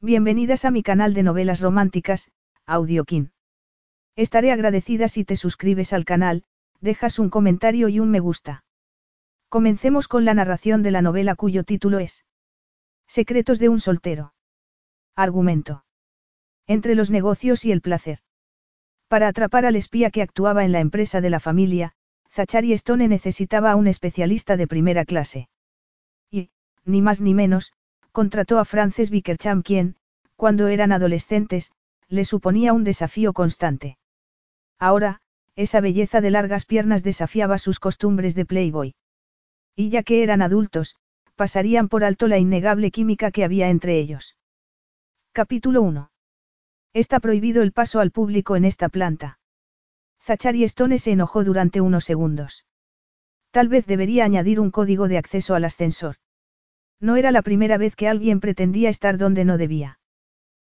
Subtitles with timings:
[0.00, 2.30] Bienvenidas a mi canal de novelas románticas,
[2.66, 3.32] Audiokin.
[4.14, 6.44] Estaré agradecida si te suscribes al canal,
[6.80, 8.64] dejas un comentario y un me gusta.
[9.48, 12.24] Comencemos con la narración de la novela cuyo título es
[13.08, 14.34] Secretos de un soltero.
[15.16, 15.84] Argumento.
[16.68, 18.20] Entre los negocios y el placer.
[19.08, 21.92] Para atrapar al espía que actuaba en la empresa de la familia,
[22.30, 25.48] Zachary Stone necesitaba a un especialista de primera clase.
[26.30, 26.50] Y,
[26.84, 27.72] ni más ni menos,
[28.18, 29.94] contrató a Frances Bickercham quien,
[30.34, 31.70] cuando eran adolescentes,
[32.08, 33.96] le suponía un desafío constante.
[34.76, 35.20] Ahora,
[35.54, 38.96] esa belleza de largas piernas desafiaba sus costumbres de playboy.
[39.76, 40.96] Y ya que eran adultos,
[41.36, 44.36] pasarían por alto la innegable química que había entre ellos.
[45.30, 46.10] Capítulo 1.
[46.94, 49.38] Está prohibido el paso al público en esta planta.
[50.20, 52.64] Zachary Stone se enojó durante unos segundos.
[53.52, 56.16] Tal vez debería añadir un código de acceso al ascensor.
[57.00, 59.98] No era la primera vez que alguien pretendía estar donde no debía.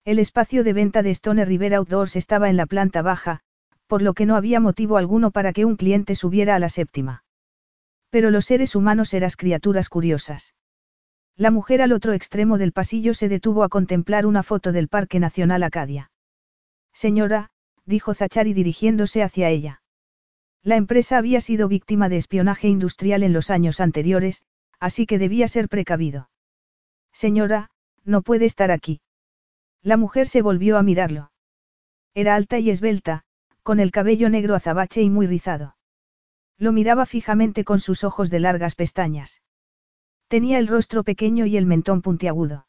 [0.04, 3.40] El espacio de venta de Stone River Outdoors estaba en la planta baja,
[3.86, 7.24] por lo que no había motivo alguno para que un cliente subiera a la séptima.
[8.10, 10.54] Pero los seres humanos eran criaturas curiosas.
[11.36, 15.18] La mujer al otro extremo del pasillo se detuvo a contemplar una foto del Parque
[15.18, 16.10] Nacional Acadia.
[16.92, 17.50] Señora,
[17.84, 19.82] dijo Zachary dirigiéndose hacia ella.
[20.62, 24.42] La empresa había sido víctima de espionaje industrial en los años anteriores,
[24.82, 26.28] así que debía ser precavido.
[27.12, 27.70] Señora,
[28.04, 29.00] no puede estar aquí.
[29.80, 31.30] La mujer se volvió a mirarlo.
[32.14, 33.22] Era alta y esbelta,
[33.62, 35.76] con el cabello negro azabache y muy rizado.
[36.58, 39.40] Lo miraba fijamente con sus ojos de largas pestañas.
[40.26, 42.66] Tenía el rostro pequeño y el mentón puntiagudo.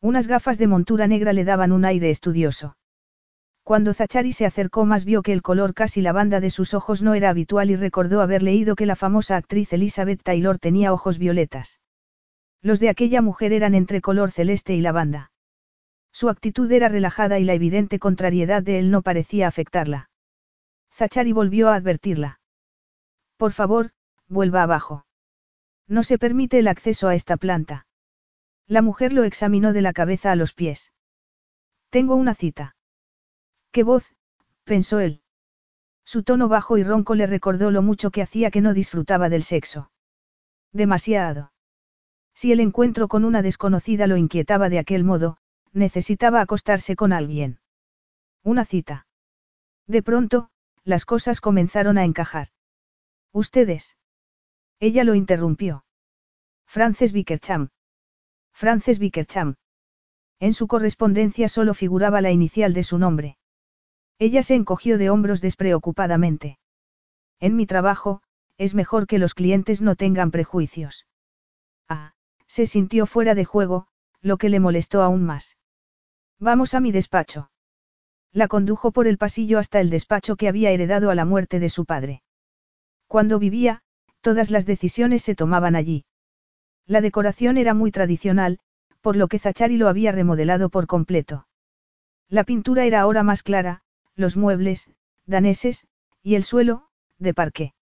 [0.00, 2.76] Unas gafas de montura negra le daban un aire estudioso.
[3.64, 7.14] Cuando Zachary se acercó más vio que el color casi lavanda de sus ojos no
[7.14, 11.80] era habitual y recordó haber leído que la famosa actriz Elizabeth Taylor tenía ojos violetas.
[12.60, 15.32] Los de aquella mujer eran entre color celeste y lavanda.
[16.12, 20.10] Su actitud era relajada y la evidente contrariedad de él no parecía afectarla.
[20.92, 22.40] Zachary volvió a advertirla.
[23.38, 23.92] Por favor,
[24.28, 25.06] vuelva abajo.
[25.88, 27.86] No se permite el acceso a esta planta.
[28.66, 30.92] La mujer lo examinó de la cabeza a los pies.
[31.88, 32.76] Tengo una cita.
[33.74, 34.14] ¡Qué voz!
[34.62, 35.20] pensó él.
[36.04, 39.42] Su tono bajo y ronco le recordó lo mucho que hacía que no disfrutaba del
[39.42, 39.90] sexo.
[40.72, 41.52] Demasiado.
[42.34, 45.38] Si el encuentro con una desconocida lo inquietaba de aquel modo,
[45.72, 47.58] necesitaba acostarse con alguien.
[48.44, 49.08] Una cita.
[49.88, 50.50] De pronto,
[50.84, 52.50] las cosas comenzaron a encajar.
[53.32, 53.96] ¿Ustedes?
[54.78, 55.84] Ella lo interrumpió.
[56.64, 57.70] Frances Bickercham.
[58.52, 59.56] Frances Bickercham.
[60.38, 63.36] En su correspondencia solo figuraba la inicial de su nombre.
[64.18, 66.58] Ella se encogió de hombros despreocupadamente.
[67.40, 68.22] En mi trabajo,
[68.56, 71.06] es mejor que los clientes no tengan prejuicios.
[71.88, 72.12] Ah,
[72.46, 73.88] se sintió fuera de juego,
[74.20, 75.56] lo que le molestó aún más.
[76.38, 77.50] Vamos a mi despacho.
[78.32, 81.68] La condujo por el pasillo hasta el despacho que había heredado a la muerte de
[81.68, 82.22] su padre.
[83.06, 83.82] Cuando vivía,
[84.20, 86.04] todas las decisiones se tomaban allí.
[86.86, 88.58] La decoración era muy tradicional,
[89.00, 91.46] por lo que Zachary lo había remodelado por completo.
[92.28, 93.83] La pintura era ahora más clara,
[94.16, 94.90] los muebles,
[95.26, 95.86] daneses,
[96.22, 96.88] y el suelo,
[97.18, 97.74] de parqué.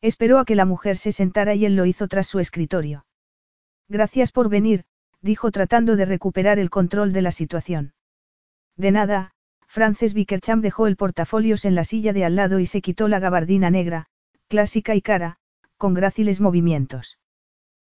[0.00, 3.04] Esperó a que la mujer se sentara y él lo hizo tras su escritorio.
[3.88, 4.84] Gracias por venir,
[5.20, 7.92] dijo tratando de recuperar el control de la situación.
[8.76, 9.32] De nada,
[9.66, 13.20] Frances Bickercham dejó el portafolios en la silla de al lado y se quitó la
[13.20, 14.06] gabardina negra,
[14.48, 15.36] clásica y cara,
[15.76, 17.18] con gráciles movimientos.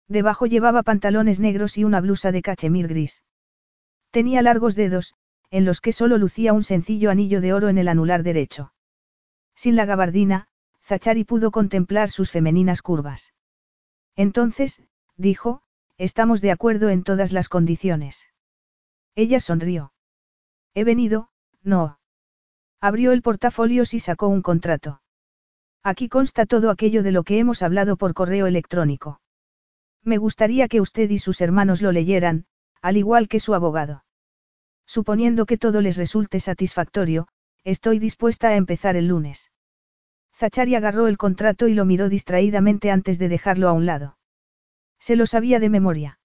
[0.08, 3.22] Debajo llevaba pantalones negros y una blusa de cachemir gris.
[4.10, 5.14] Tenía largos dedos,
[5.50, 8.72] en los que solo lucía un sencillo anillo de oro en el anular derecho.
[9.54, 10.48] Sin la gabardina,
[10.82, 13.34] Zachary pudo contemplar sus femeninas curvas.
[14.16, 14.82] Entonces,
[15.16, 15.62] dijo,
[15.96, 18.26] estamos de acuerdo en todas las condiciones.
[19.14, 19.92] Ella sonrió.
[20.74, 21.30] He venido,
[21.62, 21.98] no.
[22.80, 25.02] Abrió el portafolios y sacó un contrato.
[25.82, 29.20] Aquí consta todo aquello de lo que hemos hablado por correo electrónico.
[30.04, 32.46] Me gustaría que usted y sus hermanos lo leyeran,
[32.80, 34.04] al igual que su abogado.
[34.88, 37.28] Suponiendo que todo les resulte satisfactorio,
[37.62, 39.52] estoy dispuesta a empezar el lunes.
[40.34, 44.16] Zachary agarró el contrato y lo miró distraídamente antes de dejarlo a un lado.
[44.98, 46.20] Se lo sabía de memoria.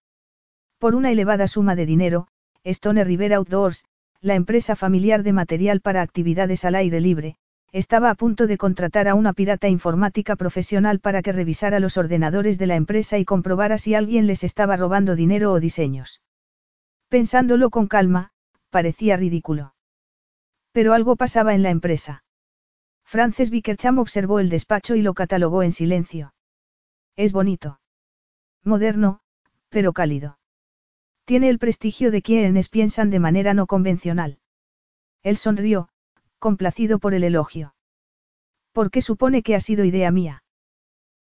[0.80, 2.27] Por una elevada suma de dinero,
[2.63, 3.83] Stone River Outdoors,
[4.21, 7.36] la empresa familiar de material para actividades al aire libre,
[7.74, 12.57] estaba a punto de contratar a una pirata informática profesional para que revisara los ordenadores
[12.57, 16.21] de la empresa y comprobara si alguien les estaba robando dinero o diseños.
[17.09, 18.32] Pensándolo con calma,
[18.74, 19.75] parecía ridículo.
[20.72, 22.24] Pero algo pasaba en la empresa.
[23.06, 26.34] Frances Bickercham observó el despacho y lo catalogó en silencio.
[27.16, 27.80] Es bonito.
[28.64, 29.20] Moderno,
[29.70, 30.40] pero cálido.
[31.25, 34.40] Tiene el prestigio de quienes piensan de manera no convencional.
[35.22, 35.90] Él sonrió,
[36.40, 37.76] complacido por el elogio.
[38.72, 40.44] ¿Por qué supone que ha sido idea mía?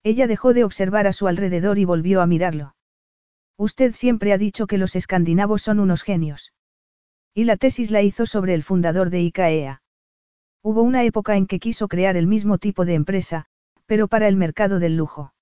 [0.03, 2.75] Ella dejó de observar a su alrededor y volvió a mirarlo.
[3.57, 6.53] Usted siempre ha dicho que los escandinavos son unos genios.
[7.33, 9.81] Y la tesis la hizo sobre el fundador de IKEA.
[10.61, 13.45] Hubo una época en que quiso crear el mismo tipo de empresa,
[13.85, 15.33] pero para el mercado del lujo.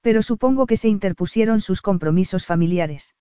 [0.00, 3.14] Pero supongo que se interpusieron sus compromisos familiares.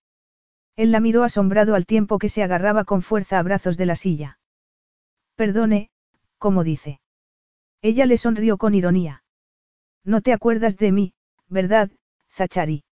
[0.76, 3.96] Él la miró asombrado al tiempo que se agarraba con fuerza a brazos de la
[3.96, 4.40] silla.
[5.36, 5.90] Perdone,
[6.38, 7.02] como dice.
[7.82, 9.24] Ella le sonrió con ironía.
[10.04, 11.14] No te acuerdas de mí,
[11.48, 11.92] ¿verdad,
[12.32, 12.84] Zachari?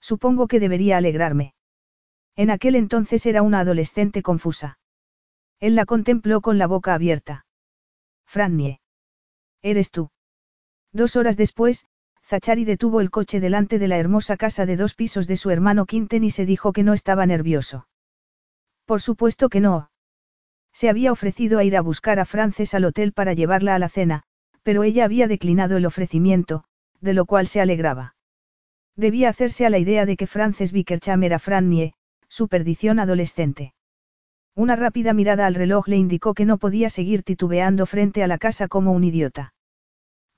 [0.00, 1.55] Supongo que debería alegrarme.
[2.36, 4.78] En aquel entonces era una adolescente confusa.
[5.58, 7.46] Él la contempló con la boca abierta.
[8.26, 8.80] Frannie.
[9.62, 10.10] Eres tú.
[10.92, 11.86] Dos horas después,
[12.22, 15.86] Zachari detuvo el coche delante de la hermosa casa de dos pisos de su hermano
[15.86, 17.86] Quinten y se dijo que no estaba nervioso.
[18.84, 19.90] Por supuesto que no.
[20.72, 23.88] Se había ofrecido a ir a buscar a Frances al hotel para llevarla a la
[23.88, 24.24] cena,
[24.62, 26.64] pero ella había declinado el ofrecimiento,
[27.00, 28.14] de lo cual se alegraba.
[28.94, 31.94] Debía hacerse a la idea de que Frances Bickercham era Frannie,
[32.28, 33.74] su perdición adolescente.
[34.54, 38.38] Una rápida mirada al reloj le indicó que no podía seguir titubeando frente a la
[38.38, 39.54] casa como un idiota.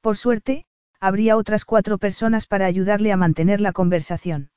[0.00, 0.66] Por suerte,
[1.00, 4.50] habría otras cuatro personas para ayudarle a mantener la conversación.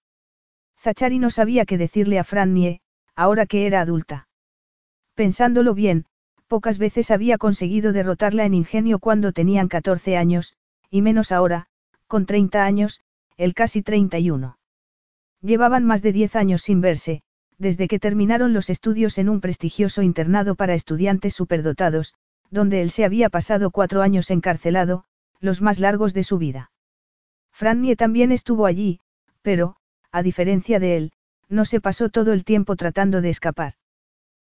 [0.79, 2.81] Zachari no sabía qué decirle a Frannie,
[3.15, 4.27] ahora que era adulta.
[5.13, 6.05] Pensándolo bien,
[6.47, 10.55] pocas veces había conseguido derrotarla en ingenio cuando tenían 14 años,
[10.89, 11.67] y menos ahora,
[12.07, 13.01] con 30 años,
[13.37, 14.57] el casi 31.
[15.41, 17.23] Llevaban más de 10 años sin verse,
[17.57, 22.13] desde que terminaron los estudios en un prestigioso internado para estudiantes superdotados,
[22.49, 25.05] donde él se había pasado cuatro años encarcelado,
[25.39, 26.71] los más largos de su vida.
[27.51, 28.99] Frannie también estuvo allí,
[29.41, 29.75] pero,
[30.11, 31.11] a diferencia de él,
[31.49, 33.73] no se pasó todo el tiempo tratando de escapar.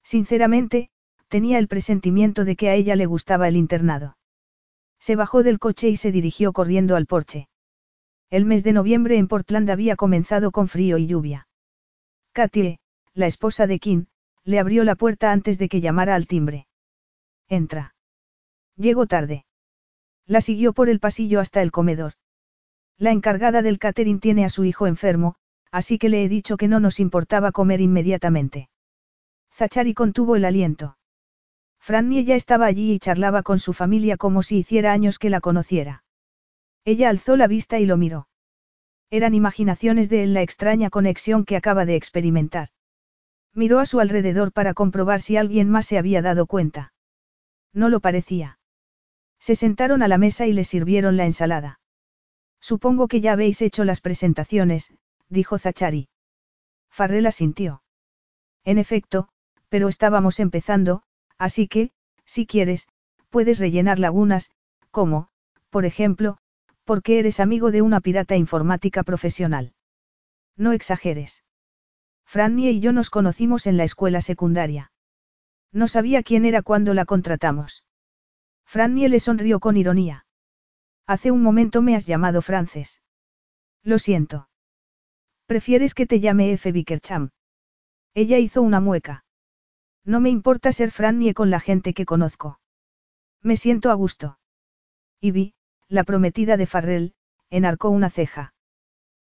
[0.02, 0.90] Sinceramente,
[1.28, 4.16] tenía el presentimiento de que a ella le gustaba el internado.
[4.98, 7.48] Se bajó del coche y se dirigió corriendo al porche.
[8.30, 11.48] El mes de noviembre en Portland había comenzado con frío y lluvia.
[12.32, 12.80] Katie,
[13.14, 14.06] la esposa de Kim,
[14.44, 16.66] le abrió la puerta antes de que llamara al timbre.
[17.48, 17.94] Entra.
[18.76, 19.44] Llegó tarde.
[20.26, 22.14] La siguió por el pasillo hasta el comedor.
[22.98, 25.36] La encargada del catering tiene a su hijo enfermo,
[25.70, 28.68] así que le he dicho que no nos importaba comer inmediatamente.
[29.52, 30.98] Zachari contuvo el aliento.
[31.78, 35.40] Frannie ya estaba allí y charlaba con su familia como si hiciera años que la
[35.40, 36.02] conociera.
[36.86, 38.28] Ella alzó la vista y lo miró.
[39.10, 42.68] Eran imaginaciones de él la extraña conexión que acaba de experimentar.
[43.52, 46.92] Miró a su alrededor para comprobar si alguien más se había dado cuenta.
[47.72, 48.60] No lo parecía.
[49.40, 51.80] Se sentaron a la mesa y le sirvieron la ensalada.
[52.60, 54.94] Supongo que ya habéis hecho las presentaciones,
[55.28, 56.08] dijo Zachari.
[56.88, 57.82] Farrell sintió.
[58.64, 59.28] En efecto,
[59.68, 61.02] pero estábamos empezando,
[61.36, 61.90] así que,
[62.24, 62.86] si quieres,
[63.30, 64.52] puedes rellenar lagunas,
[64.92, 65.28] como,
[65.70, 66.38] por ejemplo,
[66.86, 69.74] porque eres amigo de una pirata informática profesional.
[70.56, 71.42] No exageres.
[72.24, 74.92] Frannie y yo nos conocimos en la escuela secundaria.
[75.72, 77.84] No sabía quién era cuando la contratamos.
[78.64, 80.26] Frannie le sonrió con ironía.
[81.06, 83.02] Hace un momento me has llamado Frances.
[83.82, 84.48] Lo siento.
[85.46, 86.70] ¿Prefieres que te llame F.
[86.70, 87.30] Bickercham?
[88.14, 89.24] Ella hizo una mueca.
[90.04, 92.60] No me importa ser Frannie con la gente que conozco.
[93.42, 94.38] Me siento a gusto.
[95.20, 95.55] Ivy,
[95.88, 97.14] la prometida de Farrell,
[97.50, 98.54] enarcó una ceja.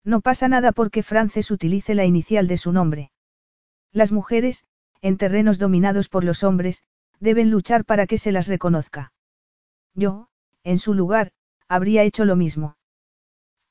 [0.04, 3.10] No pasa nada porque Frances utilice la inicial de su nombre.
[3.92, 4.64] Las mujeres,
[5.02, 6.82] en terrenos dominados por los hombres,
[7.20, 9.12] deben luchar para que se las reconozca.
[9.94, 10.28] Yo,
[10.62, 11.32] en su lugar,
[11.68, 12.76] habría hecho lo mismo.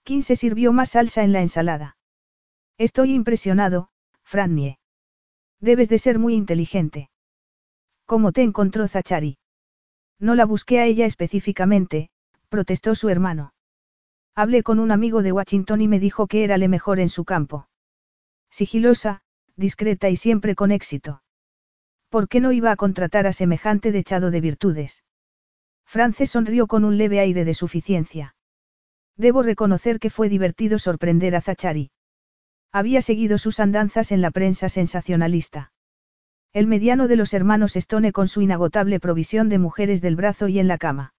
[0.04, 1.98] ¿Quién se sirvió más salsa en la ensalada?
[2.78, 3.90] Estoy impresionado,
[4.24, 4.78] Frannie.
[5.60, 7.10] Debes de ser muy inteligente.
[8.06, 9.38] ¿Cómo te encontró Zachari?
[10.20, 12.10] No la busqué a ella específicamente,
[12.50, 13.54] protestó su hermano.
[14.36, 17.24] Hablé con un amigo de Washington y me dijo que era le mejor en su
[17.24, 17.70] campo.
[18.50, 19.22] Sigilosa,
[19.56, 21.24] discreta y siempre con éxito.
[22.10, 25.04] ¿Por qué no iba a contratar a semejante dechado de virtudes?
[25.86, 28.36] France sonrió con un leve aire de suficiencia.
[29.18, 31.92] Debo reconocer que fue divertido sorprender a Zachari.
[32.72, 35.72] Había seguido sus andanzas en la prensa sensacionalista.
[36.52, 40.60] El mediano de los hermanos Stone con su inagotable provisión de mujeres del brazo y
[40.60, 41.15] en la cama.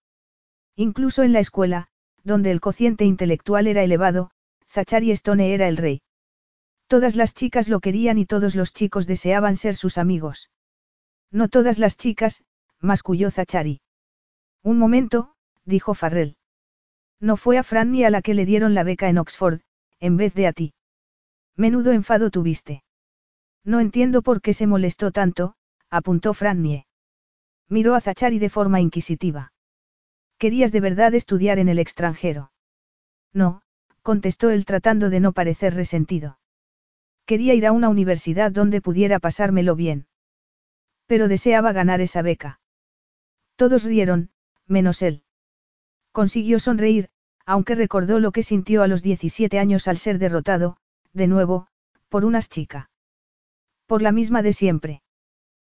[0.77, 1.89] Incluso en la escuela,
[2.23, 4.31] donde el cociente intelectual era elevado,
[4.67, 6.03] Zachary Stone era el rey.
[6.87, 10.51] Todas las chicas lo querían y todos los chicos deseaban ser sus amigos.
[11.31, 12.45] No todas las chicas,
[12.81, 13.81] masculló Zachary.
[14.63, 16.37] Un momento, dijo Farrell.
[17.21, 19.61] No fue a Fran ni a la que le dieron la beca en Oxford,
[19.99, 20.75] en vez de a ti.
[21.57, 22.85] Menudo enfado tuviste.
[23.65, 25.55] No entiendo por qué se molestó tanto,
[25.89, 26.87] apuntó Frannie.
[27.69, 29.53] Miró a Zachary de forma inquisitiva.
[30.39, 32.53] ¿Querías de verdad estudiar en el extranjero?
[33.33, 33.63] No,
[34.03, 36.39] contestó él tratando de no parecer resentido.
[37.25, 40.07] Quería ir a una universidad donde pudiera pasármelo bien.
[41.07, 42.61] Pero deseaba ganar esa beca.
[43.57, 44.31] Todos rieron,
[44.67, 45.23] menos él.
[46.13, 47.09] Consiguió sonreír,
[47.47, 50.77] aunque recordó lo que sintió a los 17 años al ser derrotado,
[51.13, 51.69] de nuevo,
[52.09, 52.91] por unas chica.
[53.87, 55.03] Por la misma de siempre.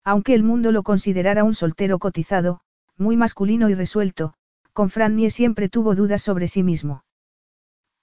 [0.03, 2.61] Aunque el mundo lo considerara un soltero cotizado,
[2.97, 4.33] muy masculino y resuelto,
[4.77, 7.03] con Frannie siempre tuvo dudas sobre sí mismo.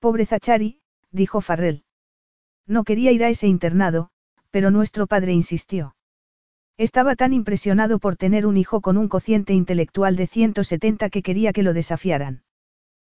[0.00, 0.80] Pobre Zachary,
[1.12, 1.84] dijo Farrell.
[2.66, 4.08] No quería ir a ese internado,
[4.50, 5.94] pero nuestro padre insistió.
[6.76, 11.52] Estaba tan impresionado por tener un hijo con un cociente intelectual de 170 que quería
[11.52, 12.42] que lo desafiaran.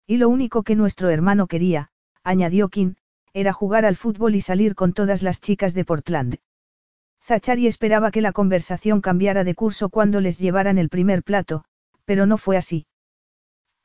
[0.06, 1.92] Y lo único que nuestro hermano quería,
[2.26, 2.96] añadió Kim,
[3.32, 6.40] era jugar al fútbol y salir con todas las chicas de Portland.
[7.24, 11.64] Zachary esperaba que la conversación cambiara de curso cuando les llevaran el primer plato,
[12.04, 12.86] pero no fue así.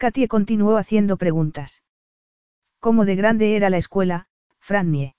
[0.00, 1.83] Katie continuó haciendo preguntas.
[2.78, 4.28] ¿Cómo de grande era la escuela,
[4.59, 5.14] Frannie?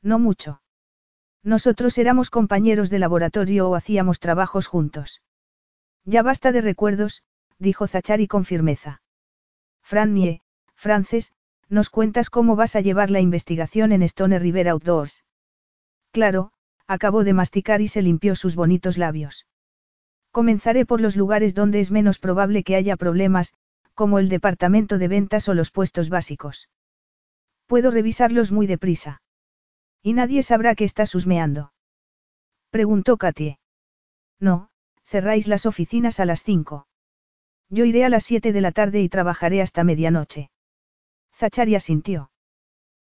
[0.00, 0.62] No mucho.
[1.42, 5.22] Nosotros éramos compañeros de laboratorio o hacíamos trabajos juntos.
[6.04, 7.24] Ya basta de recuerdos,
[7.58, 9.02] dijo Zachary con firmeza.
[9.82, 10.40] Frannie,
[10.76, 11.32] Frances,
[11.68, 15.24] ¿nos cuentas cómo vas a llevar la investigación en Stone River Outdoors?
[16.12, 16.52] Claro,
[16.86, 19.48] acabó de masticar y se limpió sus bonitos labios.
[20.30, 23.52] Comenzaré por los lugares donde es menos probable que haya problemas,
[23.96, 26.68] como el departamento de ventas o los puestos básicos.
[27.66, 29.22] Puedo revisarlos muy deprisa.
[30.02, 31.72] Y nadie sabrá que estás husmeando.
[32.70, 33.58] Preguntó Katie.
[34.38, 34.68] No,
[35.02, 36.86] cerráis las oficinas a las cinco.
[37.70, 40.50] Yo iré a las siete de la tarde y trabajaré hasta medianoche.
[41.32, 42.30] Zachary asintió.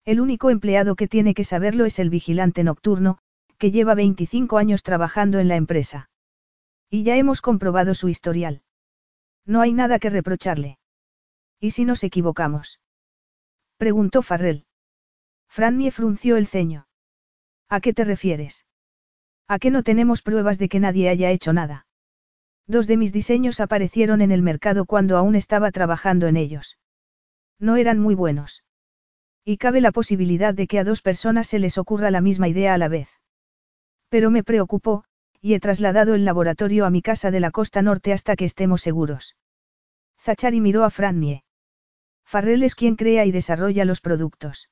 [0.06, 3.18] El único empleado que tiene que saberlo es el vigilante nocturno,
[3.58, 6.08] que lleva 25 años trabajando en la empresa.
[6.88, 8.62] Y ya hemos comprobado su historial.
[9.48, 10.78] No hay nada que reprocharle.
[11.58, 12.80] ¿Y si nos equivocamos?
[13.78, 14.66] Preguntó Farrell.
[15.48, 16.86] Frannie frunció el ceño.
[17.70, 18.66] ¿A qué te refieres?
[19.48, 21.86] ¿A qué no tenemos pruebas de que nadie haya hecho nada?
[22.66, 26.78] Dos de mis diseños aparecieron en el mercado cuando aún estaba trabajando en ellos.
[27.58, 28.64] No eran muy buenos.
[29.46, 32.74] Y cabe la posibilidad de que a dos personas se les ocurra la misma idea
[32.74, 33.08] a la vez.
[34.10, 35.04] Pero me preocupó,
[35.40, 38.82] y he trasladado el laboratorio a mi casa de la costa norte hasta que estemos
[38.82, 39.36] seguros.
[40.20, 41.44] Zachary miró a Frannie.
[42.24, 44.68] Farrell es quien crea y desarrolla los productos.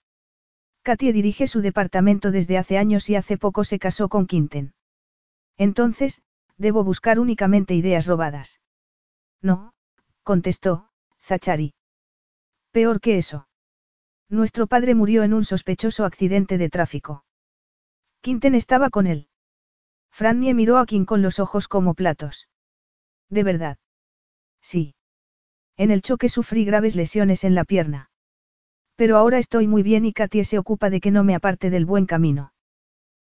[0.83, 4.75] Katie dirige su departamento desde hace años y hace poco se casó con Quinten.
[5.57, 6.23] Entonces,
[6.59, 8.61] debo buscar únicamente ideas robadas.
[9.43, 9.73] No,
[10.23, 11.75] contestó, Zachary.
[12.73, 13.49] Peor que eso.
[14.29, 17.25] Nuestro padre murió en un sospechoso accidente de tráfico.
[18.21, 19.29] Quinten estaba con él.
[20.17, 22.49] Frannie miró a Kim con los ojos como platos.
[23.29, 23.77] ¿De verdad?
[24.63, 24.95] Sí.
[25.77, 28.09] En el choque sufrí graves lesiones en la pierna.
[28.95, 31.85] Pero ahora estoy muy bien y Katie se ocupa de que no me aparte del
[31.85, 32.55] buen camino.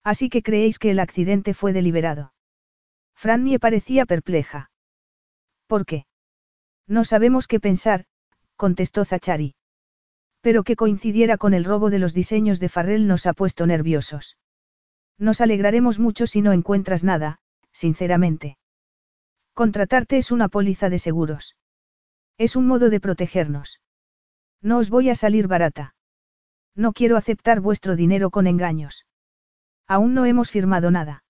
[0.03, 2.33] Así que creéis que el accidente fue deliberado.
[3.15, 4.69] Frannie parecía perpleja.
[5.65, 6.05] ¿Por qué?
[6.85, 8.05] No sabemos qué pensar,
[8.57, 9.55] contestó Zachary.
[10.41, 14.37] Pero que coincidiera con el robo de los diseños de Farrell nos ha puesto nerviosos.
[15.17, 17.39] Nos alegraremos mucho si no encuentras nada,
[17.71, 18.57] sinceramente.
[19.53, 21.55] Contratarte es una póliza de seguros.
[22.37, 23.79] Es un modo de protegernos.
[24.61, 25.95] No os voy a salir barata.
[26.75, 29.05] No quiero aceptar vuestro dinero con engaños.
[29.87, 31.23] Aún no hemos firmado nada.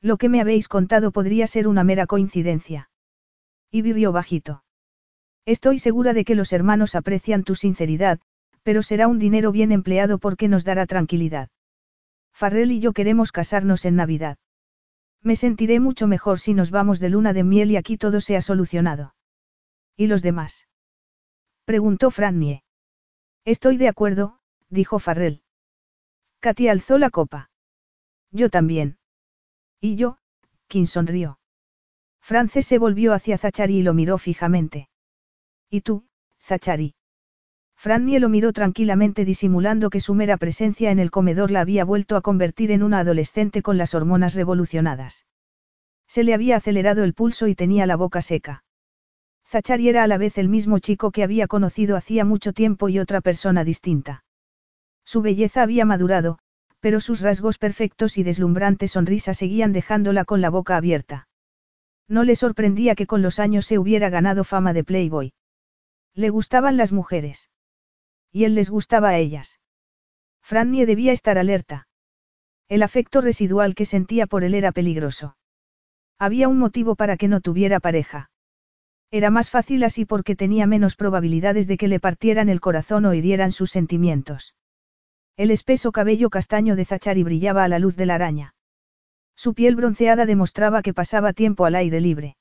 [0.00, 2.88] Lo que me habéis contado podría ser una mera coincidencia.
[3.70, 4.64] Y virrió bajito.
[5.44, 8.20] Estoy segura de que los hermanos aprecian tu sinceridad,
[8.62, 11.50] pero será un dinero bien empleado porque nos dará tranquilidad.
[12.32, 14.38] Farrell y yo queremos casarnos en Navidad.
[15.22, 18.36] Me sentiré mucho mejor si nos vamos de luna de miel y aquí todo se
[18.36, 19.14] ha solucionado.
[19.96, 20.66] ¿Y los demás?
[21.64, 22.64] Preguntó Frannie.
[23.44, 25.42] Estoy de acuerdo, dijo Farrell.
[26.40, 27.50] Katy alzó la copa.
[28.32, 28.98] Yo también.
[29.80, 30.18] ¿Y yo?
[30.66, 31.38] Kim sonrió.
[32.20, 34.88] Frances se volvió hacia Zachary y lo miró fijamente.
[35.68, 36.06] ¿Y tú,
[36.38, 36.94] Zachary?
[37.82, 42.14] Frannie lo miró tranquilamente disimulando que su mera presencia en el comedor la había vuelto
[42.14, 45.26] a convertir en una adolescente con las hormonas revolucionadas.
[46.06, 48.62] Se le había acelerado el pulso y tenía la boca seca.
[49.44, 53.00] Zachary era a la vez el mismo chico que había conocido hacía mucho tiempo y
[53.00, 54.22] otra persona distinta.
[55.04, 56.38] Su belleza había madurado,
[56.78, 61.26] pero sus rasgos perfectos y deslumbrante sonrisa seguían dejándola con la boca abierta.
[62.06, 65.32] No le sorprendía que con los años se hubiera ganado fama de Playboy.
[66.14, 67.48] Le gustaban las mujeres.
[68.32, 69.60] Y él les gustaba a ellas.
[70.42, 71.86] Frannie debía estar alerta.
[72.68, 75.36] El afecto residual que sentía por él era peligroso.
[76.18, 78.30] Había un motivo para que no tuviera pareja.
[79.10, 83.12] Era más fácil así porque tenía menos probabilidades de que le partieran el corazón o
[83.12, 84.54] hirieran sus sentimientos.
[85.36, 88.54] El espeso cabello castaño de Zachary brillaba a la luz de la araña.
[89.36, 92.36] Su piel bronceada demostraba que pasaba tiempo al aire libre.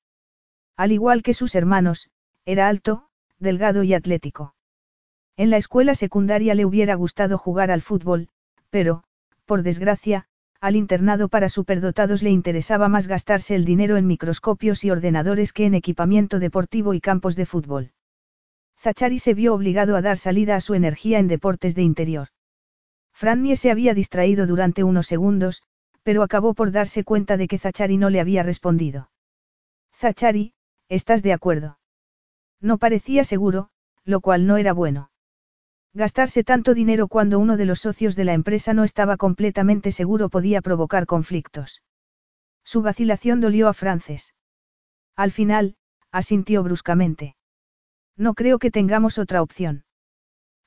[0.77, 2.09] Al igual que sus hermanos,
[2.45, 4.55] era alto, delgado y atlético.
[5.41, 8.27] En la escuela secundaria le hubiera gustado jugar al fútbol,
[8.69, 9.03] pero,
[9.47, 10.27] por desgracia,
[10.59, 15.65] al internado para superdotados le interesaba más gastarse el dinero en microscopios y ordenadores que
[15.65, 17.91] en equipamiento deportivo y campos de fútbol.
[18.77, 22.27] Zachary se vio obligado a dar salida a su energía en deportes de interior.
[23.11, 25.63] Frannie se había distraído durante unos segundos,
[26.03, 29.09] pero acabó por darse cuenta de que Zachary no le había respondido.
[29.91, 30.53] Zachary,
[30.87, 31.79] ¿estás de acuerdo?
[32.59, 33.71] No parecía seguro,
[34.05, 35.10] lo cual no era bueno.
[35.93, 40.29] Gastarse tanto dinero cuando uno de los socios de la empresa no estaba completamente seguro
[40.29, 41.81] podía provocar conflictos.
[42.63, 44.33] Su vacilación dolió a Frances.
[45.15, 45.75] Al final,
[46.11, 47.35] asintió bruscamente.
[48.15, 49.83] No creo que tengamos otra opción.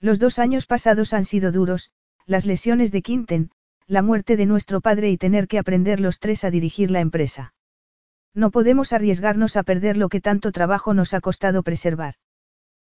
[0.01, 1.91] Los dos años pasados han sido duros,
[2.27, 3.51] las lesiones de Quinten,
[3.87, 7.55] la muerte de nuestro padre y tener que aprender los tres a dirigir la empresa.
[8.35, 12.15] No podemos arriesgarnos a perder lo que tanto trabajo nos ha costado preservar.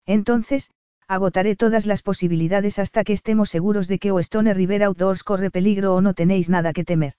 [0.06, 0.70] Entonces,
[1.10, 5.50] agotaré todas las posibilidades hasta que estemos seguros de que o Stone River Outdoors corre
[5.50, 7.14] peligro o no tenéis nada que temer.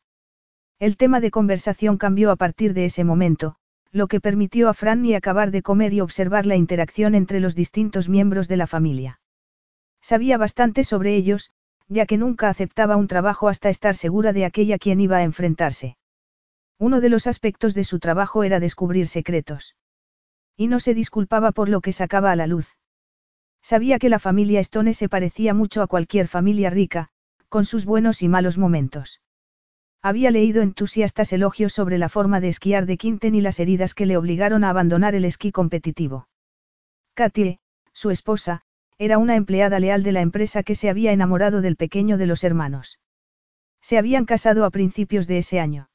[0.80, 3.58] El tema de conversación cambió a partir de ese momento,
[3.92, 8.08] lo que permitió a Franny acabar de comer y observar la interacción entre los distintos
[8.08, 9.20] miembros de la familia.
[10.02, 11.52] Sabía bastante sobre ellos,
[11.90, 15.98] ya que nunca aceptaba un trabajo hasta estar segura de aquella quien iba a enfrentarse.
[16.80, 19.76] Uno de los aspectos de su trabajo era descubrir secretos.
[20.56, 22.78] Y no se disculpaba por lo que sacaba a la luz.
[23.62, 27.10] Sabía que la familia Stone se parecía mucho a cualquier familia rica,
[27.50, 29.22] con sus buenos y malos momentos.
[30.02, 34.08] Había leído entusiastas elogios sobre la forma de esquiar de Quinten y las heridas que
[34.08, 36.28] le obligaron a abandonar el esquí competitivo.
[37.14, 37.60] Katie,
[37.94, 38.62] su esposa,
[38.98, 42.44] era una empleada leal de la empresa que se había enamorado del pequeño de los
[42.44, 43.00] hermanos.
[43.80, 45.90] Se habían casado a principios de ese año.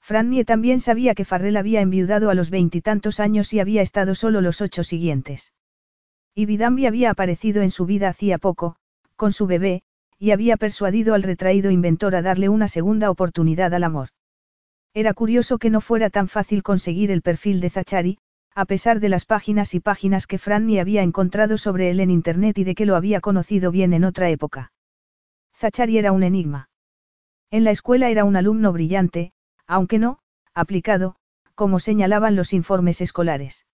[0.00, 4.40] Frannie también sabía que Farrell había enviudado a los veintitantos años y había estado solo
[4.40, 5.52] los ocho siguientes.
[6.34, 8.76] Y Vidambi había aparecido en su vida hacía poco,
[9.16, 9.82] con su bebé,
[10.18, 14.08] y había persuadido al retraído inventor a darle una segunda oportunidad al amor.
[14.94, 18.18] Era curioso que no fuera tan fácil conseguir el perfil de Zachary,
[18.54, 22.58] a pesar de las páginas y páginas que Franny había encontrado sobre él en Internet
[22.58, 24.72] y de que lo había conocido bien en otra época.
[25.54, 26.68] Zachary era un enigma.
[27.50, 29.32] En la escuela era un alumno brillante,
[29.66, 30.18] aunque no,
[30.54, 31.16] aplicado,
[31.54, 33.66] como señalaban los informes escolares.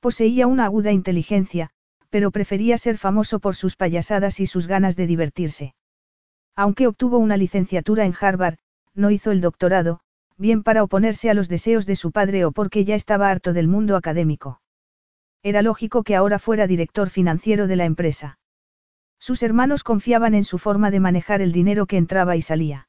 [0.00, 1.70] Poseía una aguda inteligencia,
[2.10, 5.74] pero prefería ser famoso por sus payasadas y sus ganas de divertirse.
[6.54, 8.58] Aunque obtuvo una licenciatura en Harvard,
[8.94, 10.00] no hizo el doctorado,
[10.36, 13.68] bien para oponerse a los deseos de su padre o porque ya estaba harto del
[13.68, 14.60] mundo académico.
[15.42, 18.38] Era lógico que ahora fuera director financiero de la empresa.
[19.18, 22.88] Sus hermanos confiaban en su forma de manejar el dinero que entraba y salía.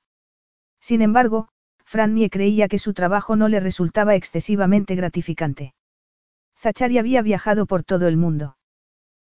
[0.80, 1.50] Sin embargo,
[1.84, 5.74] Frannie creía que su trabajo no le resultaba excesivamente gratificante.
[6.60, 8.58] Zachary había viajado por todo el mundo.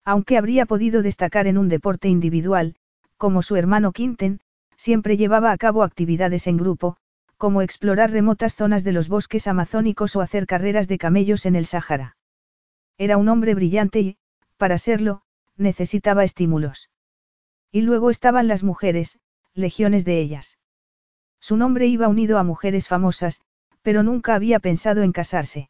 [0.04, 2.76] Aunque habría podido destacar en un deporte individual,
[3.18, 4.42] como su hermano Quinten,
[4.78, 6.98] siempre llevaba a cabo actividades en grupo,
[7.38, 11.66] como explorar remotas zonas de los bosques amazónicos o hacer carreras de camellos en el
[11.66, 12.16] Sáhara.
[12.98, 14.18] Era un hombre brillante y,
[14.58, 15.24] para serlo,
[15.58, 16.92] necesitaba estímulos.
[17.72, 19.18] Y luego estaban las mujeres,
[19.56, 20.60] legiones de ellas.
[21.40, 23.42] Su nombre iba unido a mujeres famosas,
[23.82, 25.70] pero nunca había pensado en casarse.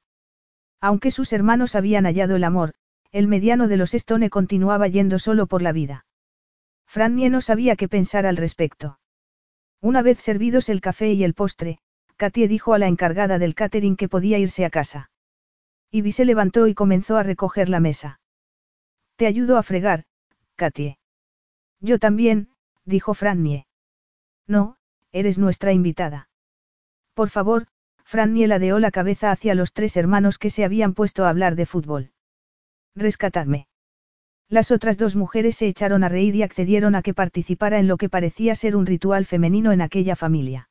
[0.85, 2.75] Aunque sus hermanos habían hallado el amor,
[3.11, 6.05] el mediano de los Stone continuaba yendo solo por la vida.
[6.85, 8.99] Frannie no sabía qué pensar al respecto.
[9.81, 11.79] Una vez servidos el café y el postre,
[12.17, 15.09] Katie dijo a la encargada del catering que podía irse a casa.
[15.89, 18.19] Ivy se levantó y comenzó a recoger la mesa.
[19.15, 20.03] Te ayudo a fregar,
[20.55, 20.99] Katie.
[21.79, 22.49] Yo también,
[22.83, 23.65] dijo Frannie.
[24.45, 24.77] No,
[25.11, 26.29] eres nuestra invitada.
[27.15, 27.65] Por favor,
[28.05, 31.65] Frannie ladeó la cabeza hacia los tres hermanos que se habían puesto a hablar de
[31.65, 32.11] fútbol.
[32.95, 33.67] Rescatadme.
[34.47, 37.97] Las otras dos mujeres se echaron a reír y accedieron a que participara en lo
[37.97, 40.69] que parecía ser un ritual femenino en aquella familia.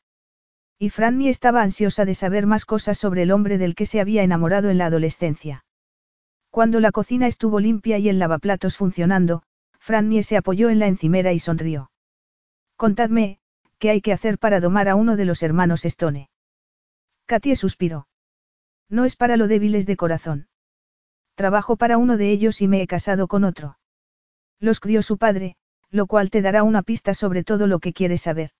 [0.78, 4.22] Y Frannie estaba ansiosa de saber más cosas sobre el hombre del que se había
[4.22, 5.64] enamorado en la adolescencia.
[6.50, 9.42] Cuando la cocina estuvo limpia y el lavaplatos funcionando,
[9.80, 11.90] Frannie se apoyó en la encimera y sonrió.
[12.76, 13.38] Contadme,
[13.78, 16.28] ¿qué hay que hacer para domar a uno de los hermanos Stone?
[17.26, 18.06] Katie suspiró.
[18.88, 20.48] No es para lo débiles de corazón.
[21.34, 23.78] Trabajo para uno de ellos y me he casado con otro.
[24.60, 25.56] Los crió su padre,
[25.90, 28.50] lo cual te dará una pista sobre todo lo que quieres saber.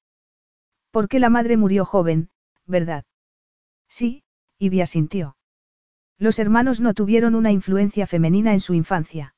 [0.91, 2.31] Porque la madre murió joven,
[2.67, 3.05] ¿verdad?
[3.89, 4.25] Sí,
[4.59, 5.37] Ivy asintió.
[6.19, 9.35] Los hermanos no tuvieron una influencia femenina en su infancia.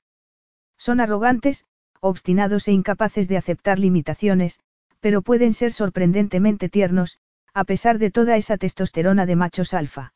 [0.76, 1.64] Son arrogantes,
[2.00, 4.60] obstinados e incapaces de aceptar limitaciones,
[5.00, 7.18] pero pueden ser sorprendentemente tiernos,
[7.56, 10.12] a pesar de toda esa testosterona de machos alfa.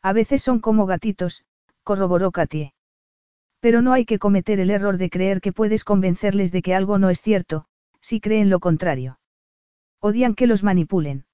[0.00, 1.44] A veces son como gatitos,
[1.82, 2.72] corroboró Katie.
[3.60, 6.96] Pero no hay que cometer el error de creer que puedes convencerles de que algo
[6.96, 7.66] no es cierto,
[8.00, 9.18] si creen lo contrario.
[10.00, 11.26] Odian que los manipulen.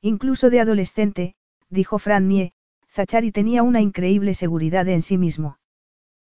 [0.00, 1.34] Incluso de adolescente,
[1.68, 2.54] dijo Fran Nie,
[2.88, 5.58] Zachary tenía una increíble seguridad en sí mismo.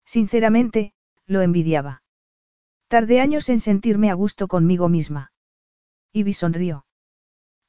[0.05, 0.93] Sinceramente,
[1.25, 2.03] lo envidiaba.
[2.87, 5.33] Tardé años en sentirme a gusto conmigo misma.
[6.13, 6.85] Ivy sonrió.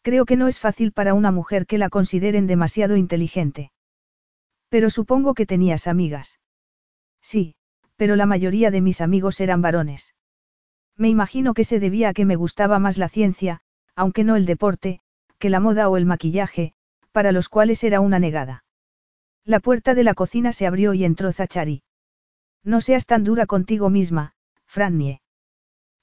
[0.02, 3.72] Creo que no es fácil para una mujer que la consideren demasiado inteligente.
[4.70, 6.40] Pero supongo que tenías amigas.
[7.22, 7.56] Sí,
[7.98, 10.16] pero la mayoría de mis amigos eran varones.
[10.98, 13.62] Me imagino que se debía a que me gustaba más la ciencia,
[13.96, 15.02] aunque no el deporte,
[15.38, 16.74] que la moda o el maquillaje,
[17.12, 18.64] para los cuales era una negada.
[19.44, 21.84] La puerta de la cocina se abrió y entró Zachary.
[22.64, 24.34] No seas tan dura contigo misma,
[24.66, 25.22] Frannie.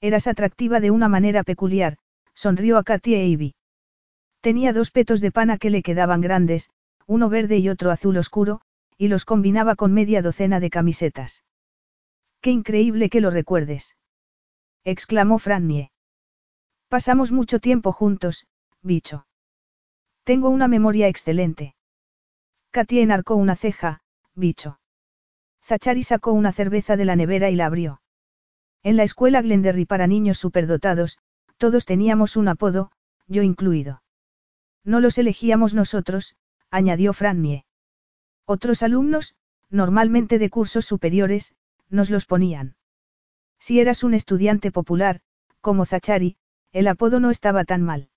[0.01, 1.97] Eras atractiva de una manera peculiar,
[2.33, 3.53] sonrió a Katy e.
[4.41, 6.69] Tenía dos petos de pana que le quedaban grandes,
[7.07, 8.61] uno verde y otro azul oscuro,
[8.97, 11.43] y los combinaba con media docena de camisetas.
[12.41, 13.95] Qué increíble que lo recuerdes.
[14.83, 15.91] exclamó Frannie.
[16.87, 18.47] Pasamos mucho tiempo juntos,
[18.81, 19.27] bicho.
[20.23, 21.75] Tengo una memoria excelente.
[22.71, 24.01] Katy enarcó una ceja,
[24.35, 24.79] bicho.
[25.63, 28.01] Zachary sacó una cerveza de la nevera y la abrió.
[28.83, 31.17] En la escuela Glenderry para niños superdotados,
[31.57, 32.91] todos teníamos un apodo,
[33.27, 34.01] yo incluido.
[34.83, 36.35] No los elegíamos nosotros,
[36.69, 37.65] añadió Frannie.
[38.45, 39.35] Otros alumnos,
[39.69, 41.53] normalmente de cursos superiores,
[41.89, 42.75] nos los ponían.
[43.59, 45.21] Si eras un estudiante popular,
[45.61, 46.37] como Zachary,
[46.71, 48.09] el apodo no estaba tan mal.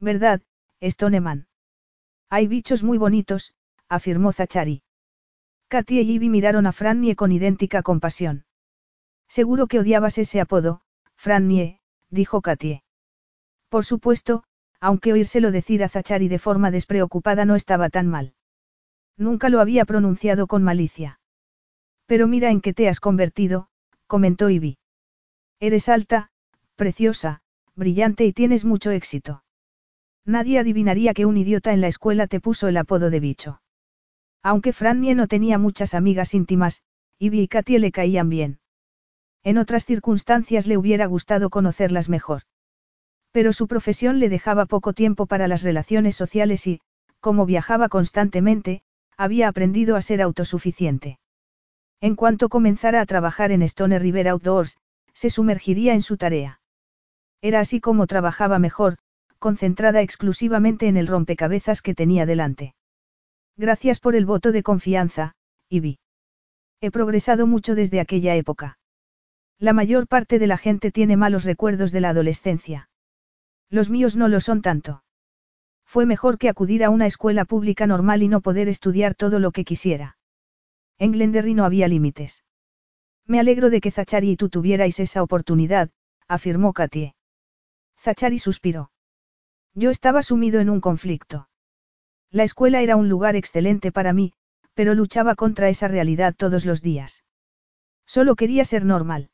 [0.00, 0.42] ¿Verdad,
[0.82, 1.46] Stoneman?
[2.28, 3.54] Hay bichos muy bonitos,
[3.88, 4.82] afirmó Zachary.
[5.68, 8.44] Katy y Ivy miraron a Frannie con idéntica compasión.
[9.28, 10.82] Seguro que odiabas ese apodo,
[11.16, 12.82] Frannie, dijo Katie.
[13.68, 14.44] Por supuesto,
[14.80, 18.34] aunque oírselo decir a Zachary de forma despreocupada no estaba tan mal.
[19.16, 21.20] Nunca lo había pronunciado con malicia.
[22.06, 23.68] Pero mira en qué te has convertido,
[24.06, 24.78] comentó Ivy.
[25.58, 26.30] Eres alta,
[26.76, 27.40] preciosa,
[27.74, 29.42] brillante y tienes mucho éxito.
[30.24, 33.62] Nadie adivinaría que un idiota en la escuela te puso el apodo de bicho.
[34.42, 36.82] Aunque Frannie no tenía muchas amigas íntimas,
[37.18, 38.60] Ivy y Katie le caían bien.
[39.42, 42.42] En otras circunstancias le hubiera gustado conocerlas mejor.
[43.36, 46.80] Pero su profesión le dejaba poco tiempo para las relaciones sociales y,
[47.20, 48.80] como viajaba constantemente,
[49.18, 51.18] había aprendido a ser autosuficiente.
[52.00, 54.78] En cuanto comenzara a trabajar en Stone River Outdoors,
[55.12, 56.62] se sumergiría en su tarea.
[57.42, 58.96] Era así como trabajaba mejor,
[59.38, 62.74] concentrada exclusivamente en el rompecabezas que tenía delante.
[63.58, 65.34] Gracias por el voto de confianza,
[65.68, 65.98] Ivy.
[66.80, 68.78] He progresado mucho desde aquella época.
[69.58, 72.88] La mayor parte de la gente tiene malos recuerdos de la adolescencia.
[73.70, 75.02] Los míos no lo son tanto.
[75.84, 79.52] Fue mejor que acudir a una escuela pública normal y no poder estudiar todo lo
[79.52, 80.18] que quisiera.
[80.98, 82.44] En Glenderry no había límites.
[83.26, 85.90] Me alegro de que Zachary y tú tuvierais esa oportunidad,
[86.28, 87.14] afirmó Katie.
[87.98, 88.90] Zachary suspiró.
[89.74, 91.48] Yo estaba sumido en un conflicto.
[92.30, 94.32] La escuela era un lugar excelente para mí,
[94.74, 97.24] pero luchaba contra esa realidad todos los días.
[98.06, 99.30] Solo quería ser normal.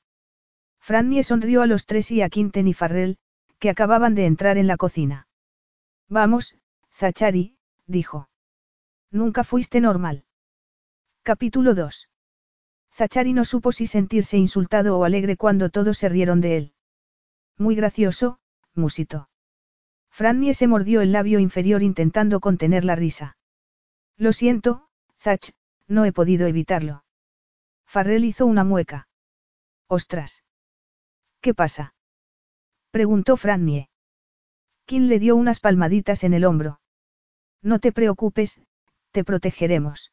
[0.80, 3.18] Frannie sonrió a los tres y a Quinten y Farrell,
[3.62, 5.28] que acababan de entrar en la cocina.
[6.08, 6.56] Vamos,
[6.90, 8.28] Zachary, dijo.
[9.12, 10.24] Nunca fuiste normal.
[11.22, 12.08] Capítulo 2.
[12.92, 16.72] Zachary no supo si sentirse insultado o alegre cuando todos se rieron de él.
[17.56, 18.40] Muy gracioso,
[18.74, 19.28] musito.
[20.10, 23.36] Frannie se mordió el labio inferior intentando contener la risa.
[24.16, 24.88] Lo siento,
[25.20, 25.52] Zach,
[25.86, 27.04] no he podido evitarlo.
[27.86, 29.06] Farrell hizo una mueca.
[29.86, 30.42] Ostras.
[31.40, 31.94] ¿Qué pasa?
[32.92, 33.88] Preguntó Frannie.
[34.84, 36.78] ¿Quién le dio unas palmaditas en el hombro.
[37.62, 38.60] No te preocupes,
[39.12, 40.12] te protegeremos.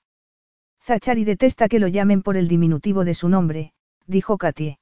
[0.82, 3.74] Zachary detesta que lo llamen por el diminutivo de su nombre,
[4.08, 4.80] dijo Katie.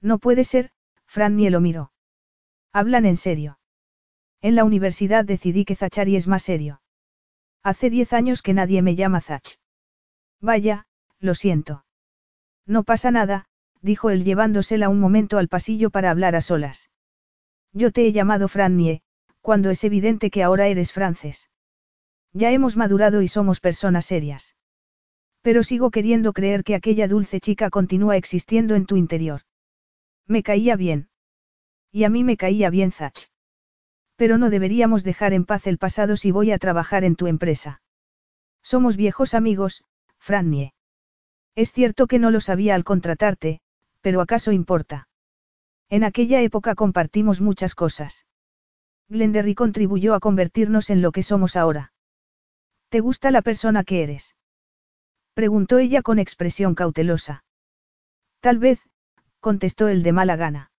[0.00, 0.70] No puede ser,
[1.06, 1.92] Frannie lo miró.
[2.72, 3.58] Hablan en serio.
[4.40, 6.80] En la universidad decidí que Zachary es más serio.
[7.62, 9.58] Hace diez años que nadie me llama Zach.
[10.40, 10.86] Vaya,
[11.18, 11.84] lo siento.
[12.64, 13.44] No pasa nada,
[13.82, 16.89] dijo él llevándosela un momento al pasillo para hablar a solas.
[17.72, 19.02] Yo te he llamado Frannie,
[19.40, 21.50] cuando es evidente que ahora eres francés.
[22.32, 24.56] Ya hemos madurado y somos personas serias.
[25.42, 29.42] Pero sigo queriendo creer que aquella dulce chica continúa existiendo en tu interior.
[30.26, 31.08] Me caía bien.
[31.90, 33.30] Y a mí me caía bien Zach.
[34.16, 37.82] Pero no deberíamos dejar en paz el pasado si voy a trabajar en tu empresa.
[38.62, 39.82] Somos viejos amigos,
[40.18, 40.74] Frannie.
[41.54, 43.60] Es cierto que no lo sabía al contratarte,
[44.02, 45.08] pero ¿acaso importa?
[45.90, 48.24] En aquella época compartimos muchas cosas.
[49.08, 51.92] Glenderry contribuyó a convertirnos en lo que somos ahora.
[52.90, 54.36] ¿Te gusta la persona que eres?
[55.34, 57.44] Preguntó ella con expresión cautelosa.
[58.38, 58.80] Tal vez,
[59.40, 60.70] contestó el de mala gana.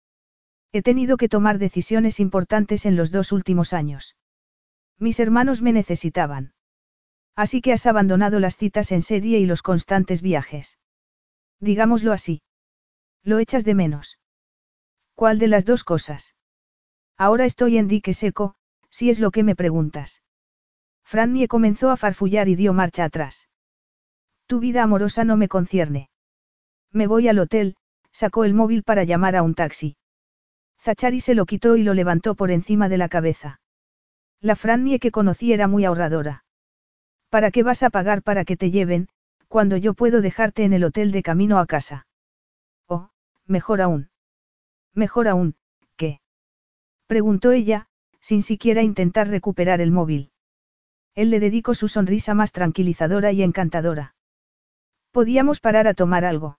[0.73, 4.17] He tenido que tomar decisiones importantes en los dos últimos años.
[4.97, 6.53] Mis hermanos me necesitaban.
[7.35, 10.79] Así que has abandonado las citas en serie y los constantes viajes.
[11.59, 12.43] Digámoslo así.
[13.25, 14.20] Lo echas de menos.
[15.21, 16.35] ¿Cuál de las dos cosas?
[17.19, 18.55] Ahora estoy en dique seco,
[18.89, 20.23] si es lo que me preguntas.
[21.05, 23.47] Frannie comenzó a farfullar y dio marcha atrás.
[24.47, 26.09] Tu vida amorosa no me concierne.
[26.91, 27.77] Me voy al hotel,
[28.11, 29.99] sacó el móvil para llamar a un taxi.
[30.79, 33.61] Zachari se lo quitó y lo levantó por encima de la cabeza.
[34.41, 36.47] La Frannie que conocí era muy ahorradora.
[37.29, 39.09] ¿Para qué vas a pagar para que te lleven,
[39.49, 42.07] cuando yo puedo dejarte en el hotel de camino a casa?
[42.87, 43.11] Oh,
[43.45, 44.10] mejor aún.
[44.95, 45.57] Mejor aún,
[45.97, 46.21] ¿qué?
[47.07, 47.89] Preguntó ella,
[48.21, 50.33] sin siquiera intentar recuperar el móvil.
[51.15, 54.15] Él le dedicó su sonrisa más tranquilizadora y encantadora.
[55.11, 56.59] Podíamos parar a tomar algo.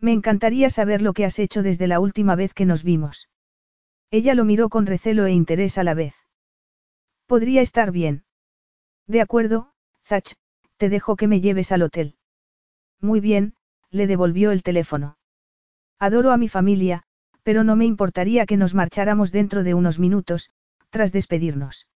[0.00, 3.28] Me encantaría saber lo que has hecho desde la última vez que nos vimos.
[4.10, 6.14] Ella lo miró con recelo e interés a la vez.
[7.26, 8.24] Podría estar bien.
[9.06, 9.72] De acuerdo,
[10.04, 10.34] Zach,
[10.78, 12.16] te dejo que me lleves al hotel.
[13.00, 13.54] Muy bien,
[13.90, 15.18] le devolvió el teléfono.
[15.98, 17.04] Adoro a mi familia,
[17.48, 20.50] pero no me importaría que nos marcháramos dentro de unos minutos,
[20.90, 21.88] tras despedirnos.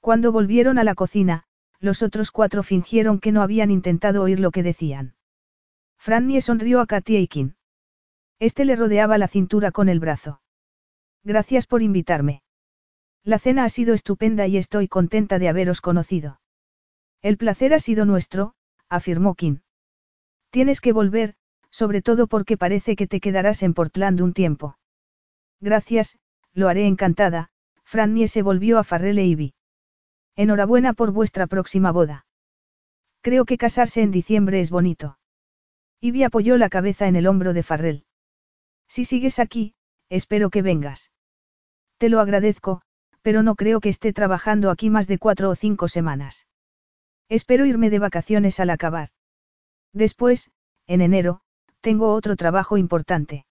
[0.00, 1.44] Cuando volvieron a la cocina,
[1.80, 5.14] los otros cuatro fingieron que no habían intentado oír lo que decían.
[5.96, 7.56] Frannie sonrió a Katy Aikin.
[8.38, 10.42] Este le rodeaba la cintura con el brazo.
[11.24, 12.42] Gracias por invitarme.
[13.24, 16.38] La cena ha sido estupenda y estoy contenta de haberos conocido.
[17.22, 18.52] El placer ha sido nuestro,
[18.90, 19.60] afirmó Kim.
[20.50, 21.34] Tienes que volver,
[21.76, 24.78] sobre todo porque parece que te quedarás en Portland un tiempo.
[25.60, 26.18] Gracias,
[26.54, 27.50] lo haré encantada,
[27.84, 29.54] Frannie se volvió a Farrell e Ivy.
[30.36, 32.24] Enhorabuena por vuestra próxima boda.
[33.20, 35.18] Creo que casarse en diciembre es bonito.
[36.00, 38.06] Ivy apoyó la cabeza en el hombro de Farrell.
[38.88, 39.74] Si sigues aquí,
[40.08, 41.12] espero que vengas.
[41.98, 42.80] Te lo agradezco,
[43.20, 46.46] pero no creo que esté trabajando aquí más de cuatro o cinco semanas.
[47.28, 49.10] Espero irme de vacaciones al acabar.
[49.92, 50.52] Después,
[50.86, 51.42] en enero,
[51.86, 53.46] tengo otro trabajo importante.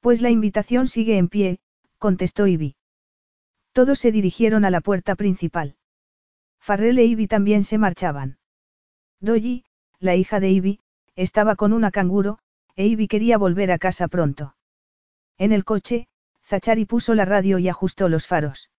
[0.00, 1.60] Pues la invitación sigue en pie,
[1.98, 2.74] contestó Ivy.
[3.70, 5.76] Todos se dirigieron a la puerta principal.
[6.58, 8.38] Farrell e Ivy también se marchaban.
[9.20, 9.64] Dolly,
[10.00, 10.80] la hija de Ivy,
[11.14, 12.40] estaba con una canguro,
[12.74, 14.56] e Ivy quería volver a casa pronto.
[15.38, 16.08] En el coche,
[16.42, 18.72] Zachari puso la radio y ajustó los faros.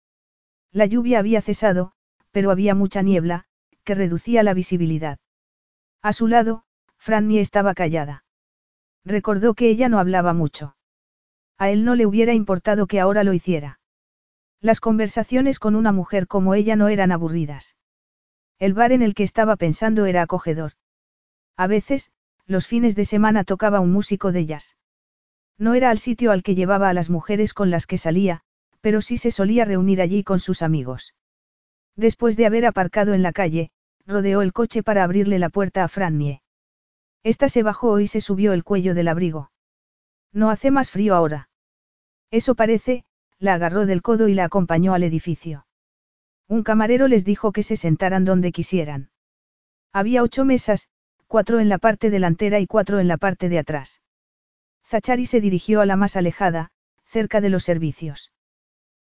[0.72, 1.92] La lluvia había cesado,
[2.32, 3.44] pero había mucha niebla,
[3.84, 5.20] que reducía la visibilidad.
[6.02, 6.64] A su lado,
[6.96, 8.23] Franny estaba callada.
[9.04, 10.76] Recordó que ella no hablaba mucho.
[11.58, 13.80] A él no le hubiera importado que ahora lo hiciera.
[14.60, 17.76] Las conversaciones con una mujer como ella no eran aburridas.
[18.58, 20.72] El bar en el que estaba pensando era acogedor.
[21.56, 22.12] A veces,
[22.46, 24.76] los fines de semana tocaba un músico de jazz.
[25.58, 28.40] No era al sitio al que llevaba a las mujeres con las que salía,
[28.80, 31.14] pero sí se solía reunir allí con sus amigos.
[31.96, 33.70] Después de haber aparcado en la calle,
[34.06, 36.42] rodeó el coche para abrirle la puerta a Frannie.
[37.24, 39.50] Esta se bajó y se subió el cuello del abrigo.
[40.32, 41.48] No hace más frío ahora.
[42.30, 43.04] Eso parece,
[43.38, 45.66] la agarró del codo y la acompañó al edificio.
[46.48, 49.10] Un camarero les dijo que se sentaran donde quisieran.
[49.92, 50.88] Había ocho mesas,
[51.26, 54.02] cuatro en la parte delantera y cuatro en la parte de atrás.
[54.86, 56.70] Zachari se dirigió a la más alejada,
[57.06, 58.32] cerca de los servicios.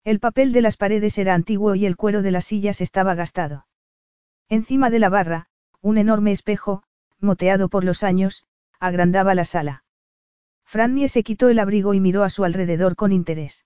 [0.05, 3.67] El papel de las paredes era antiguo y el cuero de las sillas estaba gastado.
[4.47, 5.47] Encima de la barra,
[5.81, 6.83] un enorme espejo,
[7.25, 8.45] moteado por los años,
[8.79, 9.83] agrandaba la sala.
[10.65, 13.65] Frannie se quitó el abrigo y miró a su alrededor con interés.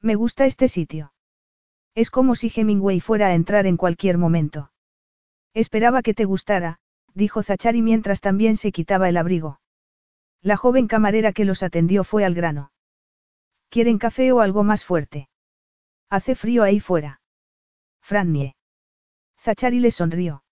[0.00, 1.12] Me gusta este sitio.
[1.94, 4.70] Es como si Hemingway fuera a entrar en cualquier momento.
[5.54, 6.78] Esperaba que te gustara,
[7.14, 9.60] dijo Zachari mientras también se quitaba el abrigo.
[10.40, 12.70] La joven camarera que los atendió fue al grano.
[13.68, 15.28] ¿Quieren café o algo más fuerte?
[16.08, 17.20] Hace frío ahí fuera.
[18.00, 18.54] Frannie.
[19.38, 20.42] Zachari le sonrió.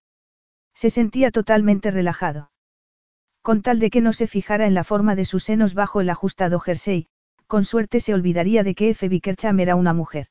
[0.77, 2.51] Se sentía totalmente relajado.
[3.41, 6.09] Con tal de que no se fijara en la forma de sus senos bajo el
[6.11, 7.07] ajustado jersey,
[7.47, 9.09] con suerte se olvidaría de que F.
[9.09, 10.27] Bickercham era una mujer.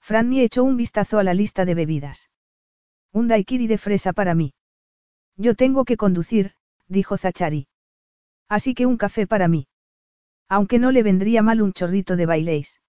[0.00, 2.30] Frannie echó un vistazo a la lista de bebidas.
[3.12, 4.54] Un daiquiri de fresa para mí.
[5.36, 6.52] Yo tengo que conducir,
[6.86, 7.66] dijo Zachari.
[8.48, 9.66] Así que un café para mí.
[10.48, 12.80] Aunque no le vendría mal un chorrito de bailéis.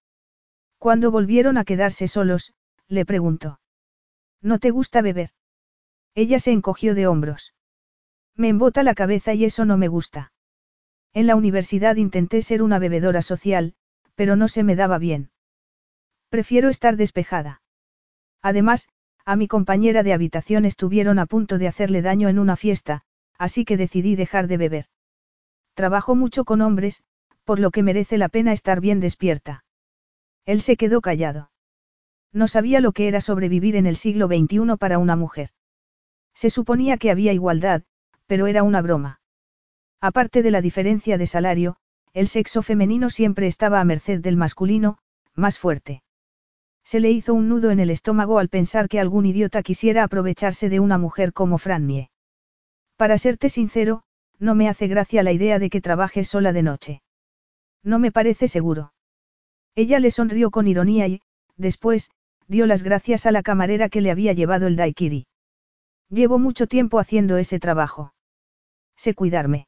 [0.78, 2.54] Cuando volvieron a quedarse solos,
[2.88, 3.60] le preguntó.
[4.44, 5.32] ¿No te gusta beber?
[6.18, 7.54] Ella se encogió de hombros.
[8.36, 10.32] Me embota la cabeza y eso no me gusta.
[11.14, 13.76] En la universidad intenté ser una bebedora social,
[14.16, 15.30] pero no se me daba bien.
[16.30, 17.62] Prefiero estar despejada.
[18.42, 18.90] Además,
[19.26, 23.04] a mi compañera de habitación estuvieron a punto de hacerle daño en una fiesta,
[23.38, 24.86] así que decidí dejar de beber.
[25.76, 27.04] Trabajo mucho con hombres,
[27.44, 29.66] por lo que merece la pena estar bien despierta.
[30.46, 31.52] Él se quedó callado.
[32.34, 35.52] No sabía lo que era sobrevivir en el siglo XXI para una mujer.
[36.38, 37.82] Se suponía que había igualdad,
[38.28, 39.22] pero era una broma.
[40.00, 41.78] Aparte de la diferencia de salario,
[42.14, 45.00] el sexo femenino siempre estaba a merced del masculino,
[45.34, 46.04] más fuerte.
[46.84, 50.70] Se le hizo un nudo en el estómago al pensar que algún idiota quisiera aprovecharse
[50.70, 52.12] de una mujer como Frannie.
[52.98, 54.04] Para serte sincero,
[54.38, 57.02] no me hace gracia la idea de que trabajes sola de noche.
[57.82, 58.94] No me parece seguro.
[59.74, 61.22] Ella le sonrió con ironía y,
[61.56, 62.12] después,
[62.48, 65.26] dio las gracias a la camarera que le había llevado el daiquiri.
[66.10, 68.14] Llevo mucho tiempo haciendo ese trabajo.
[68.96, 69.68] Sé cuidarme.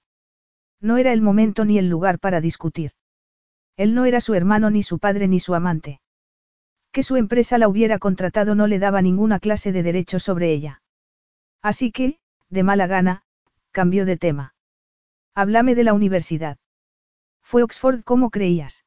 [0.81, 2.91] No era el momento ni el lugar para discutir.
[3.75, 6.01] Él no era su hermano ni su padre ni su amante.
[6.91, 10.81] Que su empresa la hubiera contratado no le daba ninguna clase de derecho sobre ella.
[11.61, 13.23] Así que, de mala gana,
[13.71, 14.55] cambió de tema.
[15.35, 16.57] Háblame de la universidad.
[17.41, 18.85] ¿Fue Oxford como creías?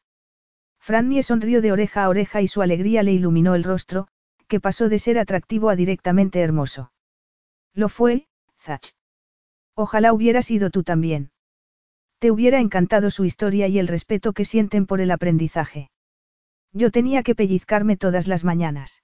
[0.80, 4.08] Frannie sonrió de oreja a oreja y su alegría le iluminó el rostro,
[4.48, 6.92] que pasó de ser atractivo a directamente hermoso.
[7.74, 8.26] Lo fue,
[8.58, 8.94] Zach.
[9.74, 11.30] Ojalá hubiera sido tú también.
[12.18, 15.90] Te hubiera encantado su historia y el respeto que sienten por el aprendizaje.
[16.72, 19.02] Yo tenía que pellizcarme todas las mañanas.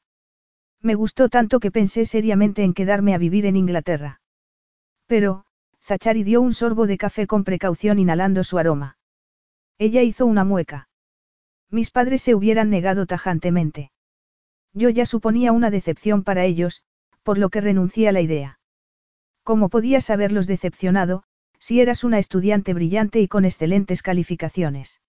[0.81, 4.21] Me gustó tanto que pensé seriamente en quedarme a vivir en Inglaterra.
[5.07, 5.45] Pero,
[5.81, 8.99] Zachary dio un sorbo de café con precaución inhalando su aroma.
[9.79, 10.89] Ella hizo una mueca.
[11.71, 13.91] Mis padres se hubieran negado tajantemente.
[14.73, 16.85] Yo ya suponía una decepción para ellos,
[17.23, 18.58] por lo que renuncié a la idea.
[19.49, 21.23] ¿Cómo podías haberlos decepcionado,
[21.59, 25.01] si eras una estudiante brillante y con excelentes calificaciones?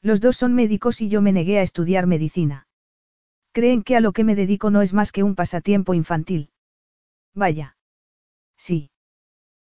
[0.00, 2.66] Los dos son médicos y yo me negué a estudiar medicina.
[3.52, 6.48] Creen que a lo que me dedico no es más que un pasatiempo infantil.
[7.34, 7.76] Vaya.
[8.56, 8.90] Sí.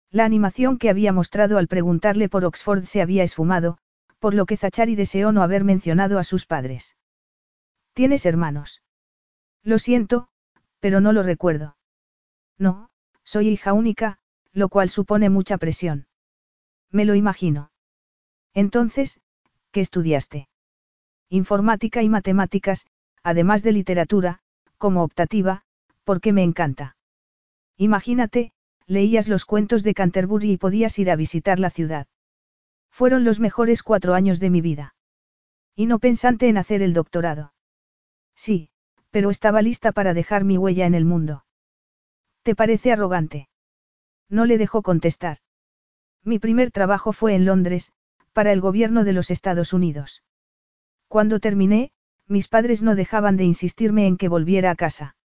[0.09, 3.77] La animación que había mostrado al preguntarle por Oxford se había esfumado,
[4.19, 6.95] por lo que Zachary deseó no haber mencionado a sus padres.
[7.91, 8.81] ¿Tienes hermanos?
[9.63, 10.29] Lo siento,
[10.79, 11.75] pero no lo recuerdo.
[12.57, 12.89] No,
[13.27, 14.19] soy hija única,
[14.53, 16.07] lo cual supone mucha presión.
[16.91, 17.71] Me lo imagino.
[18.53, 19.19] Entonces,
[19.71, 20.47] ¿qué estudiaste?
[21.29, 22.85] Informática y matemáticas,
[23.23, 24.39] además de literatura,
[24.77, 25.63] como optativa,
[26.05, 26.95] porque me encanta.
[27.75, 28.53] Imagínate,
[28.85, 32.07] leías los cuentos de Canterbury y podías ir a visitar la ciudad.
[32.89, 34.95] Fueron los mejores cuatro años de mi vida.
[35.75, 37.53] Y no pensante en hacer el doctorado.
[38.35, 38.69] Sí,
[39.11, 41.43] pero estaba lista para dejar mi huella en el mundo.
[42.47, 43.49] ¿Te parece arrogante?
[44.29, 45.39] No le dejó contestar.
[46.23, 47.91] Mi primer trabajo fue en Londres,
[48.31, 50.23] para el gobierno de los Estados Unidos.
[51.09, 51.91] Cuando terminé,
[52.25, 55.17] mis padres no dejaban de insistirme en que volviera a casa.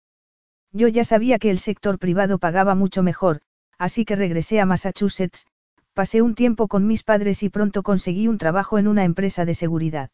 [0.72, 3.42] Yo ya sabía que el sector privado pagaba mucho mejor,
[3.78, 5.46] así que regresé a Massachusetts,
[5.94, 9.54] pasé un tiempo con mis padres y pronto conseguí un trabajo en una empresa de
[9.54, 10.10] seguridad.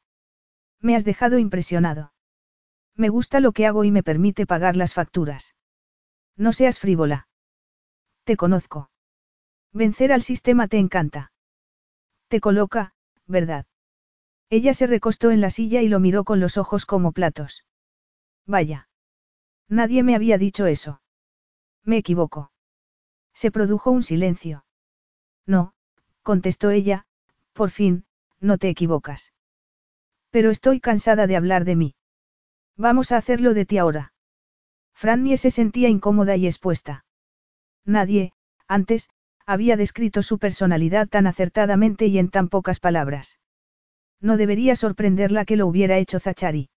[0.82, 2.12] Me has dejado impresionado.
[2.98, 5.54] Me gusta lo que hago y me permite pagar las facturas.
[6.38, 7.28] No seas frívola.
[8.24, 8.90] Te conozco.
[9.74, 11.32] Vencer al sistema te encanta.
[12.28, 12.94] Te coloca,
[13.26, 13.66] ¿verdad?
[14.50, 17.66] Ella se recostó en la silla y lo miró con los ojos como platos.
[18.46, 18.88] Vaya.
[19.68, 21.02] Nadie me había dicho eso.
[21.84, 22.52] Me equivoco.
[23.34, 24.66] Se produjo un silencio.
[25.46, 25.74] No,
[26.24, 27.06] contestó ella,
[27.54, 28.06] por fin,
[28.40, 29.34] no te equivocas.
[30.30, 31.96] Pero estoy cansada de hablar de mí.
[32.76, 34.14] Vamos a hacerlo de ti ahora.
[34.98, 37.06] Frannie se sentía incómoda y expuesta.
[37.86, 38.32] Nadie,
[38.68, 39.10] antes,
[39.46, 43.38] había descrito su personalidad tan acertadamente y en tan pocas palabras.
[44.20, 46.72] No debería sorprenderla que lo hubiera hecho Zachary.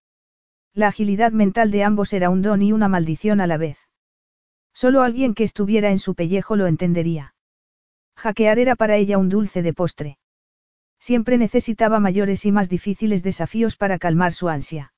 [0.75, 3.79] La agilidad mental de ambos era un don y una maldición a la vez.
[4.75, 7.35] Solo alguien que estuviera en su pellejo lo entendería.
[8.17, 10.19] Hackear era para ella un dulce de postre.
[10.99, 14.93] Siempre necesitaba mayores y más difíciles desafíos para calmar su ansia.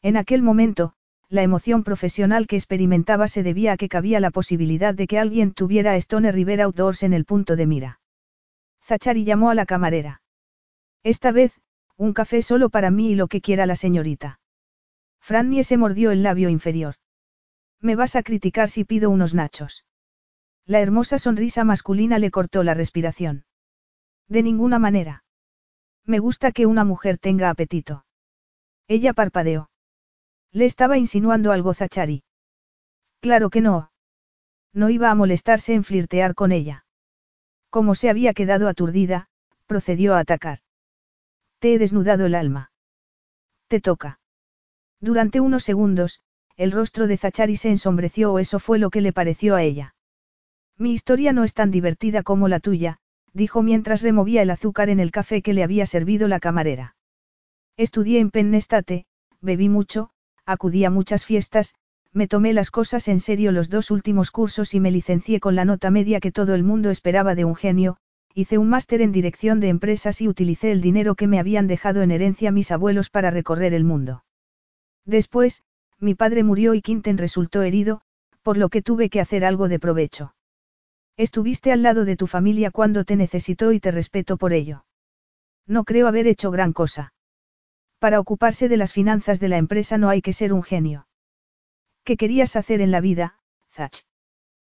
[0.00, 0.94] En aquel momento,
[1.30, 5.52] la emoción profesional que experimentaba se debía a que cabía la posibilidad de que alguien
[5.52, 8.00] tuviera a Stone River Outdoors en el punto de mira.
[8.82, 10.22] Zachary llamó a la camarera.
[11.02, 11.52] Esta vez,
[11.96, 14.40] un café solo para mí y lo que quiera la señorita.
[15.20, 16.94] Frannie se mordió el labio inferior.
[17.80, 19.84] Me vas a criticar si pido unos nachos.
[20.64, 23.44] La hermosa sonrisa masculina le cortó la respiración.
[24.28, 25.24] De ninguna manera.
[26.04, 28.06] Me gusta que una mujer tenga apetito.
[28.86, 29.70] Ella parpadeó.
[30.52, 32.22] Le estaba insinuando algo Zachari.
[33.20, 33.90] Claro que no.
[34.72, 36.84] No iba a molestarse en flirtear con ella.
[37.70, 39.28] Como se había quedado aturdida,
[39.66, 40.60] procedió a atacar.
[41.58, 42.72] Te he desnudado el alma.
[43.68, 44.20] Te toca.
[45.00, 46.22] Durante unos segundos,
[46.56, 49.94] el rostro de Zachari se ensombreció o eso fue lo que le pareció a ella.
[50.76, 52.98] Mi historia no es tan divertida como la tuya,
[53.32, 56.96] dijo mientras removía el azúcar en el café que le había servido la camarera.
[57.76, 59.06] Estudié en Pennestate,
[59.40, 60.10] bebí mucho,
[60.48, 61.74] acudí a muchas fiestas,
[62.12, 65.66] me tomé las cosas en serio los dos últimos cursos y me licencié con la
[65.66, 67.98] nota media que todo el mundo esperaba de un genio,
[68.34, 72.00] hice un máster en dirección de empresas y utilicé el dinero que me habían dejado
[72.00, 74.24] en herencia mis abuelos para recorrer el mundo.
[75.04, 75.62] Después,
[76.00, 78.00] mi padre murió y Quinten resultó herido,
[78.42, 80.34] por lo que tuve que hacer algo de provecho.
[81.18, 84.86] Estuviste al lado de tu familia cuando te necesitó y te respeto por ello.
[85.66, 87.12] No creo haber hecho gran cosa.
[87.98, 91.08] Para ocuparse de las finanzas de la empresa no hay que ser un genio.
[92.04, 93.40] ¿Qué querías hacer en la vida,
[93.72, 94.04] Zach?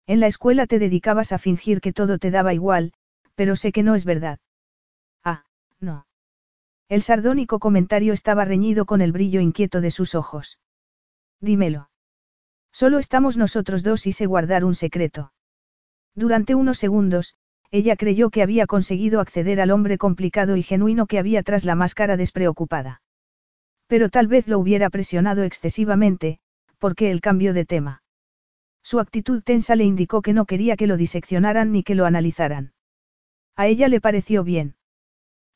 [0.06, 2.92] En la escuela te dedicabas a fingir que todo te daba igual,
[3.34, 4.38] pero sé que no es verdad.
[5.24, 5.44] Ah,
[5.80, 6.06] no.
[6.88, 10.58] El sardónico comentario estaba reñido con el brillo inquieto de sus ojos.
[11.40, 11.90] Dímelo.
[12.72, 15.32] Solo estamos nosotros dos y sé guardar un secreto.
[16.14, 17.34] Durante unos segundos,
[17.70, 21.74] ella creyó que había conseguido acceder al hombre complicado y genuino que había tras la
[21.74, 23.02] máscara despreocupada.
[23.88, 26.38] Pero tal vez lo hubiera presionado excesivamente,
[26.78, 28.02] porque el cambio de tema.
[28.82, 32.72] Su actitud tensa le indicó que no quería que lo diseccionaran ni que lo analizaran.
[33.56, 34.76] A ella le pareció bien.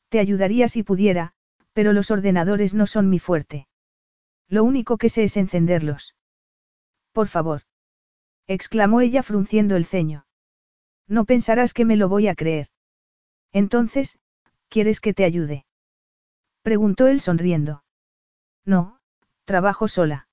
[0.09, 1.33] Te ayudaría si pudiera,
[1.73, 3.67] pero los ordenadores no son mi fuerte.
[4.49, 6.15] Lo único que sé es encenderlos.
[7.11, 7.61] Por favor.
[8.47, 10.25] exclamó ella frunciendo el ceño.
[11.07, 12.67] No pensarás que me lo voy a creer.
[13.51, 14.19] Entonces,
[14.69, 15.65] ¿quieres que te ayude?
[16.63, 17.82] Preguntó él sonriendo.
[18.65, 18.99] No,
[19.45, 20.27] trabajo sola.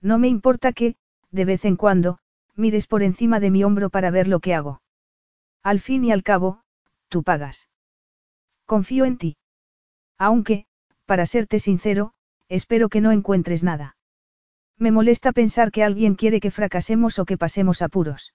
[0.00, 0.96] No me importa que,
[1.30, 2.18] de vez en cuando,
[2.54, 4.82] mires por encima de mi hombro para ver lo que hago.
[5.62, 6.62] Al fin y al cabo,
[7.08, 7.68] tú pagas.
[8.66, 9.36] Confío en ti.
[10.18, 10.66] Aunque,
[11.04, 12.12] para serte sincero,
[12.48, 13.96] espero que no encuentres nada.
[14.78, 18.34] Me molesta pensar que alguien quiere que fracasemos o que pasemos apuros.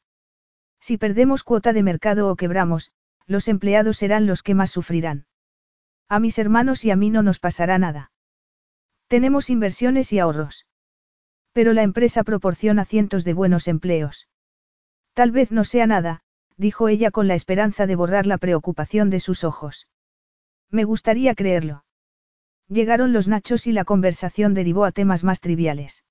[0.80, 2.92] Si perdemos cuota de mercado o quebramos,
[3.28, 5.28] los empleados serán los que más sufrirán.
[6.10, 8.11] A mis hermanos y a mí no nos pasará nada.
[9.12, 10.68] Tenemos inversiones y ahorros.
[11.52, 14.30] Pero la empresa proporciona cientos de buenos empleos.
[15.14, 16.22] Tal vez no sea nada,
[16.56, 19.90] dijo ella con la esperanza de borrar la preocupación de sus ojos.
[20.70, 21.84] Me gustaría creerlo.
[22.70, 26.06] Llegaron los nachos y la conversación derivó a temas más triviales.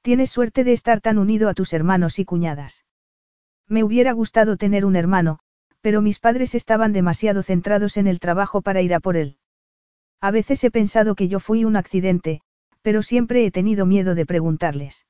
[0.00, 2.84] Tienes suerte de estar tan unido a tus hermanos y cuñadas.
[3.66, 5.40] Me hubiera gustado tener un hermano,
[5.80, 9.38] pero mis padres estaban demasiado centrados en el trabajo para ir a por él.
[10.22, 12.42] A veces he pensado que yo fui un accidente,
[12.80, 15.04] pero siempre he tenido miedo de preguntarles.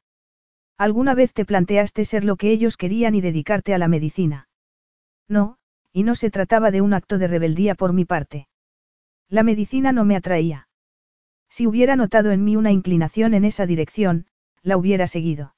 [0.78, 4.48] ¿Alguna vez te planteaste ser lo que ellos querían y dedicarte a la medicina?
[5.28, 5.58] No,
[5.92, 8.48] y no se trataba de un acto de rebeldía por mi parte.
[9.28, 10.68] La medicina no me atraía.
[11.50, 14.26] Si hubiera notado en mí una inclinación en esa dirección,
[14.62, 15.54] la hubiera seguido.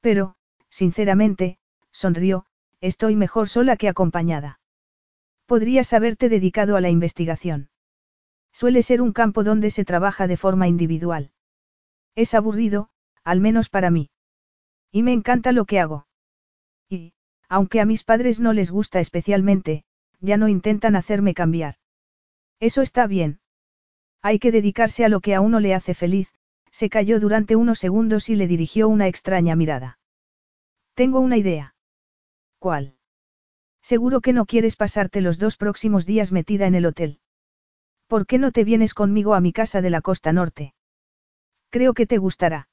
[0.00, 0.34] Pero,
[0.70, 1.58] sinceramente,
[1.90, 2.46] sonrió,
[2.80, 4.60] estoy mejor sola que acompañada.
[5.44, 7.68] Podrías haberte dedicado a la investigación.
[8.52, 11.32] Suele ser un campo donde se trabaja de forma individual.
[12.14, 12.90] Es aburrido,
[13.24, 14.10] al menos para mí.
[14.90, 16.06] Y me encanta lo que hago.
[16.88, 17.14] Y,
[17.48, 19.84] aunque a mis padres no les gusta especialmente,
[20.20, 21.76] ya no intentan hacerme cambiar.
[22.60, 23.40] Eso está bien.
[24.20, 26.32] Hay que dedicarse a lo que a uno le hace feliz,
[26.70, 29.98] se calló durante unos segundos y le dirigió una extraña mirada.
[30.94, 31.74] Tengo una idea.
[32.58, 32.96] ¿Cuál?
[33.82, 37.18] Seguro que no quieres pasarte los dos próximos días metida en el hotel.
[38.12, 40.74] ¿Por qué no te vienes conmigo a mi casa de la costa norte?
[41.70, 42.68] Creo que te gustará.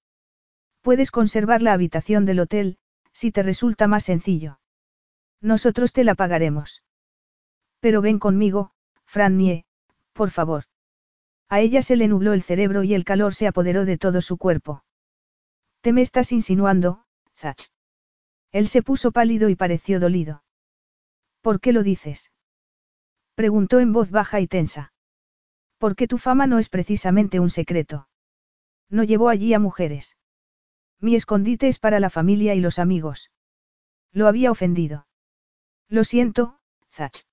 [0.81, 2.77] Puedes conservar la habitación del hotel,
[3.13, 4.59] si te resulta más sencillo.
[5.39, 6.83] Nosotros te la pagaremos.
[7.79, 8.73] Pero ven conmigo,
[9.15, 9.63] Nie,
[10.11, 10.65] por favor.
[11.47, 14.37] A ella se le nubló el cerebro y el calor se apoderó de todo su
[14.37, 14.83] cuerpo.
[15.79, 17.69] Te me estás insinuando, Zach.
[18.51, 20.43] Él se puso pálido y pareció dolido.
[21.39, 22.29] ¿Por qué lo dices?
[23.35, 24.91] Preguntó en voz baja y tensa.
[25.79, 28.07] Porque tu fama no es precisamente un secreto.
[28.89, 30.17] No llevó allí a mujeres.
[30.99, 33.31] Mi escondite es para la familia y los amigos.
[34.11, 35.07] Lo había ofendido.
[35.87, 36.59] Lo siento,
[36.91, 37.25] Zach.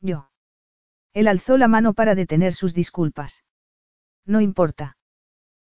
[0.00, 0.30] Yo.
[1.14, 3.44] Él alzó la mano para detener sus disculpas.
[4.26, 4.98] No importa.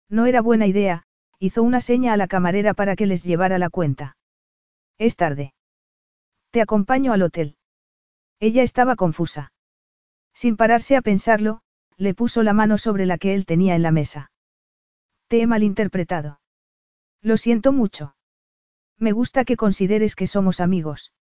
[0.09, 1.07] No era buena idea,
[1.39, 4.17] hizo una seña a la camarera para que les llevara la cuenta.
[4.99, 5.55] Es tarde.
[6.51, 7.57] Te acompaño al hotel.
[8.39, 9.53] Ella estaba confusa.
[10.35, 11.64] Sin pararse a pensarlo,
[11.97, 14.31] le puso la mano sobre la que él tenía en la mesa.
[15.29, 16.41] Te he malinterpretado.
[17.23, 18.17] Lo siento mucho.
[18.99, 21.13] Me gusta que consideres que somos amigos.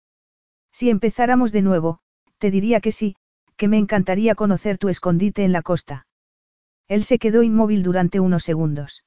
[0.72, 2.00] Si empezáramos de nuevo,
[2.38, 3.16] te diría que sí,
[3.56, 6.06] que me encantaría conocer tu escondite en la costa.
[6.88, 9.04] Él se quedó inmóvil durante unos segundos.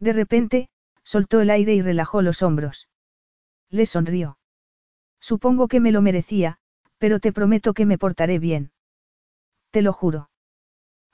[0.00, 0.68] De repente,
[1.04, 2.88] soltó el aire y relajó los hombros.
[3.70, 4.38] Le sonrió.
[5.20, 6.58] Supongo que me lo merecía,
[6.98, 8.72] pero te prometo que me portaré bien.
[9.70, 10.30] Te lo juro.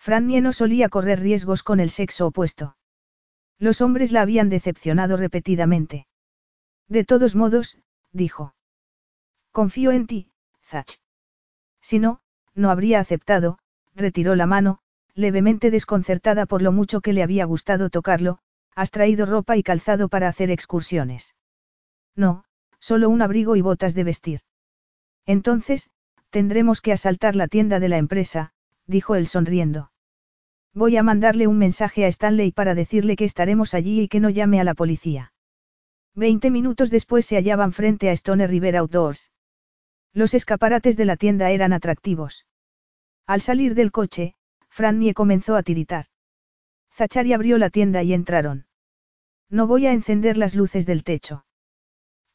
[0.04, 2.76] Frannie no solía correr riesgos con el sexo opuesto.
[3.60, 6.08] Los hombres la habían decepcionado repetidamente.
[6.88, 7.78] De todos modos,
[8.10, 8.56] dijo.
[9.52, 10.32] Confío en ti,
[10.64, 10.98] Zach.
[11.80, 12.20] Si no,
[12.52, 13.60] no habría aceptado,
[13.94, 14.80] retiró la mano,
[15.14, 18.40] levemente desconcertada por lo mucho que le había gustado tocarlo,
[18.74, 21.36] has traído ropa y calzado para hacer excursiones.
[22.16, 22.42] No,
[22.80, 24.40] solo un abrigo y botas de vestir.
[25.26, 25.90] Entonces,
[26.30, 28.52] tendremos que asaltar la tienda de la empresa,
[28.88, 29.91] dijo él sonriendo.
[30.74, 34.30] Voy a mandarle un mensaje a Stanley para decirle que estaremos allí y que no
[34.30, 35.32] llame a la policía.
[36.14, 39.30] Veinte minutos después se hallaban frente a Stone River Outdoors.
[40.14, 42.46] Los escaparates de la tienda eran atractivos.
[43.26, 44.34] Al salir del coche,
[44.68, 46.06] Frannie comenzó a tiritar.
[46.90, 48.66] Zachary abrió la tienda y entraron.
[49.50, 51.44] No voy a encender las luces del techo.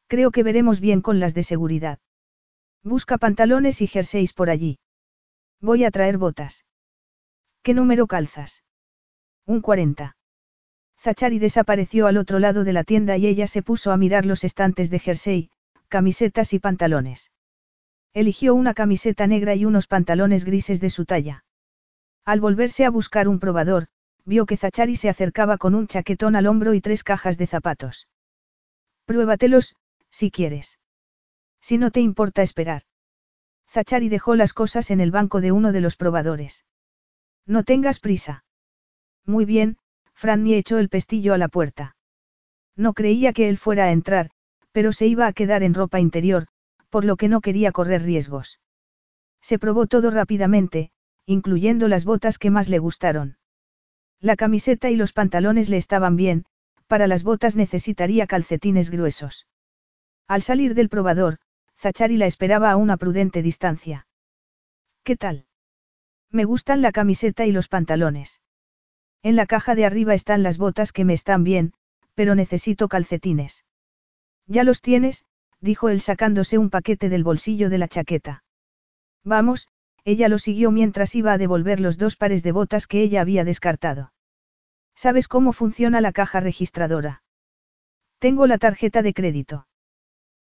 [0.07, 1.99] Creo que veremos bien con las de seguridad.
[2.83, 4.79] Busca pantalones y jerseys por allí.
[5.59, 6.66] Voy a traer botas.
[7.67, 8.63] ¿Qué número calzas?
[9.45, 10.15] Un 40.
[11.01, 14.45] Zachary desapareció al otro lado de la tienda y ella se puso a mirar los
[14.45, 15.49] estantes de jersey,
[15.89, 17.29] camisetas y pantalones.
[18.13, 21.43] Eligió una camiseta negra y unos pantalones grises de su talla.
[22.23, 23.89] Al volverse a buscar un probador,
[24.23, 28.07] vio que Zachary se acercaba con un chaquetón al hombro y tres cajas de zapatos.
[29.03, 29.75] Pruébatelos,
[30.09, 30.79] si quieres.
[31.59, 32.83] Si no te importa esperar.
[33.67, 36.63] Zachary dejó las cosas en el banco de uno de los probadores.
[37.47, 38.43] No tengas prisa.
[39.25, 39.77] Muy bien,
[40.13, 41.95] Franny echó el pestillo a la puerta.
[42.75, 44.29] No creía que él fuera a entrar,
[44.71, 46.47] pero se iba a quedar en ropa interior,
[46.89, 48.59] por lo que no quería correr riesgos.
[49.41, 50.91] Se probó todo rápidamente,
[51.25, 53.37] incluyendo las botas que más le gustaron.
[54.19, 56.45] La camiseta y los pantalones le estaban bien,
[56.87, 59.47] para las botas necesitaría calcetines gruesos.
[60.27, 61.37] Al salir del probador,
[61.77, 64.07] Zachary la esperaba a una prudente distancia.
[65.03, 65.46] ¿Qué tal?
[66.31, 68.41] Me gustan la camiseta y los pantalones.
[69.23, 71.73] En la caja de arriba están las botas que me están bien,
[72.15, 73.65] pero necesito calcetines.
[74.45, 75.25] Ya los tienes,
[75.61, 78.43] dijo él sacándose un paquete del bolsillo de la chaqueta.
[79.23, 79.67] Vamos,
[80.03, 83.43] ella lo siguió mientras iba a devolver los dos pares de botas que ella había
[83.43, 84.13] descartado.
[84.95, 87.23] ¿Sabes cómo funciona la caja registradora?
[88.19, 89.67] Tengo la tarjeta de crédito.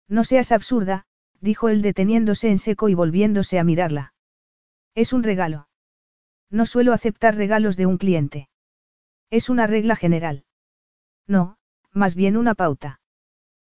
[0.08, 1.06] No seas absurda,
[1.40, 4.14] dijo él deteniéndose en seco y volviéndose a mirarla.
[4.94, 5.68] Es un regalo.
[6.50, 8.48] No suelo aceptar regalos de un cliente.
[9.30, 10.44] Es una regla general.
[11.26, 11.56] No,
[11.92, 13.00] más bien una pauta.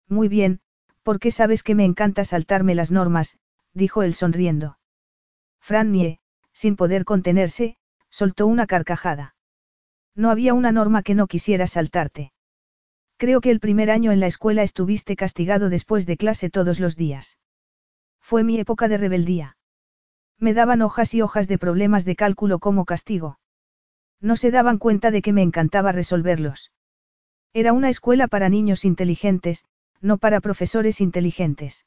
[0.09, 0.61] Muy bien,
[1.03, 3.39] porque sabes que me encanta saltarme las normas,
[3.75, 4.79] dijo él sonriendo.
[5.61, 6.21] Frannie,
[6.53, 7.77] sin poder contenerse,
[8.11, 9.35] soltó una carcajada.
[10.15, 12.33] No había una norma que no quisiera saltarte.
[13.17, 16.97] Creo que el primer año en la escuela estuviste castigado después de clase todos los
[16.97, 17.39] días.
[18.21, 19.57] Fue mi época de rebeldía.
[20.43, 23.39] Me daban hojas y hojas de problemas de cálculo como castigo.
[24.21, 26.73] No se daban cuenta de que me encantaba resolverlos.
[27.53, 29.65] Era una escuela para niños inteligentes,
[30.01, 31.87] no para profesores inteligentes.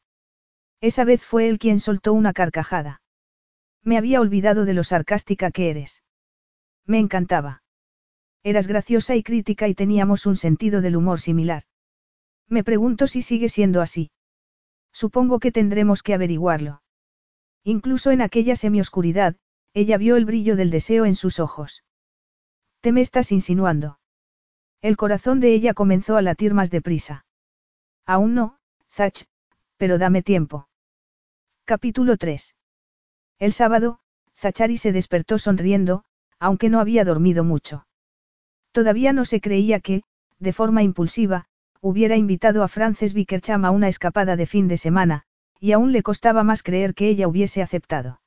[0.80, 3.02] Esa vez fue él quien soltó una carcajada.
[3.84, 6.02] Me había olvidado de lo sarcástica que eres.
[6.86, 7.62] Me encantaba.
[8.42, 11.64] Eras graciosa y crítica y teníamos un sentido del humor similar.
[12.48, 14.12] Me pregunto si sigue siendo así.
[14.94, 16.84] Supongo que tendremos que averiguarlo.
[17.68, 19.36] Incluso en aquella semioscuridad,
[19.74, 21.84] ella vio el brillo del deseo en sus ojos.
[22.80, 24.00] Te me estás insinuando.
[24.82, 27.26] El corazón de ella comenzó a latir más deprisa.
[28.06, 29.26] Aún no, Zach,
[29.78, 30.70] pero dame tiempo.
[31.66, 32.54] Capítulo 3.
[33.40, 34.00] El sábado,
[34.36, 36.04] Zachary se despertó sonriendo,
[36.40, 37.88] aunque no había dormido mucho.
[38.74, 40.04] Todavía no se creía que,
[40.38, 41.48] de forma impulsiva,
[41.82, 45.26] hubiera invitado a Frances Bickercham a una escapada de fin de semana,
[45.60, 48.22] y aún le costaba más creer que ella hubiese aceptado.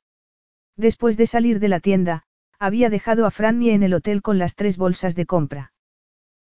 [0.75, 2.23] Después de salir de la tienda,
[2.57, 5.73] había dejado a Franny en el hotel con las tres bolsas de compra.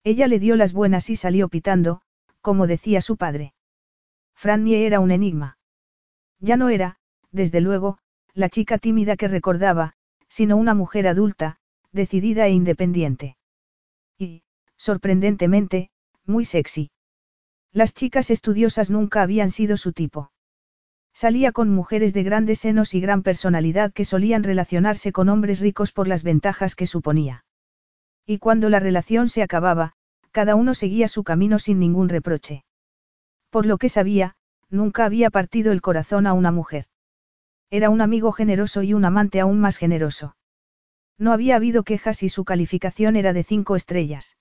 [0.04, 2.02] Ella le dio las buenas y salió pitando,
[2.42, 3.54] como decía su padre.
[4.36, 5.58] Franny era un enigma.
[6.40, 6.98] Ya no era,
[7.32, 7.98] desde luego,
[8.34, 9.94] la chica tímida que recordaba,
[10.28, 11.58] sino una mujer adulta,
[11.92, 13.36] decidida e independiente.
[14.18, 14.44] Y,
[14.78, 15.90] sorprendentemente,
[16.26, 16.92] muy sexy.
[17.72, 20.32] Las chicas estudiosas nunca habían sido su tipo.
[21.22, 25.92] Salía con mujeres de grandes senos y gran personalidad que solían relacionarse con hombres ricos
[25.92, 27.44] por las ventajas que suponía.
[28.26, 29.92] Y cuando la relación se acababa,
[30.32, 32.64] cada uno seguía su camino sin ningún reproche.
[33.50, 34.38] Por lo que sabía,
[34.70, 36.86] nunca había partido el corazón a una mujer.
[37.70, 40.38] Era un amigo generoso y un amante aún más generoso.
[41.18, 44.38] No había habido quejas y su calificación era de cinco estrellas.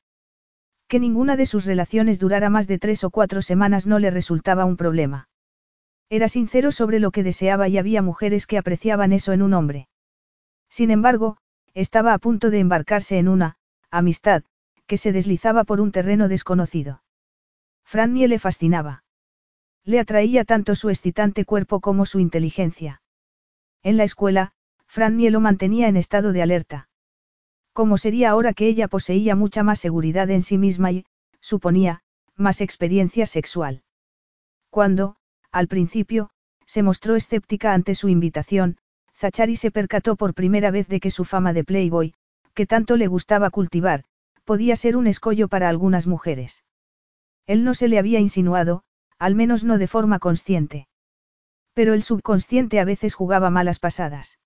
[0.87, 4.65] Que ninguna de sus relaciones durara más de tres o cuatro semanas no le resultaba
[4.65, 5.29] un problema.
[6.11, 9.89] Era sincero sobre lo que deseaba y había mujeres que apreciaban eso en un hombre.
[10.71, 11.37] Sin embargo,
[11.75, 13.57] estaba a punto de embarcarse en una,
[13.91, 14.43] amistad,
[14.87, 17.03] que se deslizaba por un terreno desconocido.
[17.85, 19.05] Frannie le fascinaba.
[19.85, 23.03] Le atraía tanto su excitante cuerpo como su inteligencia.
[23.83, 24.53] En la escuela,
[24.87, 26.89] Frannie lo mantenía en estado de alerta.
[27.73, 31.07] ¿Cómo sería ahora que ella poseía mucha más seguridad en sí misma y,
[31.41, 32.03] suponía,
[32.35, 33.83] más experiencia sexual?
[34.71, 35.17] Cuando,
[35.59, 36.31] al principio,
[36.67, 38.77] se mostró escéptica ante su invitación,
[39.17, 42.15] Zachary se percató por primera vez de que su fama de Playboy,
[42.55, 44.05] que tanto le gustaba cultivar,
[44.45, 46.63] podía ser un escollo para algunas mujeres.
[47.49, 48.85] Él no se le había insinuado,
[49.19, 50.87] al menos no de forma consciente.
[51.75, 54.39] Pero el subconsciente a veces jugaba malas pasadas.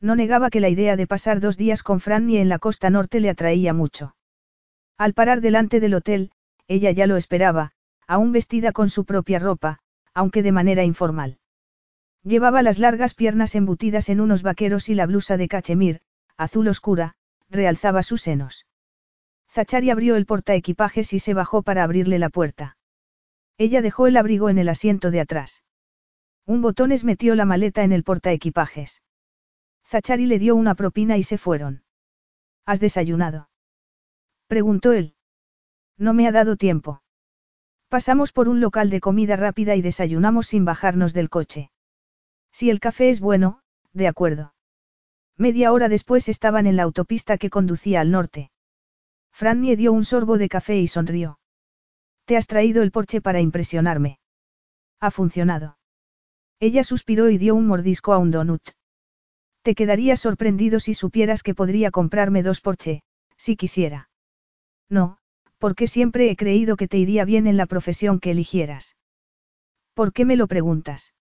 [0.00, 3.18] No negaba que la idea de pasar dos días con Franny en la costa norte
[3.18, 4.14] le atraía mucho.
[4.98, 6.30] Al parar delante del hotel,
[6.68, 7.72] ella ya lo esperaba,
[8.06, 9.80] aún vestida con su propia ropa,
[10.14, 11.38] aunque de manera informal.
[12.22, 16.00] Llevaba las largas piernas embutidas en unos vaqueros y la blusa de cachemir,
[16.36, 17.14] azul oscura,
[17.48, 18.66] realzaba sus senos.
[19.50, 22.76] Zachari abrió el portaequipajes y se bajó para abrirle la puerta.
[23.56, 25.64] Ella dejó el abrigo en el asiento de atrás.
[26.44, 29.02] Un botones metió la maleta en el portaequipajes.
[29.86, 31.82] Zachari le dio una propina y se fueron.
[32.66, 33.48] ¿Has desayunado?
[34.46, 35.14] Preguntó él.
[35.96, 37.02] No me ha dado tiempo.
[37.88, 41.70] Pasamos por un local de comida rápida y desayunamos sin bajarnos del coche.
[42.52, 43.60] Si el café es bueno,
[43.92, 44.54] de acuerdo.
[45.38, 48.50] Media hora después estaban en la autopista que conducía al norte.
[49.32, 51.38] Frannie dio un sorbo de café y sonrió.
[52.24, 54.18] Te has traído el porche para impresionarme.
[55.00, 55.78] Ha funcionado.
[56.60, 58.62] Ella suspiró y dio un mordisco a un donut.
[59.62, 63.02] Te quedaría sorprendido si supieras que podría comprarme dos porche,
[63.36, 64.10] si quisiera.
[64.88, 65.17] No,
[65.58, 68.96] porque siempre he creído que te iría bien en la profesión que eligieras.
[69.94, 71.14] ¿Por qué me lo preguntas?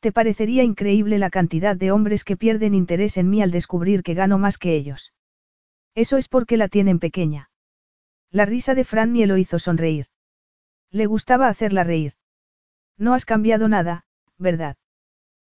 [0.00, 4.14] ¿Te parecería increíble la cantidad de hombres que pierden interés en mí al descubrir que
[4.14, 5.12] gano más que ellos?
[5.94, 7.50] Eso es porque la tienen pequeña.
[8.30, 10.06] La risa de Frannie lo hizo sonreír.
[10.90, 12.12] Le gustaba hacerla reír.
[12.96, 14.04] No has cambiado nada,
[14.38, 14.76] ¿verdad?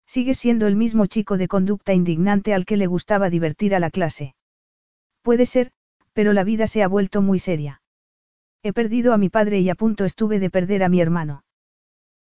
[0.06, 3.90] Sigues siendo el mismo chico de conducta indignante al que le gustaba divertir a la
[3.90, 4.34] clase.
[5.22, 5.72] Puede ser,
[6.12, 7.80] pero la vida se ha vuelto muy seria.
[8.66, 11.44] He perdido a mi padre y a punto estuve de perder a mi hermano.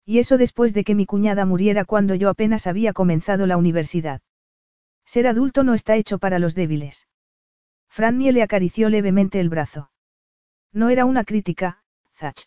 [0.05, 4.21] Y eso después de que mi cuñada muriera cuando yo apenas había comenzado la universidad.
[5.05, 7.07] Ser adulto no está hecho para los débiles.
[7.87, 9.89] Frannie le acarició levemente el brazo.
[10.73, 11.81] No era una crítica,
[12.13, 12.41] Zach.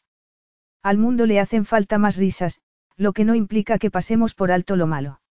[0.82, 2.60] Al mundo le hacen falta más risas,
[2.96, 5.22] lo que no implica que pasemos por alto lo malo.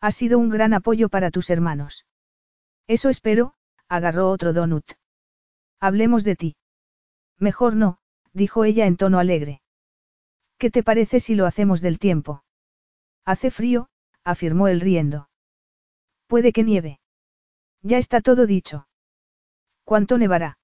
[0.00, 2.06] Ha sido un gran apoyo para tus hermanos.
[2.88, 3.54] Eso espero,
[3.88, 4.84] agarró otro donut.
[5.78, 6.56] Hablemos de ti.
[7.38, 7.98] Mejor no,
[8.32, 9.62] dijo ella en tono alegre.
[10.58, 12.44] ¿Qué te parece si lo hacemos del tiempo?
[13.24, 13.88] Hace frío,
[14.22, 15.28] afirmó él riendo.
[16.26, 17.00] Puede que nieve.
[17.82, 18.88] Ya está todo dicho.
[19.84, 20.58] ¿Cuánto nevará?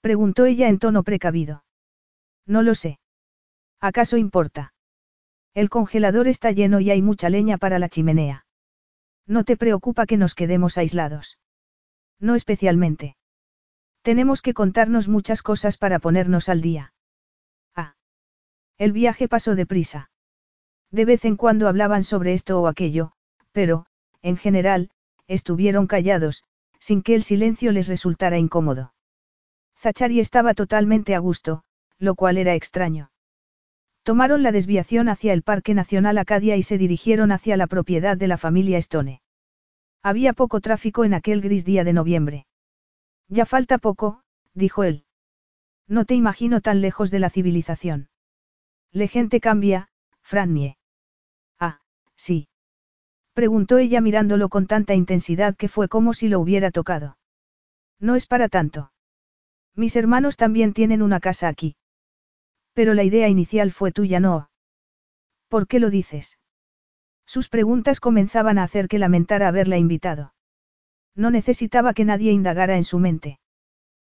[0.00, 1.64] Preguntó ella en tono precavido.
[2.46, 3.00] No lo sé.
[3.80, 4.72] ¿Acaso importa?
[5.54, 8.46] El congelador está lleno y hay mucha leña para la chimenea.
[9.26, 11.38] No te preocupa que nos quedemos aislados.
[12.18, 13.16] No especialmente.
[14.02, 16.92] Tenemos que contarnos muchas cosas para ponernos al día.
[17.76, 17.94] Ah.
[18.78, 20.10] El viaje pasó deprisa.
[20.90, 23.12] De vez en cuando hablaban sobre esto o aquello,
[23.52, 23.86] pero,
[24.22, 24.90] en general,
[25.28, 26.44] estuvieron callados,
[26.78, 28.94] sin que el silencio les resultara incómodo.
[29.78, 31.62] Zachari estaba totalmente a gusto,
[31.98, 33.10] lo cual era extraño.
[34.02, 38.28] Tomaron la desviación hacia el Parque Nacional Acadia y se dirigieron hacia la propiedad de
[38.28, 39.22] la familia Stone.
[40.02, 42.46] Había poco tráfico en aquel gris día de noviembre.
[43.30, 44.22] Ya falta poco,
[44.54, 45.04] dijo él.
[45.86, 48.10] No te imagino tan lejos de la civilización.
[48.90, 49.88] La gente cambia,
[50.20, 50.76] Frannie.
[51.58, 51.80] Ah,
[52.16, 52.48] sí.
[53.32, 57.18] Preguntó ella mirándolo con tanta intensidad que fue como si lo hubiera tocado.
[58.00, 58.92] No es para tanto.
[59.76, 61.76] Mis hermanos también tienen una casa aquí.
[62.72, 64.50] Pero la idea inicial fue tuya, ¿no?
[65.48, 66.38] ¿Por qué lo dices?
[67.26, 70.34] Sus preguntas comenzaban a hacer que lamentara haberla invitado.
[71.14, 73.40] No necesitaba que nadie indagara en su mente.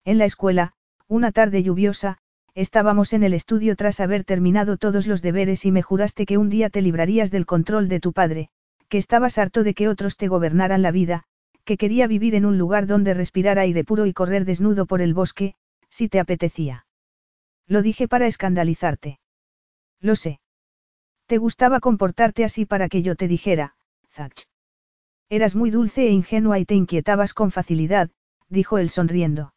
[0.05, 0.72] En la escuela,
[1.09, 2.18] una tarde lluviosa,
[2.55, 6.51] estábamos en el estudio tras haber terminado todos los deberes y me juraste que un
[6.51, 8.49] día te librarías del control de tu padre,
[8.88, 11.24] que estabas harto de que otros te gobernaran la vida,
[11.64, 15.14] que quería vivir en un lugar donde respirar aire puro y correr desnudo por el
[15.14, 15.55] bosque,
[15.88, 16.86] si te apetecía.
[17.66, 19.18] Lo dije para escandalizarte.
[20.01, 20.40] Lo sé.
[21.26, 23.74] Te gustaba comportarte así para que yo te dijera,
[24.11, 24.47] Zach.
[25.29, 28.11] Eras muy dulce e ingenua y te inquietabas con facilidad,
[28.49, 29.55] dijo él sonriendo.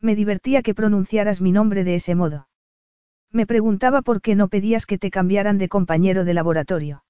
[0.00, 2.48] Me divertía que pronunciaras mi nombre de ese modo.
[3.30, 7.04] Me preguntaba por qué no pedías que te cambiaran de compañero de laboratorio.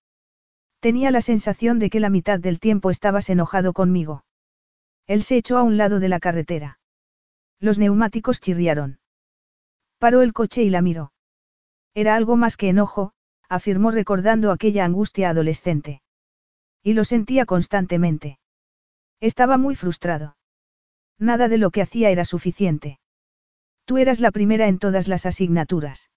[0.80, 4.24] Tenía la sensación de que la mitad del tiempo estabas enojado conmigo.
[5.06, 6.78] Él se echó a un lado de la carretera.
[7.60, 9.00] Los neumáticos chirriaron.
[9.98, 11.12] Paró el coche y la miró.
[11.94, 13.12] Era algo más que enojo,
[13.48, 16.02] afirmó recordando aquella angustia adolescente.
[16.88, 18.38] Y lo sentía constantemente.
[19.20, 20.38] Estaba muy frustrado.
[21.18, 22.98] Nada de lo que hacía era suficiente.
[23.84, 26.10] Tú eras la primera en todas las asignaturas.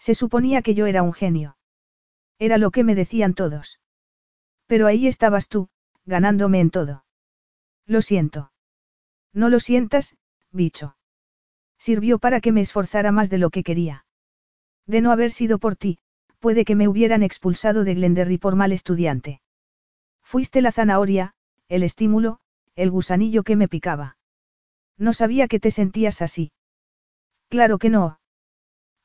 [0.00, 1.58] Se suponía que yo era un genio.
[2.40, 3.78] Era lo que me decían todos.
[4.66, 5.68] Pero ahí estabas tú,
[6.04, 7.04] ganándome en todo.
[7.86, 8.50] Lo siento.
[9.32, 10.16] No lo sientas,
[10.50, 10.96] bicho.
[11.78, 14.06] Sirvió para que me esforzara más de lo que quería.
[14.88, 16.00] De no haber sido por ti,
[16.40, 19.40] puede que me hubieran expulsado de Glenderry por mal estudiante.
[20.34, 21.32] Fuiste la zanahoria,
[21.68, 22.40] el estímulo,
[22.74, 24.16] el gusanillo que me picaba.
[24.98, 26.50] No sabía que te sentías así.
[27.48, 28.18] Claro que no.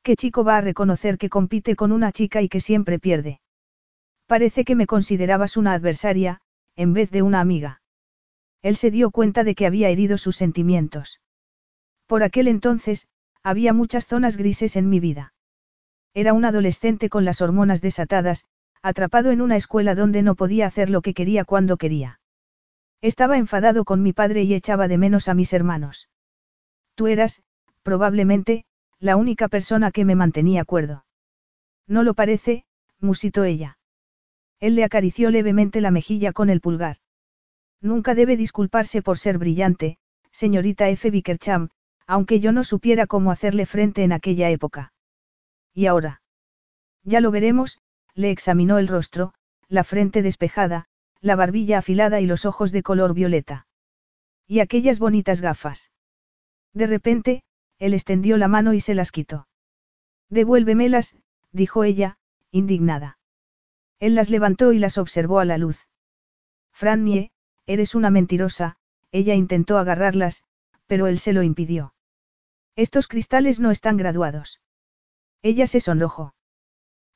[0.02, 3.40] ¿Qué chico va a reconocer que compite con una chica y que siempre pierde?
[4.26, 6.40] Parece que me considerabas una adversaria,
[6.74, 7.80] en vez de una amiga.
[8.60, 11.20] Él se dio cuenta de que había herido sus sentimientos.
[12.08, 13.06] Por aquel entonces,
[13.44, 15.32] había muchas zonas grises en mi vida.
[16.12, 18.46] Era un adolescente con las hormonas desatadas,
[18.82, 22.20] atrapado en una escuela donde no podía hacer lo que quería cuando quería.
[23.02, 26.08] Estaba enfadado con mi padre y echaba de menos a mis hermanos.
[26.94, 27.42] Tú eras,
[27.82, 28.64] probablemente,
[28.98, 31.04] la única persona que me mantenía cuerdo.
[31.86, 32.64] No lo parece,
[33.00, 33.78] musitó ella.
[34.60, 36.98] Él le acarició levemente la mejilla con el pulgar.
[37.80, 39.96] Nunca debe disculparse por ser brillante,
[40.30, 41.10] señorita F.
[41.10, 41.70] Bickercham,
[42.06, 44.92] aunque yo no supiera cómo hacerle frente en aquella época.
[45.72, 46.20] ¿Y ahora?
[47.04, 47.80] Ya lo veremos,
[48.14, 49.34] le examinó el rostro,
[49.68, 50.86] la frente despejada,
[51.20, 53.66] la barbilla afilada y los ojos de color violeta.
[54.46, 55.90] Y aquellas bonitas gafas.
[56.72, 57.42] De repente,
[57.78, 59.48] él extendió la mano y se las quitó.
[60.28, 61.16] Devuélvemelas,
[61.52, 62.18] dijo ella,
[62.50, 63.18] indignada.
[63.98, 65.88] Él las levantó y las observó a la luz.
[66.72, 67.30] Frannie,
[67.66, 68.76] eres una mentirosa,
[69.12, 70.44] ella intentó agarrarlas,
[70.86, 71.94] pero él se lo impidió.
[72.76, 74.60] Estos cristales no están graduados.
[75.42, 76.34] Ella se sonrojó.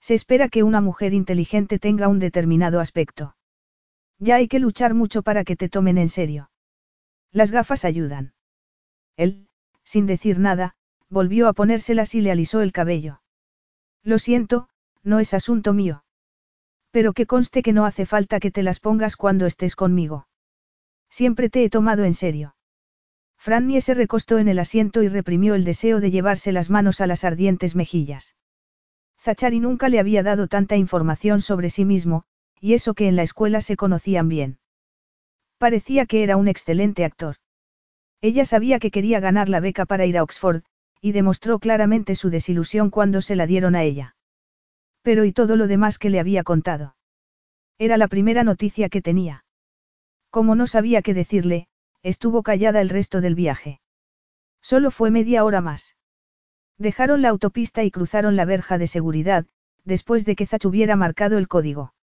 [0.05, 3.37] Se espera que una mujer inteligente tenga un determinado aspecto.
[4.19, 6.51] Ya hay que luchar mucho para que te tomen en serio.
[7.33, 8.35] Las gafas ayudan.
[9.17, 9.49] Él,
[9.83, 10.75] sin decir nada,
[11.09, 13.23] volvió a ponérselas y le alisó el cabello.
[14.03, 14.69] Lo siento,
[15.03, 16.05] no es asunto mío.
[16.91, 20.29] Pero que conste que no hace falta que te las pongas cuando estés conmigo.
[21.09, 22.57] Siempre te he tomado en serio.
[23.39, 27.07] Frannie se recostó en el asiento y reprimió el deseo de llevarse las manos a
[27.07, 28.37] las ardientes mejillas.
[29.25, 32.25] Zachary nunca le había dado tanta información sobre sí mismo,
[32.61, 34.59] y eso que en la escuela se conocían bien.
[35.57, 37.37] Parecía que era un excelente actor.
[38.21, 40.63] Ella sabía que quería ganar la beca para ir a Oxford,
[41.01, 44.15] y demostró claramente su desilusión cuando se la dieron a ella.
[45.01, 46.95] Pero ¿y todo lo demás que le había contado?
[47.79, 49.47] Era la primera noticia que tenía.
[50.29, 51.69] Como no sabía qué decirle,
[52.03, 53.81] estuvo callada el resto del viaje.
[54.61, 55.97] Solo fue media hora más.
[56.79, 59.47] Dejaron la autopista y cruzaron la verja de seguridad,
[59.85, 61.95] después de que Zach hubiera marcado el código.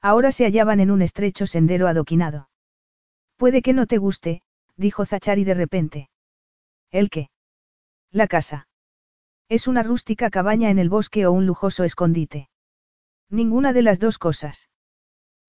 [0.00, 2.48] Ahora se hallaban en un estrecho sendero adoquinado.
[3.36, 4.42] Puede que no te guste,
[4.76, 6.10] dijo Zachary de repente.
[6.90, 7.30] ¿El qué?
[8.10, 8.68] La casa.
[9.48, 12.48] Es una rústica cabaña en el bosque o un lujoso escondite.
[13.28, 14.70] Ninguna de las dos cosas.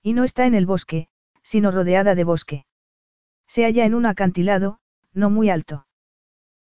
[0.04, 1.08] Y no está en el bosque,
[1.44, 2.66] sino rodeada de bosque.
[3.48, 4.80] Se halla en un acantilado,
[5.14, 5.86] no muy alto.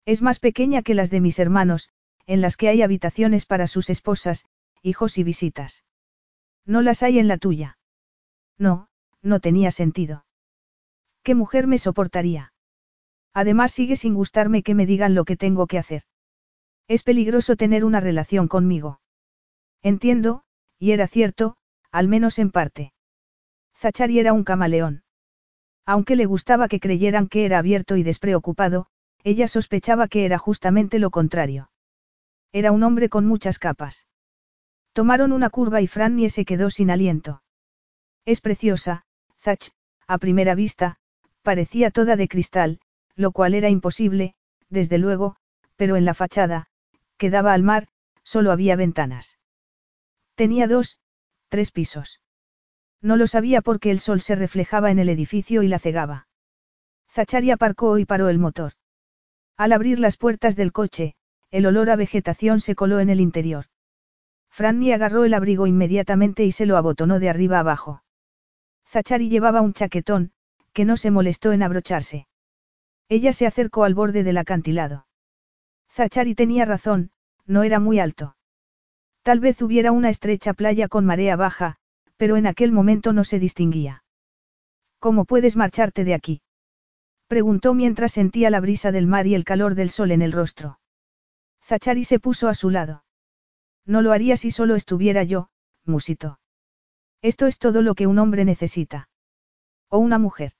[0.08, 1.90] Es más pequeña que las de mis hermanos,
[2.24, 4.46] en las que hay habitaciones para sus esposas,
[4.80, 5.84] hijos y visitas.
[6.64, 7.76] No las hay en la tuya.
[8.56, 8.88] No,
[9.20, 10.24] no tenía sentido.
[11.22, 12.54] ¿Qué mujer me soportaría?
[13.34, 16.04] Además sigue sin gustarme que me digan lo que tengo que hacer.
[16.86, 19.02] Es peligroso tener una relación conmigo.
[19.82, 20.42] Entiendo,
[20.78, 21.58] y era cierto,
[21.92, 22.94] al menos en parte.
[23.76, 25.02] Zachary era un camaleón.
[25.84, 28.88] Aunque le gustaba que creyeran que era abierto y despreocupado,
[29.28, 31.70] ella sospechaba que era justamente lo contrario.
[32.50, 34.06] Era un hombre con muchas capas.
[34.94, 37.42] Tomaron una curva y Frannie se quedó sin aliento.
[38.24, 39.04] Es preciosa,
[39.38, 39.70] Zach,
[40.06, 40.96] a primera vista,
[41.42, 42.80] parecía toda de cristal,
[43.16, 44.34] lo cual era imposible,
[44.70, 45.36] desde luego,
[45.76, 46.68] pero en la fachada,
[47.18, 47.88] que daba al mar,
[48.22, 49.38] solo había ventanas.
[50.36, 50.98] Tenía dos,
[51.50, 52.22] tres pisos.
[53.02, 56.28] No lo sabía porque el sol se reflejaba en el edificio y la cegaba.
[57.10, 58.72] Zachari aparcó y paró el motor.
[59.58, 61.16] Al abrir las puertas del coche,
[61.50, 63.66] el olor a vegetación se coló en el interior.
[64.50, 68.04] Franny agarró el abrigo inmediatamente y se lo abotonó de arriba abajo.
[68.86, 70.30] Zachari llevaba un chaquetón,
[70.72, 72.28] que no se molestó en abrocharse.
[73.08, 75.06] Ella se acercó al borde del acantilado.
[75.90, 77.10] Zachari tenía razón,
[77.44, 78.36] no era muy alto.
[79.22, 81.78] Tal vez hubiera una estrecha playa con marea baja,
[82.16, 84.04] pero en aquel momento no se distinguía.
[85.00, 86.42] ¿Cómo puedes marcharte de aquí?
[87.28, 90.80] Preguntó mientras sentía la brisa del mar y el calor del sol en el rostro.
[91.62, 93.04] Zachari se puso a su lado.
[93.84, 95.50] No lo haría si solo estuviera yo,
[95.84, 96.40] musito.
[97.20, 99.10] Esto es todo lo que un hombre necesita.
[99.90, 100.52] O una mujer.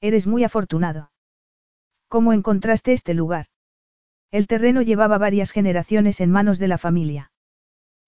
[0.00, 1.12] Eres muy afortunado.
[2.08, 3.46] ¿Cómo encontraste este lugar?
[4.30, 7.30] El terreno llevaba varias generaciones en manos de la familia.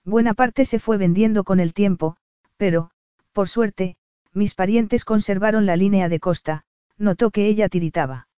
[0.05, 2.17] Buena parte se fue vendiendo con el tiempo,
[2.57, 2.91] pero,
[3.33, 3.97] por suerte,
[4.33, 6.65] mis parientes conservaron la línea de costa,
[6.99, 8.29] notó que ella tiritaba.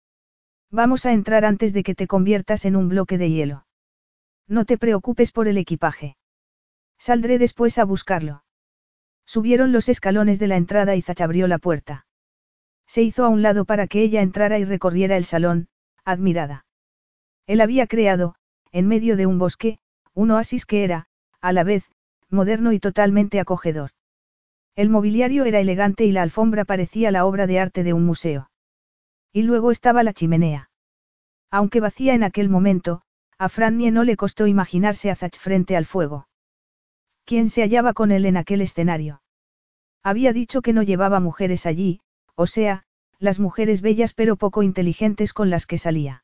[0.71, 3.67] Vamos a entrar antes de que te conviertas en un bloque de hielo.
[4.49, 6.17] No te preocupes por el equipaje.
[6.99, 8.45] Saldré después a buscarlo.
[9.27, 12.07] Subieron los escalones de la entrada y Zach abrió la puerta.
[12.87, 15.69] Se hizo a un lado para que ella entrara y recorriera el salón,
[16.05, 16.65] admirada.
[17.47, 18.37] Él había creado,
[18.71, 19.79] en medio de un bosque,
[20.15, 21.07] un oasis que era,
[21.41, 21.85] a la vez,
[22.31, 23.91] moderno y totalmente acogedor.
[24.77, 28.51] El mobiliario era elegante y la alfombra parecía la obra de arte de un museo.
[29.33, 30.71] Y luego estaba la chimenea.
[31.51, 33.01] Aunque vacía en aquel momento,
[33.39, 36.29] a Frannie no le costó imaginarse a Zach frente al fuego.
[37.25, 39.23] ¿Quién se hallaba con él en aquel escenario?
[40.03, 42.01] Había dicho que no llevaba mujeres allí,
[42.35, 42.85] o sea,
[43.19, 46.23] las mujeres bellas pero poco inteligentes con las que salía.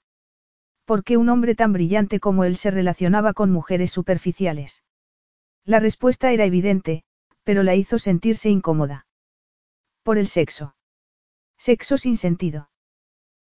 [0.84, 4.84] ¿Por qué un hombre tan brillante como él se relacionaba con mujeres superficiales?
[5.64, 7.04] La respuesta era evidente,
[7.44, 9.06] pero la hizo sentirse incómoda.
[10.02, 10.76] Por el sexo.
[11.58, 12.70] Sexo sin sentido.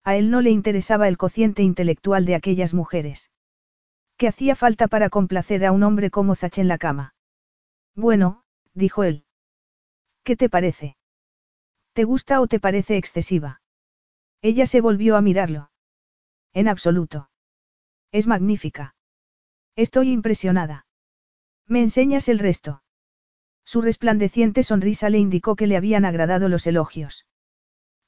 [0.04, 3.30] A él no le interesaba el cociente intelectual de aquellas mujeres.
[4.16, 7.14] ¿Qué hacía falta para complacer a un hombre como Zach en la cama?
[7.96, 9.24] Bueno, dijo él.
[10.22, 10.96] ¿Qué te parece?
[11.92, 13.62] ¿Te gusta o te parece excesiva?
[14.42, 15.70] Ella se volvió a mirarlo.
[16.52, 17.30] En absoluto.
[18.12, 18.94] Es magnífica.
[19.74, 20.86] Estoy impresionada.
[21.66, 22.83] ¿Me enseñas el resto?
[23.64, 27.26] Su resplandeciente sonrisa le indicó que le habían agradado los elogios.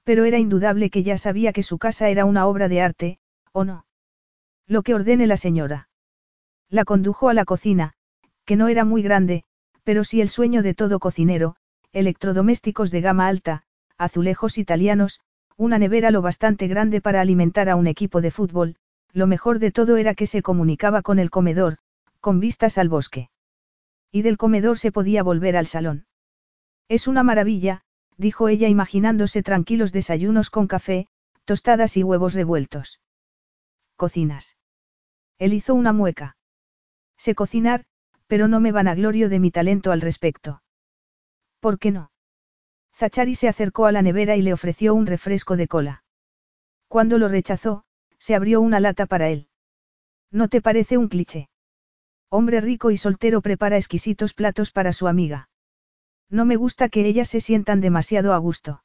[0.04, 3.18] Pero era indudable que ya sabía que su casa era una obra de arte,
[3.52, 3.86] ¿o no?
[4.66, 5.88] Lo que ordene la señora.
[6.68, 7.94] La condujo a la cocina,
[8.44, 9.44] que no era muy grande,
[9.82, 11.56] pero sí el sueño de todo cocinero,
[11.92, 13.62] electrodomésticos de gama alta,
[13.96, 15.20] azulejos italianos,
[15.56, 18.76] una nevera lo bastante grande para alimentar a un equipo de fútbol,
[19.12, 21.78] lo mejor de todo era que se comunicaba con el comedor,
[22.20, 23.30] con vistas al bosque.
[24.10, 26.06] Y del comedor se podía volver al salón.
[26.88, 27.82] Es una maravilla,
[28.16, 31.08] dijo ella imaginándose tranquilos desayunos con café,
[31.44, 33.00] tostadas y huevos revueltos.
[33.96, 34.56] Cocinas.
[35.38, 36.36] Él hizo una mueca.
[37.16, 37.84] Sé cocinar,
[38.26, 40.62] pero no me vanaglorio de mi talento al respecto.
[41.60, 42.10] ¿Por qué no?
[42.94, 46.04] Zachari se acercó a la nevera y le ofreció un refresco de cola.
[46.88, 47.84] Cuando lo rechazó,
[48.18, 49.48] se abrió una lata para él.
[50.30, 51.48] ¿No te parece un cliché?
[52.28, 55.48] Hombre rico y soltero prepara exquisitos platos para su amiga.
[56.28, 58.82] No me gusta que ellas se sientan demasiado a gusto.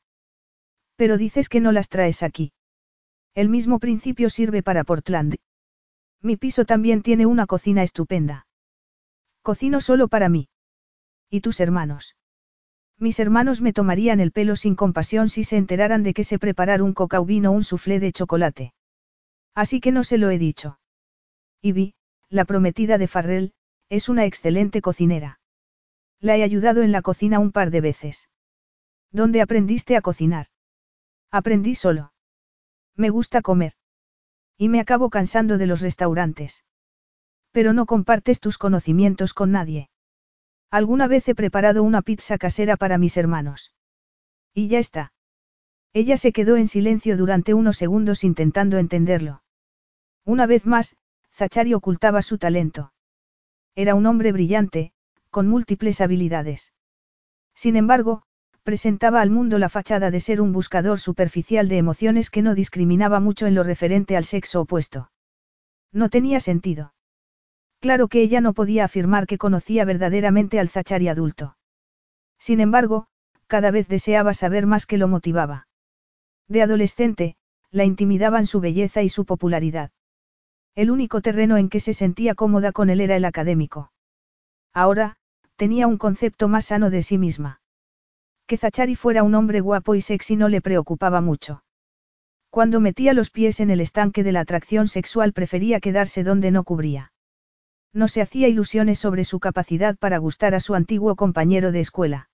[0.95, 2.53] Pero dices que no las traes aquí.
[3.33, 5.37] El mismo principio sirve para Portland.
[6.21, 8.45] Mi piso también tiene una cocina estupenda.
[9.41, 10.49] Cocino solo para mí.
[11.29, 12.15] ¿Y tus hermanos?
[12.99, 16.83] Mis hermanos me tomarían el pelo sin compasión si se enteraran de que sé preparar
[16.83, 18.73] un coca o un soufflé de chocolate.
[19.55, 20.77] Así que no se lo he dicho.
[21.63, 21.95] Ivy,
[22.31, 23.53] la prometida de Farrell,
[23.89, 25.39] es una excelente cocinera.
[26.19, 28.29] La he ayudado en la cocina un par de veces.
[29.11, 30.47] ¿Dónde aprendiste a cocinar?
[31.29, 32.13] Aprendí solo.
[32.95, 33.73] Me gusta comer.
[34.57, 36.63] Y me acabo cansando de los restaurantes.
[37.51, 39.89] Pero no compartes tus conocimientos con nadie.
[40.69, 43.73] Alguna vez he preparado una pizza casera para mis hermanos.
[44.53, 45.11] Y ya está.
[45.91, 49.43] Ella se quedó en silencio durante unos segundos intentando entenderlo.
[50.23, 50.95] Una vez más,
[51.33, 52.93] Zachari ocultaba su talento.
[53.75, 54.93] Era un hombre brillante,
[55.29, 56.73] con múltiples habilidades.
[57.55, 58.23] Sin embargo,
[58.63, 63.19] presentaba al mundo la fachada de ser un buscador superficial de emociones que no discriminaba
[63.19, 65.11] mucho en lo referente al sexo opuesto.
[65.91, 66.93] No tenía sentido.
[67.79, 71.57] Claro que ella no podía afirmar que conocía verdaderamente al Zachari adulto.
[72.37, 73.07] Sin embargo,
[73.47, 75.67] cada vez deseaba saber más que lo motivaba.
[76.47, 77.35] De adolescente,
[77.71, 79.91] la intimidaban su belleza y su popularidad.
[80.75, 83.91] El único terreno en que se sentía cómoda con él era el académico.
[84.73, 85.17] Ahora,
[85.57, 87.61] tenía un concepto más sano de sí misma.
[88.47, 91.63] Que Zachari fuera un hombre guapo y sexy no le preocupaba mucho.
[92.49, 96.63] Cuando metía los pies en el estanque de la atracción sexual prefería quedarse donde no
[96.63, 97.11] cubría.
[97.93, 102.29] No se hacía ilusiones sobre su capacidad para gustar a su antiguo compañero de escuela.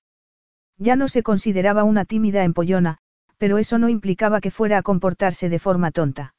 [0.77, 2.99] Ya no se consideraba una tímida empollona,
[3.37, 6.35] pero eso no implicaba que fuera a comportarse de forma tonta.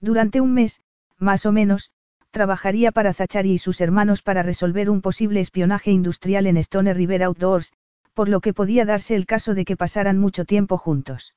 [0.00, 0.80] Durante un mes,
[1.22, 1.90] más o menos,
[2.30, 7.22] trabajaría para Zachary y sus hermanos para resolver un posible espionaje industrial en Stone River
[7.22, 7.72] Outdoors,
[8.14, 11.34] por lo que podía darse el caso de que pasaran mucho tiempo juntos.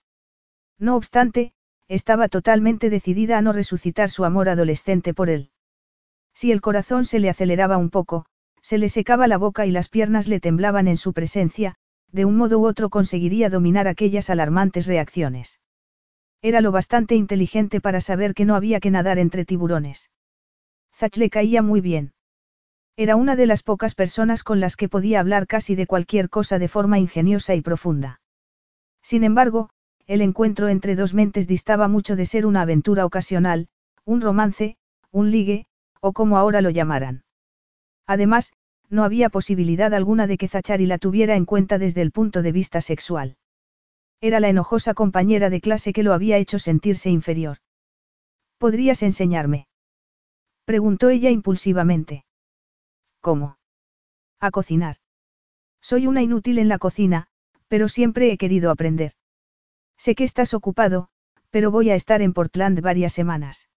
[0.80, 1.54] No obstante,
[1.88, 5.52] estaba totalmente decidida a no resucitar su amor adolescente por él.
[6.34, 8.26] Si el corazón se le aceleraba un poco,
[8.62, 11.76] se le secaba la boca y las piernas le temblaban en su presencia,
[12.12, 15.60] de un modo u otro conseguiría dominar aquellas alarmantes reacciones.
[16.46, 20.12] Era lo bastante inteligente para saber que no había que nadar entre tiburones.
[20.94, 22.14] Zach le caía muy bien.
[22.96, 26.60] Era una de las pocas personas con las que podía hablar casi de cualquier cosa
[26.60, 28.22] de forma ingeniosa y profunda.
[29.02, 29.72] Sin embargo,
[30.06, 33.68] el encuentro entre dos mentes distaba mucho de ser una aventura ocasional,
[34.04, 34.78] un romance,
[35.10, 35.66] un ligue,
[36.00, 37.24] o como ahora lo llamaran.
[38.06, 38.54] Además,
[38.88, 42.52] no había posibilidad alguna de que Zachary la tuviera en cuenta desde el punto de
[42.52, 43.36] vista sexual.
[44.22, 47.58] Era la enojosa compañera de clase que lo había hecho sentirse inferior.
[48.58, 49.68] ¿Podrías enseñarme?
[50.66, 52.26] Preguntó ella impulsivamente.
[53.22, 53.58] ¿Cómo?
[54.40, 54.98] A cocinar.
[55.82, 57.28] Soy una inútil en la cocina,
[57.68, 59.14] pero siempre he querido aprender.
[59.98, 61.10] Sé que estás ocupado,
[61.50, 63.70] pero voy a estar en Portland varias semanas.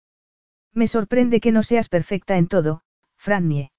[0.73, 2.81] Me sorprende que no seas perfecta en todo,
[3.17, 3.71] Frannie.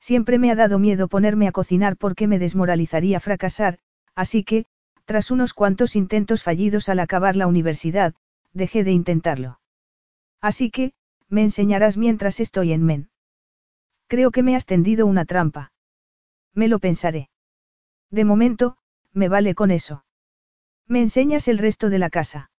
[0.00, 3.78] Siempre me ha dado miedo ponerme a cocinar porque me desmoralizaría fracasar,
[4.14, 4.66] así que,
[5.04, 8.14] tras unos cuantos intentos fallidos al acabar la universidad,
[8.52, 9.60] dejé de intentarlo.
[10.40, 10.92] Así que,
[11.28, 13.10] me enseñarás mientras estoy en Men.
[14.06, 15.72] Creo que me has tendido una trampa.
[16.54, 17.30] Me lo pensaré.
[18.10, 18.76] De momento,
[19.12, 20.04] me vale con eso.
[20.86, 22.50] ¿Me enseñas el resto de la casa?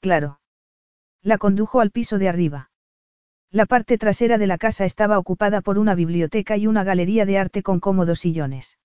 [0.00, 0.40] Claro.
[1.22, 2.70] La condujo al piso de arriba.
[3.50, 7.38] La parte trasera de la casa estaba ocupada por una biblioteca y una galería de
[7.38, 8.78] arte con cómodos sillones.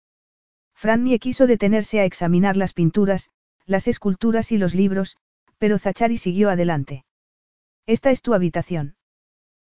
[0.84, 3.30] Frannie quiso detenerse a examinar las pinturas,
[3.66, 5.16] las esculturas y los libros,
[5.58, 7.06] pero Zachary siguió adelante.
[7.86, 8.98] Esta es tu habitación.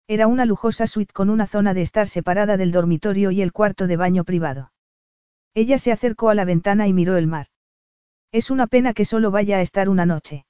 [0.09, 3.87] Era una lujosa suite con una zona de estar separada del dormitorio y el cuarto
[3.89, 4.73] de baño privado.
[5.53, 7.49] Ella se acercó a la ventana y miró el mar.
[8.31, 10.47] Es una pena que solo vaya a estar una noche.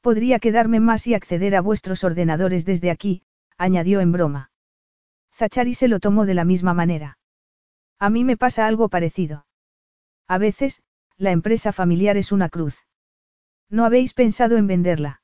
[0.00, 3.24] Podría quedarme más y acceder a vuestros ordenadores desde aquí,
[3.58, 4.52] añadió en broma.
[5.32, 7.18] Zachary se lo tomó de la misma manera.
[7.98, 9.44] A mí me pasa algo parecido.
[10.32, 10.80] A veces,
[11.18, 12.86] la empresa familiar es una cruz.
[13.68, 15.20] ¿No habéis pensado en venderla?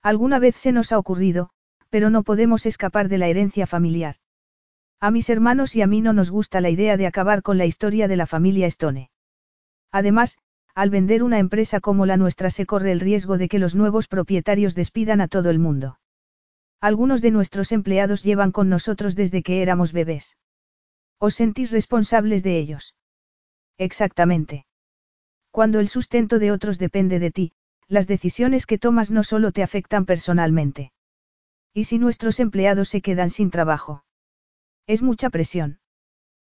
[0.00, 1.50] Alguna vez se nos ha ocurrido,
[1.90, 4.16] pero no podemos escapar de la herencia familiar.
[5.00, 7.66] A mis hermanos y a mí no nos gusta la idea de acabar con la
[7.66, 9.10] historia de la familia Stone.
[9.90, 10.38] Además,
[10.74, 14.08] al vender una empresa como la nuestra se corre el riesgo de que los nuevos
[14.08, 15.98] propietarios despidan a todo el mundo.
[16.80, 20.38] Algunos de nuestros empleados llevan con nosotros desde que éramos bebés.
[21.18, 22.94] ¿Os sentís responsables de ellos?
[23.82, 24.64] Exactamente.
[25.50, 27.52] Cuando el sustento de otros depende de ti,
[27.88, 30.92] las decisiones que tomas no solo te afectan personalmente.
[31.74, 34.04] ¿Y si nuestros empleados se quedan sin trabajo?
[34.86, 35.80] Es mucha presión.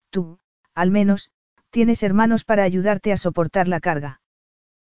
[0.09, 0.39] Tú,
[0.73, 1.31] al menos,
[1.69, 4.21] tienes hermanos para ayudarte a soportar la carga.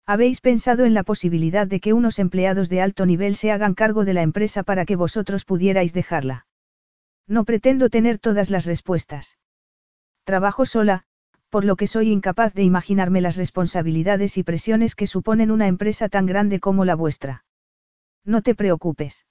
[0.07, 4.07] ¿Habéis pensado en la posibilidad de que unos empleados de alto nivel se hagan cargo
[4.07, 6.47] de la empresa para que vosotros pudierais dejarla?
[7.29, 9.37] No pretendo tener todas las respuestas.
[10.25, 11.05] Trabajo sola,
[11.53, 16.09] por lo que soy incapaz de imaginarme las responsabilidades y presiones que suponen una empresa
[16.09, 17.45] tan grande como la vuestra.
[18.25, 19.27] No te preocupes.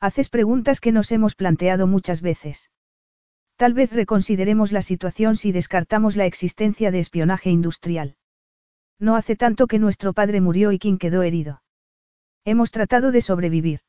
[0.00, 2.70] Haces preguntas que nos hemos planteado muchas veces.
[3.56, 8.16] Tal vez reconsideremos la situación si descartamos la existencia de espionaje industrial.
[8.98, 11.62] No hace tanto que nuestro padre murió y quien quedó herido.
[12.46, 13.80] Hemos tratado de sobrevivir.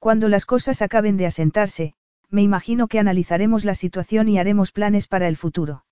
[0.00, 1.94] Cuando las cosas acaben de asentarse,
[2.30, 5.84] me imagino que analizaremos la situación y haremos planes para el futuro.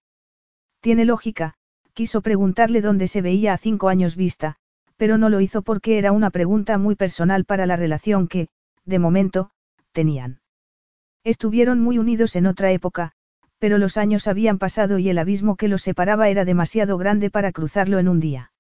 [0.83, 1.55] Tiene lógica,
[1.93, 4.57] quiso preguntarle dónde se veía a cinco años vista,
[4.97, 8.49] pero no lo hizo porque era una pregunta muy personal para la relación que,
[8.85, 9.53] de momento,
[9.93, 10.41] tenían.
[11.23, 13.13] Estuvieron muy unidos en otra época,
[13.61, 17.53] pero los años habían pasado y el abismo que los separaba era demasiado grande para
[17.53, 18.53] cruzarlo en un día.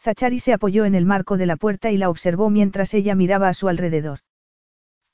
[0.00, 3.48] Zachary se apoyó en el marco de la puerta y la observó mientras ella miraba
[3.48, 4.18] a su alrededor.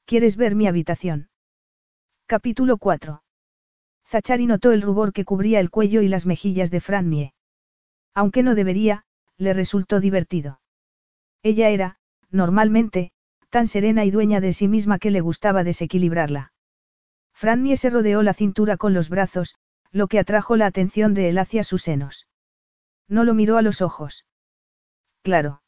[0.06, 1.28] ¿Quieres ver mi habitación?
[2.26, 3.22] Capítulo 4.
[4.12, 7.32] Zachary notó el rubor que cubría el cuello y las mejillas de Frannie.
[8.12, 9.04] Aunque no debería,
[9.38, 10.60] le resultó divertido.
[11.42, 11.96] Ella era,
[12.30, 13.12] normalmente,
[13.48, 16.52] tan serena y dueña de sí misma que le gustaba desequilibrarla.
[17.32, 19.54] Frannie se rodeó la cintura con los brazos,
[19.92, 22.28] lo que atrajo la atención de él hacia sus senos.
[23.08, 24.26] No lo miró a los ojos.
[25.22, 25.62] Claro.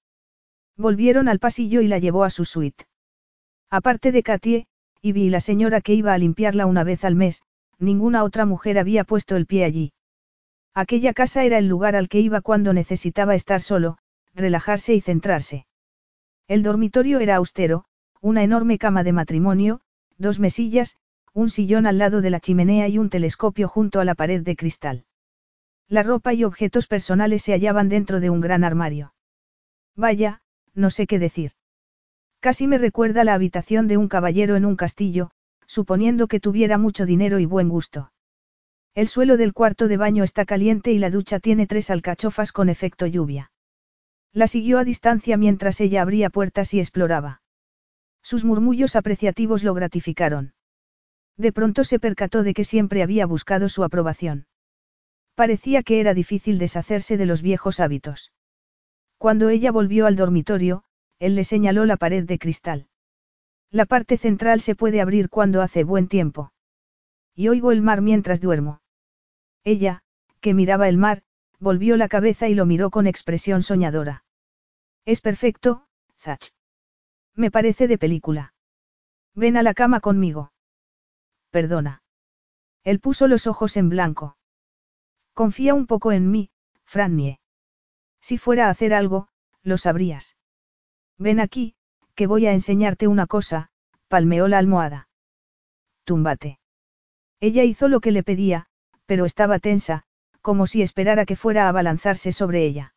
[0.76, 2.84] Volvieron al pasillo y la llevó a su suite.
[3.70, 4.66] Aparte de Katie,
[5.00, 7.42] y vi la señora que iba a limpiarla una vez al mes,
[7.78, 9.92] ninguna otra mujer había puesto el pie allí.
[10.74, 13.98] Aquella casa era el lugar al que iba cuando necesitaba estar solo,
[14.34, 15.66] relajarse y centrarse.
[16.48, 17.84] El dormitorio era austero,
[18.20, 19.80] una enorme cama de matrimonio,
[20.18, 20.96] dos mesillas,
[21.32, 24.56] un sillón al lado de la chimenea y un telescopio junto a la pared de
[24.56, 25.04] cristal.
[25.88, 29.14] La ropa y objetos personales se hallaban dentro de un gran armario.
[29.96, 30.42] Vaya,
[30.74, 31.52] no sé qué decir.
[32.40, 35.30] Casi me recuerda la habitación de un caballero en un castillo,
[35.66, 38.12] suponiendo que tuviera mucho dinero y buen gusto.
[38.94, 42.68] El suelo del cuarto de baño está caliente y la ducha tiene tres alcachofas con
[42.68, 43.50] efecto lluvia.
[44.32, 47.42] La siguió a distancia mientras ella abría puertas y exploraba.
[48.22, 50.54] Sus murmullos apreciativos lo gratificaron.
[51.36, 54.46] De pronto se percató de que siempre había buscado su aprobación.
[55.34, 58.32] Parecía que era difícil deshacerse de los viejos hábitos.
[59.18, 60.84] Cuando ella volvió al dormitorio,
[61.18, 62.86] él le señaló la pared de cristal.
[63.70, 66.52] La parte central se puede abrir cuando hace buen tiempo.
[67.34, 68.80] Y oigo el mar mientras duermo.
[69.64, 70.02] Ella,
[70.40, 71.22] que miraba el mar,
[71.58, 74.24] volvió la cabeza y lo miró con expresión soñadora.
[75.04, 75.86] Es perfecto,
[76.18, 76.52] Zach.
[77.34, 78.54] Me parece de película.
[79.34, 80.52] Ven a la cama conmigo.
[81.50, 82.02] Perdona.
[82.84, 84.36] Él puso los ojos en blanco.
[85.32, 86.50] Confía un poco en mí,
[86.84, 87.40] Frannie.
[88.20, 89.28] Si fuera a hacer algo,
[89.62, 90.36] lo sabrías.
[91.18, 91.74] Ven aquí,
[92.14, 93.70] que voy a enseñarte una cosa,
[94.08, 95.08] palmeó la almohada.
[96.04, 96.58] Túmbate.
[97.40, 98.66] Ella hizo lo que le pedía,
[99.06, 100.04] pero estaba tensa,
[100.40, 102.94] como si esperara que fuera a abalanzarse sobre ella.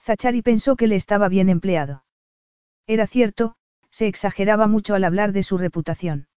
[0.00, 2.04] Zachari pensó que le estaba bien empleado.
[2.86, 3.56] Era cierto,
[3.90, 6.28] se exageraba mucho al hablar de su reputación.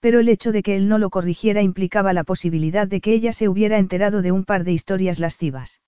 [0.00, 3.32] Pero el hecho de que él no lo corrigiera implicaba la posibilidad de que ella
[3.32, 5.80] se hubiera enterado de un par de historias lascivas.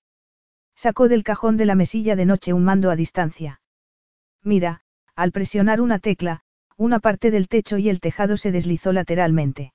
[0.74, 3.61] Sacó del cajón de la mesilla de noche un mando a distancia.
[4.43, 4.83] Mira,
[5.19, 6.43] al presionar una tecla,
[6.77, 9.73] una parte del techo y el tejado se deslizó lateralmente.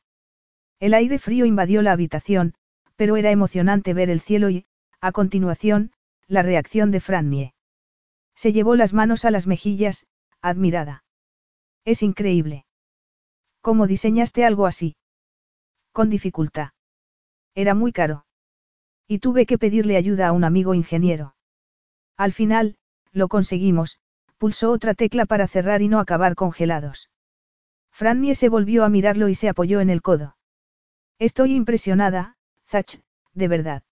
[0.80, 2.54] El aire frío invadió la habitación,
[2.96, 4.66] pero era emocionante ver el cielo y,
[5.02, 5.92] a continuación,
[6.28, 7.54] la reacción de Frannie.
[8.36, 10.06] Se llevó las manos a las mejillas,
[10.42, 11.04] admirada.
[11.84, 12.66] Es increíble.
[13.60, 14.96] ¿Cómo diseñaste algo así?
[15.92, 16.70] Con dificultad.
[17.54, 18.26] Era muy caro.
[19.10, 21.36] Y tuve que pedirle ayuda a un amigo ingeniero.
[22.16, 22.78] Al final,
[23.12, 24.00] lo conseguimos,
[24.44, 27.10] pulsó otra tecla para cerrar y no acabar congelados.
[27.94, 30.36] Frannie se volvió a mirarlo y se apoyó en el codo.
[31.18, 32.36] Estoy impresionada,
[32.68, 33.00] Zach,
[33.34, 33.84] de verdad.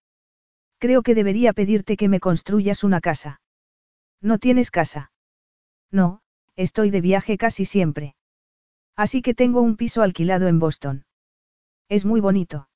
[0.77, 3.39] Creo que debería pedirte que me construyas una casa.
[4.19, 5.13] ¿No tienes casa?
[5.89, 6.19] No,
[6.57, 8.17] estoy de viaje casi siempre.
[8.97, 11.05] Así que tengo un piso alquilado en Boston.
[11.87, 12.67] Es muy bonito.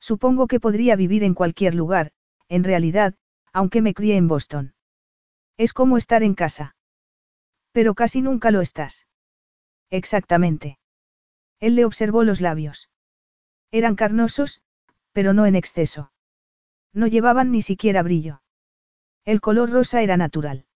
[0.00, 2.12] Supongo que podría vivir en cualquier lugar,
[2.50, 3.14] en realidad,
[3.54, 4.74] aunque me crié en Boston.
[5.56, 6.74] Es como estar en casa.
[7.72, 9.06] Pero casi nunca lo estás.
[9.90, 10.78] Exactamente.
[11.60, 12.90] Él le observó los labios.
[13.70, 14.62] Eran carnosos,
[15.12, 16.12] pero no en exceso.
[16.92, 18.42] No llevaban ni siquiera brillo.
[19.24, 20.66] El color rosa era natural.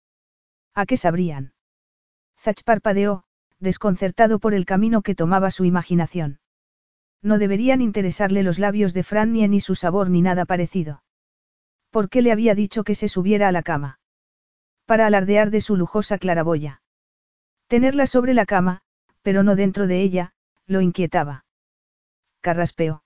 [0.73, 1.53] ¿A qué sabrían?
[2.37, 3.23] Zach parpadeó,
[3.59, 6.39] desconcertado por el camino que tomaba su imaginación.
[7.21, 11.03] No deberían interesarle los labios de Fran ni su sabor ni nada parecido.
[11.89, 13.99] ¿Por qué le había dicho que se subiera a la cama?
[14.85, 16.81] Para alardear de su lujosa claraboya.
[17.67, 18.81] Tenerla sobre la cama,
[19.21, 20.33] pero no dentro de ella,
[20.67, 21.45] lo inquietaba
[22.45, 23.03] carraspeó.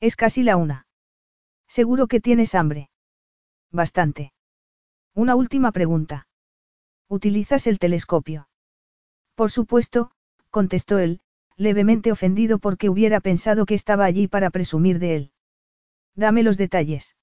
[0.00, 0.86] Es casi la una.
[1.66, 2.90] Seguro que tienes hambre.
[3.72, 4.34] Bastante.
[5.14, 6.26] Una última pregunta.
[7.08, 8.50] ¿Utilizas el telescopio?
[9.34, 10.10] Por supuesto,
[10.50, 11.22] contestó él,
[11.56, 15.32] levemente ofendido porque hubiera pensado que estaba allí para presumir de él.
[16.14, 17.16] Dame los detalles.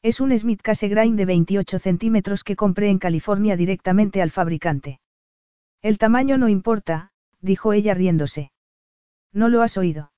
[0.00, 4.98] Es un Smith Cassegrain de 28 centímetros que compré en California directamente al fabricante.
[5.84, 7.10] El tamaño no importa,
[7.42, 8.50] dijo ella riéndose.
[9.34, 10.12] No lo has oído.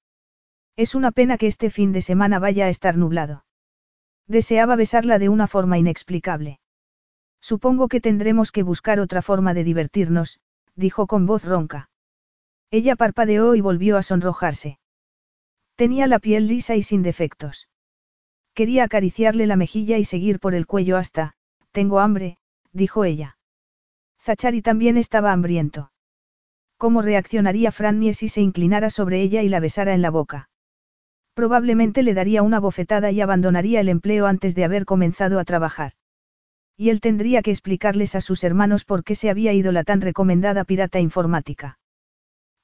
[0.77, 3.45] Es una pena que este fin de semana vaya a estar nublado.
[4.29, 6.61] Deseaba besarla de una forma inexplicable.
[7.41, 10.39] Supongo que tendremos que buscar otra forma de divertirnos,
[10.77, 11.91] dijo con voz ronca.
[12.71, 14.79] Ella parpadeó y volvió a sonrojarse.
[15.75, 17.69] Tenía la piel lisa y sin defectos.
[18.55, 21.35] Quería acariciarle la mejilla y seguir por el cuello hasta,
[21.73, 22.39] tengo hambre,
[22.71, 23.36] dijo ella.
[24.27, 25.93] Zachari también estaba hambriento.
[26.79, 30.51] ¿Cómo reaccionaría Frannie si se inclinara sobre ella y la besara en la boca?
[31.35, 35.93] Probablemente le daría una bofetada y abandonaría el empleo antes de haber comenzado a trabajar.
[36.77, 40.01] Y él tendría que explicarles a sus hermanos por qué se había ido la tan
[40.01, 41.79] recomendada pirata informática.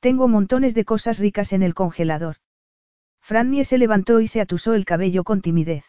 [0.00, 2.38] Tengo montones de cosas ricas en el congelador.
[3.20, 5.84] Frannie se levantó y se atusó el cabello con timidez.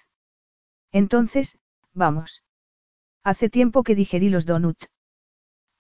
[0.92, 1.58] Entonces,
[1.96, 2.44] vamos.
[3.24, 4.78] Hace tiempo que digerí los donut.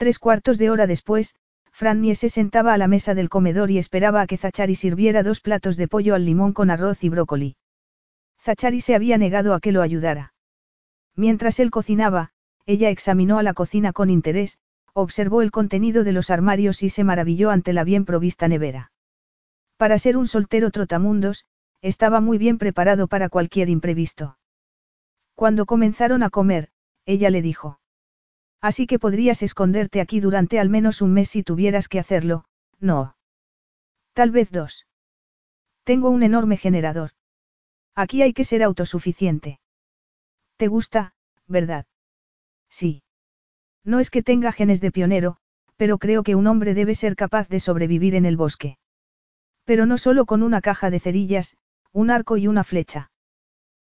[0.04, 1.34] Tres cuartos de hora después,
[1.72, 5.40] Frannie se sentaba a la mesa del comedor y esperaba a que Zachary sirviera dos
[5.40, 7.56] platos de pollo al limón con arroz y brócoli.
[8.38, 10.34] Zachary se había negado a que lo ayudara.
[11.16, 12.32] Mientras él cocinaba,
[12.66, 14.60] ella examinó a la cocina con interés,
[14.92, 18.92] observó el contenido de los armarios y se maravilló ante la bien provista nevera.
[19.78, 21.46] Para ser un soltero trotamundos,
[21.82, 24.38] estaba muy bien preparado para cualquier imprevisto.
[25.34, 26.72] Cuando comenzaron a comer,
[27.06, 27.80] ella le dijo.
[28.64, 32.45] Así que podrías esconderte aquí durante al menos un mes si tuvieras que hacerlo,
[32.80, 33.18] no.
[34.14, 34.88] Tal vez dos.
[35.84, 37.11] Tengo un enorme generador.
[37.94, 39.60] Aquí hay que ser autosuficiente.
[40.56, 41.14] ¿Te gusta,
[41.45, 41.88] verdad?
[42.69, 43.03] Sí.
[43.84, 45.35] No es que tenga genes de pionero,
[45.76, 48.77] pero creo que un hombre debe ser capaz de sobrevivir en el bosque.
[49.65, 51.57] Pero no solo con una caja de cerillas,
[51.91, 53.11] un arco y una flecha.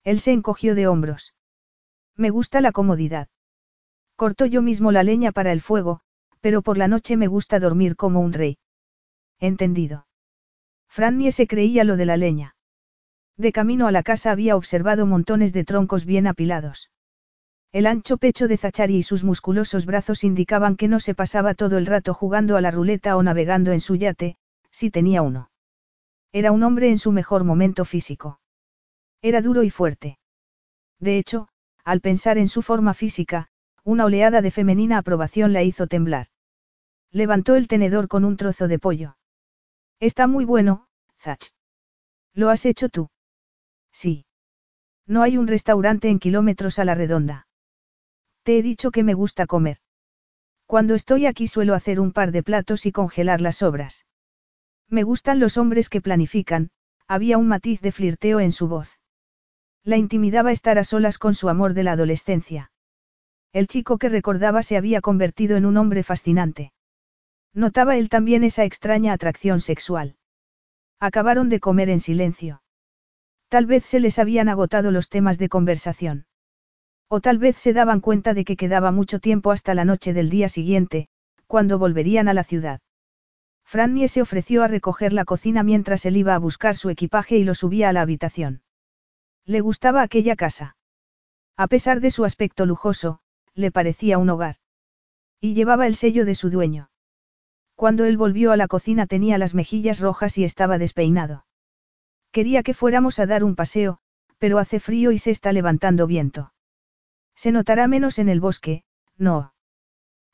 [0.04, 1.34] Él se encogió de hombros.
[2.18, 3.30] Me gusta la comodidad.
[4.16, 6.02] Corto yo mismo la leña para el fuego,
[6.40, 8.58] pero por la noche me gusta dormir como un rey.
[9.40, 10.08] Entendido.
[10.88, 12.56] Frannie se creía lo de la leña.
[13.38, 16.90] De camino a la casa había observado montones de troncos bien apilados.
[17.74, 21.78] El ancho pecho de Zachary y sus musculosos brazos indicaban que no se pasaba todo
[21.78, 24.38] el rato jugando a la ruleta o navegando en su yate,
[24.72, 25.50] si tenía uno.
[26.32, 28.40] Era un hombre en su mejor momento físico.
[29.22, 30.20] Era duro y fuerte.
[31.00, 31.50] De hecho,
[31.84, 33.50] al pensar en su forma física,
[33.86, 36.28] una oleada de femenina aprobación la hizo temblar.
[37.12, 39.16] Levantó el tenedor con un trozo de pollo.
[40.00, 40.88] Está muy bueno,
[41.18, 41.54] Zach.
[42.34, 43.10] ¿Lo has hecho tú?
[43.94, 44.26] Sí.
[45.06, 47.48] No hay un restaurante en kilómetros a la redonda.
[48.44, 49.78] Te he dicho que me gusta comer.
[50.66, 54.08] Cuando estoy aquí suelo hacer un par de platos y congelar las sobras.
[54.90, 56.72] Me gustan los hombres que planifican,
[57.08, 59.00] había un matiz de flirteo en su voz.
[59.84, 62.72] La intimidaba estar a solas con su amor de la adolescencia.
[63.56, 66.74] El chico que recordaba se había convertido en un hombre fascinante.
[67.54, 70.18] Notaba él también esa extraña atracción sexual.
[71.00, 72.62] Acabaron de comer en silencio.
[73.48, 76.26] Tal vez se les habían agotado los temas de conversación.
[77.08, 80.30] O tal vez se daban cuenta de que quedaba mucho tiempo hasta la noche del
[80.30, 81.08] día siguiente,
[81.48, 82.82] cuando volverían a la ciudad.
[83.64, 87.46] Frannie se ofreció a recoger la cocina mientras él iba a buscar su equipaje y
[87.46, 88.64] lo subía a la habitación.
[89.46, 90.76] Le gustaba aquella casa.
[91.56, 93.22] A pesar de su aspecto lujoso,
[93.56, 94.58] le parecía un hogar.
[95.42, 96.90] Y llevaba el sello de su dueño.
[97.76, 101.46] Cuando él volvió a la cocina tenía las mejillas rojas y estaba despeinado.
[102.32, 104.00] Quería que fuéramos a dar un paseo,
[104.38, 106.54] pero hace frío y se está levantando viento.
[107.36, 108.84] Se notará menos en el bosque,
[109.18, 109.54] no.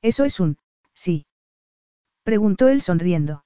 [0.01, 0.57] Eso es un,
[0.93, 1.25] sí.
[2.23, 3.43] Preguntó él sonriendo.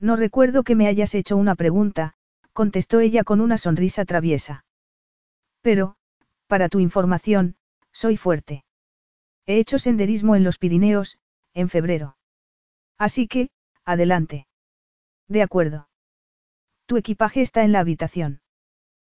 [0.00, 2.14] No recuerdo que me hayas hecho una pregunta,
[2.52, 4.64] contestó ella con una sonrisa traviesa.
[5.60, 5.96] Pero,
[6.46, 7.56] para tu información,
[7.92, 8.64] soy fuerte.
[9.46, 11.18] He hecho senderismo en los Pirineos,
[11.52, 12.16] en febrero.
[12.98, 13.50] Así que,
[13.84, 14.46] adelante.
[15.28, 15.88] De acuerdo.
[16.86, 18.40] Tu equipaje está en la habitación.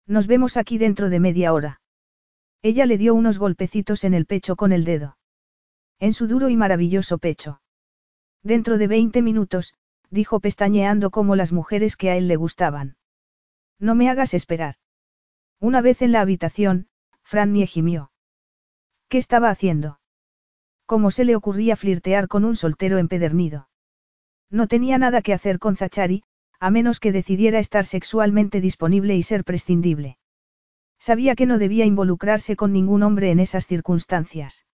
[0.06, 1.82] Nos vemos aquí dentro de media hora.
[2.62, 5.18] Ella le dio unos golpecitos en el pecho con el dedo.
[6.00, 7.62] En su duro y maravilloso pecho.
[8.44, 9.74] Dentro de veinte minutos,
[10.10, 12.98] dijo pestañeando como las mujeres que a él le gustaban.
[13.80, 14.76] No me hagas esperar.
[15.60, 16.88] Una vez en la habitación,
[17.24, 18.12] Frannie gimió.
[19.10, 20.00] ¿Qué estaba haciendo?
[20.88, 23.68] ¿Cómo se le ocurría flirtear con un soltero empedernido?
[24.50, 26.24] No tenía nada que hacer con Zachary,
[26.62, 30.18] a menos que decidiera estar sexualmente disponible y ser prescindible.
[30.98, 34.66] Sabía que no debía involucrarse con ningún hombre en esas circunstancias.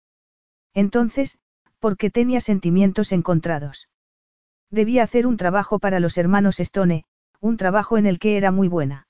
[0.75, 1.39] Entonces,
[1.79, 3.89] ¿por qué tenía sentimientos encontrados?
[4.69, 7.05] Debía hacer un trabajo para los hermanos Stone,
[7.39, 9.07] un trabajo en el que era muy buena.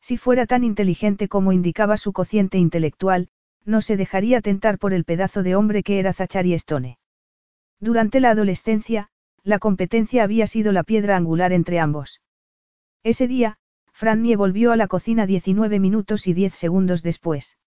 [0.00, 3.28] Si fuera tan inteligente como indicaba su cociente intelectual,
[3.66, 6.98] no se dejaría tentar por el pedazo de hombre que era Zachary Stone.
[7.80, 9.08] Durante la adolescencia,
[9.42, 12.20] la competencia había sido la piedra angular entre ambos.
[13.02, 13.58] Ese día,
[13.92, 17.58] Frannie volvió a la cocina 19 minutos y 10 segundos después.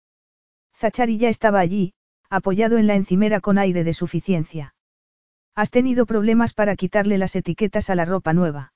[0.76, 1.94] Zachary ya estaba allí,
[2.30, 4.76] apoyado en la encimera con aire de suficiencia.
[5.56, 8.74] Has tenido problemas para quitarle las etiquetas a la ropa nueva.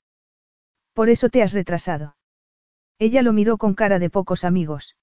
[0.93, 2.15] Por eso te has retrasado.
[2.99, 4.95] Ella lo miró con cara de pocos amigos.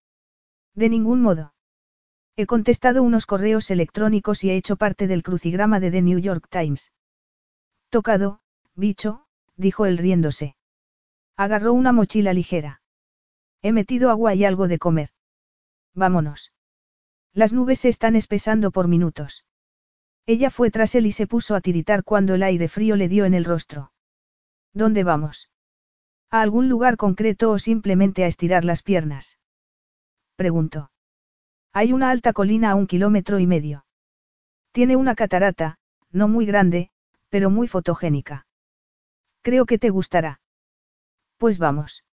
[0.75, 1.53] De ningún modo.
[2.41, 6.47] He contestado unos correos electrónicos y he hecho parte del crucigrama de The New York
[6.49, 6.91] Times.
[7.91, 8.41] Tocado,
[8.75, 9.27] bicho,
[9.59, 10.57] dijo él riéndose.
[11.37, 12.81] Agarró una mochila ligera.
[13.61, 15.11] He metido agua y algo de comer.
[15.95, 16.51] Vámonos.
[17.35, 19.45] Las nubes se están espesando por minutos.
[20.25, 23.27] Ella fue tras él y se puso a tiritar cuando el aire frío le dio
[23.27, 23.93] en el rostro.
[24.73, 25.51] ¿Dónde vamos?
[26.31, 29.39] ¿A algún lugar concreto o simplemente a estirar las piernas?
[30.37, 30.91] Preguntó.
[31.73, 33.85] Hay una alta colina a un kilómetro y medio.
[34.73, 35.79] Tiene una catarata,
[36.11, 36.91] no muy grande,
[37.29, 38.47] pero muy fotogénica.
[39.43, 40.41] Creo que te gustará.
[41.39, 42.05] Pues vamos.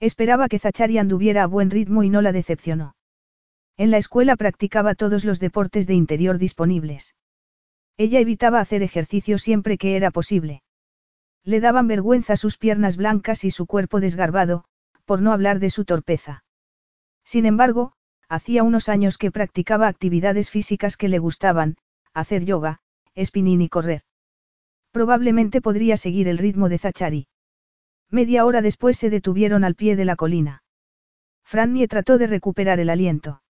[0.00, 2.94] Esperaba que Zachari anduviera a buen ritmo y no la decepcionó.
[3.76, 7.14] En la escuela practicaba todos los deportes de interior disponibles.
[7.96, 10.62] Ella evitaba hacer ejercicio siempre que era posible.
[11.42, 14.64] Le daban vergüenza sus piernas blancas y su cuerpo desgarbado,
[15.04, 16.44] por no hablar de su torpeza.
[17.24, 17.94] Sin embargo,
[18.28, 21.76] hacía unos años que practicaba actividades físicas que le gustaban,
[22.12, 22.80] hacer yoga,
[23.16, 24.02] spinning y correr.
[24.90, 27.26] Probablemente podría seguir el ritmo de Zachari.
[28.10, 30.62] Media hora después se detuvieron al pie de la colina.
[31.44, 33.42] Frannie trató de recuperar el aliento.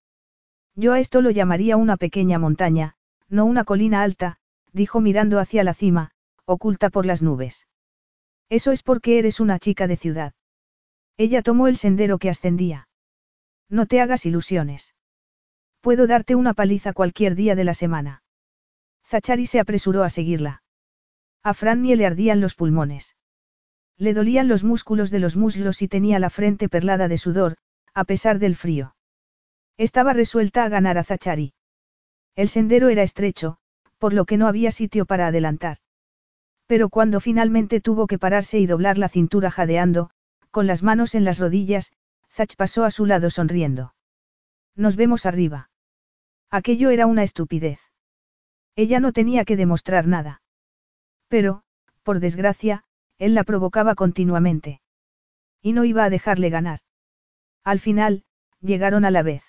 [0.75, 2.97] Yo a esto lo llamaría una pequeña montaña,
[3.29, 4.39] no una colina alta,
[4.73, 6.11] dijo mirando hacia la cima,
[6.47, 7.69] oculta por las nubes.
[8.49, 10.33] Eso es porque eres una chica de ciudad.
[11.17, 12.89] Ella tomó el sendero que ascendía.
[13.69, 14.95] No te hagas ilusiones.
[15.81, 18.23] Puedo darte una paliza cualquier día de la semana.
[19.07, 20.63] Zachari se apresuró a seguirla.
[21.43, 23.17] A Frannie le ardían los pulmones.
[23.99, 27.57] Le dolían los músculos de los muslos y tenía la frente perlada de sudor,
[27.93, 28.97] a pesar del frío.
[29.77, 31.53] Estaba resuelta a ganar a Zachari.
[32.35, 33.59] El sendero era estrecho,
[33.99, 35.79] por lo que no había sitio para adelantar.
[36.67, 40.11] Pero cuando finalmente tuvo que pararse y doblar la cintura jadeando,
[40.51, 41.93] con las manos en las rodillas,
[42.35, 43.95] Zach pasó a su lado sonriendo.
[44.75, 45.71] Nos vemos arriba.
[46.51, 47.79] Aquello era una estupidez.
[48.75, 50.43] Ella no tenía que demostrar nada.
[51.29, 51.63] Pero,
[52.03, 52.83] por desgracia,
[53.19, 54.81] él la provocaba continuamente.
[55.63, 56.81] Y no iba a dejarle ganar.
[57.63, 58.25] Al final,
[58.61, 59.45] llegaron a la vez.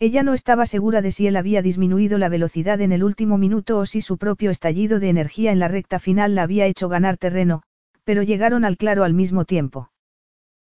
[0.00, 3.78] Ella no estaba segura de si él había disminuido la velocidad en el último minuto
[3.78, 7.18] o si su propio estallido de energía en la recta final la había hecho ganar
[7.18, 7.62] terreno,
[8.02, 9.92] pero llegaron al claro al mismo tiempo.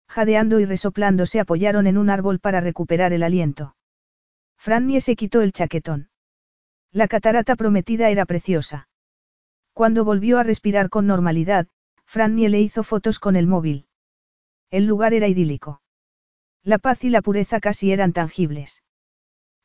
[0.09, 3.75] Jadeando y resoplando se apoyaron en un árbol para recuperar el aliento.
[4.57, 6.09] Frannie se quitó el chaquetón.
[6.91, 8.89] La catarata prometida era preciosa.
[9.73, 11.67] Cuando volvió a respirar con normalidad,
[12.05, 13.87] Frannie le hizo fotos con el móvil.
[14.71, 15.81] El lugar era idílico.
[16.63, 18.83] La paz y la pureza casi eran tangibles.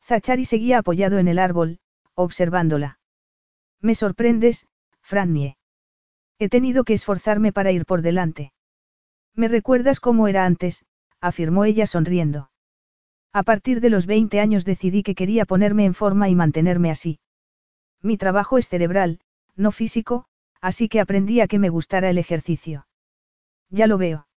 [0.03, 1.79] Zachari seguía apoyado en el árbol,
[2.13, 2.99] observándola.
[3.81, 4.67] Me sorprendes,
[5.01, 5.57] Frannie.
[6.37, 8.53] He tenido que esforzarme para ir por delante.
[9.35, 10.85] Me recuerdas cómo era antes,
[11.19, 12.49] afirmó ella sonriendo.
[13.33, 17.19] A partir de los 20 años decidí que quería ponerme en forma y mantenerme así.
[18.01, 19.19] Mi trabajo es cerebral,
[19.55, 20.25] no físico,
[20.61, 22.87] así que aprendí a que me gustara el ejercicio.
[23.69, 24.27] Ya lo veo.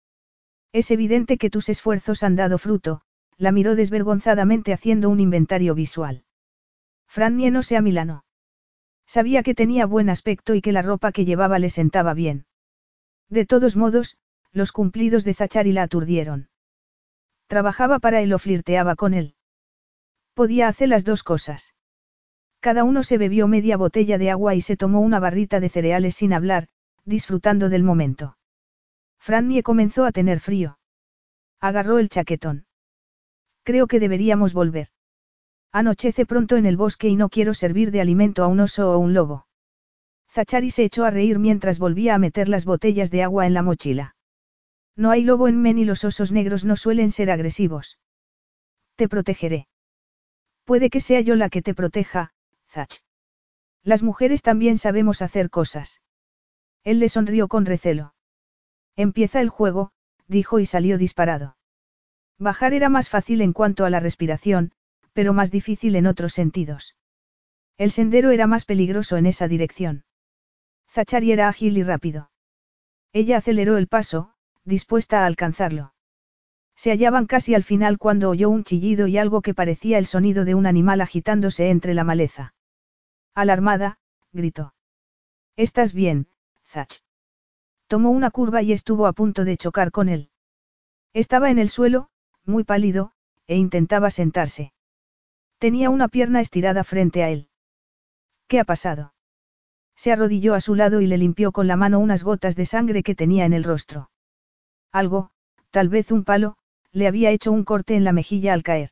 [0.73, 3.03] Es evidente que tus esfuerzos han dado fruto,
[3.37, 6.25] la miró desvergonzadamente haciendo un inventario visual.
[7.07, 8.25] Frannie no se amilanó.
[9.07, 12.47] Sabía que tenía buen aspecto y que la ropa que llevaba le sentaba bien.
[13.31, 14.19] De todos modos,
[14.53, 16.49] los cumplidos de Zachari la aturdieron.
[17.47, 19.35] Trabajaba para él o flirteaba con él.
[20.35, 21.75] Podía hacer las dos cosas.
[22.61, 26.17] Cada uno se bebió media botella de agua y se tomó una barrita de cereales
[26.17, 26.69] sin hablar,
[27.05, 28.37] disfrutando del momento.
[29.19, 30.79] Frannie comenzó a tener frío.
[31.61, 32.67] Agarró el chaquetón.
[33.65, 34.89] Creo que deberíamos volver.
[35.73, 38.99] Anochece pronto en el bosque y no quiero servir de alimento a un oso o
[38.99, 39.47] un lobo.
[40.31, 43.63] Zachari se echó a reír mientras volvía a meter las botellas de agua en la
[43.63, 44.15] mochila.
[44.99, 48.01] No hay lobo en Men y los osos negros no suelen ser agresivos.
[48.97, 49.69] Te protegeré.
[50.65, 52.33] Puede que sea yo la que te proteja,
[52.67, 53.05] Zach.
[53.85, 56.03] Las mujeres también sabemos hacer cosas.
[56.83, 58.15] Él le sonrió con recelo.
[58.97, 59.93] Empieza el juego,
[60.27, 61.57] dijo y salió disparado.
[62.37, 64.73] Bajar era más fácil en cuanto a la respiración,
[65.13, 66.97] pero más difícil en otros sentidos.
[67.77, 70.05] El sendero era más peligroso en esa dirección.
[70.89, 72.33] Zachari era ágil y rápido.
[73.13, 74.35] Ella aceleró el paso,
[74.69, 75.95] dispuesta a alcanzarlo.
[76.77, 80.45] Se hallaban casi al final cuando oyó un chillido y algo que parecía el sonido
[80.45, 82.55] de un animal agitándose entre la maleza.
[83.35, 83.99] Alarmada,
[84.33, 84.75] gritó.
[85.57, 86.29] ¿Estás bien,
[86.65, 87.01] Zach?
[87.89, 90.31] Tomó una curva y estuvo a punto de chocar con él.
[91.15, 92.11] Estaba en el suelo,
[92.45, 93.13] muy pálido,
[93.47, 94.73] e intentaba sentarse.
[95.59, 97.49] Tenía una pierna estirada frente a él.
[98.47, 99.15] ¿Qué ha pasado?
[99.97, 103.03] Se arrodilló a su lado y le limpió con la mano unas gotas de sangre
[103.03, 104.11] que tenía en el rostro.
[104.93, 105.31] Algo,
[105.71, 106.57] tal vez un palo,
[106.93, 108.91] le había hecho un corte en la mejilla al caer.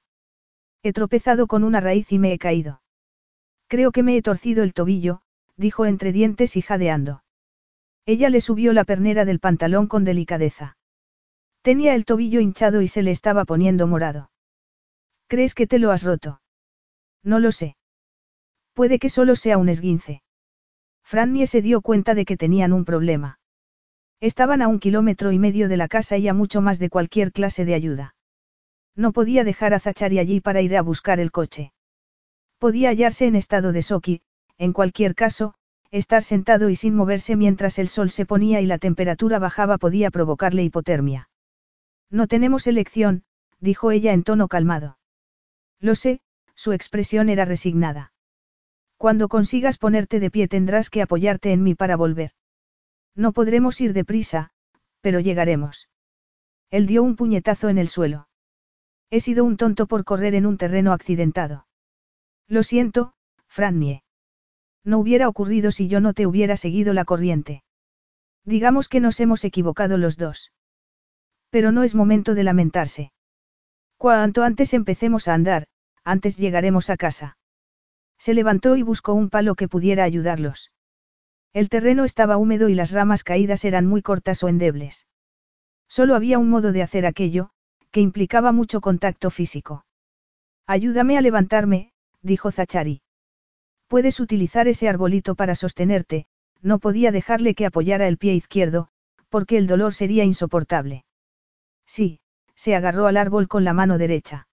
[0.83, 2.83] He tropezado con una raíz y me he caído.
[3.69, 5.23] Creo que me he torcido el tobillo,
[5.57, 7.23] dijo entre dientes y jadeando.
[8.05, 10.77] Ella le subió la pernera del pantalón con delicadeza.
[11.63, 14.31] Tenía el tobillo hinchado y se le estaba poniendo morado.
[15.27, 16.41] ¿Crees que te lo has roto?
[17.25, 17.77] No lo sé.
[18.73, 20.23] Puede que solo sea un esguince.
[21.03, 23.41] Frannie se dio cuenta de que tenían un problema.
[24.21, 27.33] Estaban a un kilómetro y medio de la casa y a mucho más de cualquier
[27.33, 28.15] clase de ayuda.
[28.95, 31.73] No podía dejar a Zachari allí para ir a buscar el coche.
[32.59, 34.23] Podía hallarse en estado de soki,
[34.57, 35.55] en cualquier caso,
[35.91, 40.11] estar sentado y sin moverse mientras el sol se ponía y la temperatura bajaba podía
[40.11, 41.29] provocarle hipotermia.
[42.11, 43.25] No tenemos elección,
[43.61, 44.99] dijo ella en tono calmado.
[45.79, 46.21] Lo sé,
[46.55, 48.13] su expresión era resignada.
[48.97, 52.31] Cuando consigas ponerte de pie tendrás que apoyarte en mí para volver.
[53.17, 54.51] No podremos ir deprisa,
[55.01, 55.89] pero llegaremos.
[56.71, 58.29] Él dio un puñetazo en el suelo.
[59.11, 61.67] He sido un tonto por correr en un terreno accidentado.
[62.47, 63.15] Lo siento,
[63.47, 64.03] Frannie.
[64.85, 67.65] No hubiera ocurrido si yo no te hubiera seguido la corriente.
[68.45, 70.53] Digamos que nos hemos equivocado los dos.
[71.51, 73.13] Pero no es momento de lamentarse.
[73.97, 75.69] Cuanto antes empecemos a andar,
[76.05, 77.39] antes llegaremos a casa.
[78.19, 80.71] Se levantó y buscó un palo que pudiera ayudarlos.
[81.57, 85.07] El terreno estaba húmedo y las ramas caídas eran muy cortas o endebles.
[85.89, 87.49] Solo había un modo de hacer aquello,
[87.91, 89.87] que implicaba mucho contacto físico.
[90.67, 93.01] Ayúdame a levantarme, dijo Zachari.
[93.89, 96.27] Puedes utilizar ese arbolito para sostenerte,
[96.61, 98.89] no podía dejarle que apoyara el pie izquierdo,
[99.31, 101.07] porque el dolor sería insoportable.
[101.87, 102.21] Sí,
[102.55, 104.47] se agarró al árbol con la mano derecha.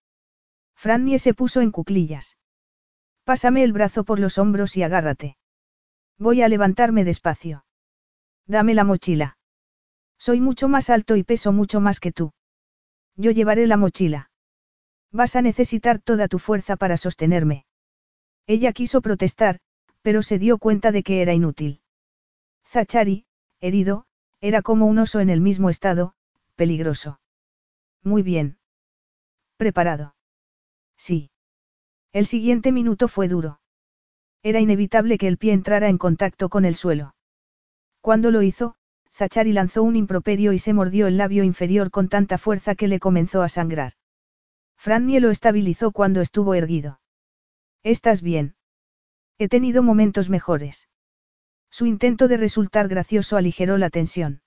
[0.73, 2.38] Frannie se puso en cuclillas.
[3.25, 5.35] Pásame el brazo por los hombros y agárrate.
[6.18, 7.65] Voy a levantarme despacio.
[8.45, 9.38] Dame la mochila.
[10.18, 12.34] Soy mucho más alto y peso mucho más que tú.
[13.15, 14.31] Yo llevaré la mochila.
[15.11, 17.65] Vas a necesitar toda tu fuerza para sostenerme.
[18.48, 19.60] Ella quiso protestar,
[20.02, 21.81] pero se dio cuenta de que era inútil.
[22.65, 23.26] Zachari,
[23.60, 24.06] herido,
[24.41, 26.15] era como un oso en el mismo estado,
[26.56, 27.19] peligroso.
[28.03, 28.57] Muy bien.
[29.57, 30.15] ¿Preparado?
[30.98, 31.31] Sí.
[32.11, 33.61] El siguiente minuto fue duro.
[34.44, 37.15] Era inevitable que el pie entrara en contacto con el suelo.
[38.02, 38.76] Cuando lo hizo,
[39.14, 42.99] Zachari lanzó un improperio y se mordió el labio inferior con tanta fuerza que le
[42.99, 43.94] comenzó a sangrar.
[44.76, 46.99] Frannie lo estabilizó cuando estuvo erguido.
[47.84, 48.56] ¿Estás bien?
[49.38, 50.90] He tenido momentos mejores.
[51.70, 54.41] Su intento de resultar gracioso aligeró la tensión.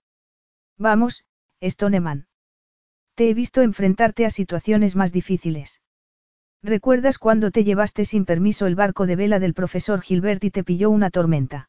[0.77, 1.25] Vamos,
[1.63, 2.27] Stoneman.
[3.15, 5.81] Te he visto enfrentarte a situaciones más difíciles.
[6.63, 10.65] ¿Recuerdas cuando te llevaste sin permiso el barco de vela del profesor Gilbert y te
[10.65, 11.69] pilló una tormenta?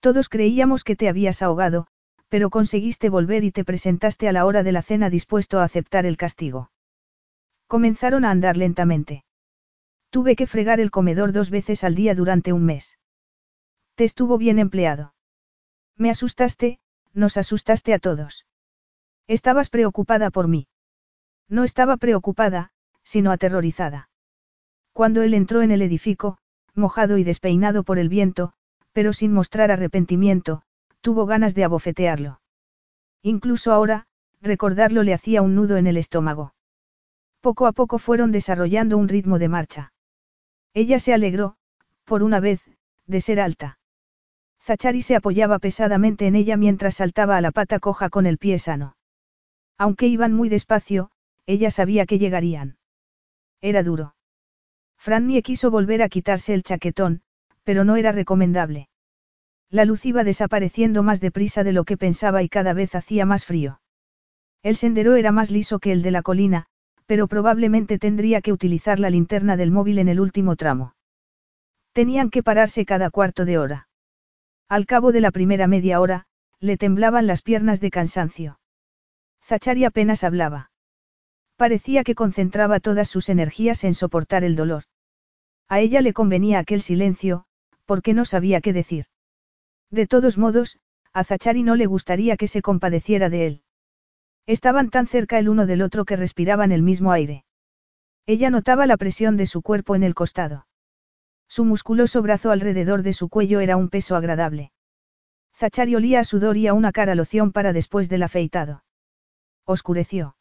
[0.00, 1.86] Todos creíamos que te habías ahogado,
[2.28, 6.06] pero conseguiste volver y te presentaste a la hora de la cena dispuesto a aceptar
[6.06, 6.70] el castigo.
[7.66, 9.24] Comenzaron a andar lentamente.
[10.10, 12.98] Tuve que fregar el comedor dos veces al día durante un mes.
[13.94, 15.14] Te estuvo bien empleado.
[15.96, 16.80] Me asustaste,
[17.14, 18.46] nos asustaste a todos.
[19.26, 20.68] Estabas preocupada por mí.
[21.48, 22.71] No estaba preocupada,
[23.02, 24.08] sino aterrorizada.
[24.92, 26.38] Cuando él entró en el edificio,
[26.74, 28.52] mojado y despeinado por el viento,
[28.92, 30.62] pero sin mostrar arrepentimiento,
[31.00, 32.40] tuvo ganas de abofetearlo.
[33.22, 34.06] Incluso ahora,
[34.40, 36.54] recordarlo le hacía un nudo en el estómago.
[37.40, 39.92] Poco a poco fueron desarrollando un ritmo de marcha.
[40.74, 41.56] Ella se alegró,
[42.04, 42.60] por una vez,
[43.06, 43.78] de ser alta.
[44.60, 48.58] Zachari se apoyaba pesadamente en ella mientras saltaba a la pata coja con el pie
[48.58, 48.96] sano.
[49.76, 51.10] Aunque iban muy despacio,
[51.46, 52.76] ella sabía que llegarían.
[53.62, 54.14] Era duro.
[54.98, 57.22] Frannie quiso volver a quitarse el chaquetón,
[57.62, 58.88] pero no era recomendable.
[59.70, 63.46] La luz iba desapareciendo más deprisa de lo que pensaba y cada vez hacía más
[63.46, 63.80] frío.
[64.62, 66.66] El sendero era más liso que el de la colina,
[67.06, 70.94] pero probablemente tendría que utilizar la linterna del móvil en el último tramo.
[71.92, 73.88] Tenían que pararse cada cuarto de hora.
[74.68, 76.26] Al cabo de la primera media hora,
[76.58, 78.60] le temblaban las piernas de cansancio.
[79.44, 80.71] Zachari apenas hablaba.
[81.62, 84.82] Parecía que concentraba todas sus energías en soportar el dolor.
[85.68, 87.44] A ella le convenía aquel silencio,
[87.86, 89.04] porque no sabía qué decir.
[89.88, 90.80] De todos modos,
[91.12, 93.62] a Zachari no le gustaría que se compadeciera de él.
[94.44, 97.44] Estaban tan cerca el uno del otro que respiraban el mismo aire.
[98.26, 100.66] Ella notaba la presión de su cuerpo en el costado.
[101.46, 104.72] Su musculoso brazo alrededor de su cuello era un peso agradable.
[105.54, 108.82] Zachari olía a sudor y a una cara loción para después del afeitado.
[109.64, 110.34] Oscureció.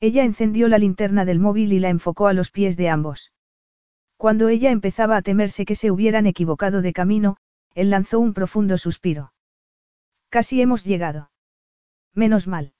[0.00, 3.32] Ella encendió la linterna del móvil y la enfocó a los pies de ambos.
[4.16, 7.36] Cuando ella empezaba a temerse que se hubieran equivocado de camino,
[7.74, 9.32] él lanzó un profundo suspiro.
[10.28, 11.30] Casi hemos llegado.
[12.14, 12.72] Menos mal.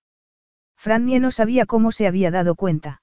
[0.77, 3.03] Frannie no sabía cómo se había dado cuenta.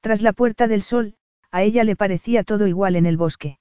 [0.00, 1.16] Tras la puerta del sol,
[1.50, 3.58] a ella le parecía todo igual en el bosque.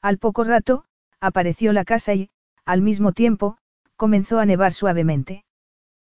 [0.00, 0.84] Al poco rato,
[1.20, 2.30] apareció la casa y,
[2.64, 3.58] al mismo tiempo,
[3.96, 5.44] comenzó a nevar suavemente.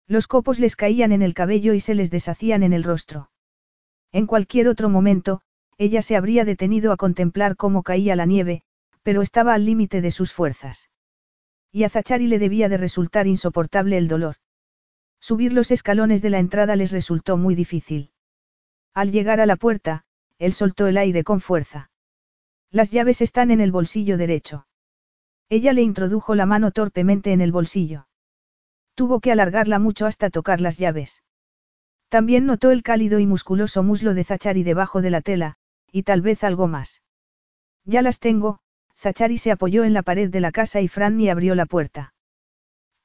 [0.07, 3.31] Los copos les caían en el cabello y se les deshacían en el rostro.
[4.12, 5.41] En cualquier otro momento,
[5.79, 8.62] ella se habría detenido a contemplar cómo caía la nieve,
[9.03, 10.91] pero estaba al límite de sus fuerzas.
[11.70, 14.37] Y a Zachari le debía de resultar insoportable el dolor.
[15.20, 18.11] Subir los escalones de la entrada les resultó muy difícil.
[18.93, 20.05] Al llegar a la puerta,
[20.39, 21.91] él soltó el aire con fuerza.
[22.70, 24.66] Las llaves están en el bolsillo derecho.
[25.49, 28.07] Ella le introdujo la mano torpemente en el bolsillo.
[28.94, 31.23] Tuvo que alargarla mucho hasta tocar las llaves.
[32.09, 35.56] También notó el cálido y musculoso muslo de Zachary debajo de la tela,
[35.90, 37.02] y tal vez algo más.
[37.85, 38.60] Ya las tengo,
[38.94, 42.14] Zachary se apoyó en la pared de la casa y Franny abrió la puerta.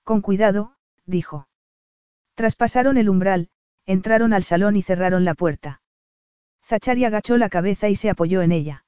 [0.03, 1.47] Con cuidado, dijo.
[2.35, 3.49] Traspasaron el umbral,
[3.85, 5.81] entraron al salón y cerraron la puerta.
[6.64, 8.85] Zachary agachó la cabeza y se apoyó en ella.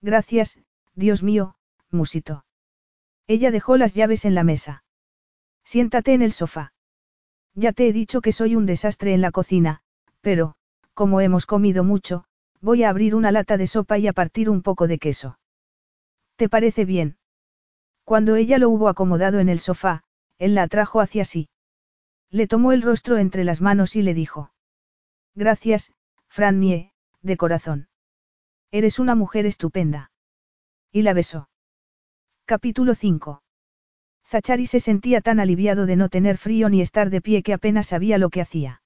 [0.00, 0.58] Gracias,
[0.94, 1.56] Dios mío,
[1.90, 2.44] musitó.
[3.26, 4.84] Ella dejó las llaves en la mesa.
[5.64, 6.72] Siéntate en el sofá.
[7.54, 9.82] Ya te he dicho que soy un desastre en la cocina,
[10.20, 10.54] pero,
[10.94, 12.24] como hemos comido mucho,
[12.60, 15.38] voy a abrir una lata de sopa y a partir un poco de queso.
[16.36, 17.18] ¿Te parece bien?
[18.04, 20.02] Cuando ella lo hubo acomodado en el sofá,
[20.38, 21.48] él la atrajo hacia sí.
[22.30, 24.52] Le tomó el rostro entre las manos y le dijo.
[25.34, 25.92] Gracias,
[26.28, 27.88] Frannie, de corazón.
[28.70, 30.10] Eres una mujer estupenda.
[30.90, 31.48] Y la besó.
[32.46, 33.41] Capítulo 5.
[34.32, 37.88] Zachary se sentía tan aliviado de no tener frío ni estar de pie que apenas
[37.88, 38.80] sabía lo que hacía.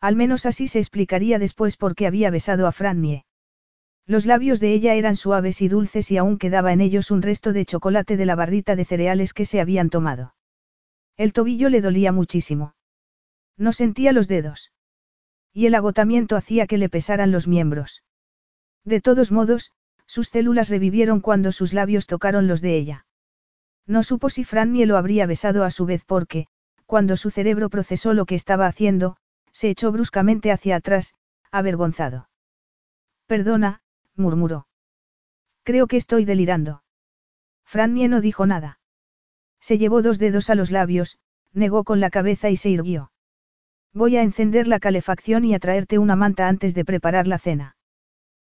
[0.00, 3.24] Al menos así se explicaría después por qué había besado a Frannie.
[4.06, 7.52] Los labios de ella eran suaves y dulces y aún quedaba en ellos un resto
[7.52, 10.36] de chocolate de la barrita de cereales que se habían tomado.
[11.16, 12.76] El tobillo le dolía muchísimo.
[13.56, 14.70] No sentía los dedos.
[15.52, 18.04] Y el agotamiento hacía que le pesaran los miembros.
[18.84, 19.72] De todos modos,
[20.06, 23.06] sus células revivieron cuando sus labios tocaron los de ella.
[23.90, 26.46] No supo si Frannie lo habría besado a su vez porque,
[26.86, 29.16] cuando su cerebro procesó lo que estaba haciendo,
[29.50, 31.14] se echó bruscamente hacia atrás,
[31.50, 32.28] avergonzado.
[33.26, 33.82] Perdona,
[34.14, 34.68] murmuró.
[35.64, 36.84] Creo que estoy delirando.
[37.64, 38.78] Frannie no dijo nada.
[39.58, 41.18] Se llevó dos dedos a los labios,
[41.52, 43.10] negó con la cabeza y se irguió.
[43.92, 47.74] Voy a encender la calefacción y a traerte una manta antes de preparar la cena.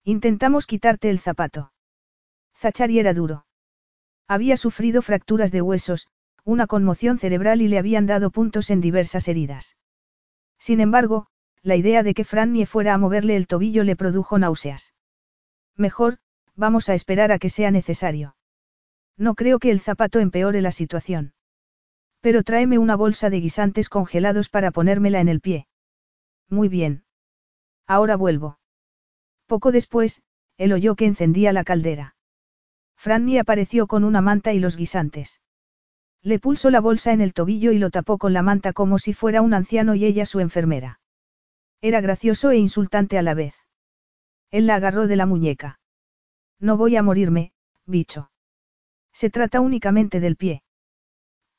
[0.04, 1.74] Intentamos quitarte el zapato.
[2.56, 3.47] Zachari era duro.
[4.28, 6.08] Había sufrido fracturas de huesos,
[6.44, 9.78] una conmoción cerebral y le habían dado puntos en diversas heridas.
[10.60, 11.28] Sin embargo,
[11.62, 14.94] la idea de que Frannie fuera a moverle el tobillo le produjo náuseas.
[15.76, 16.18] Mejor,
[16.56, 18.36] vamos a esperar a que sea necesario.
[19.18, 21.34] No creo que el zapato empeore la situación.
[22.20, 25.68] Pero tráeme una bolsa de guisantes congelados para ponérmela en el pie.
[26.50, 27.04] Muy bien.
[27.86, 28.60] Ahora vuelvo.
[29.46, 30.22] Poco después,
[30.58, 32.17] él oyó que encendía la caldera.
[32.98, 35.40] Franny apareció con una manta y los guisantes.
[36.22, 39.14] Le pulsó la bolsa en el tobillo y lo tapó con la manta como si
[39.14, 41.00] fuera un anciano y ella su enfermera.
[41.80, 43.56] Era gracioso e insultante a la vez.
[44.50, 45.80] Él la agarró de la muñeca.
[46.60, 47.54] No voy a morirme,
[47.86, 48.32] bicho.
[49.14, 50.64] Se trata únicamente del pie.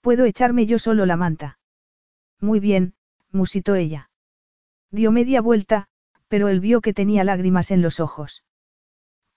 [0.01, 1.59] Puedo echarme yo solo la manta.
[2.40, 2.94] Muy bien,
[3.31, 4.10] musitó ella.
[4.90, 5.89] Dio media vuelta,
[6.28, 8.44] pero él vio que tenía lágrimas en los ojos.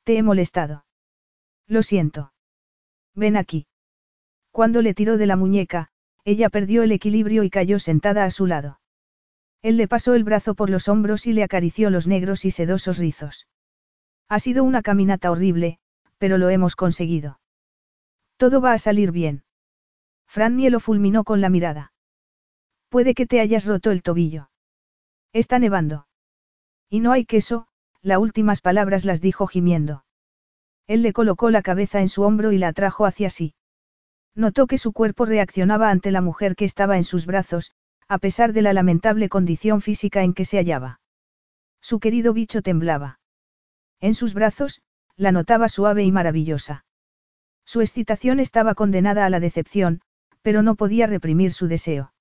[0.03, 0.85] Te he molestado.
[1.71, 2.33] Lo siento.
[3.15, 3.65] Ven aquí.
[4.51, 5.87] Cuando le tiró de la muñeca,
[6.25, 8.81] ella perdió el equilibrio y cayó sentada a su lado.
[9.61, 12.97] Él le pasó el brazo por los hombros y le acarició los negros y sedosos
[12.97, 13.47] rizos.
[14.27, 15.79] Ha sido una caminata horrible,
[16.17, 17.39] pero lo hemos conseguido.
[18.35, 19.45] Todo va a salir bien.
[20.27, 21.93] Frannie lo fulminó con la mirada.
[22.89, 24.49] Puede que te hayas roto el tobillo.
[25.31, 26.05] Está nevando.
[26.89, 27.69] Y no hay queso,
[28.01, 30.03] las últimas palabras las dijo gimiendo.
[30.87, 33.53] Él le colocó la cabeza en su hombro y la atrajo hacia sí.
[34.35, 37.71] Notó que su cuerpo reaccionaba ante la mujer que estaba en sus brazos,
[38.07, 40.99] a pesar de la lamentable condición física en que se hallaba.
[41.81, 43.19] Su querido bicho temblaba.
[43.99, 44.81] En sus brazos,
[45.15, 46.85] la notaba suave y maravillosa.
[47.65, 50.01] Su excitación estaba condenada a la decepción,
[50.41, 52.13] pero no podía reprimir su deseo.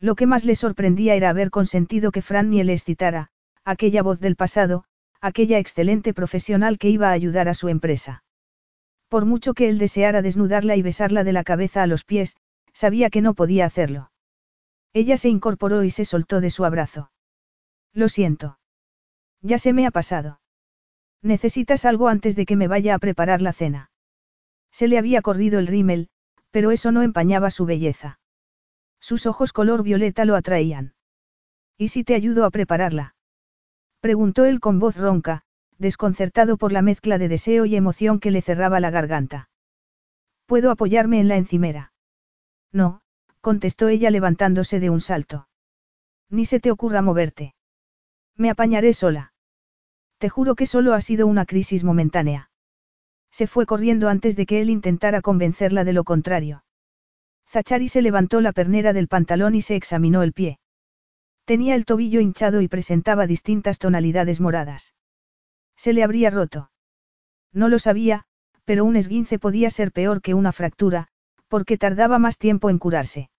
[0.00, 3.30] Lo que más le sorprendía era haber consentido que Franny le excitara,
[3.64, 4.84] aquella voz del pasado,
[5.20, 8.24] aquella excelente profesional que iba a ayudar a su empresa.
[9.08, 12.36] Por mucho que él deseara desnudarla y besarla de la cabeza a los pies,
[12.72, 14.10] sabía que no podía hacerlo.
[14.92, 17.10] Ella se incorporó y se soltó de su abrazo.
[17.92, 18.58] Lo siento.
[19.42, 20.40] Ya se me ha pasado.
[21.22, 23.90] Necesitas algo antes de que me vaya a preparar la cena.
[24.70, 26.08] Se le había corrido el rímel,
[26.50, 28.20] pero eso no empañaba su belleza.
[29.00, 30.94] Sus ojos color violeta lo atraían.
[31.76, 33.15] ¿Y si te ayudo a prepararla?
[34.06, 35.42] Preguntó él con voz ronca,
[35.78, 39.50] desconcertado por la mezcla de deseo y emoción que le cerraba la garganta.
[40.46, 41.92] ¿Puedo apoyarme en la encimera?
[42.70, 43.00] No,
[43.40, 45.48] contestó ella levantándose de un salto.
[46.30, 47.56] Ni se te ocurra moverte.
[48.36, 49.32] Me apañaré sola.
[50.18, 52.52] Te juro que solo ha sido una crisis momentánea.
[53.32, 56.62] Se fue corriendo antes de que él intentara convencerla de lo contrario.
[57.48, 60.60] Zachari se levantó la pernera del pantalón y se examinó el pie.
[61.46, 64.94] Tenía el tobillo hinchado y presentaba distintas tonalidades moradas.
[65.76, 66.72] Se le habría roto.
[67.52, 68.24] No lo sabía,
[68.64, 71.06] pero un esguince podía ser peor que una fractura,
[71.46, 73.30] porque tardaba más tiempo en curarse.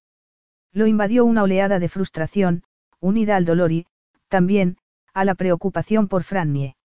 [0.72, 2.64] Lo invadió una oleada de frustración,
[3.02, 3.88] unida al dolor y,
[4.30, 4.78] también,
[5.14, 6.78] a la preocupación por Frannie.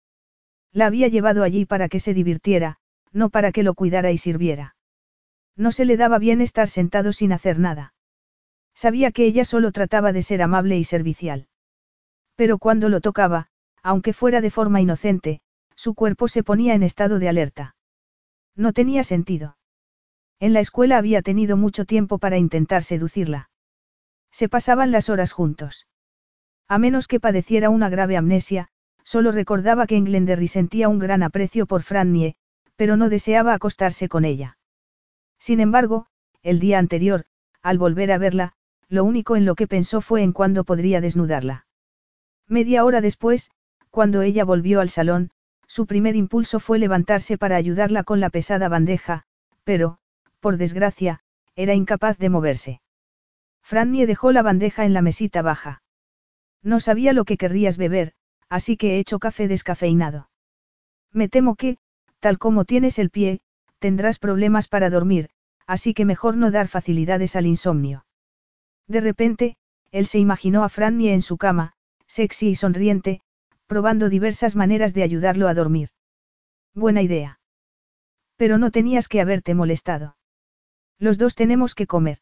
[0.73, 2.79] La había llevado allí para que se divirtiera,
[3.13, 4.75] no para que lo cuidara y sirviera.
[5.55, 7.92] No se le daba bien estar sentado sin hacer nada.
[8.75, 11.49] Sabía que ella solo trataba de ser amable y servicial.
[12.37, 13.49] Pero cuando lo tocaba,
[13.83, 15.41] aunque fuera de forma inocente,
[15.77, 17.77] su cuerpo se ponía en estado de alerta.
[18.55, 19.57] No tenía sentido.
[20.41, 23.51] En la escuela había tenido mucho tiempo para intentar seducirla.
[24.31, 25.87] Se pasaban las horas juntos.
[26.69, 28.69] A menos que padeciera una grave amnesia,
[29.05, 32.35] solo recordaba que Englenderry sentía un gran aprecio por Frannie,
[32.77, 34.59] pero no deseaba acostarse con ella.
[35.39, 36.07] Sin embargo,
[36.43, 37.25] el día anterior,
[37.63, 38.55] al volver a verla,
[38.93, 41.65] lo único en lo que pensó fue en cuándo podría desnudarla.
[42.47, 43.51] Media hora después,
[43.89, 45.31] cuando ella volvió al salón,
[45.67, 49.25] su primer impulso fue levantarse para ayudarla con la pesada bandeja,
[49.65, 49.97] pero,
[50.41, 51.21] por desgracia,
[51.57, 52.83] era incapaz de moverse.
[53.63, 55.83] Frannie dejó la bandeja en la mesita baja.
[56.63, 58.13] No sabía lo que querrías beber,
[58.51, 60.29] así que he hecho café descafeinado.
[61.13, 61.79] Me temo que,
[62.21, 63.41] tal como tienes el pie,
[63.79, 65.31] tendrás problemas para dormir,
[65.67, 68.05] así que mejor no dar facilidades al insomnio.
[68.89, 69.57] De repente,
[69.91, 71.75] él se imaginó a Frannie en su cama,
[72.07, 73.21] sexy y sonriente,
[73.67, 75.91] probando diversas maneras de ayudarlo a dormir.
[76.75, 77.41] Buena idea.
[78.37, 80.17] Pero no tenías que haberte molestado.
[80.99, 82.19] Los dos tenemos que comer.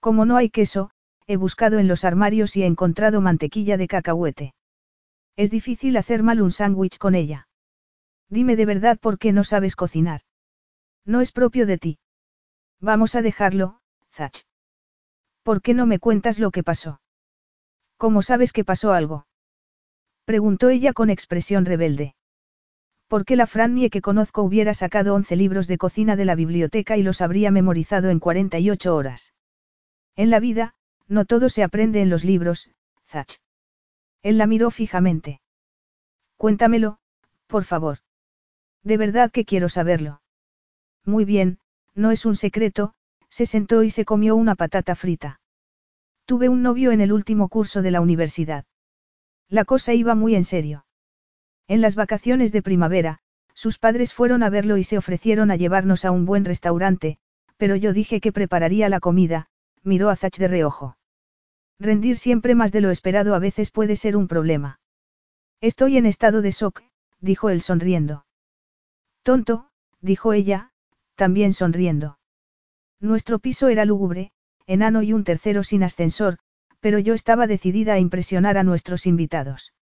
[0.00, 0.90] Como no hay queso,
[1.26, 4.54] he buscado en los armarios y he encontrado mantequilla de cacahuete.
[5.36, 7.48] Es difícil hacer mal un sándwich con ella.
[8.28, 10.22] Dime de verdad por qué no sabes cocinar.
[11.04, 11.98] No es propio de ti.
[12.80, 13.80] Vamos a dejarlo,
[14.10, 14.45] Zach.
[15.46, 17.00] ¿Por qué no me cuentas lo que pasó?
[17.98, 19.28] ¿Cómo sabes que pasó algo?
[20.24, 22.16] Preguntó ella con expresión rebelde.
[23.06, 26.96] ¿Por qué la Frannie que conozco hubiera sacado once libros de cocina de la biblioteca
[26.96, 29.34] y los habría memorizado en 48 horas?
[30.16, 30.74] En la vida,
[31.06, 32.68] no todo se aprende en los libros,
[33.06, 33.38] Zach.
[34.22, 35.40] Él la miró fijamente.
[36.36, 36.98] Cuéntamelo,
[37.46, 37.98] por favor.
[38.82, 40.22] De verdad que quiero saberlo.
[41.04, 41.60] Muy bien,
[41.94, 42.96] no es un secreto,
[43.30, 45.40] se sentó y se comió una patata frita.
[46.24, 48.64] Tuve un novio en el último curso de la universidad.
[49.48, 50.86] La cosa iba muy en serio.
[51.68, 53.20] En las vacaciones de primavera,
[53.54, 57.18] sus padres fueron a verlo y se ofrecieron a llevarnos a un buen restaurante,
[57.56, 59.48] pero yo dije que prepararía la comida,
[59.82, 60.96] miró a Zach de reojo.
[61.78, 64.80] Rendir siempre más de lo esperado a veces puede ser un problema.
[65.60, 66.82] Estoy en estado de shock,
[67.20, 68.26] dijo él sonriendo.
[69.22, 69.70] Tonto,
[70.00, 70.70] dijo ella,
[71.14, 72.18] también sonriendo.
[73.00, 74.32] Nuestro piso era lúgubre,
[74.66, 76.38] enano y un tercero sin ascensor,
[76.80, 79.74] pero yo estaba decidida a impresionar a nuestros invitados.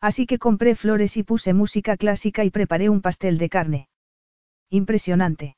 [0.00, 3.88] Así que compré flores y puse música clásica y preparé un pastel de carne.
[4.68, 5.56] Impresionante.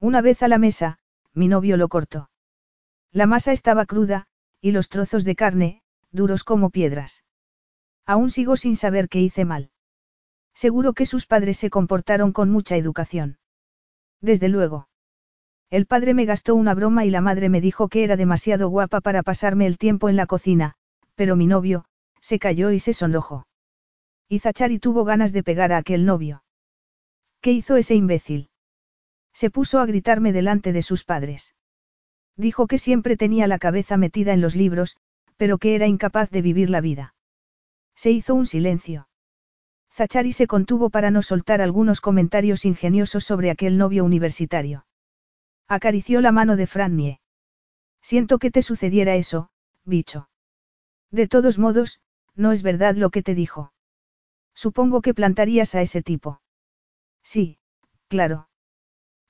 [0.00, 0.98] Una vez a la mesa,
[1.32, 2.30] mi novio lo cortó.
[3.10, 4.26] La masa estaba cruda,
[4.60, 7.24] y los trozos de carne, duros como piedras.
[8.04, 9.70] Aún sigo sin saber qué hice mal.
[10.52, 13.38] Seguro que sus padres se comportaron con mucha educación.
[14.20, 14.88] Desde luego.
[15.70, 19.00] El padre me gastó una broma y la madre me dijo que era demasiado guapa
[19.00, 20.74] para pasarme el tiempo en la cocina,
[21.14, 21.84] pero mi novio,
[22.20, 23.46] se cayó y se sonrojó.
[24.28, 26.44] Y Zachari tuvo ganas de pegar a aquel novio.
[27.40, 28.48] ¿Qué hizo ese imbécil?
[29.32, 31.54] Se puso a gritarme delante de sus padres.
[32.36, 34.96] Dijo que siempre tenía la cabeza metida en los libros,
[35.36, 37.14] pero que era incapaz de vivir la vida.
[37.94, 39.08] Se hizo un silencio.
[39.92, 44.86] Zachari se contuvo para no soltar algunos comentarios ingeniosos sobre aquel novio universitario.
[45.68, 47.20] Acarició la mano de Frannie.
[48.02, 49.50] Siento que te sucediera eso,
[49.84, 50.28] bicho.
[51.10, 52.00] De todos modos,
[52.34, 53.72] no es verdad lo que te dijo.
[54.54, 56.40] Supongo que plantarías a ese tipo.
[57.22, 57.58] Sí,
[58.08, 58.48] claro.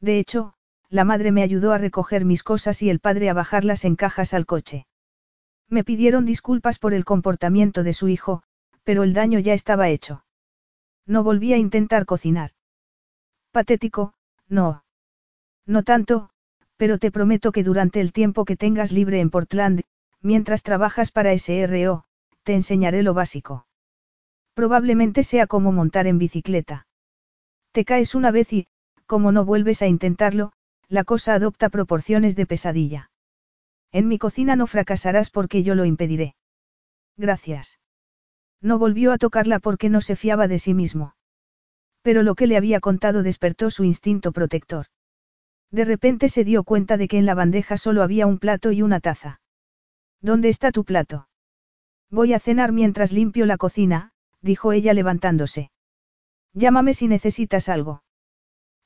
[0.01, 0.55] De hecho,
[0.89, 4.35] la madre me ayudó a recoger mis cosas y el padre a bajarlas en cajas
[4.35, 4.87] al coche.
[5.69, 8.43] Me pidieron disculpas por el comportamiento de su hijo,
[8.83, 10.25] pero el daño ya estaba hecho.
[11.07, 12.51] No volví a intentar cocinar.
[13.51, 14.15] Patético,
[14.49, 14.84] no.
[15.67, 16.31] No tanto,
[16.77, 19.83] pero te prometo que durante el tiempo que tengas libre en Portland,
[20.21, 22.05] mientras trabajas para SRO,
[22.43, 23.67] te enseñaré lo básico.
[24.55, 26.87] Probablemente sea como montar en bicicleta.
[27.73, 28.67] Te caes una vez y,
[29.07, 30.53] como no vuelves a intentarlo,
[30.89, 33.11] la cosa adopta proporciones de pesadilla.
[33.91, 36.35] En mi cocina no fracasarás porque yo lo impediré.
[37.17, 37.79] Gracias.
[38.61, 41.15] No volvió a tocarla porque no se fiaba de sí mismo.
[42.03, 44.87] Pero lo que le había contado despertó su instinto protector.
[45.75, 48.81] De repente se dio cuenta de que en la bandeja solo había un plato y
[48.81, 49.41] una taza.
[50.21, 51.29] ¿Dónde está tu plato?
[52.11, 55.73] Voy a cenar mientras limpio la cocina, dijo ella levantándose.
[56.53, 58.05] Llámame si necesitas algo.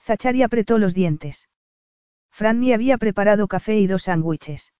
[0.00, 1.50] Zachari apretó los dientes.
[2.30, 4.72] Franny había preparado café y dos sándwiches.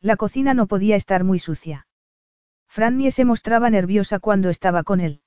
[0.00, 1.88] La cocina no podía estar muy sucia.
[2.68, 5.20] Franny se mostraba nerviosa cuando estaba con él.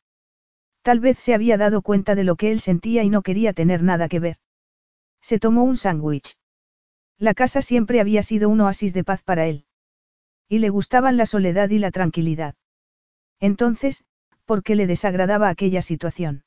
[0.83, 3.83] Tal vez se había dado cuenta de lo que él sentía y no quería tener
[3.83, 4.37] nada que ver.
[5.21, 6.37] Se tomó un sándwich.
[7.17, 9.65] La casa siempre había sido un oasis de paz para él.
[10.47, 12.55] Y le gustaban la soledad y la tranquilidad.
[13.39, 14.03] Entonces,
[14.45, 16.43] ¿por qué le desagradaba aquella situación?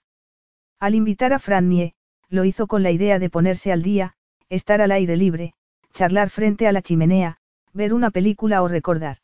[0.78, 1.94] Al invitar a Frannie,
[2.28, 4.14] lo hizo con la idea de ponerse al día,
[4.48, 5.52] estar al aire libre,
[5.92, 7.36] charlar frente a la chimenea,
[7.72, 9.18] ver una película o recordar.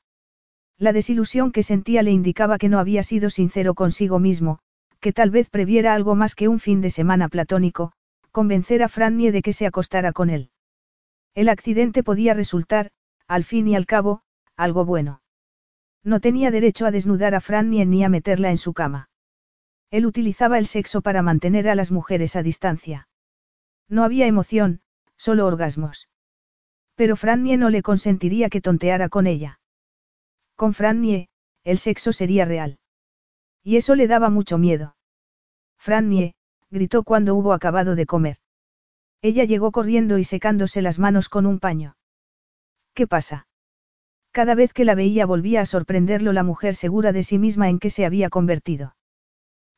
[0.78, 4.58] La desilusión que sentía le indicaba que no había sido sincero consigo mismo,
[5.00, 7.92] que tal vez previera algo más que un fin de semana platónico,
[8.36, 10.50] convencer a Frannie de que se acostara con él.
[11.34, 12.90] El accidente podía resultar,
[13.26, 14.20] al fin y al cabo,
[14.58, 15.22] algo bueno.
[16.04, 19.08] No tenía derecho a desnudar a Frannie ni a meterla en su cama.
[19.90, 23.08] Él utilizaba el sexo para mantener a las mujeres a distancia.
[23.88, 24.82] No había emoción,
[25.16, 26.10] solo orgasmos.
[26.94, 29.60] Pero Frannie no le consentiría que tonteara con ella.
[30.56, 31.30] Con Frannie,
[31.64, 32.80] el sexo sería real.
[33.62, 34.94] Y eso le daba mucho miedo.
[35.78, 36.35] Frannie,
[36.76, 38.36] gritó cuando hubo acabado de comer.
[39.22, 41.96] Ella llegó corriendo y secándose las manos con un paño.
[42.92, 43.48] ¿Qué pasa?
[44.30, 47.78] Cada vez que la veía volvía a sorprenderlo la mujer segura de sí misma en
[47.78, 48.94] que se había convertido.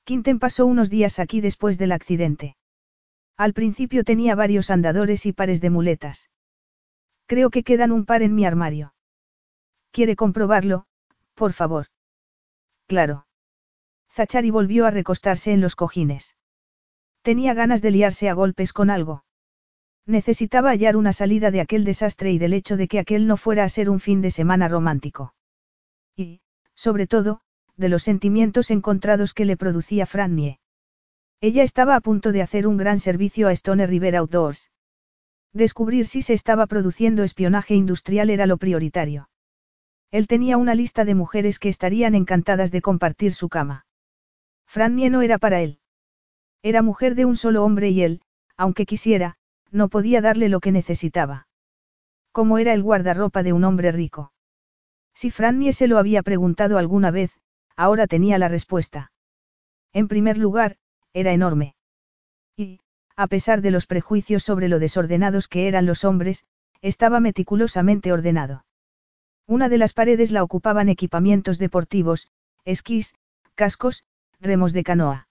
[0.02, 2.56] Quinten pasó unos días aquí después del accidente.
[3.36, 6.30] Al principio tenía varios andadores y pares de muletas.
[7.26, 8.92] Creo que quedan un par en mi armario.
[9.92, 10.86] ¿Quiere comprobarlo,
[11.34, 11.86] por favor?
[12.88, 13.28] Claro.
[14.10, 16.37] Zachari volvió a recostarse en los cojines.
[17.28, 19.22] Tenía ganas de liarse a golpes con algo.
[20.06, 23.64] Necesitaba hallar una salida de aquel desastre y del hecho de que aquel no fuera
[23.64, 25.34] a ser un fin de semana romántico.
[26.16, 26.40] Y,
[26.74, 27.42] sobre todo,
[27.76, 30.58] de los sentimientos encontrados que le producía Frannie.
[31.42, 34.70] Ella estaba a punto de hacer un gran servicio a Stone River Outdoors.
[35.52, 39.28] Descubrir si se estaba produciendo espionaje industrial era lo prioritario.
[40.10, 43.84] Él tenía una lista de mujeres que estarían encantadas de compartir su cama.
[44.64, 45.78] Frannie no era para él.
[46.62, 48.20] Era mujer de un solo hombre y él,
[48.56, 49.36] aunque quisiera,
[49.70, 51.46] no podía darle lo que necesitaba.
[52.32, 54.32] ¿Cómo era el guardarropa de un hombre rico?
[55.14, 57.32] Si Frannie se lo había preguntado alguna vez,
[57.76, 59.12] ahora tenía la respuesta.
[59.92, 60.76] En primer lugar,
[61.12, 61.74] era enorme.
[62.56, 62.80] Y,
[63.16, 66.44] a pesar de los prejuicios sobre lo desordenados que eran los hombres,
[66.82, 68.64] estaba meticulosamente ordenado.
[69.46, 72.28] Una de las paredes la ocupaban equipamientos deportivos,
[72.64, 73.14] esquís,
[73.54, 74.04] cascos,
[74.40, 75.27] remos de canoa.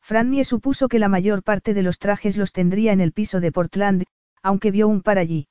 [0.00, 3.52] Frannie supuso que la mayor parte de los trajes los tendría en el piso de
[3.52, 4.04] Portland,
[4.42, 5.48] aunque vio un par allí.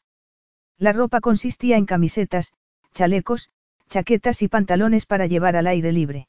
[0.77, 2.53] La ropa consistía en camisetas,
[2.93, 3.49] chalecos,
[3.89, 6.27] chaquetas y pantalones para llevar al aire libre.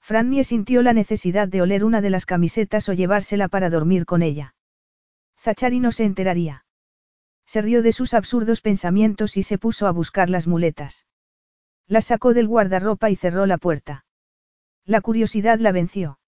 [0.00, 4.22] Frannie sintió la necesidad de oler una de las camisetas o llevársela para dormir con
[4.22, 4.54] ella.
[5.38, 6.64] Zachari no se enteraría.
[7.46, 11.06] Se rió de sus absurdos pensamientos y se puso a buscar las muletas.
[11.86, 14.04] Las sacó del guardarropa y cerró la puerta.
[14.84, 16.19] La curiosidad la venció.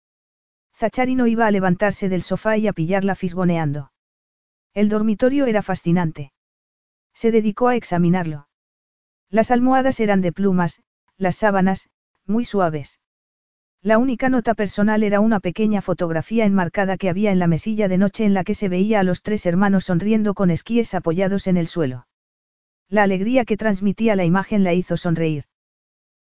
[0.74, 3.92] Zachari no iba a levantarse del sofá y a pillarla fisgoneando.
[4.74, 6.32] El dormitorio era fascinante.
[7.14, 8.48] Se dedicó a examinarlo.
[9.30, 10.82] Las almohadas eran de plumas,
[11.16, 11.88] las sábanas,
[12.26, 13.00] muy suaves.
[13.82, 17.98] La única nota personal era una pequeña fotografía enmarcada que había en la mesilla de
[17.98, 21.56] noche en la que se veía a los tres hermanos sonriendo con esquíes apoyados en
[21.56, 22.06] el suelo.
[22.88, 25.44] La alegría que transmitía la imagen la hizo sonreír.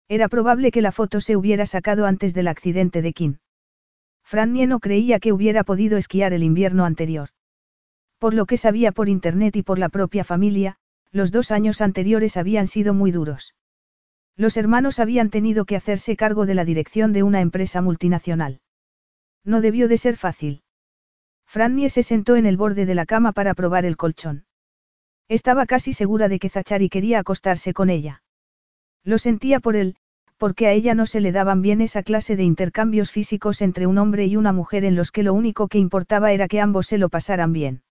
[0.08, 3.38] Era probable que la foto se hubiera sacado antes del accidente de Kim.
[4.32, 7.32] Frannie no creía que hubiera podido esquiar el invierno anterior.
[8.18, 10.78] Por lo que sabía por internet y por la propia familia,
[11.12, 13.56] los dos años anteriores habían sido muy duros.
[14.38, 18.62] Los hermanos habían tenido que hacerse cargo de la dirección de una empresa multinacional.
[19.44, 20.64] No debió de ser fácil.
[21.46, 24.46] Frannie se sentó en el borde de la cama para probar el colchón.
[25.28, 28.24] Estaba casi segura de que Zachari quería acostarse con ella.
[29.04, 29.98] Lo sentía por él,
[30.42, 34.00] porque a ella no se le daban bien esa clase de intercambios físicos entre un
[34.00, 36.98] hombre y una mujer en los que lo único que importaba era que ambos se
[36.98, 37.84] lo pasaran bien.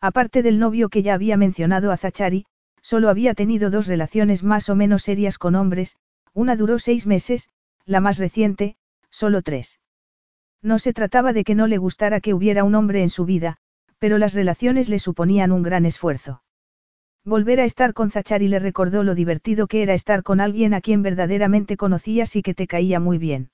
[0.00, 2.46] Aparte del novio que ya había mencionado a Zachari,
[2.80, 5.96] solo había tenido dos relaciones más o menos serias con hombres,
[6.32, 7.50] una duró seis meses,
[7.84, 8.76] la más reciente,
[9.10, 9.78] solo tres.
[10.62, 13.58] No se trataba de que no le gustara que hubiera un hombre en su vida,
[13.98, 16.40] pero las relaciones le suponían un gran esfuerzo.
[17.26, 20.80] Volver a estar con Zachari le recordó lo divertido que era estar con alguien a
[20.80, 23.50] quien verdaderamente conocías y que te caía muy bien.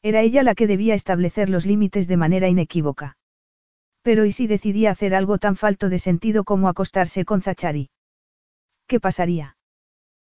[0.00, 3.16] Era ella la que debía establecer los límites de manera inequívoca.
[4.02, 7.90] Pero ¿y si decidía hacer algo tan falto de sentido como acostarse con Zachari?
[8.86, 9.56] ¿Qué pasaría?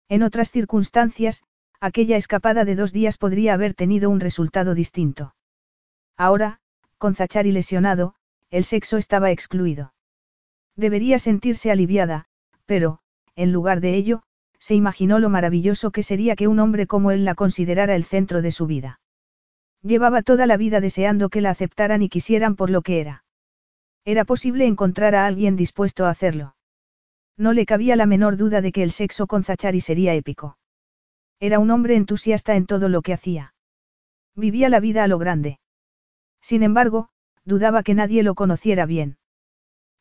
[0.09, 1.43] En otras circunstancias,
[1.79, 5.35] aquella escapada de dos días podría haber tenido un resultado distinto.
[6.17, 6.61] Ahora,
[6.97, 8.15] con Zachary lesionado,
[8.49, 9.93] el sexo estaba excluido.
[10.75, 12.27] Debería sentirse aliviada,
[12.65, 12.99] pero,
[13.35, 14.23] en lugar de ello,
[14.59, 18.41] se imaginó lo maravilloso que sería que un hombre como él la considerara el centro
[18.41, 18.99] de su vida.
[19.81, 23.23] Llevaba toda la vida deseando que la aceptaran y quisieran por lo que era.
[24.03, 26.55] Era posible encontrar a alguien dispuesto a hacerlo.
[27.37, 30.57] No le cabía la menor duda de que el sexo con Zachary sería épico.
[31.39, 33.53] Era un hombre entusiasta en todo lo que hacía.
[34.35, 35.59] Vivía la vida a lo grande.
[36.41, 37.09] Sin embargo,
[37.43, 39.17] dudaba que nadie lo conociera bien.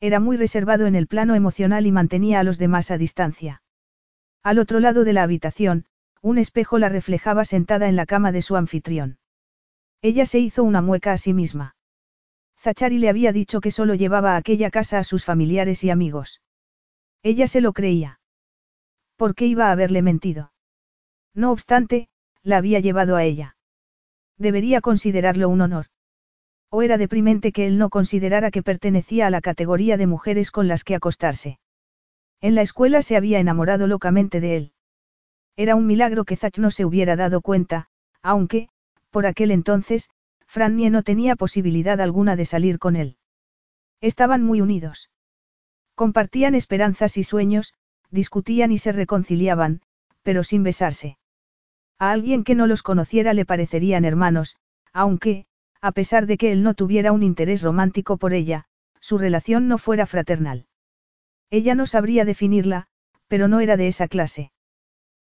[0.05, 3.63] Era muy reservado en el plano emocional y mantenía a los demás a distancia.
[4.43, 5.87] Al otro lado de la habitación,
[6.21, 9.17] un espejo la reflejaba sentada en la cama de su anfitrión.
[10.03, 11.75] Ella se hizo una mueca a sí misma.
[12.59, 16.43] Zachary le había dicho que solo llevaba a aquella casa a sus familiares y amigos.
[17.23, 18.21] Ella se lo creía.
[19.17, 20.53] ¿Por qué iba a haberle mentido?
[21.33, 22.11] No obstante,
[22.43, 23.57] la había llevado a ella.
[24.37, 25.87] Debería considerarlo un honor.
[26.71, 30.69] O era deprimente que él no considerara que pertenecía a la categoría de mujeres con
[30.69, 31.59] las que acostarse.
[32.41, 34.73] En la escuela se había enamorado locamente de él.
[35.57, 37.89] Era un milagro que Zach no se hubiera dado cuenta,
[38.23, 38.69] aunque,
[39.11, 40.11] por aquel entonces,
[40.47, 43.17] Frannie no tenía posibilidad alguna de salir con él.
[44.01, 45.11] Estaban muy unidos.
[45.95, 47.75] Compartían esperanzas y sueños,
[48.11, 49.81] discutían y se reconciliaban,
[50.23, 51.19] pero sin besarse.
[51.99, 54.57] A alguien que no los conociera le parecerían hermanos,
[54.93, 55.47] aunque,
[55.85, 58.65] a pesar de que él no tuviera un interés romántico por ella,
[59.01, 60.67] su relación no fuera fraternal.
[61.51, 62.87] Ella no sabría definirla,
[63.29, 64.51] pero no era de esa clase.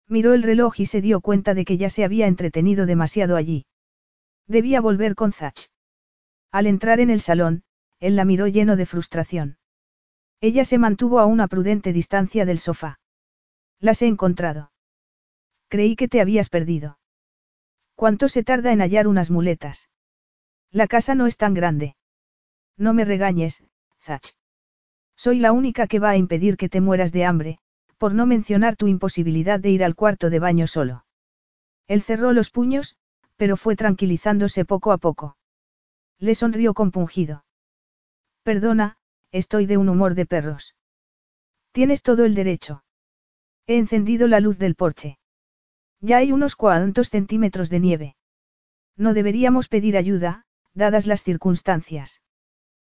[0.08, 3.66] Miró el reloj y se dio cuenta de que ya se había entretenido demasiado allí.
[4.48, 5.68] Debía volver con Zach.
[6.50, 7.62] Al entrar en el salón,
[8.00, 9.58] él la miró lleno de frustración.
[10.40, 12.98] Ella se mantuvo a una prudente distancia del sofá.
[13.78, 14.72] Las he encontrado.
[15.68, 16.98] Creí que te habías perdido.
[17.94, 19.88] ¿Cuánto se tarda en hallar unas muletas?
[20.70, 21.96] La casa no es tan grande.
[22.76, 23.64] No me regañes,
[24.00, 24.34] Zach.
[25.16, 27.58] Soy la única que va a impedir que te mueras de hambre,
[27.96, 31.04] por no mencionar tu imposibilidad de ir al cuarto de baño solo.
[31.88, 32.96] Él cerró los puños,
[33.36, 35.36] pero fue tranquilizándose poco a poco.
[36.18, 37.44] Le sonrió compungido.
[38.42, 38.96] Perdona,
[39.32, 40.76] estoy de un humor de perros.
[41.72, 42.84] Tienes todo el derecho.
[43.66, 45.18] He encendido la luz del porche.
[46.00, 48.16] Ya hay unos cuantos centímetros de nieve.
[48.96, 50.46] No deberíamos pedir ayuda,
[50.78, 52.22] dadas las circunstancias.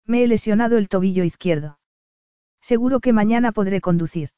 [0.06, 1.80] Me he lesionado el tobillo izquierdo.
[2.62, 4.32] Seguro que mañana podré conducir.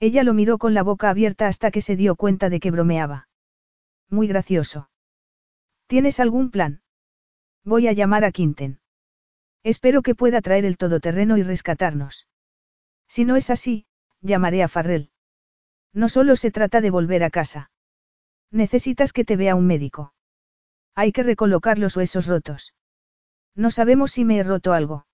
[0.00, 3.28] Ella lo miró con la boca abierta hasta que se dio cuenta de que bromeaba.
[4.08, 4.88] Muy gracioso.
[5.86, 6.82] ¿Tienes algún plan?
[7.64, 8.80] Voy a llamar a Quinten.
[9.62, 12.26] Espero que pueda traer el todoterreno y rescatarnos.
[13.08, 13.86] Si no es así,
[14.22, 15.10] llamaré a Farrell.
[15.92, 17.70] No solo se trata de volver a casa.
[18.50, 20.13] Necesitas que te vea un médico.
[20.94, 22.74] Hay que recolocar los huesos rotos.
[23.54, 25.06] No sabemos si me he roto algo.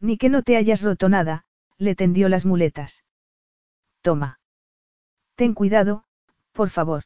[0.00, 1.44] Ni que no te hayas roto nada,
[1.78, 3.04] le tendió las muletas.
[4.02, 4.40] Toma.
[5.36, 6.04] Ten cuidado,
[6.52, 7.04] por favor.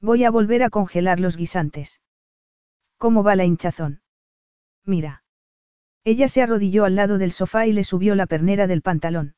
[0.00, 2.00] Voy a volver a congelar los guisantes.
[2.98, 4.02] ¿Cómo va la hinchazón?
[4.84, 5.24] Mira.
[6.04, 9.34] Ella se arrodilló al lado del sofá y le subió la pernera del pantalón.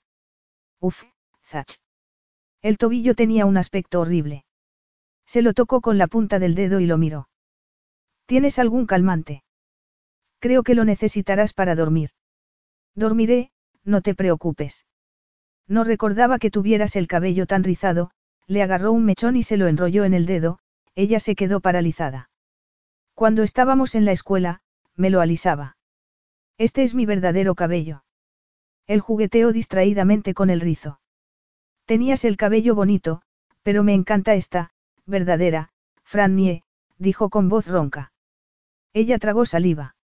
[0.81, 1.05] Uf,
[1.45, 1.81] Zach.
[2.63, 4.45] El tobillo tenía un aspecto horrible.
[5.27, 7.30] Se lo tocó con la punta del dedo y lo miró.
[8.31, 9.43] ¿Tienes algún calmante?
[10.39, 12.11] Creo que lo necesitarás para dormir.
[12.95, 13.51] Dormiré,
[13.83, 14.87] no te preocupes.
[15.67, 18.13] No recordaba que tuvieras el cabello tan rizado,
[18.47, 20.61] le agarró un mechón y se lo enrolló en el dedo,
[20.95, 22.31] ella se quedó paralizada.
[23.15, 24.61] Cuando estábamos en la escuela,
[24.95, 25.77] me lo alisaba.
[26.57, 28.05] Este es mi verdadero cabello.
[28.87, 31.01] Él jugueteó distraídamente con el rizo.
[31.85, 33.23] Tenías el cabello bonito,
[33.65, 34.71] pero me encanta esta,
[35.05, 35.73] verdadera,
[36.05, 36.63] Frannie,
[36.97, 38.13] dijo con voz ronca.
[38.93, 39.95] Ella tragó saliva.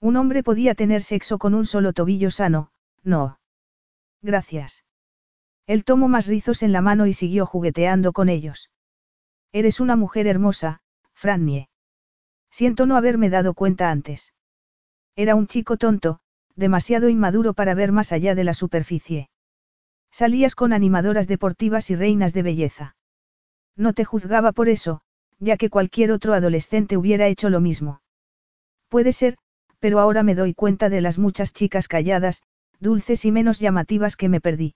[0.00, 2.70] Un hombre podía tener sexo con un solo tobillo sano,
[3.02, 3.40] no.
[4.22, 4.84] Gracias.
[5.66, 8.70] Él tomó más rizos en la mano y siguió jugueteando con ellos.
[9.52, 10.80] Eres una mujer hermosa,
[11.14, 11.68] Frannie.
[12.50, 14.34] Siento no haberme dado cuenta antes.
[15.16, 16.20] Era un chico tonto,
[16.54, 19.30] demasiado inmaduro para ver más allá de la superficie.
[20.10, 22.96] Salías con animadoras deportivas y reinas de belleza.
[23.76, 25.00] No te juzgaba por eso,
[25.40, 28.00] ya que cualquier otro adolescente hubiera hecho lo mismo.
[28.88, 29.36] Puede ser,
[29.78, 32.42] pero ahora me doy cuenta de las muchas chicas calladas,
[32.80, 34.74] dulces y menos llamativas que me perdí.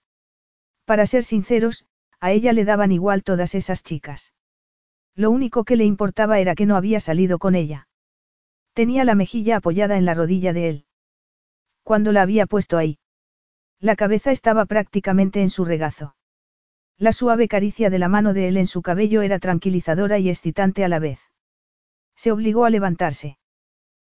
[0.85, 1.85] Para ser sinceros,
[2.21, 4.33] a ella le daban igual todas esas chicas.
[5.15, 7.89] Lo único que le importaba era que no había salido con ella.
[8.73, 10.85] Tenía la mejilla apoyada en la rodilla de él.
[11.83, 12.99] Cuando la había puesto ahí.
[13.81, 16.15] La cabeza estaba prácticamente en su regazo.
[16.99, 20.85] La suave caricia de la mano de él en su cabello era tranquilizadora y excitante
[20.85, 21.21] a la vez.
[22.17, 23.39] Se obligó a levantarse.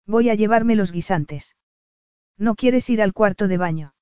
[0.07, 1.55] Voy a llevarme los guisantes.
[2.37, 3.93] ¿No quieres ir al cuarto de baño?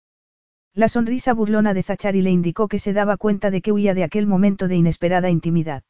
[0.74, 4.04] La sonrisa burlona de Zachary le indicó que se daba cuenta de que huía de
[4.04, 5.84] aquel momento de inesperada intimidad.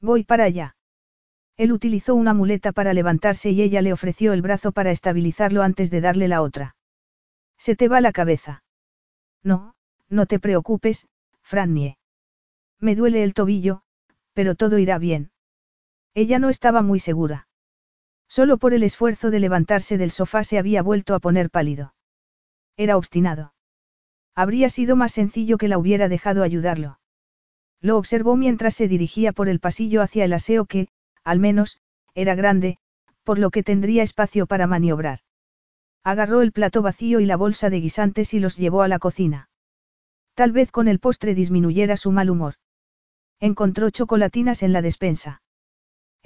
[0.00, 0.76] Voy para allá.
[1.56, 5.90] Él utilizó una muleta para levantarse y ella le ofreció el brazo para estabilizarlo antes
[5.90, 6.76] de darle la otra.
[7.58, 8.62] Se te va la cabeza.
[9.42, 9.74] No,
[10.08, 11.08] no te preocupes,
[11.42, 11.98] Frannie.
[12.78, 13.82] Me duele el tobillo,
[14.34, 15.30] pero todo irá bien.
[16.14, 17.48] Ella no estaba muy segura.
[18.28, 21.94] Solo por el esfuerzo de levantarse del sofá se había vuelto a poner pálido.
[22.76, 23.54] Era obstinado.
[24.34, 26.98] Habría sido más sencillo que la hubiera dejado ayudarlo.
[27.80, 30.88] Lo observó mientras se dirigía por el pasillo hacia el aseo que,
[31.24, 31.78] al menos,
[32.14, 32.78] era grande,
[33.24, 35.20] por lo que tendría espacio para maniobrar.
[36.04, 39.48] Agarró el plato vacío y la bolsa de guisantes y los llevó a la cocina.
[40.34, 42.54] Tal vez con el postre disminuyera su mal humor.
[43.40, 45.42] Encontró chocolatinas en la despensa.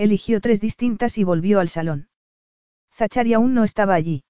[0.01, 2.09] Eligió tres distintas y volvió al salón.
[2.91, 4.25] Zachary aún no estaba allí.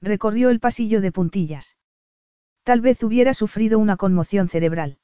[0.00, 1.76] Recorrió el pasillo de puntillas.
[2.62, 4.96] Tal vez hubiera sufrido una conmoción cerebral.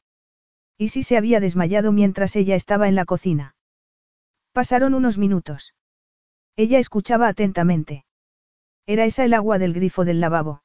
[0.78, 3.54] ¿Y si se había desmayado mientras ella estaba en la cocina?
[4.52, 5.74] Pasaron unos minutos.
[6.56, 8.06] Ella escuchaba atentamente.
[8.86, 10.62] ¿Era esa el agua del grifo del lavabo?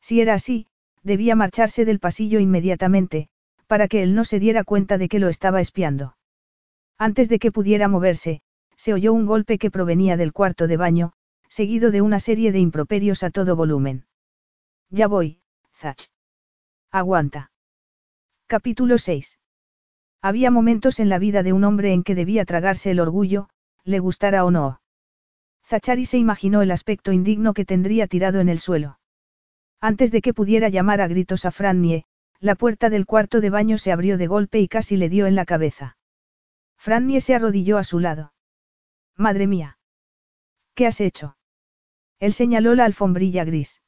[0.00, 0.68] Si era así,
[1.02, 3.28] debía marcharse del pasillo inmediatamente,
[3.66, 6.16] para que él no se diera cuenta de que lo estaba espiando.
[6.98, 8.42] Antes de que pudiera moverse,
[8.76, 11.12] se oyó un golpe que provenía del cuarto de baño,
[11.48, 14.06] seguido de una serie de improperios a todo volumen.
[14.90, 15.40] Ya voy,
[15.74, 16.10] Zach.
[16.90, 17.52] Aguanta.
[18.48, 19.38] Capítulo 6.
[20.22, 23.48] Había momentos en la vida de un hombre en que debía tragarse el orgullo,
[23.84, 24.80] le gustara o no.
[25.64, 28.98] Zachary se imaginó el aspecto indigno que tendría tirado en el suelo.
[29.80, 32.06] Antes de que pudiera llamar a gritos a Frannie,
[32.40, 35.36] la puerta del cuarto de baño se abrió de golpe y casi le dio en
[35.36, 35.97] la cabeza.
[36.78, 38.32] Frannie se arrodilló a su lado.
[39.16, 39.78] Madre mía.
[40.74, 41.36] ¿Qué has hecho?
[42.20, 43.82] Él señaló la alfombrilla gris.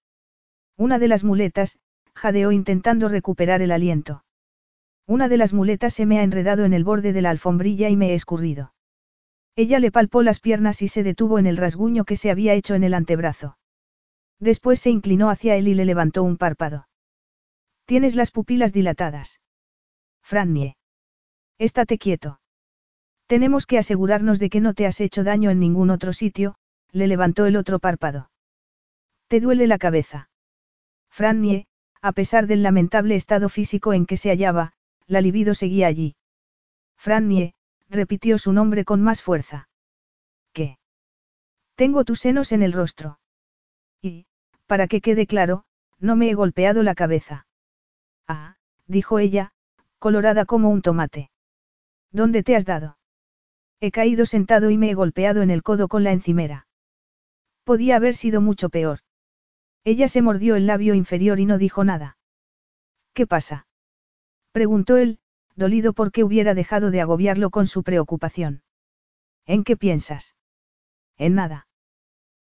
[0.76, 1.78] Una de las muletas,
[2.14, 4.24] jadeó intentando recuperar el aliento.
[5.06, 7.96] Una de las muletas se me ha enredado en el borde de la alfombrilla y
[7.96, 8.74] me he escurrido.
[9.56, 12.74] Ella le palpó las piernas y se detuvo en el rasguño que se había hecho
[12.74, 13.58] en el antebrazo.
[14.38, 16.88] Después se inclinó hacia él y le levantó un párpado.
[17.84, 19.40] Tienes las pupilas dilatadas.
[20.22, 20.76] Frannie.
[21.58, 22.39] Estate quieto.
[23.30, 26.56] Tenemos que asegurarnos de que no te has hecho daño en ningún otro sitio,
[26.90, 28.28] le levantó el otro párpado.
[29.28, 30.30] ¿Te duele la cabeza?
[31.12, 31.68] Frannie,
[32.02, 34.72] a pesar del lamentable estado físico en que se hallaba,
[35.06, 36.16] la libido seguía allí.
[36.96, 37.54] Frannie,
[37.88, 39.68] repitió su nombre con más fuerza.
[40.52, 40.78] ¿Qué?
[41.76, 43.20] Tengo tus senos en el rostro.
[44.02, 44.26] Y,
[44.66, 45.62] para que quede claro,
[46.00, 47.46] no me he golpeado la cabeza.
[48.26, 48.56] Ah,
[48.88, 49.52] dijo ella,
[50.00, 51.30] colorada como un tomate.
[52.10, 52.96] ¿Dónde te has dado?
[53.80, 56.66] He caído sentado y me he golpeado en el codo con la encimera.
[57.64, 59.00] Podía haber sido mucho peor.
[59.84, 62.18] Ella se mordió el labio inferior y no dijo nada.
[63.14, 63.66] ¿Qué pasa?
[64.52, 65.18] preguntó él,
[65.56, 68.62] dolido porque hubiera dejado de agobiarlo con su preocupación.
[69.46, 70.36] ¿En qué piensas?
[71.16, 71.66] En nada.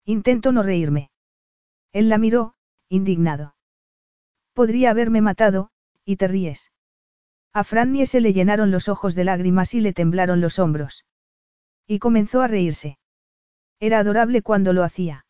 [0.06, 1.12] Intento no reírme.
[1.92, 2.56] Él la miró,
[2.90, 3.56] indignado.
[4.54, 5.70] Podría haberme matado,
[6.04, 6.72] y te ríes.
[7.54, 11.06] A Frannie se le llenaron los ojos de lágrimas y le temblaron los hombros.
[11.88, 12.98] Y comenzó a reírse.
[13.80, 15.26] Era adorable cuando lo hacía.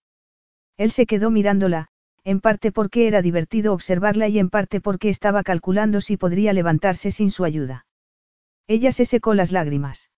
[0.75, 1.87] Él se quedó mirándola,
[2.23, 7.11] en parte porque era divertido observarla y en parte porque estaba calculando si podría levantarse
[7.11, 7.85] sin su ayuda.
[8.67, 10.11] Ella se secó las lágrimas.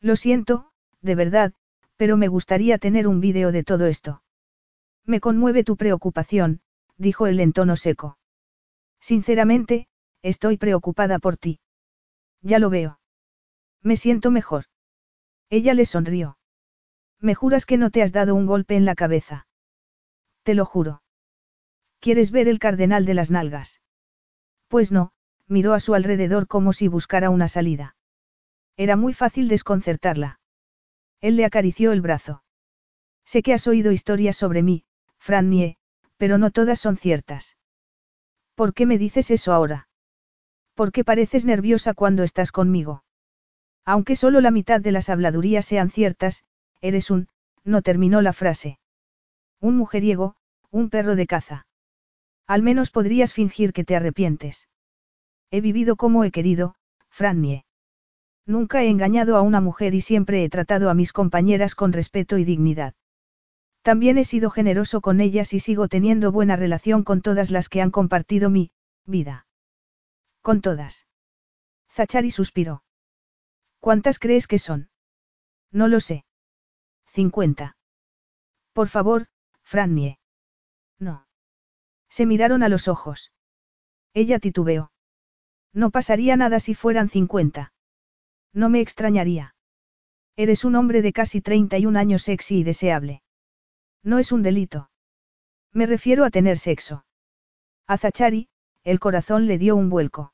[0.00, 0.70] Lo siento,
[1.02, 1.52] de verdad,
[1.96, 4.22] pero me gustaría tener un vídeo de todo esto.
[5.04, 6.60] Me conmueve tu preocupación,
[6.96, 8.18] dijo él en tono seco.
[9.00, 9.88] Sinceramente,
[10.22, 11.60] estoy preocupada por ti.
[12.40, 12.98] Ya lo veo.
[13.82, 14.64] Me siento mejor.
[15.50, 16.38] Ella le sonrió.
[17.20, 19.46] Me juras que no te has dado un golpe en la cabeza.
[20.42, 21.02] Te lo juro.
[22.00, 23.80] ¿Quieres ver el cardenal de las nalgas?
[24.68, 25.12] Pues no,
[25.46, 27.96] miró a su alrededor como si buscara una salida.
[28.76, 30.40] Era muy fácil desconcertarla.
[31.20, 32.42] Él le acarició el brazo.
[33.24, 34.84] Sé que has oído historias sobre mí,
[35.18, 35.78] Frannie,
[36.16, 37.56] pero no todas son ciertas.
[38.54, 39.88] ¿Por qué me dices eso ahora?
[40.74, 43.02] ¿Por qué pareces nerviosa cuando estás conmigo?
[43.86, 46.42] Aunque solo la mitad de las habladurías sean ciertas,
[46.80, 47.28] eres un,
[47.64, 48.80] no terminó la frase.
[49.60, 50.34] Un mujeriego,
[50.70, 51.66] un perro de caza.
[52.48, 54.68] Al menos podrías fingir que te arrepientes.
[55.52, 56.74] He vivido como he querido,
[57.08, 57.64] Frannie.
[58.44, 62.38] Nunca he engañado a una mujer y siempre he tratado a mis compañeras con respeto
[62.38, 62.94] y dignidad.
[63.82, 67.82] También he sido generoso con ellas y sigo teniendo buena relación con todas las que
[67.82, 68.72] han compartido mi
[69.04, 69.46] vida.
[70.42, 71.06] Con todas.
[71.88, 72.82] Zachary suspiró.
[73.80, 74.90] ¿Cuántas crees que son?
[75.70, 76.24] No lo sé.
[77.06, 77.76] Cincuenta.
[78.72, 79.28] Por favor,
[79.62, 80.18] Frannie.
[80.98, 81.26] No.
[82.08, 83.32] Se miraron a los ojos.
[84.14, 84.92] Ella titubeó.
[85.72, 87.72] No pasaría nada si fueran cincuenta.
[88.52, 89.54] No me extrañaría.
[90.36, 93.22] Eres un hombre de casi 31 años sexy y deseable.
[94.02, 94.90] No es un delito.
[95.72, 97.04] Me refiero a tener sexo.
[97.86, 98.48] A Zachari,
[98.84, 100.32] el corazón le dio un vuelco.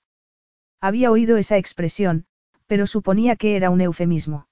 [0.81, 2.27] Había oído esa expresión,
[2.73, 4.49] pero suponía que era un eufemismo.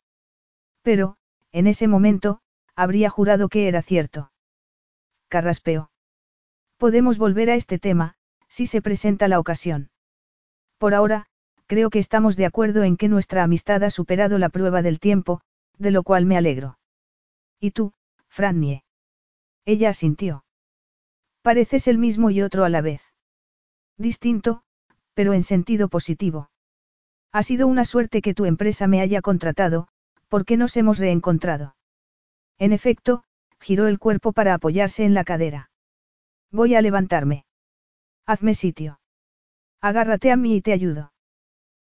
[0.82, 1.16] Pero,
[1.52, 2.42] en ese momento,
[2.76, 4.30] habría jurado que era cierto.
[5.28, 5.90] Carraspeó.
[6.76, 8.16] Podemos volver a este tema,
[8.47, 9.88] si se presenta la ocasión.
[10.76, 11.28] Por ahora,
[11.66, 15.40] creo que estamos de acuerdo en que nuestra amistad ha superado la prueba del tiempo,
[15.78, 16.78] de lo cual me alegro.
[17.59, 17.94] ¿Y tú,
[18.28, 18.84] Frannie?
[19.64, 20.44] Ella asintió.
[21.40, 23.01] Pareces el mismo y otro a la vez.
[23.97, 24.62] Distinto,
[25.14, 26.49] pero en sentido positivo.
[27.32, 29.89] Ha sido una suerte que tu empresa me haya contratado,
[30.28, 31.77] porque nos hemos reencontrado.
[32.59, 33.24] En efecto,
[33.61, 35.70] giró el cuerpo para apoyarse en la cadera.
[36.51, 37.44] Voy a levantarme.
[38.27, 39.01] Hazme sitio.
[39.81, 41.12] Agárrate a mí y te ayudo.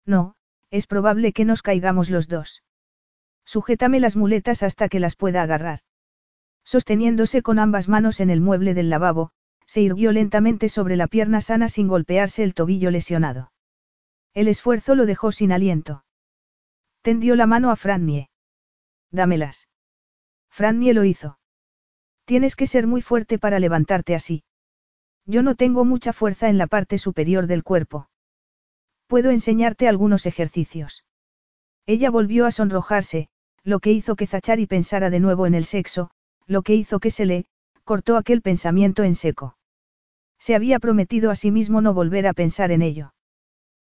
[0.06, 0.34] No,
[0.70, 2.62] es probable que nos caigamos los dos.
[3.44, 5.80] Sujétame las muletas hasta que las pueda agarrar.
[6.64, 9.30] Sosteniéndose con ambas manos en el mueble del lavabo,
[9.66, 13.51] se irguió lentamente sobre la pierna sana sin golpearse el tobillo lesionado.
[14.34, 16.04] El esfuerzo lo dejó sin aliento.
[17.02, 18.30] Tendió la mano a Frannie.
[19.10, 19.68] Dámelas.
[20.50, 21.38] Frannie lo hizo.
[22.24, 24.44] Tienes que ser muy fuerte para levantarte así.
[25.26, 28.08] Yo no tengo mucha fuerza en la parte superior del cuerpo.
[29.06, 31.04] Puedo enseñarte algunos ejercicios.
[31.86, 33.28] Ella volvió a sonrojarse,
[33.64, 36.10] lo que hizo que Zachari pensara de nuevo en el sexo,
[36.46, 37.46] lo que hizo que se le,
[37.84, 39.56] cortó aquel pensamiento en seco.
[40.38, 43.12] Se había prometido a sí mismo no volver a pensar en ello.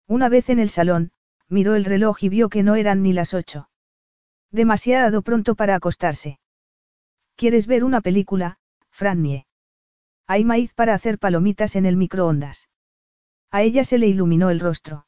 [0.08, 1.12] Una vez en el salón,
[1.48, 3.70] miró el reloj y vio que no eran ni las ocho.
[4.52, 6.40] Demasiado pronto para acostarse.
[7.36, 8.60] ¿Quieres ver una película,
[8.90, 9.48] Frannie?
[10.28, 12.70] Hay maíz para hacer palomitas en el microondas.
[13.52, 15.06] A ella se le iluminó el rostro.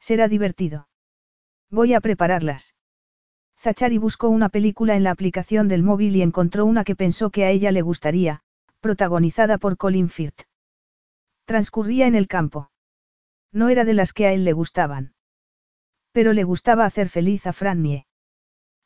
[0.00, 0.88] Será divertido.
[1.70, 2.74] Voy a prepararlas.
[3.56, 7.44] Zachary buscó una película en la aplicación del móvil y encontró una que pensó que
[7.44, 8.42] a ella le gustaría,
[8.80, 10.42] protagonizada por Colin Firth.
[11.46, 12.70] Transcurría en el campo.
[13.54, 15.14] No era de las que a él le gustaban.
[16.12, 18.06] Pero le gustaba hacer feliz a Frannie.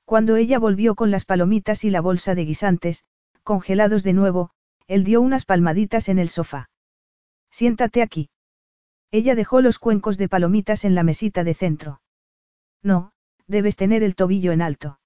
[0.05, 3.05] Cuando ella volvió con las palomitas y la bolsa de guisantes,
[3.43, 4.51] congelados de nuevo,
[4.87, 6.71] él dio unas palmaditas en el sofá.
[7.51, 8.31] Siéntate aquí.
[9.11, 12.03] Ella dejó los cuencos de palomitas en la mesita de centro.
[12.83, 13.13] No,
[13.47, 15.01] debes tener el tobillo en alto.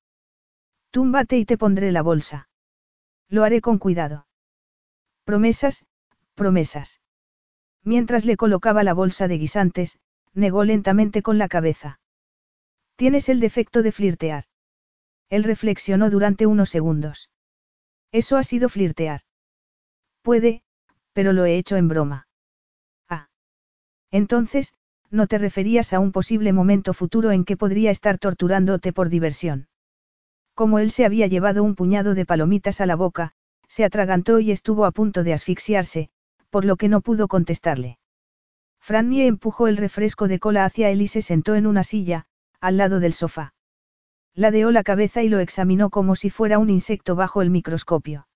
[0.90, 2.48] Túmbate y te pondré la bolsa.
[3.28, 4.26] Lo haré con cuidado.
[5.24, 5.84] Promesas,
[6.34, 7.01] promesas.
[7.84, 9.98] Mientras le colocaba la bolsa de guisantes,
[10.34, 12.00] negó lentamente con la cabeza.
[12.96, 14.44] Tienes el defecto de flirtear.
[15.28, 17.30] Él reflexionó durante unos segundos.
[18.12, 19.22] Eso ha sido flirtear.
[20.22, 20.62] Puede,
[21.12, 22.28] pero lo he hecho en broma.
[23.08, 23.28] Ah.
[24.10, 24.74] Entonces,
[25.10, 29.68] no te referías a un posible momento futuro en que podría estar torturándote por diversión.
[30.54, 33.32] Como él se había llevado un puñado de palomitas a la boca,
[33.68, 36.10] se atragantó y estuvo a punto de asfixiarse,
[36.52, 37.98] por lo que no pudo contestarle.
[38.78, 42.26] Frannie empujó el refresco de cola hacia él y se sentó en una silla,
[42.60, 43.54] al lado del sofá.
[44.34, 48.28] Ladeó la cabeza y lo examinó como si fuera un insecto bajo el microscopio.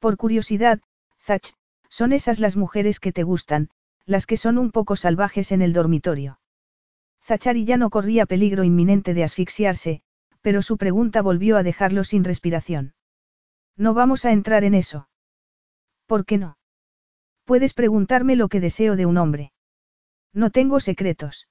[0.00, 0.80] Por curiosidad,
[1.20, 1.54] Zach,
[1.88, 3.70] son esas las mujeres que te gustan,
[4.04, 6.40] las que son un poco salvajes en el dormitorio.
[7.22, 10.02] Zachary ya no corría peligro inminente de asfixiarse,
[10.42, 12.94] pero su pregunta volvió a dejarlo sin respiración.
[13.76, 15.08] No vamos a entrar en eso.
[16.06, 16.57] ¿Por qué no?
[17.48, 19.52] Puedes preguntarme lo que deseo de un hombre.
[20.34, 21.48] No tengo secretos.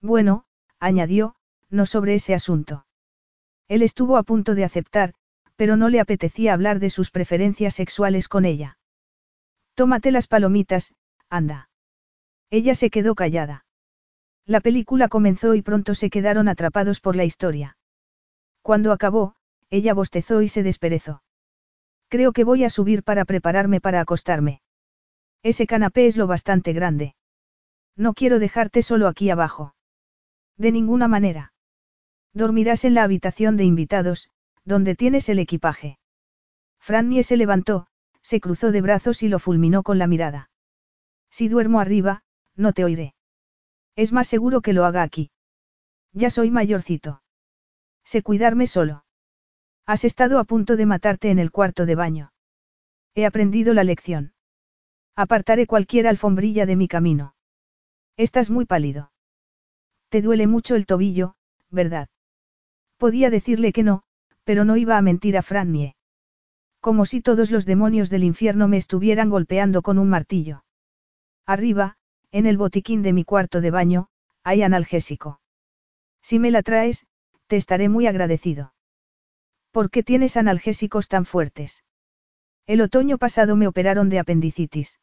[0.00, 0.46] Bueno,
[0.78, 1.34] añadió,
[1.68, 2.86] no sobre ese asunto.
[3.68, 5.12] Él estuvo a punto de aceptar,
[5.56, 8.78] pero no le apetecía hablar de sus preferencias sexuales con ella.
[9.74, 10.94] Tómate las palomitas,
[11.28, 11.68] anda.
[12.48, 13.66] Ella se quedó callada.
[14.46, 17.76] La película comenzó y pronto se quedaron atrapados por la historia.
[18.62, 19.34] Cuando acabó,
[19.68, 21.22] ella bostezó y se desperezó.
[22.08, 24.62] Creo que voy a subir para prepararme para acostarme.
[25.42, 27.14] Ese canapé es lo bastante grande.
[27.96, 29.74] No quiero dejarte solo aquí abajo.
[30.56, 31.52] De ninguna manera.
[32.32, 34.30] Dormirás en la habitación de invitados,
[34.64, 35.98] donde tienes el equipaje.
[36.78, 37.86] Frannie se levantó,
[38.22, 40.50] se cruzó de brazos y lo fulminó con la mirada.
[41.30, 42.22] Si duermo arriba,
[42.56, 43.14] no te oiré.
[43.96, 45.30] Es más seguro que lo haga aquí.
[46.12, 47.22] Ya soy mayorcito.
[48.04, 49.04] Sé cuidarme solo.
[49.86, 52.32] Has estado a punto de matarte en el cuarto de baño.
[53.14, 54.32] He aprendido la lección.
[55.22, 57.34] Apartaré cualquier alfombrilla de mi camino.
[58.16, 59.12] Estás muy pálido.
[60.08, 61.34] Te duele mucho el tobillo,
[61.68, 62.08] ¿verdad?
[62.96, 64.02] Podía decirle que no,
[64.44, 65.94] pero no iba a mentir a Frannie.
[66.80, 70.64] Como si todos los demonios del infierno me estuvieran golpeando con un martillo.
[71.44, 71.98] Arriba,
[72.30, 74.08] en el botiquín de mi cuarto de baño,
[74.42, 75.42] hay analgésico.
[76.22, 77.06] Si me la traes,
[77.46, 78.72] te estaré muy agradecido.
[79.70, 81.84] ¿Por qué tienes analgésicos tan fuertes?
[82.66, 84.98] El otoño pasado me operaron de apendicitis.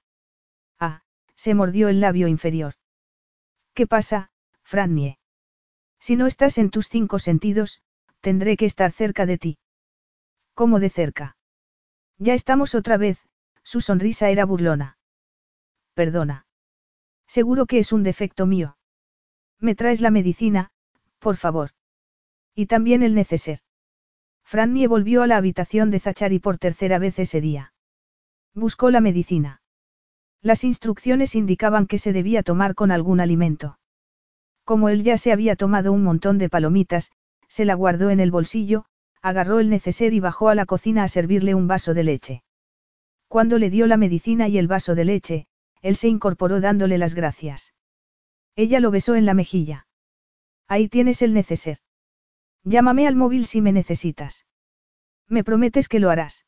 [1.38, 2.74] Se mordió el labio inferior.
[3.74, 4.32] ¿Qué pasa,
[4.64, 5.20] Frannie?
[6.00, 7.82] Si no estás en tus cinco sentidos,
[8.22, 9.58] tendré que estar cerca de ti.
[10.56, 11.38] ¿Cómo de cerca?
[12.18, 13.20] Ya estamos otra vez,
[13.64, 14.98] su sonrisa era burlona.
[15.94, 16.48] Perdona.
[17.28, 18.78] Seguro que es un defecto mío.
[19.60, 20.72] ¿Me traes la medicina,
[21.20, 21.72] por favor?
[22.56, 23.60] Y también el neceser.
[24.44, 27.74] Frannie volvió a la habitación de Zachary por tercera vez ese día.
[28.54, 29.57] Buscó la medicina.
[30.48, 33.80] Las instrucciones indicaban que se debía tomar con algún alimento.
[34.64, 37.12] Como él ya se había tomado un montón de palomitas,
[37.50, 38.86] se la guardó en el bolsillo,
[39.22, 42.44] agarró el neceser y bajó a la cocina a servirle un vaso de leche.
[43.28, 45.48] Cuando le dio la medicina y el vaso de leche,
[45.82, 47.74] él se incorporó dándole las gracias.
[48.56, 49.86] Ella lo besó en la mejilla.
[50.70, 51.80] Ahí tienes el neceser.
[52.64, 54.46] Llámame al móvil si me necesitas.
[55.28, 56.46] Me prometes que lo harás.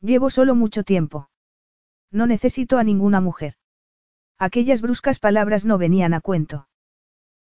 [0.00, 1.29] Llevo solo mucho tiempo.
[2.10, 3.54] No necesito a ninguna mujer.
[4.38, 6.68] Aquellas bruscas palabras no venían a cuento.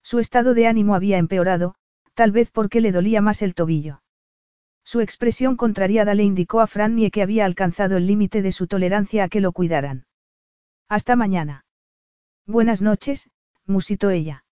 [0.04, 1.76] Su estado de ánimo había empeorado,
[2.14, 4.04] tal vez porque le dolía más el tobillo.
[4.84, 9.24] Su expresión contrariada le indicó a Frannie que había alcanzado el límite de su tolerancia
[9.24, 10.06] a que lo cuidaran.
[10.90, 11.66] Hasta mañana.
[12.46, 13.30] Buenas noches,
[13.66, 14.44] musitó ella.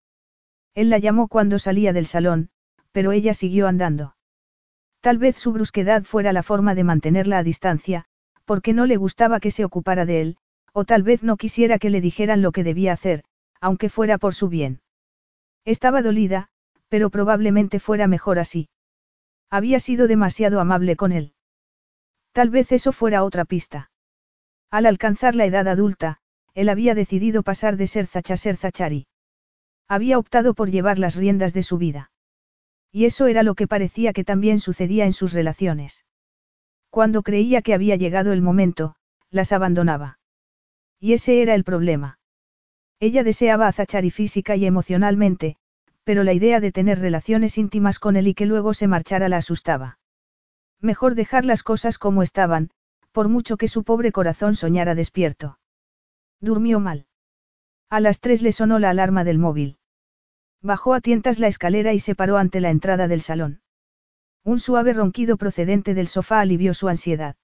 [0.73, 2.49] Él la llamó cuando salía del salón,
[2.91, 4.15] pero ella siguió andando.
[5.01, 8.05] Tal vez su brusquedad fuera la forma de mantenerla a distancia,
[8.51, 10.37] porque no le gustaba que se ocupara de él,
[10.73, 13.23] o tal vez no quisiera que le dijeran lo que debía hacer,
[13.61, 14.81] aunque fuera por su bien.
[15.63, 16.49] Estaba dolida,
[16.89, 18.67] pero probablemente fuera mejor así.
[19.49, 21.33] Había sido demasiado amable con él.
[22.33, 23.89] Tal vez eso fuera otra pista.
[24.69, 26.17] Al alcanzar la edad adulta,
[26.53, 29.07] él había decidido pasar de ser Zacha a ser Zachari.
[29.87, 32.11] Había optado por llevar las riendas de su vida.
[32.91, 36.03] Y eso era lo que parecía que también sucedía en sus relaciones.
[36.91, 38.95] Cuando creía que había llegado el momento,
[39.29, 40.19] las abandonaba.
[40.99, 42.19] Y ese era el problema.
[42.99, 45.55] Ella deseaba a Zachary física y emocionalmente,
[46.03, 49.37] pero la idea de tener relaciones íntimas con él y que luego se marchara la
[49.37, 49.99] asustaba.
[50.81, 52.71] Mejor dejar las cosas como estaban,
[53.13, 55.59] por mucho que su pobre corazón soñara despierto.
[56.41, 57.05] Durmió mal.
[57.89, 59.77] A las tres le sonó la alarma del móvil.
[60.61, 63.61] Bajó a tientas la escalera y se paró ante la entrada del salón.
[64.43, 67.35] Un suave ronquido procedente del sofá alivió su ansiedad.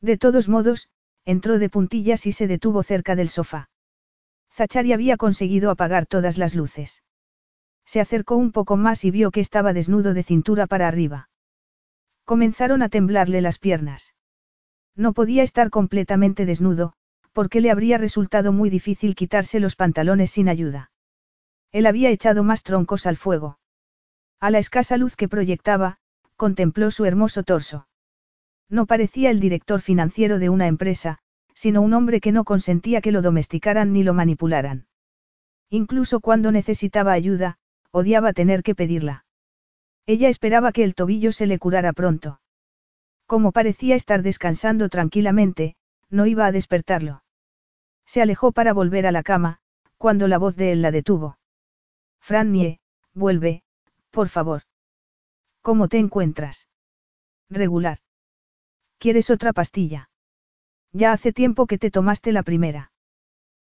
[0.00, 0.88] De todos modos,
[1.24, 3.70] entró de puntillas y se detuvo cerca del sofá.
[4.52, 7.02] Zachari había conseguido apagar todas las luces.
[7.84, 11.28] Se acercó un poco más y vio que estaba desnudo de cintura para arriba.
[12.24, 14.14] Comenzaron a temblarle las piernas.
[14.94, 16.92] No podía estar completamente desnudo,
[17.32, 20.92] porque le habría resultado muy difícil quitarse los pantalones sin ayuda.
[21.72, 23.58] Él había echado más troncos al fuego.
[24.38, 25.98] A la escasa luz que proyectaba,
[26.36, 27.86] contempló su hermoso torso.
[28.68, 31.18] No parecía el director financiero de una empresa,
[31.54, 34.86] sino un hombre que no consentía que lo domesticaran ni lo manipularan.
[35.68, 37.58] Incluso cuando necesitaba ayuda,
[37.90, 39.24] odiaba tener que pedirla.
[40.06, 42.40] Ella esperaba que el tobillo se le curara pronto.
[43.26, 45.76] Como parecía estar descansando tranquilamente,
[46.10, 47.22] no iba a despertarlo.
[48.04, 49.58] Se alejó para volver a la cama,
[49.96, 51.38] cuando la voz de él la detuvo.
[52.20, 52.80] Frannie,
[53.14, 53.62] vuelve,
[54.10, 54.62] por favor.
[55.62, 56.68] ¿Cómo te encuentras?
[57.48, 57.98] Regular.
[58.98, 60.10] ¿Quieres otra pastilla?
[60.92, 62.92] Ya hace tiempo que te tomaste la primera.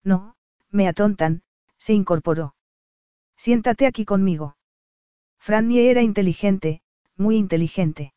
[0.03, 0.37] No,
[0.71, 1.43] me atontan,
[1.79, 2.57] se incorporó.
[3.37, 4.57] Siéntate aquí conmigo.
[5.39, 6.83] Frannie era inteligente,
[7.17, 8.13] muy inteligente.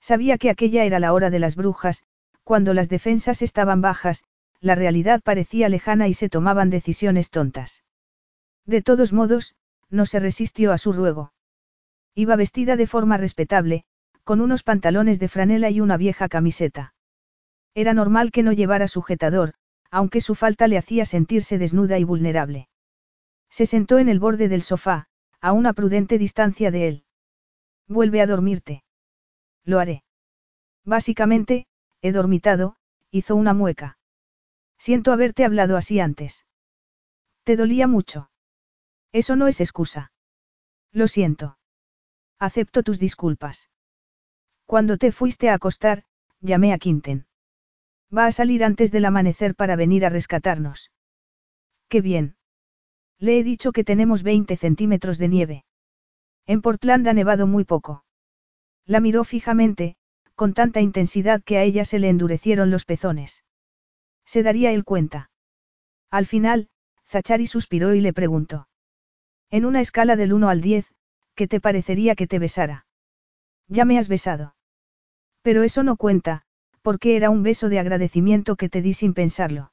[0.00, 2.04] Sabía que aquella era la hora de las brujas,
[2.44, 4.24] cuando las defensas estaban bajas,
[4.60, 7.82] la realidad parecía lejana y se tomaban decisiones tontas.
[8.66, 9.54] De todos modos,
[9.88, 11.32] no se resistió a su ruego.
[12.14, 13.84] Iba vestida de forma respetable,
[14.24, 16.94] con unos pantalones de franela y una vieja camiseta.
[17.74, 19.54] Era normal que no llevara sujetador,
[19.90, 22.68] aunque su falta le hacía sentirse desnuda y vulnerable.
[23.48, 25.08] Se sentó en el borde del sofá,
[25.40, 27.04] a una prudente distancia de él.
[27.88, 28.84] Vuelve a dormirte.
[29.64, 30.04] Lo haré.
[30.84, 31.66] Básicamente,
[32.02, 32.76] he dormitado,
[33.10, 33.98] hizo una mueca.
[34.78, 36.46] Siento haberte hablado así antes.
[37.44, 38.30] ¿Te dolía mucho?
[39.12, 40.12] Eso no es excusa.
[40.92, 41.58] Lo siento.
[42.40, 43.68] Acepto tus disculpas.
[44.64, 46.04] Cuando te fuiste a acostar,
[46.40, 47.26] llamé a Quinten.
[48.16, 50.90] Va a salir antes del amanecer para venir a rescatarnos.
[51.88, 52.36] Qué bien.
[53.18, 55.64] Le he dicho que tenemos 20 centímetros de nieve.
[56.46, 58.04] En Portland ha nevado muy poco.
[58.86, 59.96] La miró fijamente,
[60.34, 63.44] con tanta intensidad que a ella se le endurecieron los pezones.
[64.24, 65.30] Se daría él cuenta.
[66.10, 66.70] Al final,
[67.06, 68.66] Zachari suspiró y le preguntó.
[69.50, 70.90] En una escala del 1 al 10,
[71.34, 72.86] ¿qué te parecería que te besara?
[73.68, 74.54] Ya me has besado.
[75.42, 76.42] Pero eso no cuenta,
[76.82, 79.72] porque era un beso de agradecimiento que te di sin pensarlo.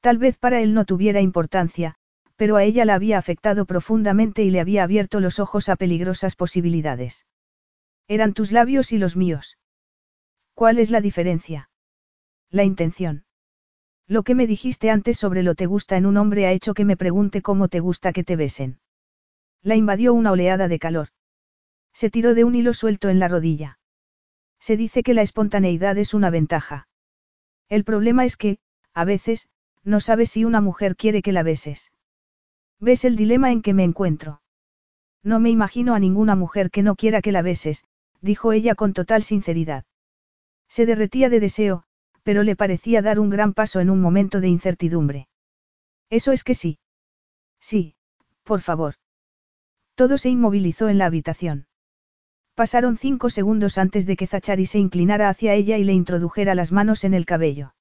[0.00, 1.94] Tal vez para él no tuviera importancia,
[2.36, 6.34] pero a ella la había afectado profundamente y le había abierto los ojos a peligrosas
[6.34, 7.26] posibilidades.
[8.08, 9.58] Eran tus labios y los míos.
[10.54, 11.70] ¿Cuál es la diferencia?
[12.50, 13.24] La intención.
[14.08, 16.84] Lo que me dijiste antes sobre lo te gusta en un hombre ha hecho que
[16.84, 18.80] me pregunte cómo te gusta que te besen.
[19.62, 21.08] La invadió una oleada de calor.
[21.92, 23.78] Se tiró de un hilo suelto en la rodilla.
[24.58, 26.88] Se dice que la espontaneidad es una ventaja.
[27.68, 28.58] El problema es que,
[28.92, 29.48] a veces,
[29.84, 31.90] no sabes si una mujer quiere que la beses.
[32.78, 34.42] ¿Ves el dilema en que me encuentro?
[35.22, 37.84] No me imagino a ninguna mujer que no quiera que la beses,
[38.20, 39.84] dijo ella con total sinceridad.
[40.68, 41.84] Se derretía de deseo,
[42.22, 45.28] pero le parecía dar un gran paso en un momento de incertidumbre.
[46.10, 46.78] Eso es que sí.
[47.60, 47.94] Sí,
[48.42, 48.94] por favor.
[49.94, 51.66] Todo se inmovilizó en la habitación.
[52.54, 56.72] Pasaron cinco segundos antes de que Zachari se inclinara hacia ella y le introdujera las
[56.72, 57.74] manos en el cabello.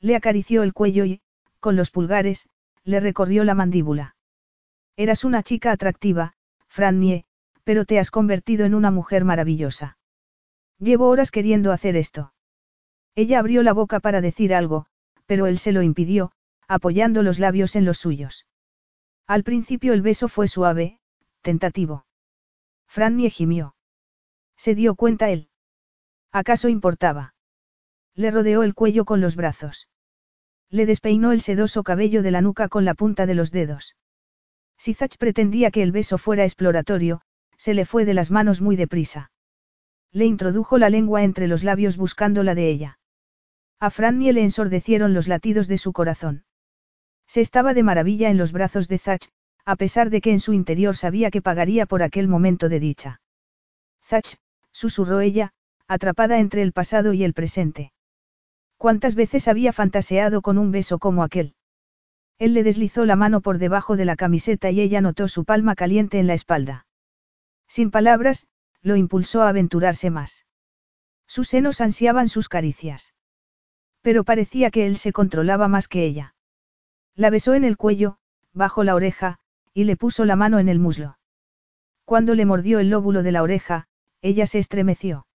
[0.00, 1.20] Le acarició el cuello y,
[1.60, 2.48] con los pulgares,
[2.84, 4.16] le recorrió la mandíbula.
[4.96, 6.34] Eras una chica atractiva,
[6.68, 7.24] Frannie,
[7.64, 9.98] pero te has convertido en una mujer maravillosa.
[10.78, 12.32] Llevo horas queriendo hacer esto.
[13.14, 14.86] Ella abrió la boca para decir algo,
[15.24, 16.32] pero él se lo impidió,
[16.68, 18.46] apoyando los labios en los suyos.
[19.26, 21.00] Al principio el beso fue suave,
[21.46, 22.06] tentativo.
[22.88, 23.76] Frannie gimió.
[24.56, 25.48] Se dio cuenta él.
[26.32, 27.34] ¿Acaso importaba?
[28.16, 29.88] Le rodeó el cuello con los brazos.
[30.70, 33.94] Le despeinó el sedoso cabello de la nuca con la punta de los dedos.
[34.76, 37.20] Si Zach pretendía que el beso fuera exploratorio,
[37.56, 39.30] se le fue de las manos muy deprisa.
[40.10, 42.98] Le introdujo la lengua entre los labios buscando la de ella.
[43.78, 46.44] A Frannie le ensordecieron los latidos de su corazón.
[47.28, 49.30] Se estaba de maravilla en los brazos de Zach,
[49.66, 53.20] a pesar de que en su interior sabía que pagaría por aquel momento de dicha.
[54.04, 54.36] Zach,
[54.70, 55.52] susurró ella,
[55.88, 57.92] atrapada entre el pasado y el presente.
[58.78, 61.56] ¿Cuántas veces había fantaseado con un beso como aquel?
[62.38, 65.74] Él le deslizó la mano por debajo de la camiseta y ella notó su palma
[65.74, 66.86] caliente en la espalda.
[67.66, 68.46] Sin palabras,
[68.82, 70.46] lo impulsó a aventurarse más.
[71.26, 73.14] Sus senos ansiaban sus caricias.
[74.00, 76.36] Pero parecía que él se controlaba más que ella.
[77.16, 78.18] La besó en el cuello,
[78.52, 79.40] bajo la oreja,
[79.76, 81.18] y le puso la mano en el muslo.
[82.06, 83.88] Cuando le mordió el lóbulo de la oreja,
[84.22, 85.26] ella se estremeció.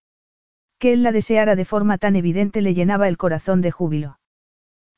[0.80, 4.18] Que él la deseara de forma tan evidente le llenaba el corazón de júbilo.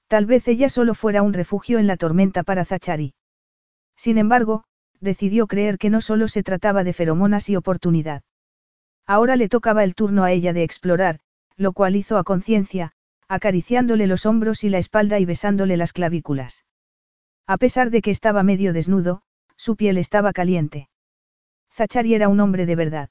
[0.09, 3.13] Tal vez ella solo fuera un refugio en la tormenta para Zachari.
[3.97, 4.65] Sin embargo,
[4.99, 8.23] decidió creer que no solo se trataba de feromonas y oportunidad.
[9.07, 11.21] Ahora le tocaba el turno a ella de explorar,
[11.59, 12.93] lo cual hizo a conciencia,
[13.29, 16.65] acariciándole los hombros y la espalda y besándole las clavículas.
[17.47, 19.21] A pesar de que estaba medio desnudo,
[19.65, 20.91] su piel estaba caliente.
[21.73, 23.09] Zachari era un hombre de verdad.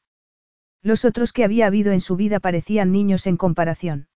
[0.83, 4.07] Los otros que había habido en su vida parecían niños en comparación.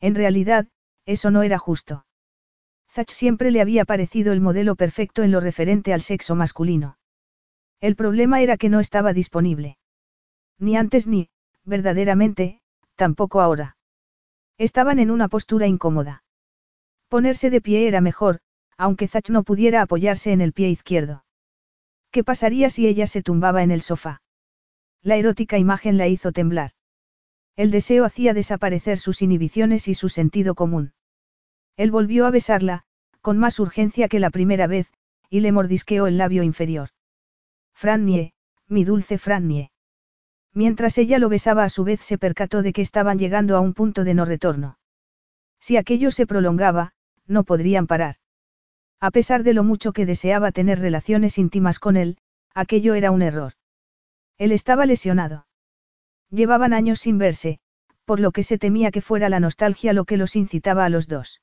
[0.00, 0.66] En realidad,
[1.06, 2.04] eso no era justo.
[2.90, 6.98] Zach siempre le había parecido el modelo perfecto en lo referente al sexo masculino.
[7.80, 9.78] El problema era que no estaba disponible.
[10.58, 11.30] Ni antes ni,
[11.64, 12.60] verdaderamente,
[12.96, 13.76] tampoco ahora.
[14.58, 16.24] Estaban en una postura incómoda.
[17.08, 18.40] Ponerse de pie era mejor,
[18.76, 21.22] aunque Zach no pudiera apoyarse en el pie izquierdo.
[22.12, 24.20] ¿Qué pasaría si ella se tumbaba en el sofá?
[25.02, 26.72] La erótica imagen la hizo temblar.
[27.56, 30.92] El deseo hacía desaparecer sus inhibiciones y su sentido común.
[31.76, 32.84] Él volvió a besarla,
[33.22, 34.92] con más urgencia que la primera vez,
[35.30, 36.90] y le mordisqueó el labio inferior.
[37.74, 38.34] Frannie,
[38.68, 39.70] mi dulce Frannie.
[40.52, 43.72] Mientras ella lo besaba a su vez se percató de que estaban llegando a un
[43.72, 44.78] punto de no retorno.
[45.60, 46.92] Si aquello se prolongaba,
[47.26, 48.16] no podrían parar.
[49.02, 52.18] A pesar de lo mucho que deseaba tener relaciones íntimas con él,
[52.54, 53.54] aquello era un error.
[54.38, 55.48] Él estaba lesionado.
[56.30, 57.58] Llevaban años sin verse,
[58.04, 61.08] por lo que se temía que fuera la nostalgia lo que los incitaba a los
[61.08, 61.40] dos.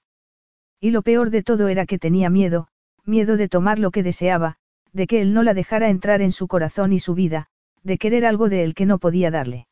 [0.79, 2.69] Y lo peor de todo era que tenía miedo,
[3.03, 4.55] miedo de tomar lo que deseaba,
[4.93, 7.47] de que él no la dejara entrar en su corazón y su vida,
[7.83, 9.67] de querer algo de él que no podía darle.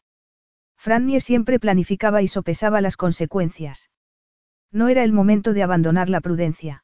[0.75, 3.89] Frannie siempre planificaba y sopesaba las consecuencias.
[4.73, 6.83] No era el momento de abandonar la prudencia.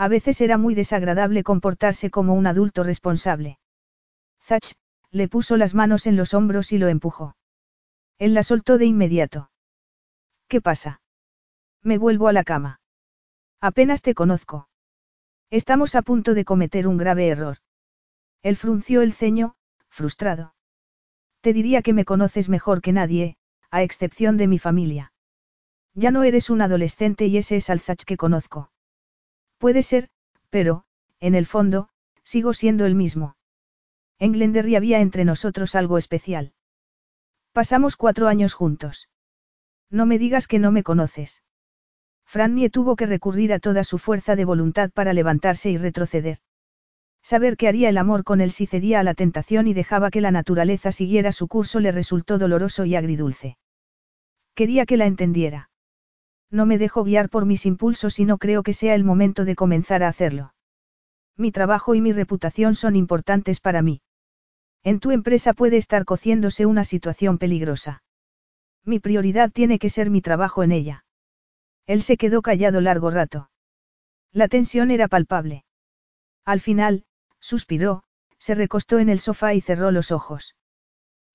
[0.00, 3.58] A veces era muy desagradable comportarse como un adulto responsable.
[4.42, 4.64] Zach,
[5.10, 7.36] le puso las manos en los hombros y lo empujó.
[8.18, 9.50] Él la soltó de inmediato.
[10.48, 11.02] ¿Qué pasa?
[11.82, 12.80] Me vuelvo a la cama.
[13.60, 14.70] Apenas te conozco.
[15.50, 17.58] Estamos a punto de cometer un grave error.
[18.42, 19.54] Él frunció el ceño,
[19.90, 20.54] frustrado.
[21.42, 23.36] Te diría que me conoces mejor que nadie,
[23.70, 25.12] a excepción de mi familia.
[25.92, 28.70] Ya no eres un adolescente y ese es Alzach que conozco.
[29.60, 30.08] Puede ser,
[30.48, 30.84] pero,
[31.20, 31.90] en el fondo,
[32.24, 33.36] sigo siendo el mismo.
[34.18, 36.54] En Glenderry había entre nosotros algo especial.
[37.52, 39.10] Pasamos cuatro años juntos.
[39.90, 41.42] No me digas que no me conoces.
[42.24, 46.38] Frannie tuvo que recurrir a toda su fuerza de voluntad para levantarse y retroceder.
[47.22, 50.22] Saber que haría el amor con él si cedía a la tentación y dejaba que
[50.22, 53.58] la naturaleza siguiera su curso le resultó doloroso y agridulce.
[54.54, 55.69] Quería que la entendiera.
[56.50, 59.54] No me dejo guiar por mis impulsos y no creo que sea el momento de
[59.54, 60.54] comenzar a hacerlo.
[61.36, 64.02] Mi trabajo y mi reputación son importantes para mí.
[64.82, 68.02] En tu empresa puede estar cociéndose una situación peligrosa.
[68.84, 71.04] Mi prioridad tiene que ser mi trabajo en ella.
[71.86, 73.50] Él se quedó callado largo rato.
[74.32, 75.64] La tensión era palpable.
[76.44, 77.04] Al final,
[77.40, 78.04] suspiró,
[78.38, 80.56] se recostó en el sofá y cerró los ojos.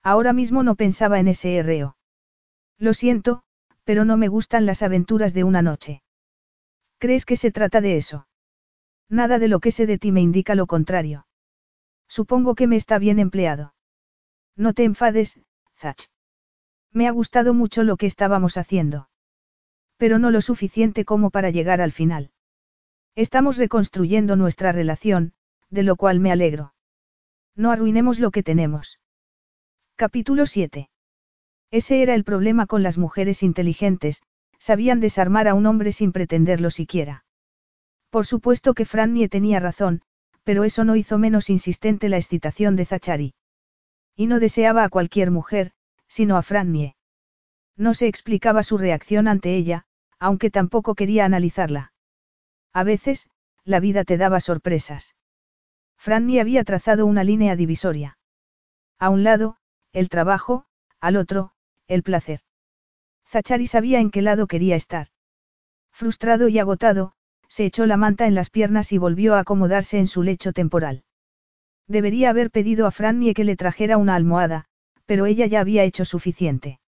[0.02, 1.96] Ahora mismo no pensaba en ese erreo.
[2.78, 3.42] Lo siento,
[3.86, 6.02] pero no me gustan las aventuras de una noche.
[6.98, 8.26] ¿Crees que se trata de eso?
[9.08, 11.28] Nada de lo que sé de ti me indica lo contrario.
[12.08, 13.74] Supongo que me está bien empleado.
[14.56, 15.40] No te enfades,
[15.76, 16.08] Zach.
[16.92, 19.08] Me ha gustado mucho lo que estábamos haciendo.
[19.98, 22.32] Pero no lo suficiente como para llegar al final.
[23.14, 25.32] Estamos reconstruyendo nuestra relación,
[25.70, 26.74] de lo cual me alegro.
[27.54, 28.98] No arruinemos lo que tenemos.
[29.94, 30.90] Capítulo 7.
[31.70, 34.22] Ese era el problema con las mujeres inteligentes,
[34.58, 37.24] sabían desarmar a un hombre sin pretenderlo siquiera.
[38.10, 40.02] Por supuesto que Frannie tenía razón,
[40.44, 43.34] pero eso no hizo menos insistente la excitación de Zachary.
[44.14, 45.72] Y no deseaba a cualquier mujer,
[46.06, 46.94] sino a Frannie.
[47.76, 49.84] No se explicaba su reacción ante ella,
[50.18, 51.92] aunque tampoco quería analizarla.
[52.72, 53.28] A veces,
[53.64, 55.16] la vida te daba sorpresas.
[55.98, 58.16] Frannie había trazado una línea divisoria.
[58.98, 59.56] A un lado,
[59.92, 60.64] el trabajo,
[61.00, 61.52] al otro,
[61.88, 62.40] el placer.
[63.26, 65.08] Zachary sabía en qué lado quería estar.
[65.92, 67.12] Frustrado y agotado,
[67.48, 71.04] se echó la manta en las piernas y volvió a acomodarse en su lecho temporal.
[71.88, 74.66] Debería haber pedido a Frannie que le trajera una almohada,
[75.06, 76.80] pero ella ya había hecho suficiente.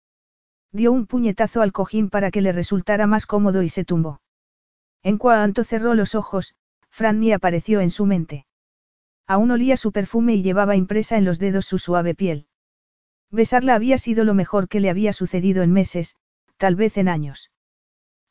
[0.72, 4.22] Dio un puñetazo al cojín para que le resultara más cómodo y se tumbó.
[5.04, 6.56] En cuanto cerró los ojos,
[6.90, 8.46] Frannie apareció en su mente.
[9.28, 12.48] Aún olía su perfume y llevaba impresa en los dedos su suave piel.
[13.32, 16.16] Besarla había sido lo mejor que le había sucedido en meses,
[16.58, 17.52] tal vez en años.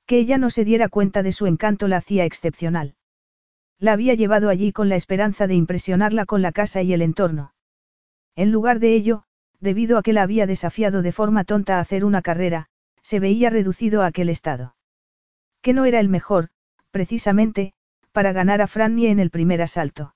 [0.07, 2.95] Que ella no se diera cuenta de su encanto la hacía excepcional.
[3.79, 7.53] La había llevado allí con la esperanza de impresionarla con la casa y el entorno.
[8.35, 9.25] En lugar de ello,
[9.61, 12.69] debido a que la había desafiado de forma tonta a hacer una carrera,
[13.03, 14.77] se veía reducido a aquel estado.
[15.61, 16.49] Que no era el mejor,
[16.91, 17.75] precisamente,
[18.13, 20.15] para ganar a Frannie en el primer asalto.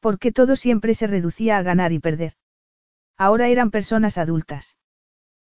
[0.00, 2.34] Porque todo siempre se reducía a ganar y perder.
[3.16, 4.76] Ahora eran personas adultas.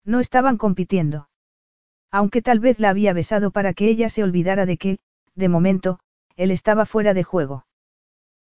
[0.05, 1.29] No estaban compitiendo.
[2.11, 4.99] Aunque tal vez la había besado para que ella se olvidara de que,
[5.35, 6.01] de momento,
[6.37, 7.67] él estaba fuera de juego.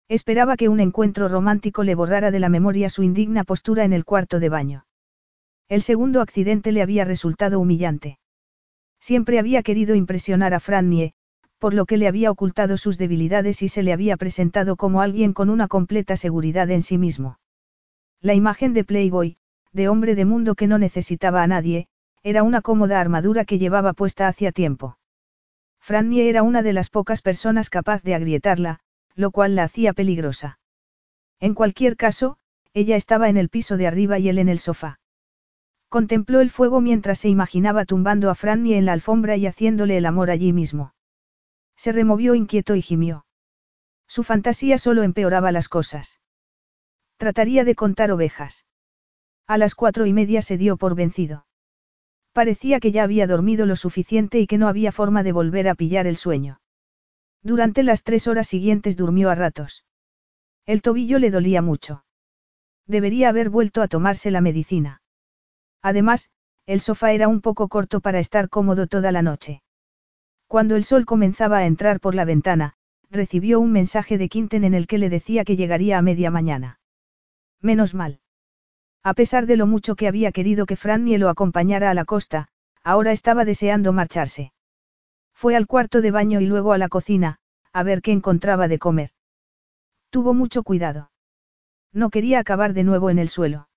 [0.08, 4.04] Esperaba que un encuentro romántico le borrara de la memoria su indigna postura en el
[4.04, 4.86] cuarto de baño.
[5.68, 8.18] El segundo accidente le había resultado humillante.
[8.98, 11.14] Siempre había querido impresionar a Frannie,
[11.58, 15.32] por lo que le había ocultado sus debilidades y se le había presentado como alguien
[15.32, 17.38] con una completa seguridad en sí mismo.
[18.22, 19.38] La imagen de Playboy,
[19.72, 21.88] de hombre de mundo que no necesitaba a nadie,
[22.22, 24.98] era una cómoda armadura que llevaba puesta hacía tiempo.
[25.80, 28.80] Frannie era una de las pocas personas capaz de agrietarla,
[29.14, 30.58] lo cual la hacía peligrosa.
[31.40, 32.36] En cualquier caso,
[32.74, 35.00] ella estaba en el piso de arriba y él en el sofá.
[35.88, 40.04] Contempló el fuego mientras se imaginaba tumbando a Frannie en la alfombra y haciéndole el
[40.04, 40.92] amor allí mismo.
[41.74, 43.24] Se removió inquieto y gimió.
[44.06, 46.20] Su fantasía solo empeoraba las cosas.
[47.20, 48.64] Trataría de contar ovejas.
[49.46, 51.44] A las cuatro y media se dio por vencido.
[52.32, 55.74] Parecía que ya había dormido lo suficiente y que no había forma de volver a
[55.74, 56.62] pillar el sueño.
[57.42, 59.84] Durante las tres horas siguientes durmió a ratos.
[60.64, 62.06] El tobillo le dolía mucho.
[62.86, 65.02] Debería haber vuelto a tomarse la medicina.
[65.82, 66.30] Además,
[66.64, 69.62] el sofá era un poco corto para estar cómodo toda la noche.
[70.46, 72.76] Cuando el sol comenzaba a entrar por la ventana,
[73.10, 76.79] recibió un mensaje de Quinten en el que le decía que llegaría a media mañana.
[77.62, 78.20] Menos mal.
[79.02, 82.48] A pesar de lo mucho que había querido que Frannie lo acompañara a la costa,
[82.82, 84.52] ahora estaba deseando marcharse.
[85.32, 87.38] Fue al cuarto de baño y luego a la cocina,
[87.72, 89.10] a ver qué encontraba de comer.
[90.10, 91.10] Tuvo mucho cuidado.
[91.92, 93.68] No quería acabar de nuevo en el suelo.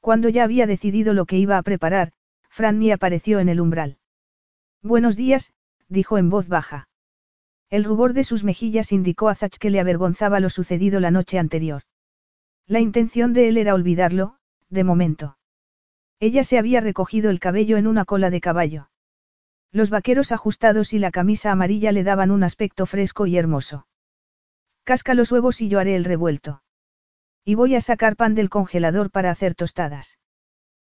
[0.00, 2.12] Cuando ya había decidido lo que iba a preparar,
[2.48, 3.98] Frannie apareció en el umbral.
[4.82, 5.52] Buenos días,
[5.88, 6.88] dijo en voz baja.
[7.68, 11.38] El rubor de sus mejillas indicó a Zach que le avergonzaba lo sucedido la noche
[11.38, 11.82] anterior.
[12.68, 14.38] La intención de él era olvidarlo,
[14.70, 15.38] de momento.
[16.18, 18.90] Ella se había recogido el cabello en una cola de caballo.
[19.70, 23.86] Los vaqueros ajustados y la camisa amarilla le daban un aspecto fresco y hermoso.
[24.84, 26.62] Casca los huevos y yo haré el revuelto.
[27.44, 30.18] Y voy a sacar pan del congelador para hacer tostadas.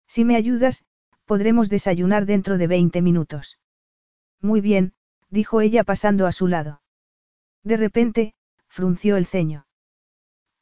[0.08, 0.84] Si me ayudas,
[1.26, 3.58] podremos desayunar dentro de 20 minutos.
[4.42, 4.94] Muy bien,
[5.30, 6.82] dijo ella pasando a su lado.
[7.64, 8.36] De repente,
[8.68, 9.66] frunció el ceño.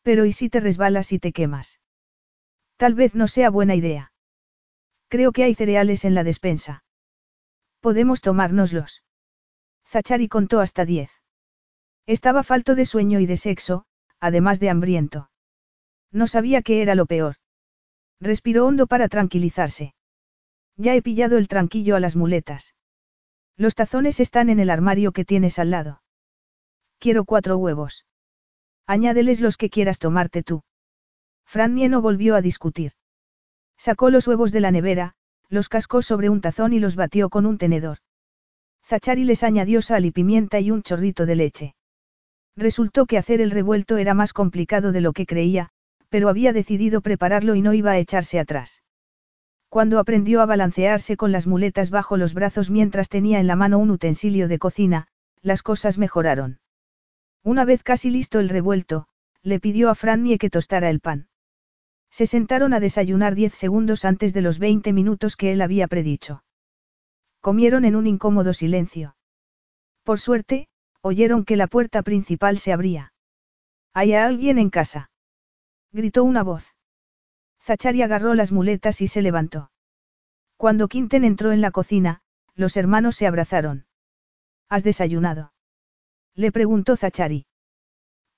[0.04, 1.80] Pero ¿y si te resbalas y te quemas?
[2.78, 4.12] Tal vez no sea buena idea.
[5.08, 6.84] Creo que hay cereales en la despensa.
[7.80, 9.04] Podemos tomárnoslos.
[9.86, 11.12] Zachari contó hasta diez.
[12.08, 13.86] Estaba falto de sueño y de sexo,
[14.20, 15.30] además de hambriento.
[16.12, 17.36] No sabía qué era lo peor.
[18.20, 19.94] Respiró hondo para tranquilizarse.
[20.78, 22.76] Ya he pillado el tranquillo a las muletas.
[23.58, 26.02] Los tazones están en el armario que tienes al lado.
[27.00, 28.06] Quiero cuatro huevos.
[28.92, 30.64] Añádeles los que quieras tomarte tú.
[31.46, 32.92] Fran no volvió a discutir.
[33.78, 35.14] Sacó los huevos de la nevera,
[35.48, 38.00] los cascó sobre un tazón y los batió con un tenedor.
[38.84, 41.76] Zachari les añadió sal y pimienta y un chorrito de leche.
[42.58, 45.70] Resultó que hacer el revuelto era más complicado de lo que creía,
[46.10, 48.84] pero había decidido prepararlo y no iba a echarse atrás.
[49.70, 53.80] Cuando aprendió a balancearse con las muletas bajo los brazos mientras tenía en la mano
[53.80, 55.08] un utensilio de cocina,
[55.42, 56.60] las cosas mejoraron.
[57.44, 59.08] Una vez casi listo el revuelto,
[59.42, 61.28] le pidió a Frannie que tostara el pan.
[62.12, 66.44] Se sentaron a desayunar diez segundos antes de los veinte minutos que él había predicho.
[67.40, 69.16] Comieron en un incómodo silencio.
[70.04, 70.68] Por suerte,
[71.02, 73.14] oyeron que la puerta principal se abría.
[73.94, 75.10] ¿Hay alguien en casa?
[75.92, 76.76] Gritó una voz.
[77.62, 79.72] Zachari agarró las muletas y se levantó.
[80.58, 82.22] Cuando Quinten entró en la cocina,
[82.54, 83.88] los hermanos se abrazaron.
[84.70, 85.54] ¿Has desayunado?
[86.36, 87.46] Le preguntó Zachari.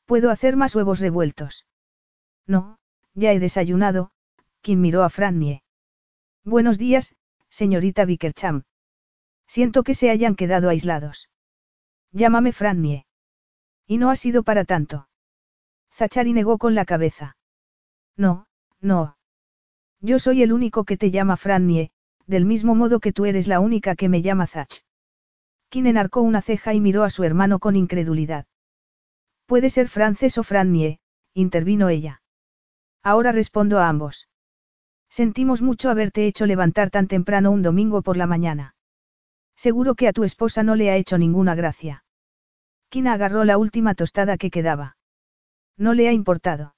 [0.05, 1.65] ¿Puedo hacer más huevos revueltos?
[2.45, 2.77] No,
[3.13, 4.11] ya he desayunado,
[4.61, 5.63] Kim miró a Frannie.
[6.43, 7.15] Buenos días,
[7.49, 8.63] señorita Bickercham.
[9.47, 11.29] Siento que se hayan quedado aislados.
[12.11, 13.05] Llámame Frannie.
[13.87, 15.07] Y no ha sido para tanto.
[15.91, 17.37] Zachari negó con la cabeza.
[18.17, 18.47] No,
[18.81, 19.17] no.
[19.99, 21.91] Yo soy el único que te llama Frannie,
[22.25, 24.83] del mismo modo que tú eres la única que me llama Zach.
[25.73, 28.45] Kim enarcó una ceja y miró a su hermano con incredulidad.
[29.47, 30.99] Puede ser Frances o Frannie,
[31.33, 32.21] intervino ella.
[33.01, 34.29] Ahora respondo a ambos.
[35.09, 38.75] Sentimos mucho haberte hecho levantar tan temprano un domingo por la mañana.
[39.55, 42.05] Seguro que a tu esposa no le ha hecho ninguna gracia.
[42.89, 44.97] Kina agarró la última tostada que quedaba.
[45.75, 46.75] No le ha importado.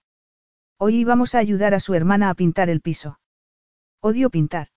[0.77, 3.19] Hoy íbamos a ayudar a su hermana a pintar el piso.
[3.99, 4.69] Odio pintar.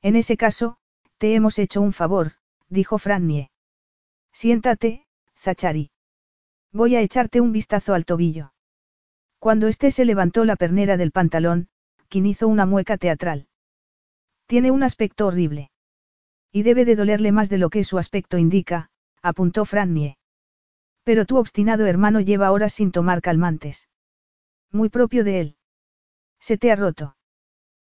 [0.00, 0.78] En ese caso,
[1.18, 2.36] te hemos hecho un favor,
[2.74, 3.50] dijo Frannie.
[4.32, 5.06] Siéntate,
[5.38, 5.90] Zachari.
[6.72, 8.52] Voy a echarte un vistazo al tobillo.
[9.38, 11.68] Cuando éste se levantó la pernera del pantalón,
[12.08, 13.46] Kim hizo una mueca teatral.
[14.46, 15.70] Tiene un aspecto horrible.
[16.50, 18.90] Y debe de dolerle más de lo que su aspecto indica,
[19.22, 20.18] apuntó Frannie.
[21.04, 23.88] Pero tu obstinado hermano lleva horas sin tomar calmantes.
[24.72, 25.56] Muy propio de él.
[26.40, 27.16] Se te ha roto.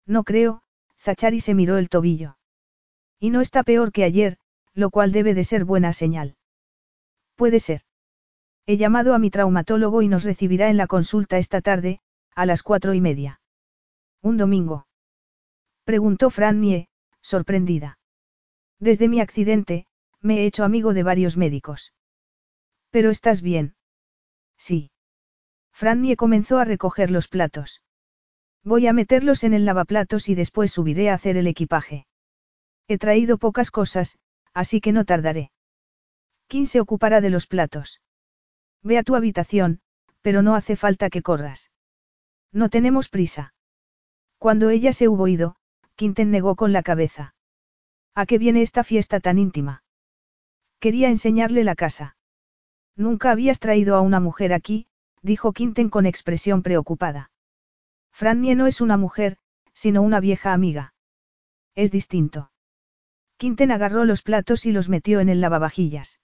[0.06, 0.62] No creo,
[0.98, 2.36] Zachari se miró el tobillo.
[3.20, 4.38] Y no está peor que ayer,
[4.74, 6.36] lo cual debe de ser buena señal.
[7.36, 7.82] Puede ser.
[8.66, 12.00] He llamado a mi traumatólogo y nos recibirá en la consulta esta tarde,
[12.34, 13.40] a las cuatro y media.
[14.22, 14.86] ¿Un domingo?
[15.84, 16.88] Preguntó Frannie,
[17.20, 17.98] sorprendida.
[18.78, 19.86] Desde mi accidente,
[20.20, 21.92] me he hecho amigo de varios médicos.
[22.90, 23.74] ¿Pero estás bien?
[24.56, 24.90] Sí.
[25.72, 27.82] Frannie comenzó a recoger los platos.
[28.62, 32.06] Voy a meterlos en el lavaplatos y después subiré a hacer el equipaje.
[32.86, 34.18] He traído pocas cosas,
[34.54, 35.50] así que no tardaré.
[36.46, 38.00] ¿Quién se ocupará de los platos?
[38.82, 39.80] Ve a tu habitación,
[40.20, 41.70] pero no hace falta que corras.
[42.52, 43.54] No tenemos prisa.
[44.38, 45.56] Cuando ella se hubo ido,
[45.94, 47.34] Quinten negó con la cabeza.
[48.14, 49.82] ¿A qué viene esta fiesta tan íntima?
[50.80, 52.16] Quería enseñarle la casa.
[52.96, 54.86] Nunca habías traído a una mujer aquí,
[55.22, 57.30] dijo Quinten con expresión preocupada.
[58.12, 59.38] Frannie no es una mujer,
[59.72, 60.92] sino una vieja amiga.
[61.74, 62.51] Es distinto.
[63.42, 66.20] Quinten agarró los platos y los metió en el lavavajillas.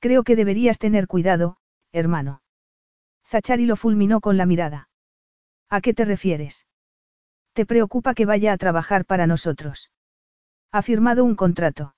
[0.00, 1.56] Creo que deberías tener cuidado,
[1.92, 2.42] hermano.
[3.24, 4.90] Zachari lo fulminó con la mirada.
[5.70, 6.66] ¿A qué te refieres?
[7.54, 9.90] ¿Te preocupa que vaya a trabajar para nosotros?
[10.72, 11.94] Ha firmado un contrato.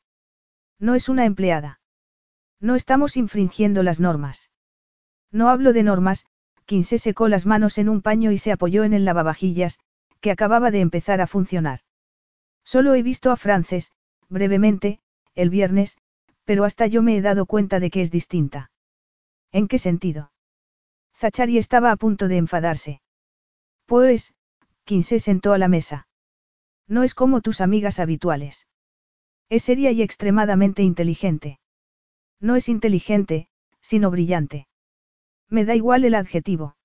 [0.78, 1.80] No es una empleada.
[2.60, 4.52] No estamos infringiendo las normas.
[5.32, 6.26] No hablo de normas,
[6.64, 9.80] Quien se secó las manos en un paño y se apoyó en el lavavajillas,
[10.20, 11.80] que acababa de empezar a funcionar.
[12.62, 13.90] Solo he visto a Frances,
[14.28, 15.00] brevemente,
[15.34, 15.96] el viernes,
[16.44, 18.70] Pero hasta yo me he dado cuenta de que es distinta.
[19.52, 20.32] ¿En qué sentido?
[21.14, 23.02] Zachari estaba a punto de enfadarse.
[23.84, 24.34] Pues,
[24.84, 26.08] Kim se sentó a la mesa.
[26.86, 28.66] No es como tus amigas habituales.
[29.50, 31.58] Es seria y extremadamente inteligente.
[32.40, 33.48] No es inteligente,
[33.82, 34.68] sino brillante.
[35.50, 36.76] Me da igual el adjetivo.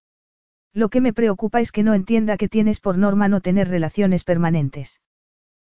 [0.73, 4.23] Lo que me preocupa es que no entienda que tienes por norma no tener relaciones
[4.23, 4.99] permanentes.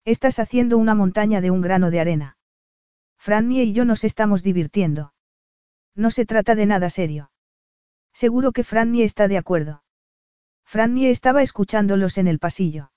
[0.05, 2.37] Estás haciendo una montaña de un grano de arena.
[3.17, 5.13] Franny y yo nos estamos divirtiendo.
[5.95, 7.31] No se trata de nada serio.
[8.13, 9.83] Seguro que Franny está de acuerdo.
[10.63, 12.91] Franny estaba escuchándolos en el pasillo.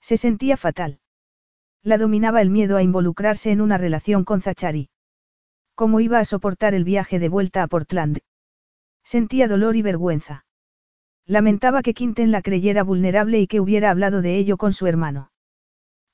[0.00, 1.00] Se sentía fatal.
[1.82, 4.88] La dominaba el miedo a involucrarse en una relación con Zachary.
[5.74, 8.20] ¿Cómo iba a soportar el viaje de vuelta a Portland?
[9.04, 10.46] Sentía dolor y vergüenza.
[11.26, 15.31] Lamentaba que Quinten la creyera vulnerable y que hubiera hablado de ello con su hermano.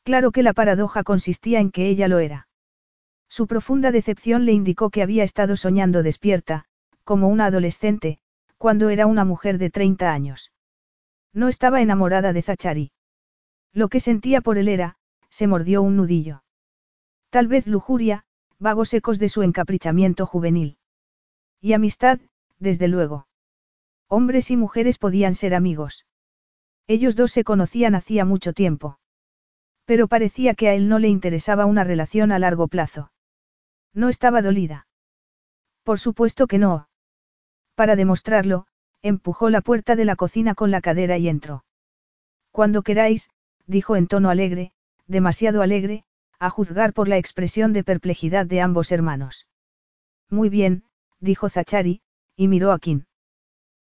[0.04, 2.48] Claro que la paradoja consistía en que ella lo era.
[3.28, 6.64] Su profunda decepción le indicó que había estado soñando despierta,
[7.04, 8.18] como una adolescente,
[8.56, 10.52] cuando era una mujer de 30 años.
[11.32, 12.90] No estaba enamorada de Zachary.
[13.72, 14.96] Lo que sentía por él era,
[15.30, 16.42] se mordió un nudillo.
[17.30, 18.24] Tal vez lujuria,
[18.58, 20.78] vagos ecos de su encaprichamiento juvenil.
[21.60, 22.18] Y amistad,
[22.58, 23.26] desde luego.
[24.08, 26.06] Hombres y mujeres podían ser amigos.
[26.86, 28.98] Ellos dos se conocían hacía mucho tiempo.
[29.88, 33.10] Pero parecía que a él no le interesaba una relación a largo plazo.
[33.94, 34.86] No estaba dolida.
[35.82, 36.90] Por supuesto que no.
[37.74, 38.66] Para demostrarlo,
[39.00, 41.64] empujó la puerta de la cocina con la cadera y entró.
[42.50, 43.30] Cuando queráis,
[43.66, 44.72] dijo en tono alegre,
[45.06, 46.04] demasiado alegre,
[46.38, 49.46] a juzgar por la expresión de perplejidad de ambos hermanos.
[50.28, 50.84] Muy bien,
[51.18, 52.02] dijo Zachari,
[52.36, 53.06] y miró a Kim.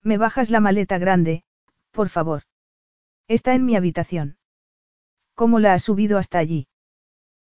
[0.03, 1.45] Me bajas la maleta grande,
[1.91, 2.45] por favor.
[3.29, 4.39] Está en mi habitación.
[5.41, 6.69] ¿Cómo la has subido hasta allí?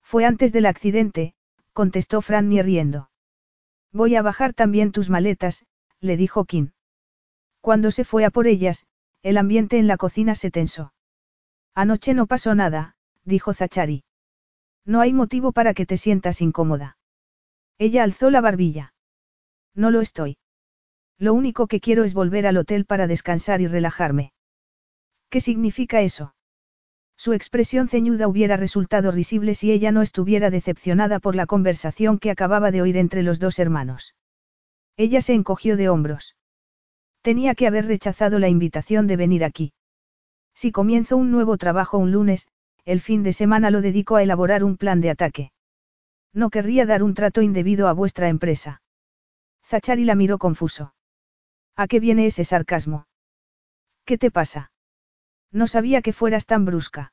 [0.01, 1.35] Fue antes del accidente,
[1.73, 3.11] contestó Franny riendo.
[3.91, 5.67] Voy a bajar también tus maletas,
[5.99, 6.71] le dijo Kim.
[7.61, 8.87] Cuando se fue a por ellas,
[9.21, 10.91] el ambiente en la cocina se tensó.
[11.75, 14.05] Anoche no pasó nada, dijo Zachari.
[14.85, 16.97] No hay motivo para que te sientas incómoda.
[17.77, 18.95] Ella alzó la barbilla.
[19.75, 20.39] No lo estoy.
[21.19, 24.33] Lo único que quiero es volver al hotel para descansar y relajarme.
[25.29, 26.33] ¿Qué significa eso?
[27.23, 32.29] Su expresión ceñuda hubiera resultado risible si ella no estuviera decepcionada por la conversación que
[32.29, 34.13] acababa de oír entre los dos hermanos.
[34.97, 36.35] Ella se encogió de hombros.
[37.21, 39.71] Tenía que haber rechazado la invitación de venir aquí.
[40.53, 42.49] Si comienzo un nuevo trabajo un lunes,
[42.83, 45.53] el fin de semana lo dedico a elaborar un plan de ataque.
[46.33, 48.81] No querría dar un trato indebido a vuestra empresa.
[49.65, 50.93] Zachari la miró confuso.
[51.77, 53.07] ¿A qué viene ese sarcasmo?
[54.03, 54.73] ¿Qué te pasa?
[55.53, 57.12] No sabía que fueras tan brusca.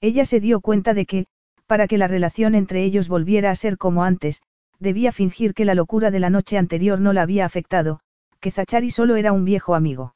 [0.00, 1.26] Ella se dio cuenta de que,
[1.66, 4.42] para que la relación entre ellos volviera a ser como antes,
[4.78, 8.00] debía fingir que la locura de la noche anterior no la había afectado,
[8.40, 10.14] que Zachari solo era un viejo amigo.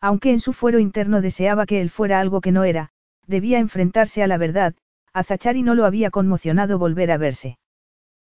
[0.00, 2.90] Aunque en su fuero interno deseaba que él fuera algo que no era,
[3.26, 4.74] debía enfrentarse a la verdad,
[5.12, 7.58] a Zachari no lo había conmocionado volver a verse.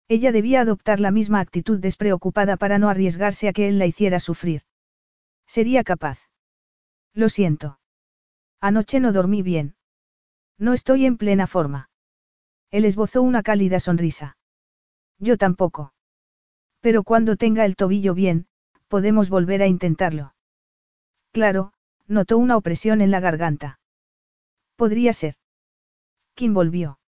[0.08, 4.20] Ella debía adoptar la misma actitud despreocupada para no arriesgarse a que él la hiciera
[4.20, 4.62] sufrir.
[5.46, 6.18] Sería capaz.
[7.14, 7.78] Lo siento.
[8.60, 9.74] Anoche no dormí bien.
[10.58, 11.90] No estoy en plena forma.
[12.70, 14.36] Él esbozó una cálida sonrisa.
[15.18, 15.92] Yo tampoco.
[16.80, 18.46] Pero cuando tenga el tobillo bien,
[18.88, 20.34] podemos volver a intentarlo.
[21.32, 21.72] Claro,
[22.06, 23.78] notó una opresión en la garganta.
[24.76, 25.36] Podría ser.
[26.34, 26.98] Kim volvió.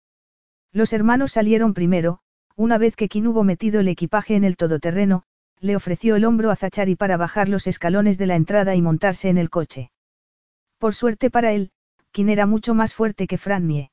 [0.72, 2.20] Los hermanos salieron primero,
[2.56, 5.24] una vez que Kim hubo metido el equipaje en el todoterreno,
[5.60, 9.28] le ofreció el hombro a Zachari para bajar los escalones de la entrada y montarse
[9.28, 9.90] en el coche.
[10.78, 11.70] Por suerte para él,
[12.14, 13.90] Kim era mucho más fuerte que Frannie.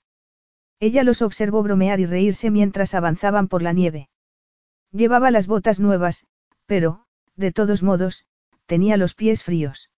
[0.80, 4.10] Ella los observó bromear y reírse mientras avanzaban por la nieve.
[4.92, 6.28] Llevaba las botas nuevas,
[6.68, 8.26] pero, de todos modos,
[8.68, 9.90] tenía los pies fríos.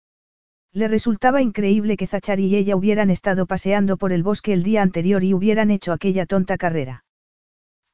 [0.73, 4.83] Le resultaba increíble que Zachary y ella hubieran estado paseando por el bosque el día
[4.83, 7.05] anterior y hubieran hecho aquella tonta carrera.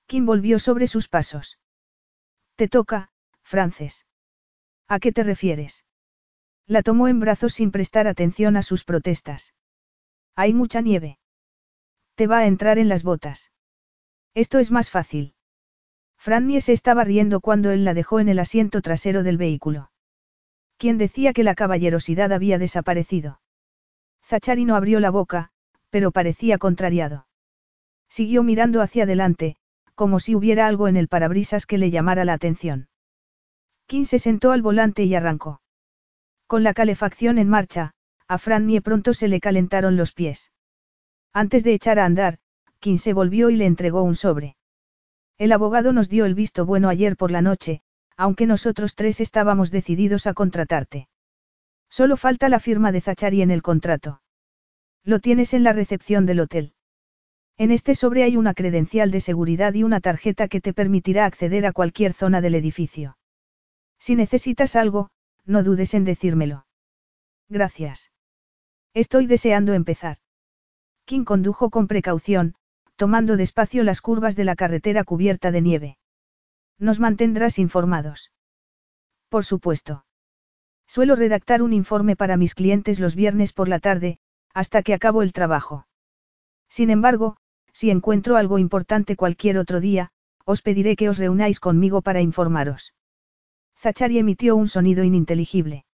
[0.06, 1.58] Kim volvió sobre sus pasos.
[2.54, 3.08] Te toca,
[3.42, 4.04] Frances.
[4.88, 5.86] ¿A qué te refieres?
[6.66, 9.54] La tomó en brazos sin prestar atención a sus protestas.
[10.40, 11.18] Hay mucha nieve.
[12.14, 13.50] Te va a entrar en las botas.
[14.34, 15.34] Esto es más fácil.
[16.16, 19.90] Frannie se estaba riendo cuando él la dejó en el asiento trasero del vehículo.
[20.76, 23.40] ¿Quién decía que la caballerosidad había desaparecido?
[24.24, 25.50] Zachari no abrió la boca,
[25.90, 27.26] pero parecía contrariado.
[28.08, 29.56] Siguió mirando hacia adelante,
[29.96, 32.86] como si hubiera algo en el parabrisas que le llamara la atención.
[33.86, 35.62] Kim se sentó al volante y arrancó.
[36.46, 37.94] Con la calefacción en marcha,
[38.28, 40.52] a Frannie pronto se le calentaron los pies.
[41.32, 42.38] Antes de echar a andar,
[42.78, 44.56] Kim se volvió y le entregó un sobre.
[45.38, 47.80] El abogado nos dio el visto bueno ayer por la noche,
[48.16, 51.08] aunque nosotros tres estábamos decididos a contratarte.
[51.88, 54.20] Solo falta la firma de Zachary en el contrato.
[55.04, 56.74] Lo tienes en la recepción del hotel.
[57.56, 61.66] En este sobre hay una credencial de seguridad y una tarjeta que te permitirá acceder
[61.66, 63.16] a cualquier zona del edificio.
[63.98, 65.10] Si necesitas algo,
[65.44, 66.66] no dudes en decírmelo.
[67.48, 68.12] Gracias.
[68.94, 70.16] Estoy deseando empezar.
[71.04, 72.54] Kim condujo con precaución,
[72.96, 75.98] tomando despacio las curvas de la carretera cubierta de nieve.
[76.78, 78.32] Nos mantendrás informados.
[79.28, 80.04] Por supuesto.
[80.86, 84.18] Suelo redactar un informe para mis clientes los viernes por la tarde,
[84.54, 85.86] hasta que acabo el trabajo.
[86.68, 87.36] Sin embargo,
[87.72, 90.10] si encuentro algo importante cualquier otro día,
[90.44, 92.94] os pediré que os reunáis conmigo para informaros.
[93.76, 95.84] Zachary emitió un sonido ininteligible.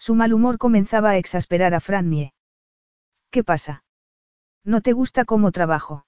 [0.00, 2.32] Su mal humor comenzaba a exasperar a Frannie.
[3.30, 3.84] ¿Qué pasa?
[4.64, 6.06] ¿No te gusta cómo trabajo?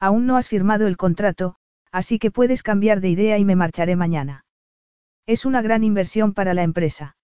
[0.00, 1.56] Aún no has firmado el contrato,
[1.90, 4.46] así que puedes cambiar de idea y me marcharé mañana.
[5.26, 7.18] Es una gran inversión para la empresa.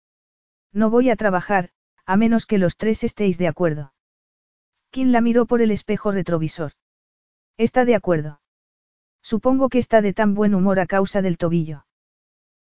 [0.75, 1.71] No voy a trabajar,
[2.05, 3.95] a menos que los tres estéis de acuerdo.
[4.91, 6.73] Kim la miró por el espejo retrovisor.
[7.57, 8.43] Está de acuerdo.
[9.23, 11.87] Supongo que está de tan buen humor a causa del tobillo.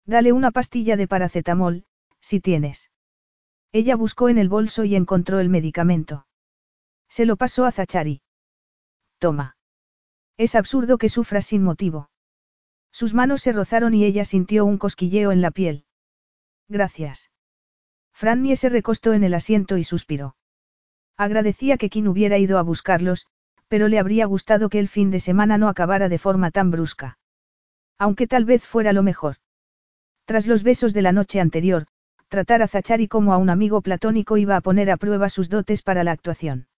[0.04, 1.86] Dale una pastilla de paracetamol,
[2.20, 2.88] si tienes.
[3.78, 6.26] Ella buscó en el bolso y encontró el medicamento.
[7.10, 8.22] Se lo pasó a Zachari.
[9.18, 9.58] Toma.
[10.38, 12.08] Es absurdo que sufra sin motivo.
[12.90, 15.84] Sus manos se rozaron y ella sintió un cosquilleo en la piel.
[16.70, 17.30] Gracias.
[18.14, 20.36] Frannie se recostó en el asiento y suspiró.
[21.18, 23.26] Agradecía que Kim hubiera ido a buscarlos,
[23.68, 27.18] pero le habría gustado que el fin de semana no acabara de forma tan brusca.
[27.98, 29.36] Aunque tal vez fuera lo mejor.
[30.24, 31.88] Tras los besos de la noche anterior,
[32.28, 35.82] tratar a Zachari como a un amigo platónico iba a poner a prueba sus dotes
[35.82, 36.68] para la actuación.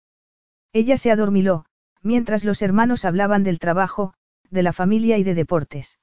[0.72, 1.64] Ella se adormiló,
[2.02, 4.14] mientras los hermanos hablaban del trabajo,
[4.50, 5.98] de la familia y de deportes.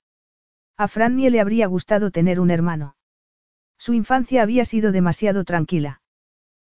[0.78, 2.96] A Frannie le habría gustado tener un hermano.
[3.78, 6.02] Su infancia había sido demasiado tranquila.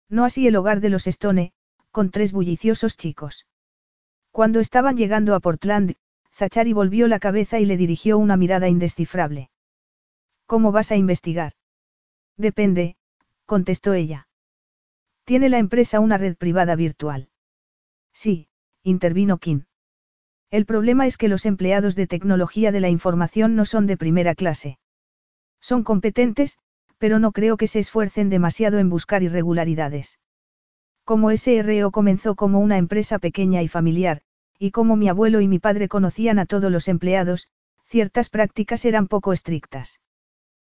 [0.08, 1.52] No así el hogar de los Stone,
[1.90, 3.46] con tres bulliciosos chicos.
[4.30, 5.94] Cuando estaban llegando a Portland,
[6.32, 9.50] Zachary volvió la cabeza y le dirigió una mirada indescifrable.
[10.46, 11.52] ¿Cómo vas a investigar?
[12.36, 12.96] Depende,
[13.46, 14.28] contestó ella.
[15.24, 17.28] ¿Tiene la empresa una red privada virtual?
[18.12, 18.48] Sí,
[18.82, 19.64] intervino Kim.
[20.50, 24.34] El problema es que los empleados de tecnología de la información no son de primera
[24.34, 24.78] clase.
[25.60, 26.58] Son competentes,
[26.98, 30.18] pero no creo que se esfuercen demasiado en buscar irregularidades.
[31.04, 34.22] Como SRO comenzó como una empresa pequeña y familiar,
[34.58, 37.48] y como mi abuelo y mi padre conocían a todos los empleados,
[37.86, 40.00] ciertas prácticas eran poco estrictas.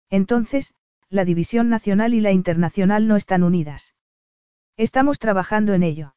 [0.09, 0.73] Entonces,
[1.09, 3.95] la división nacional y la internacional no están unidas.
[4.77, 6.15] Estamos trabajando en ello.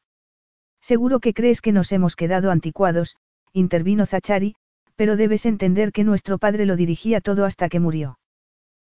[0.81, 3.15] Seguro que crees que nos hemos quedado anticuados,
[3.53, 4.55] intervino Zachari,
[4.95, 8.19] pero debes entender que nuestro padre lo dirigía todo hasta que murió.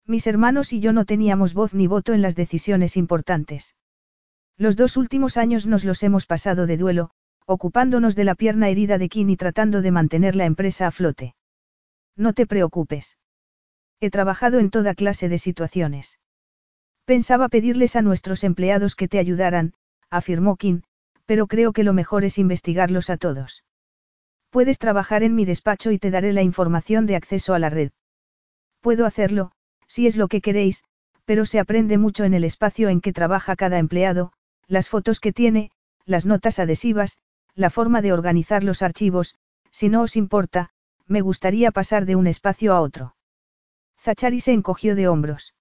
[0.07, 3.75] Mis hermanos y yo no teníamos voz ni voto en las decisiones importantes.
[4.57, 7.11] Los dos últimos años nos los hemos pasado de duelo,
[7.47, 11.35] ocupándonos de la pierna herida de Kim y tratando de mantener la empresa a flote.
[12.17, 13.17] No te preocupes.
[14.01, 16.19] He trabajado en toda clase de situaciones.
[17.05, 19.75] Pensaba pedirles a nuestros empleados que te ayudaran,
[20.11, 20.83] afirmó Kim,
[21.27, 23.65] pero creo que lo mejor es investigarlos a todos.
[24.51, 27.91] Puedes trabajar en mi despacho y te daré la información de acceso a la red.
[28.81, 29.53] Puedo hacerlo,
[29.87, 30.85] si es lo que queréis,
[31.25, 34.33] pero se aprende mucho en el espacio en que trabaja cada empleado,
[34.67, 35.71] las fotos que tiene,
[36.07, 37.19] las notas adhesivas,
[37.55, 39.35] la forma de organizar los archivos,
[39.71, 40.71] si no os importa,
[41.07, 43.15] me gustaría pasar de un espacio a otro.
[44.09, 45.55] Zachari se encogió de hombros.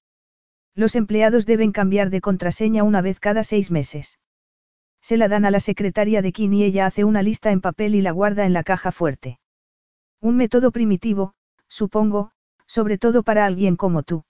[0.73, 4.19] Los empleados deben cambiar de contraseña una vez cada seis meses.
[5.01, 7.93] Se la dan a la secretaria de Kim y ella hace una lista en papel
[7.93, 9.41] y la guarda en la caja fuerte.
[10.21, 11.33] Un método primitivo,
[11.67, 12.31] supongo,
[12.67, 14.23] sobre todo para alguien como tú.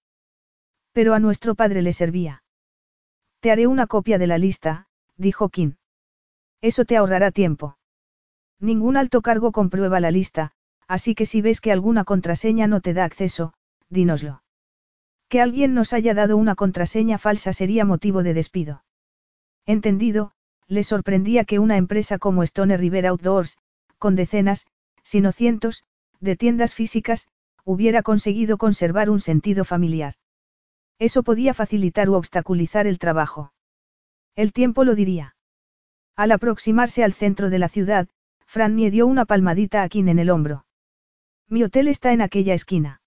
[0.93, 2.41] Pero a nuestro padre le servía.
[3.39, 5.75] Te haré una copia de la lista, dijo Kim.
[6.61, 7.77] Eso te ahorrará tiempo.
[8.59, 10.53] Ningún alto cargo comprueba la lista,
[10.87, 13.53] así que si ves que alguna contraseña no te da acceso,
[13.89, 14.43] dínoslo.
[15.29, 18.83] Que alguien nos haya dado una contraseña falsa sería motivo de despido.
[19.65, 20.31] Entendido,
[20.67, 23.57] le sorprendía que una empresa como Stone River Outdoors,
[23.97, 24.67] con decenas,
[25.03, 25.83] si no cientos,
[26.19, 27.27] de tiendas físicas,
[27.63, 30.15] hubiera conseguido conservar un sentido familiar.
[30.99, 33.53] Eso podía facilitar u obstaculizar el trabajo.
[34.35, 35.35] El tiempo lo diría.
[36.15, 38.07] Al aproximarse al centro de la ciudad,
[38.45, 40.65] Frannie dio una palmadita a Kim en el hombro.
[41.47, 43.01] Mi hotel está en aquella esquina.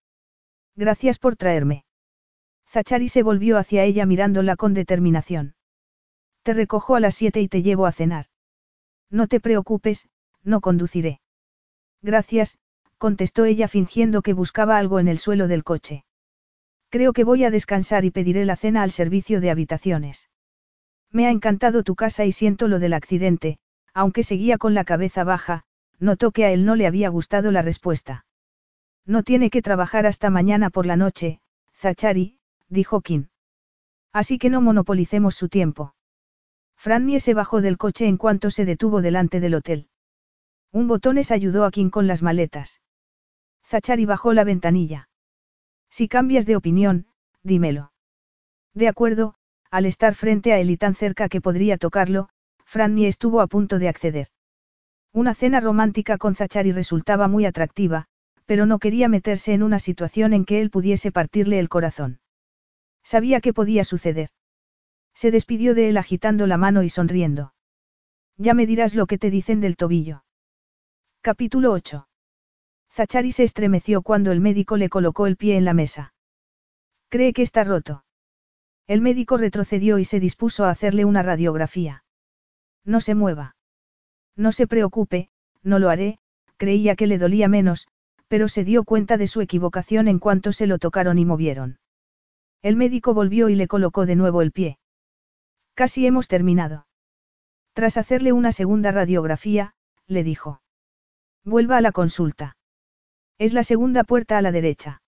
[0.76, 1.84] Gracias por traerme.
[2.68, 5.54] Zachari se volvió hacia ella mirándola con determinación.
[6.42, 8.26] Te recojo a las siete y te llevo a cenar.
[9.10, 10.08] No te preocupes,
[10.42, 11.20] no conduciré.
[12.00, 12.58] Gracias,
[12.96, 16.04] contestó ella fingiendo que buscaba algo en el suelo del coche.
[16.90, 20.28] Creo que voy a descansar y pediré la cena al servicio de habitaciones.
[21.10, 23.58] Me ha encantado tu casa y siento lo del accidente,
[23.94, 25.64] aunque seguía con la cabeza baja,
[25.98, 28.24] notó que a él no le había gustado la respuesta.
[29.10, 31.40] No tiene que trabajar hasta mañana por la noche,
[31.74, 33.26] Zachari, dijo Kim.
[34.12, 35.96] Así que no monopolicemos su tiempo.
[36.76, 39.88] Frannie se bajó del coche en cuanto se detuvo delante del hotel.
[40.70, 42.82] Un botones ayudó a Kim con las maletas.
[43.66, 45.08] Zachari bajó la ventanilla.
[45.90, 47.08] Si cambias de opinión,
[47.42, 47.90] dímelo.
[48.74, 49.34] De acuerdo,
[49.72, 52.28] al estar frente a él y tan cerca que podría tocarlo,
[52.64, 54.28] Frannie estuvo a punto de acceder.
[55.12, 58.06] Una cena romántica con Zachari resultaba muy atractiva,
[58.50, 62.18] pero no quería meterse en una situación en que él pudiese partirle el corazón.
[63.04, 64.30] Sabía que podía suceder.
[65.14, 67.54] Se despidió de él agitando la mano y sonriendo.
[68.38, 70.24] Ya me dirás lo que te dicen del tobillo.
[71.20, 72.08] Capítulo 8.
[72.90, 76.12] Zachari se estremeció cuando el médico le colocó el pie en la mesa.
[77.08, 78.04] Cree que está roto.
[78.88, 82.02] El médico retrocedió y se dispuso a hacerle una radiografía.
[82.84, 83.54] No se mueva.
[84.34, 85.30] No se preocupe,
[85.62, 86.18] no lo haré,
[86.56, 87.86] creía que le dolía menos,
[88.30, 91.80] pero se dio cuenta de su equivocación en cuanto se lo tocaron y movieron.
[92.62, 94.78] El médico volvió y le colocó de nuevo el pie.
[95.74, 96.86] Casi hemos terminado.
[97.72, 99.74] Tras hacerle una segunda radiografía,
[100.06, 100.62] le dijo.
[101.44, 102.56] Vuelva a la consulta.
[103.36, 105.02] Es la segunda puerta a la derecha.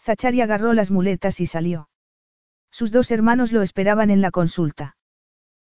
[0.00, 1.88] Zachari agarró las muletas y salió.
[2.70, 4.96] Sus dos hermanos lo esperaban en la consulta.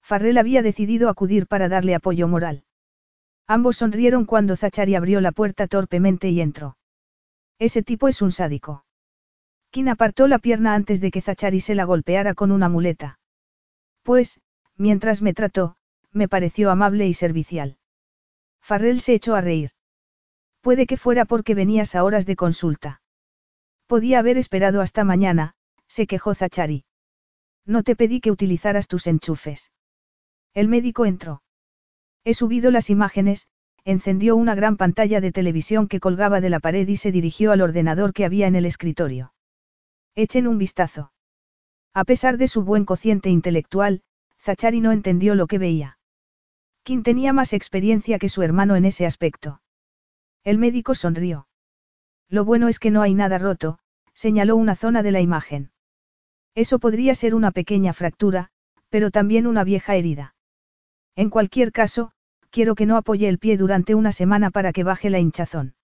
[0.02, 2.64] Farrell había decidido acudir para darle apoyo moral.
[3.48, 6.78] Ambos sonrieron cuando Zachari abrió la puerta torpemente y entró.
[7.60, 8.86] Ese tipo es un sádico.
[9.70, 13.20] Kim apartó la pierna antes de que Zachari se la golpeara con una muleta.
[14.04, 14.42] Pues,
[14.76, 15.76] mientras me trató,
[16.12, 17.78] me pareció amable y servicial.
[18.62, 19.72] Farrell se echó a reír.
[20.62, 23.02] Puede que fuera porque venías a horas de consulta.
[23.88, 25.56] Podía haber esperado hasta mañana,
[25.88, 26.86] se quejó Zachari.
[27.66, 29.72] No te pedí que utilizaras tus enchufes.
[30.54, 31.42] El médico entró.
[32.24, 33.48] He subido las imágenes,
[33.84, 37.62] encendió una gran pantalla de televisión que colgaba de la pared y se dirigió al
[37.62, 39.34] ordenador que había en el escritorio.
[40.16, 41.12] Echen un vistazo.
[41.94, 44.04] A pesar de su buen cociente intelectual,
[44.40, 45.98] Zachari no entendió lo que veía.
[46.84, 49.62] Kim tenía más experiencia que su hermano en ese aspecto.
[50.44, 51.48] El médico sonrió.
[52.28, 53.80] Lo bueno es que no hay nada roto,
[54.14, 55.72] señaló una zona de la imagen.
[56.56, 58.50] Eso podría ser una pequeña fractura,
[58.90, 60.36] pero también una vieja herida.
[61.16, 62.12] En cualquier caso,
[62.50, 65.76] quiero que no apoye el pie durante una semana para que baje la hinchazón.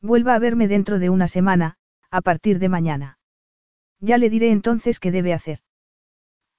[0.00, 1.76] Vuelva a verme dentro de una semana,
[2.10, 3.18] a partir de mañana.
[4.00, 5.60] Ya le diré entonces qué debe hacer.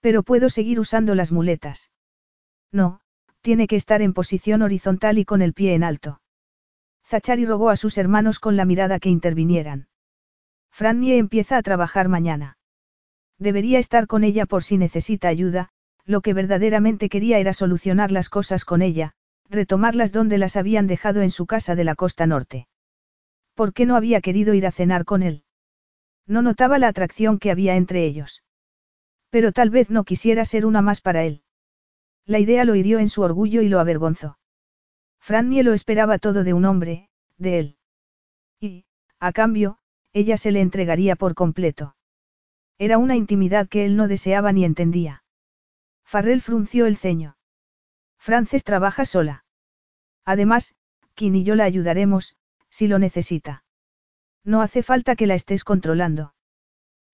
[0.01, 1.91] Pero puedo seguir usando las muletas.
[2.71, 3.01] No,
[3.41, 6.21] tiene que estar en posición horizontal y con el pie en alto.
[7.05, 9.87] Zachari rogó a sus hermanos con la mirada que intervinieran.
[10.71, 12.57] Frannie empieza a trabajar mañana.
[13.37, 15.69] Debería estar con ella por si necesita ayuda,
[16.05, 19.13] lo que verdaderamente quería era solucionar las cosas con ella,
[19.49, 22.67] retomarlas donde las habían dejado en su casa de la costa norte.
[23.55, 25.43] ¿Por qué no había querido ir a cenar con él?
[26.27, 28.43] No notaba la atracción que había entre ellos.
[29.29, 31.41] Pero tal vez no quisiera ser una más para él.
[32.25, 34.37] La idea lo hirió en su orgullo y lo avergonzó.
[35.19, 37.77] Frannie lo esperaba todo de un hombre, de él.
[38.59, 38.85] Y,
[39.19, 39.77] a cambio,
[40.13, 41.95] ella se le entregaría por completo.
[42.77, 45.23] Era una intimidad que él no deseaba ni entendía.
[46.05, 47.37] Farrell frunció el ceño.
[48.17, 49.45] Frances trabaja sola.
[50.23, 50.75] Además,
[51.13, 52.35] Kim y yo la ayudaremos,
[52.69, 53.63] si lo necesita.
[54.43, 56.33] No hace falta que la estés controlando.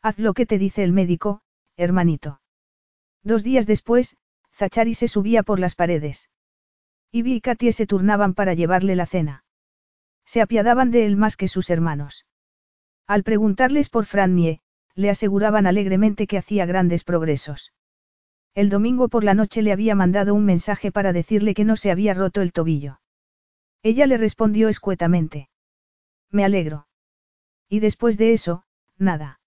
[0.01, 1.41] Haz lo que te dice el médico,
[1.77, 2.41] hermanito.
[3.23, 4.17] Dos días después,
[4.53, 6.29] Zachari se subía por las paredes.
[7.11, 9.43] Ivy y Katie se turnaban para llevarle la cena.
[10.25, 12.25] Se apiadaban de él más que sus hermanos.
[13.07, 14.61] Al preguntarles por Frannie,
[14.95, 17.73] le aseguraban alegremente que hacía grandes progresos.
[18.53, 21.89] El domingo por la noche le había mandado un mensaje para decirle que no se
[21.89, 22.99] había roto el tobillo.
[23.81, 25.49] Ella le respondió escuetamente.
[26.29, 26.87] Me alegro.
[27.69, 28.65] Y después de eso,
[28.97, 29.39] nada.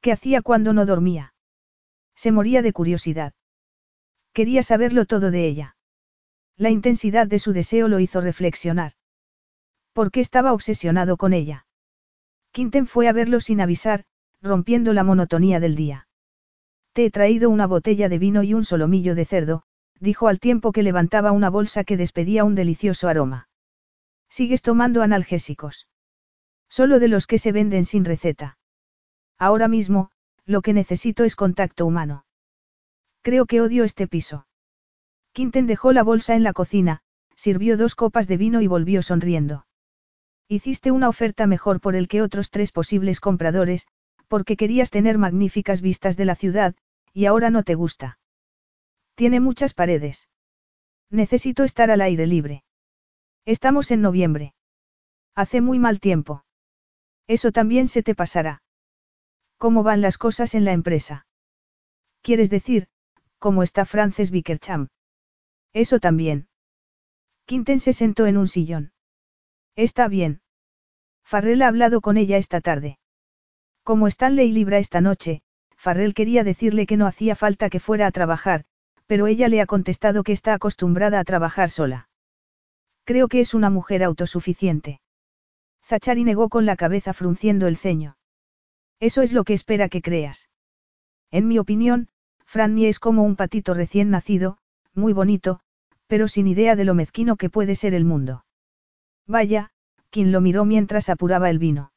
[0.00, 1.34] ¿Qué hacía cuando no dormía?
[2.14, 3.34] Se moría de curiosidad.
[4.32, 5.76] Quería saberlo todo de ella.
[6.56, 8.92] La intensidad de su deseo lo hizo reflexionar.
[9.92, 11.66] ¿Por qué estaba obsesionado con ella?
[12.52, 14.04] Quinten fue a verlo sin avisar,
[14.40, 16.05] rompiendo la monotonía del día.
[16.96, 19.64] Te he traído una botella de vino y un solomillo de cerdo,
[20.00, 23.50] dijo al tiempo que levantaba una bolsa que despedía un delicioso aroma.
[24.30, 25.88] ¿Sigues tomando analgésicos?
[26.70, 28.56] Solo de los que se venden sin receta.
[29.38, 30.08] Ahora mismo,
[30.46, 32.24] lo que necesito es contacto humano.
[33.20, 34.46] Creo que odio este piso.
[35.32, 37.02] Quinten dejó la bolsa en la cocina,
[37.34, 39.66] sirvió dos copas de vino y volvió sonriendo.
[40.48, 43.86] Hiciste una oferta mejor por el que otros tres posibles compradores,
[44.28, 46.74] porque querías tener magníficas vistas de la ciudad,
[47.16, 48.18] y ahora no te gusta.
[49.14, 50.28] Tiene muchas paredes.
[51.08, 52.62] Necesito estar al aire libre.
[53.46, 54.54] Estamos en noviembre.
[55.34, 56.44] Hace muy mal tiempo.
[57.26, 58.62] Eso también se te pasará.
[59.56, 61.26] ¿Cómo van las cosas en la empresa?
[62.20, 62.88] ¿Quieres decir,
[63.38, 64.88] cómo está Frances Bickercham?
[65.72, 66.48] Eso también.
[67.46, 68.92] Quinten se sentó en un sillón.
[69.74, 70.42] Está bien.
[71.24, 72.98] Farrell ha hablado con ella esta tarde.
[73.84, 75.40] Como Stanley libra esta noche,
[75.86, 78.64] Farrell quería decirle que no hacía falta que fuera a trabajar,
[79.06, 82.08] pero ella le ha contestado que está acostumbrada a trabajar sola.
[83.04, 85.00] Creo que es una mujer autosuficiente.
[85.84, 88.16] Zachary negó con la cabeza frunciendo el ceño.
[88.98, 90.50] Eso es lo que espera que creas.
[91.30, 92.08] En mi opinión,
[92.46, 94.58] Franny es como un patito recién nacido,
[94.92, 95.60] muy bonito,
[96.08, 98.44] pero sin idea de lo mezquino que puede ser el mundo.
[99.28, 99.70] Vaya,
[100.10, 101.92] quien lo miró mientras apuraba el vino.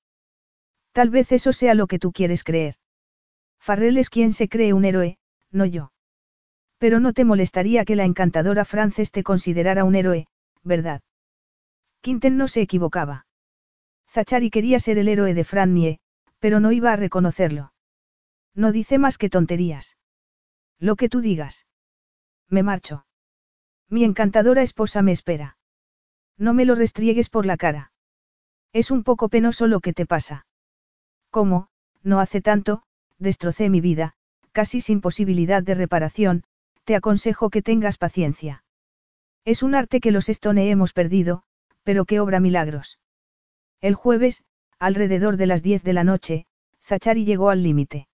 [0.91, 2.75] Tal vez eso sea lo que tú quieres creer.
[3.69, 5.19] Farrell es quien se cree un héroe,
[5.51, 5.91] no yo.
[6.79, 10.25] Pero no te molestaría que la encantadora Frances te considerara un héroe,
[10.63, 11.03] ¿verdad?
[12.01, 13.27] Quinten no se equivocaba.
[14.07, 15.99] Zachary quería ser el héroe de Frannie,
[16.39, 17.71] pero no iba a reconocerlo.
[18.55, 19.99] No dice más que tonterías.
[20.79, 21.67] Lo que tú digas.
[22.47, 23.05] Me marcho.
[23.87, 25.59] Mi encantadora esposa me espera.
[26.39, 27.91] No me lo restriegues por la cara.
[28.73, 30.47] Es un poco penoso lo que te pasa.
[31.29, 31.69] ¿Cómo?
[32.01, 32.81] No hace tanto,
[33.19, 34.13] destrocé mi vida,
[34.51, 36.43] casi sin posibilidad de reparación,
[36.85, 38.63] te aconsejo que tengas paciencia.
[39.45, 41.43] Es un arte que los Stone hemos perdido,
[41.83, 42.99] pero que obra milagros.
[43.81, 44.43] El jueves,
[44.79, 46.45] alrededor de las 10 de la noche,
[46.81, 48.07] Zachary llegó al límite.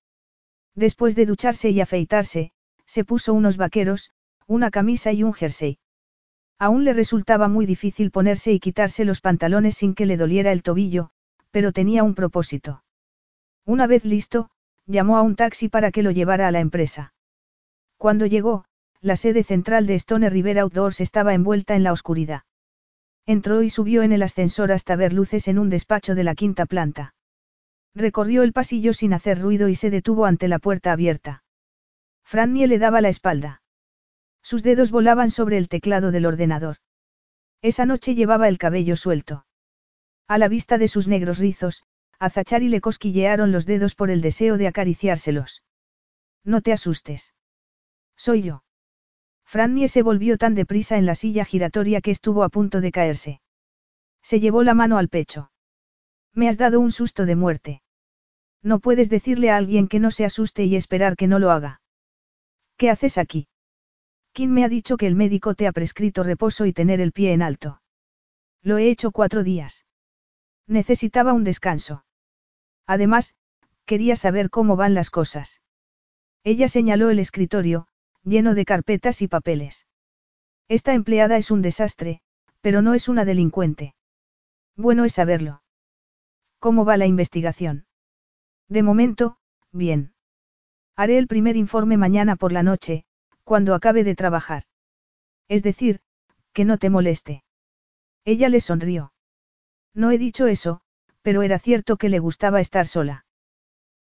[0.75, 2.51] Después de ducharse y afeitarse,
[2.85, 4.11] se puso unos vaqueros,
[4.48, 5.80] una camisa y un jersey.
[6.59, 10.64] Aún le resultaba muy difícil ponerse y quitarse los pantalones sin que le doliera el
[10.64, 11.09] tobillo,
[11.51, 12.84] pero tenía un propósito.
[13.66, 14.50] Una vez listo,
[14.86, 17.14] llamó a un taxi para que lo llevara a la empresa.
[17.98, 18.66] Cuando llegó,
[19.02, 22.44] la sede central de Stone River Outdoors estaba envuelta en la oscuridad.
[23.26, 26.66] Entró y subió en el ascensor hasta ver luces en un despacho de la quinta
[26.66, 27.16] planta.
[27.96, 31.44] Recorrió el pasillo sin hacer ruido y se detuvo ante la puerta abierta.
[32.24, 33.62] Frannie le daba la espalda.
[34.42, 36.78] Sus dedos volaban sobre el teclado del ordenador.
[37.62, 39.46] Esa noche llevaba el cabello suelto.
[40.28, 41.84] A la vista de sus negros rizos,
[42.19, 45.64] a Zachary le cosquillearon los dedos por el deseo de acariciárselos.
[46.44, 47.34] No te asustes.
[48.16, 48.64] Soy yo.
[49.45, 53.42] Frannie se volvió tan deprisa en la silla giratoria que estuvo a punto de caerse.
[54.22, 55.52] Se llevó la mano al pecho.
[56.34, 57.82] Me has dado un susto de muerte.
[58.61, 61.82] No puedes decirle a alguien que no se asuste y esperar que no lo haga.
[62.77, 63.48] ¿Qué haces aquí?
[64.34, 67.32] ¿Quién me ha dicho que el médico te ha prescrito reposo y tener el pie
[67.32, 67.82] en alto?
[68.61, 69.85] Lo he hecho cuatro días.
[70.68, 72.06] Necesitaba un descanso.
[72.88, 73.35] Además,
[73.85, 75.61] quería saber cómo van las cosas.
[76.44, 77.88] Ella señaló el escritorio,
[78.24, 79.88] lleno de carpetas y papeles.
[80.68, 82.22] Esta empleada es un desastre,
[82.61, 83.95] pero no es una delincuente.
[84.76, 85.61] Bueno es saberlo.
[86.60, 87.85] ¿Cómo va la investigación?
[88.68, 89.38] De momento,
[89.72, 90.14] bien.
[90.95, 93.06] Haré el primer informe mañana por la noche,
[93.44, 94.64] cuando acabe de trabajar.
[95.48, 96.02] Es decir,
[96.53, 97.44] que no te moleste.
[98.24, 99.14] Ella le sonrió.
[99.96, 100.82] No he dicho eso,
[101.22, 103.26] pero era cierto que le gustaba estar sola.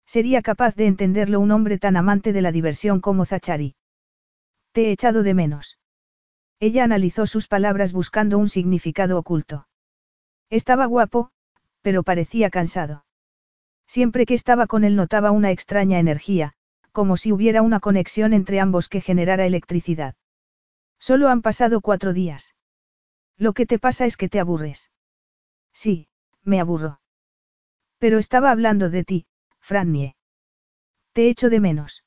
[0.05, 3.75] Sería capaz de entenderlo un hombre tan amante de la diversión como Zachary.
[4.73, 5.79] Te he echado de menos.
[6.59, 9.67] Ella analizó sus palabras buscando un significado oculto.
[10.49, 11.31] Estaba guapo,
[11.81, 13.05] pero parecía cansado.
[13.87, 16.53] Siempre que estaba con él notaba una extraña energía,
[16.91, 20.15] como si hubiera una conexión entre ambos que generara electricidad.
[20.99, 22.55] Solo han pasado cuatro días.
[23.37, 24.91] Lo que te pasa es que te aburres.
[25.75, 26.07] Sí,
[26.43, 27.01] me aburro.
[27.99, 29.25] Pero estaba hablando de ti,
[29.59, 30.15] Frannie.
[31.11, 32.05] Te echo de menos.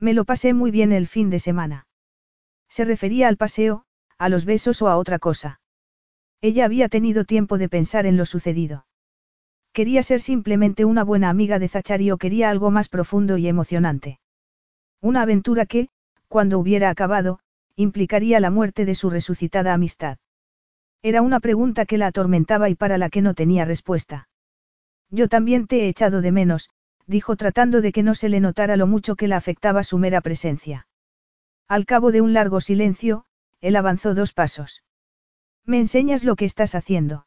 [0.00, 1.86] Me lo pasé muy bien el fin de semana.
[2.68, 3.84] Se refería al paseo,
[4.16, 5.60] a los besos o a otra cosa.
[6.40, 8.86] Ella había tenido tiempo de pensar en lo sucedido.
[9.72, 14.18] Quería ser simplemente una buena amiga de Zachary o quería algo más profundo y emocionante.
[15.00, 15.88] Una aventura que,
[16.28, 17.40] cuando hubiera acabado,
[17.76, 20.18] implicaría la muerte de su resucitada amistad.
[21.02, 24.28] Era una pregunta que la atormentaba y para la que no tenía respuesta.
[25.10, 26.70] Yo también te he echado de menos,
[27.06, 30.20] dijo tratando de que no se le notara lo mucho que la afectaba su mera
[30.20, 30.86] presencia.
[31.68, 33.24] Al cabo de un largo silencio,
[33.60, 34.82] él avanzó dos pasos.
[35.64, 37.26] ¿Me enseñas lo que estás haciendo?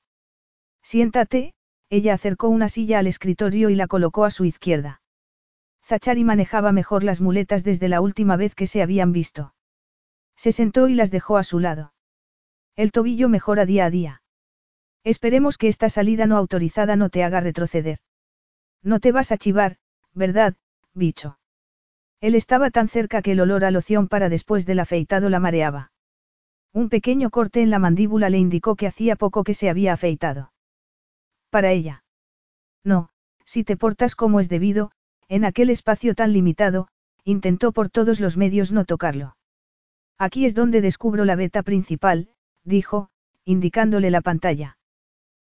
[0.83, 1.53] Siéntate,
[1.89, 5.01] ella acercó una silla al escritorio y la colocó a su izquierda.
[5.83, 9.53] Zachary manejaba mejor las muletas desde la última vez que se habían visto.
[10.35, 11.93] Se sentó y las dejó a su lado.
[12.75, 14.21] El tobillo mejora día a día.
[15.03, 17.99] Esperemos que esta salida no autorizada no te haga retroceder.
[18.83, 19.77] No te vas a chivar,
[20.13, 20.55] ¿verdad,
[20.93, 21.37] bicho?
[22.19, 25.91] Él estaba tan cerca que el olor a loción para después del afeitado la mareaba.
[26.71, 30.53] Un pequeño corte en la mandíbula le indicó que hacía poco que se había afeitado.
[31.49, 32.03] Para ella.
[32.83, 33.09] No,
[33.43, 34.91] si te portas como es debido,
[35.27, 36.87] en aquel espacio tan limitado,
[37.23, 39.35] intentó por todos los medios no tocarlo.
[40.17, 42.29] Aquí es donde descubro la beta principal,
[42.63, 43.09] dijo,
[43.45, 44.77] indicándole la pantalla.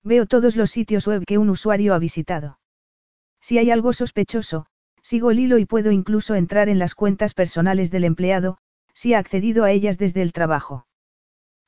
[0.03, 2.59] Veo todos los sitios web que un usuario ha visitado.
[3.42, 4.67] Si hay algo sospechoso,
[5.01, 8.58] sigo el hilo y puedo incluso entrar en las cuentas personales del empleado,
[8.93, 10.88] si ha accedido a ellas desde el trabajo.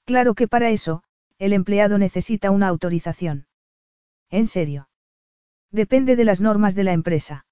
[0.06, 1.04] Claro que para eso,
[1.38, 3.48] el empleado necesita una autorización.
[4.30, 4.90] ¿En serio?
[5.72, 7.46] Depende de las normas de la empresa.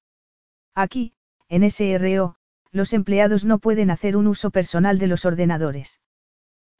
[0.73, 1.13] Aquí,
[1.49, 2.35] en SRO,
[2.71, 5.99] los empleados no pueden hacer un uso personal de los ordenadores.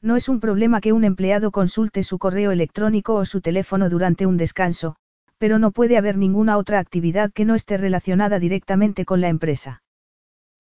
[0.06, 4.28] No es un problema que un empleado consulte su correo electrónico o su teléfono durante
[4.28, 4.98] un descanso,
[5.40, 9.82] pero no puede haber ninguna otra actividad que no esté relacionada directamente con la empresa.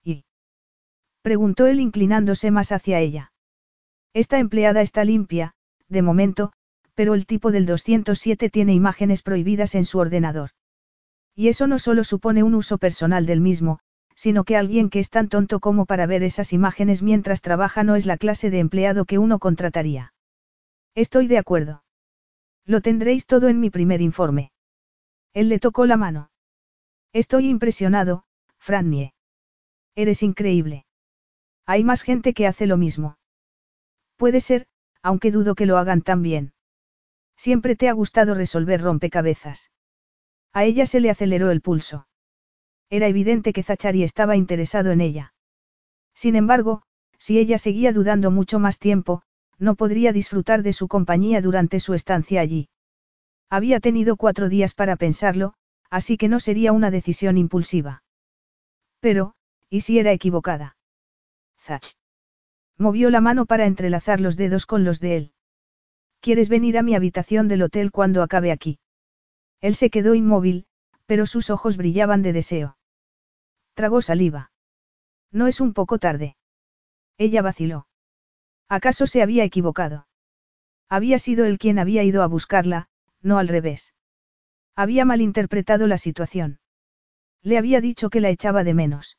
[0.03, 0.25] ¿Y?
[1.21, 3.33] preguntó él inclinándose más hacia ella.
[4.15, 5.53] Esta empleada está limpia,
[5.89, 6.51] de momento,
[6.95, 10.49] pero el tipo del 207 tiene imágenes prohibidas en su ordenador.
[11.35, 13.77] Y eso no solo supone un uso personal del mismo,
[14.15, 17.95] sino que alguien que es tan tonto como para ver esas imágenes mientras trabaja no
[17.95, 20.13] es la clase de empleado que uno contrataría.
[20.95, 21.83] Estoy de acuerdo.
[22.65, 24.51] Lo tendréis todo en mi primer informe.
[25.33, 26.31] Él le tocó la mano.
[27.13, 28.23] Estoy impresionado,
[28.57, 29.13] Frannie.
[29.95, 30.85] Eres increíble.
[31.65, 33.17] Hay más gente que hace lo mismo.
[34.15, 34.67] Puede ser,
[35.01, 36.53] aunque dudo que lo hagan tan bien.
[37.35, 39.71] Siempre te ha gustado resolver rompecabezas.
[40.53, 42.07] A ella se le aceleró el pulso.
[42.89, 45.33] Era evidente que Zachary estaba interesado en ella.
[46.13, 46.83] Sin embargo,
[47.17, 49.23] si ella seguía dudando mucho más tiempo,
[49.57, 52.69] no podría disfrutar de su compañía durante su estancia allí.
[53.49, 55.53] Había tenido cuatro días para pensarlo,
[55.89, 58.03] así que no sería una decisión impulsiva.
[58.99, 59.33] Pero,
[59.69, 60.77] ¿y si era equivocada?
[61.59, 61.95] Zach.
[62.77, 65.31] Movió la mano para entrelazar los dedos con los de él.
[66.19, 68.79] ¿Quieres venir a mi habitación del hotel cuando acabe aquí?
[69.61, 70.65] Él se quedó inmóvil,
[71.05, 72.77] pero sus ojos brillaban de deseo.
[73.73, 74.51] Tragó saliva.
[75.31, 76.37] No es un poco tarde.
[77.17, 77.87] Ella vaciló.
[78.69, 80.07] ¿Acaso se había equivocado?
[80.89, 82.89] Había sido él quien había ido a buscarla,
[83.21, 83.93] no al revés.
[84.75, 86.59] Había malinterpretado la situación.
[87.41, 89.17] Le había dicho que la echaba de menos.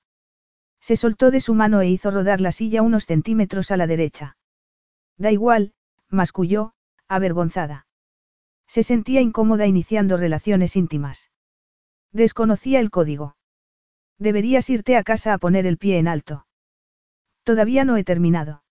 [0.80, 4.36] Se soltó de su mano e hizo rodar la silla unos centímetros a la derecha.
[5.16, 5.74] Da igual,
[6.08, 6.74] masculló,
[7.08, 7.86] avergonzada.
[8.66, 11.30] Se sentía incómoda iniciando relaciones íntimas.
[12.16, 13.36] Desconocía el código.
[14.18, 16.46] Deberías irte a casa a poner el pie en alto.
[17.42, 18.64] Todavía no he terminado.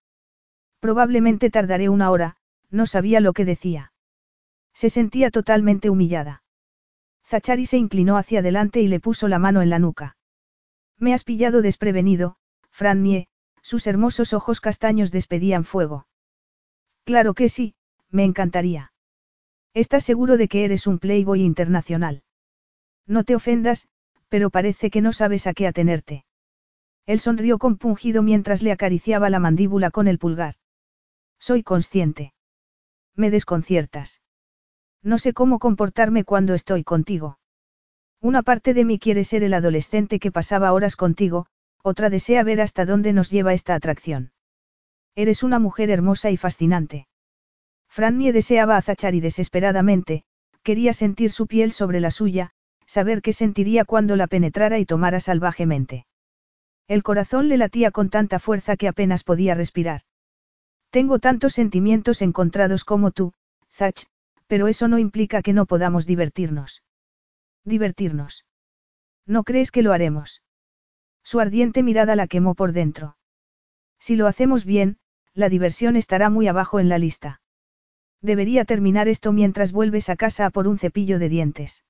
[0.80, 2.38] Probablemente tardaré una hora,
[2.70, 3.92] no sabía lo que decía.
[4.74, 6.42] Se sentía totalmente humillada.
[7.24, 10.16] Zachari se inclinó hacia adelante y le puso la mano en la nuca.
[10.98, 12.38] Me has pillado desprevenido,
[12.72, 13.28] Frannie,
[13.62, 16.08] sus hermosos ojos castaños despedían fuego.
[17.04, 17.76] Claro que sí,
[18.10, 18.92] me encantaría.
[19.72, 22.24] ¿Estás seguro de que eres un playboy internacional?
[23.06, 23.86] No te ofendas,
[24.28, 26.24] pero parece que no sabes a qué atenerte.
[27.06, 30.56] Él sonrió compungido mientras le acariciaba la mandíbula con el pulgar.
[31.38, 32.34] Soy consciente.
[33.14, 34.20] Me desconciertas.
[35.02, 37.38] No sé cómo comportarme cuando estoy contigo.
[38.20, 41.46] Una parte de mí quiere ser el adolescente que pasaba horas contigo,
[41.82, 44.32] otra desea ver hasta dónde nos lleva esta atracción.
[45.14, 47.06] Eres una mujer hermosa y fascinante.
[47.88, 50.24] Frannie deseaba a Zachary desesperadamente,
[50.64, 52.50] quería sentir su piel sobre la suya,
[52.86, 56.06] saber qué sentiría cuando la penetrara y tomara salvajemente.
[56.88, 60.02] El corazón le latía con tanta fuerza que apenas podía respirar.
[60.90, 63.32] Tengo tantos sentimientos encontrados como tú,
[63.70, 64.06] Zach,
[64.46, 66.82] pero eso no implica que no podamos divertirnos.
[67.64, 68.44] Divertirnos.
[69.26, 70.42] ¿No crees que lo haremos?
[71.24, 73.16] Su ardiente mirada la quemó por dentro.
[73.98, 74.98] Si lo hacemos bien,
[75.34, 77.40] la diversión estará muy abajo en la lista.
[78.22, 81.84] Debería terminar esto mientras vuelves a casa por un cepillo de dientes.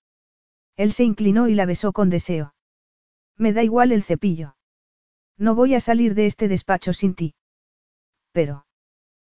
[0.77, 2.55] Él se inclinó y la besó con deseo.
[3.37, 4.57] Me da igual el cepillo.
[5.39, 7.35] No voy a salir de este despacho sin ti.
[8.33, 8.67] Pero.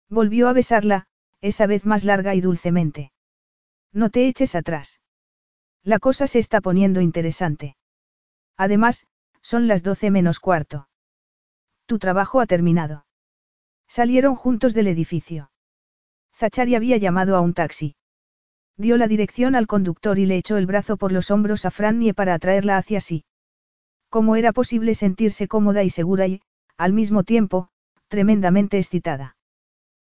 [0.09, 1.07] Volvió a besarla,
[1.41, 3.11] esa vez más larga y dulcemente.
[3.91, 5.01] No te eches atrás.
[5.83, 7.77] La cosa se está poniendo interesante.
[8.57, 9.07] Además,
[9.41, 10.89] son las doce menos cuarto.
[11.85, 13.05] Tu trabajo ha terminado.
[13.87, 15.51] Salieron juntos del edificio.
[16.35, 17.95] Zachari había llamado a un taxi.
[18.77, 22.13] Dio la dirección al conductor y le echó el brazo por los hombros a Frannie
[22.13, 23.25] para atraerla hacia sí.
[24.09, 26.41] ¿Cómo era posible sentirse cómoda y segura y,
[26.77, 27.69] al mismo tiempo,
[28.07, 29.35] tremendamente excitada?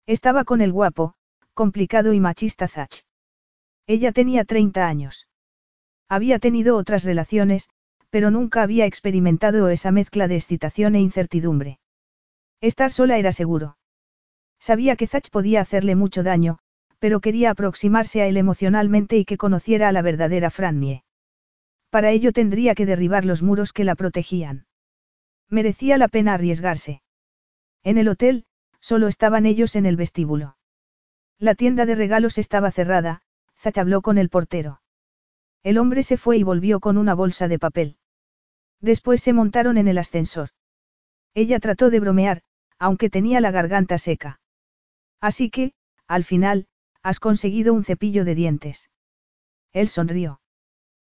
[0.07, 1.15] Estaba con el guapo,
[1.55, 3.05] complicado y machista Zach.
[3.86, 5.28] Ella tenía 30 años.
[6.09, 7.70] Había tenido otras relaciones,
[8.11, 11.78] pero nunca había experimentado esa mezcla de excitación e incertidumbre.
[12.61, 13.78] Estar sola era seguro.
[14.59, 16.59] Sabía que Zach podía hacerle mucho daño,
[16.99, 21.05] pero quería aproximarse a él emocionalmente y que conociera a la verdadera Frannie.
[21.91, 24.66] Para ello tendría que derribar los muros que la protegían.
[25.49, 27.02] Merecía la pena arriesgarse.
[27.84, 28.44] En el hotel,
[28.81, 30.57] solo estaban ellos en el vestíbulo.
[31.39, 33.23] La tienda de regalos estaba cerrada,
[33.58, 34.81] Zach habló con el portero.
[35.62, 37.97] El hombre se fue y volvió con una bolsa de papel.
[38.81, 40.50] Después se montaron en el ascensor.
[41.34, 42.42] Ella trató de bromear,
[42.78, 44.41] aunque tenía la garganta seca.
[45.20, 45.73] Así que,
[46.07, 46.66] al final,
[47.07, 48.91] has conseguido un cepillo de dientes.
[49.73, 50.41] Él sonrió.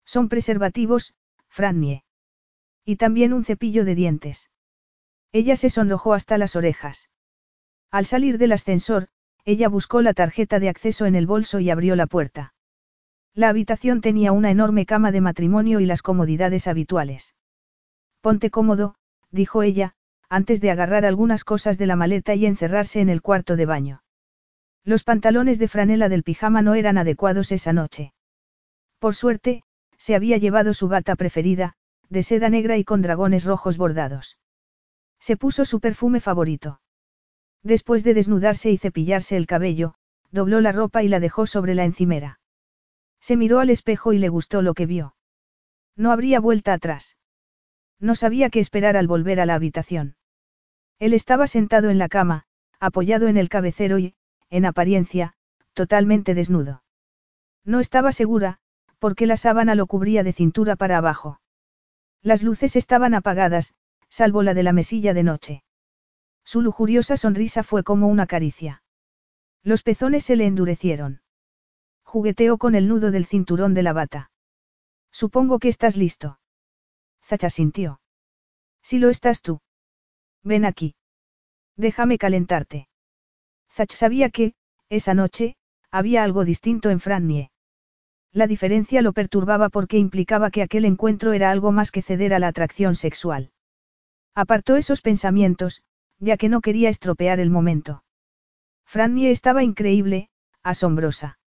[0.05, 1.15] Son preservativos,
[1.47, 2.03] Frannie.
[2.85, 4.51] Y también un cepillo de dientes.
[5.31, 7.09] Ella se sonrojó hasta las orejas.
[7.89, 9.07] Al salir del ascensor,
[9.45, 12.53] ella buscó la tarjeta de acceso en el bolso y abrió la puerta.
[13.33, 17.33] La habitación tenía una enorme cama de matrimonio y las comodidades habituales.
[18.21, 18.93] Ponte cómodo,
[19.31, 19.95] dijo ella,
[20.29, 24.03] antes de agarrar algunas cosas de la maleta y encerrarse en el cuarto de baño.
[24.83, 28.13] Los pantalones de franela del pijama no eran adecuados esa noche.
[28.99, 29.63] Por suerte,
[29.97, 31.73] se había llevado su bata preferida,
[32.09, 34.37] de seda negra y con dragones rojos bordados.
[35.19, 36.81] Se puso su perfume favorito.
[37.61, 39.95] Después de desnudarse y cepillarse el cabello,
[40.31, 42.39] dobló la ropa y la dejó sobre la encimera.
[43.19, 45.15] Se miró al espejo y le gustó lo que vio.
[45.95, 47.17] No habría vuelta atrás.
[47.99, 50.15] No sabía qué esperar al volver a la habitación.
[50.99, 52.45] Él estaba sentado en la cama,
[52.79, 54.15] apoyado en el cabecero y,
[54.49, 55.33] en apariencia,
[55.73, 56.83] totalmente desnudo.
[57.65, 58.59] No estaba segura,
[58.99, 61.39] porque la sábana lo cubría de cintura para abajo.
[62.21, 63.75] Las luces estaban apagadas,
[64.09, 65.63] salvo la de la mesilla de noche.
[66.43, 68.83] Su lujuriosa sonrisa fue como una caricia.
[69.63, 71.21] Los pezones se le endurecieron.
[72.03, 74.31] Jugueteó con el nudo del cinturón de la bata.
[75.11, 76.39] Supongo que estás listo.
[77.23, 78.01] Zacha sintió.
[78.81, 79.61] Si lo estás tú.
[80.43, 80.95] Ven aquí.
[81.75, 82.88] Déjame calentarte.
[83.71, 84.53] Zach sabía que,
[84.89, 85.55] esa noche,
[85.91, 87.51] había algo distinto en Frannie.
[88.31, 92.39] La diferencia lo perturbaba porque implicaba que aquel encuentro era algo más que ceder a
[92.39, 93.51] la atracción sexual.
[94.35, 95.81] Apartó esos pensamientos,
[96.19, 98.03] ya que no quería estropear el momento.
[98.85, 100.29] Frannie estaba increíble,
[100.63, 101.39] asombrosa.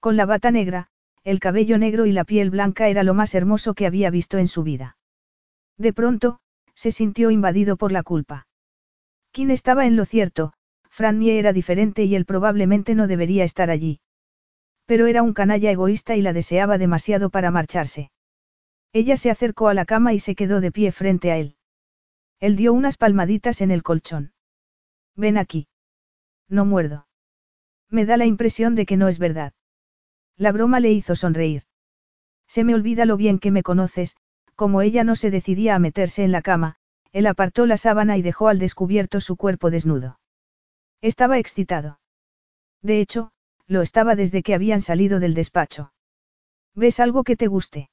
[0.00, 0.88] Con la bata negra,
[1.24, 4.46] el cabello negro y la piel blanca era lo más hermoso que había visto en
[4.46, 4.96] su vida.
[5.76, 6.38] De pronto,
[6.74, 8.46] se sintió invadido por la culpa.
[9.32, 10.52] ¿Quién estaba en lo cierto?
[10.96, 14.00] Frannie era diferente y él probablemente no debería estar allí.
[14.86, 18.10] Pero era un canalla egoísta y la deseaba demasiado para marcharse.
[18.94, 21.56] Ella se acercó a la cama y se quedó de pie frente a él.
[22.40, 24.32] Él dio unas palmaditas en el colchón.
[25.14, 25.68] Ven aquí.
[26.48, 27.06] No muerdo.
[27.90, 29.52] Me da la impresión de que no es verdad.
[30.38, 31.64] La broma le hizo sonreír.
[32.48, 34.16] Se me olvida lo bien que me conoces,
[34.54, 36.76] como ella no se decidía a meterse en la cama,
[37.12, 40.18] él apartó la sábana y dejó al descubierto su cuerpo desnudo.
[41.02, 42.00] Estaba excitado.
[42.82, 43.32] De hecho,
[43.66, 45.92] lo estaba desde que habían salido del despacho.
[46.74, 47.90] ¿Ves algo que te guste?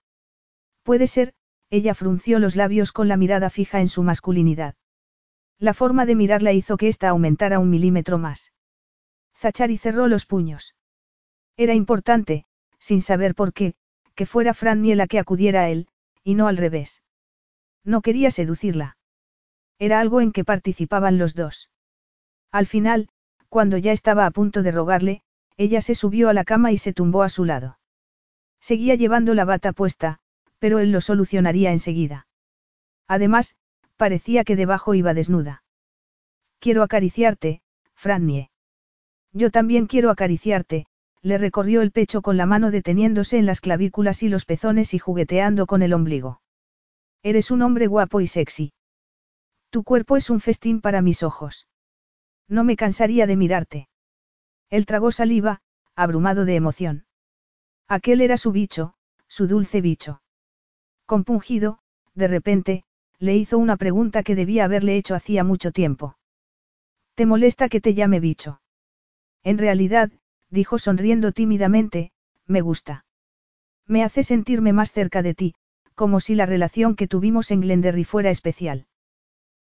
[0.84, 1.34] Puede ser,
[1.70, 4.76] ella frunció los labios con la mirada fija en su masculinidad.
[5.58, 8.54] La forma de mirarla hizo que ésta aumentara un milímetro más.
[9.36, 10.76] Zachari cerró los puños.
[11.58, 12.46] Era importante,
[12.80, 13.76] sin saber por qué,
[14.16, 15.88] que fuera Frannie la que acudiera a él,
[16.24, 17.02] y no al revés.
[17.84, 18.98] No quería seducirla.
[19.80, 21.70] Era algo en que participaban los dos.
[22.54, 23.10] Al final,
[23.50, 25.24] cuando ya estaba a punto de rogarle,
[25.58, 27.80] ella se subió a la cama y se tumbó a su lado.
[28.62, 30.20] Seguía llevando la bata puesta,
[30.60, 32.28] pero él lo solucionaría enseguida.
[33.08, 33.58] Además,
[33.98, 35.64] parecía que debajo iba desnuda.
[36.60, 37.62] Quiero acariciarte,
[37.96, 38.52] Frannie.
[39.32, 40.86] Yo también quiero acariciarte,
[41.24, 45.00] le recorrió el pecho con la mano deteniéndose en las clavículas y los pezones y
[45.00, 46.40] jugueteando con el ombligo.
[47.24, 48.74] Eres un hombre guapo y sexy.
[49.72, 51.68] Tu cuerpo es un festín para mis ojos.
[52.54, 53.88] No me cansaría de mirarte.
[54.70, 55.62] Él tragó saliva,
[55.96, 57.08] abrumado de emoción.
[57.88, 58.94] Aquel era su bicho,
[59.28, 60.22] su dulce bicho.
[61.08, 61.80] Compungido,
[62.14, 62.84] de repente,
[63.18, 66.16] le hizo una pregunta que debía haberle hecho hacía mucho tiempo.
[67.16, 68.62] ¿Te molesta que te llame bicho?
[69.42, 70.12] En realidad,
[70.52, 72.12] dijo sonriendo tímidamente,
[72.46, 73.04] me gusta.
[73.88, 75.56] Me hace sentirme más cerca de ti,
[75.96, 78.86] como si la relación que tuvimos en Glenderry fuera especial.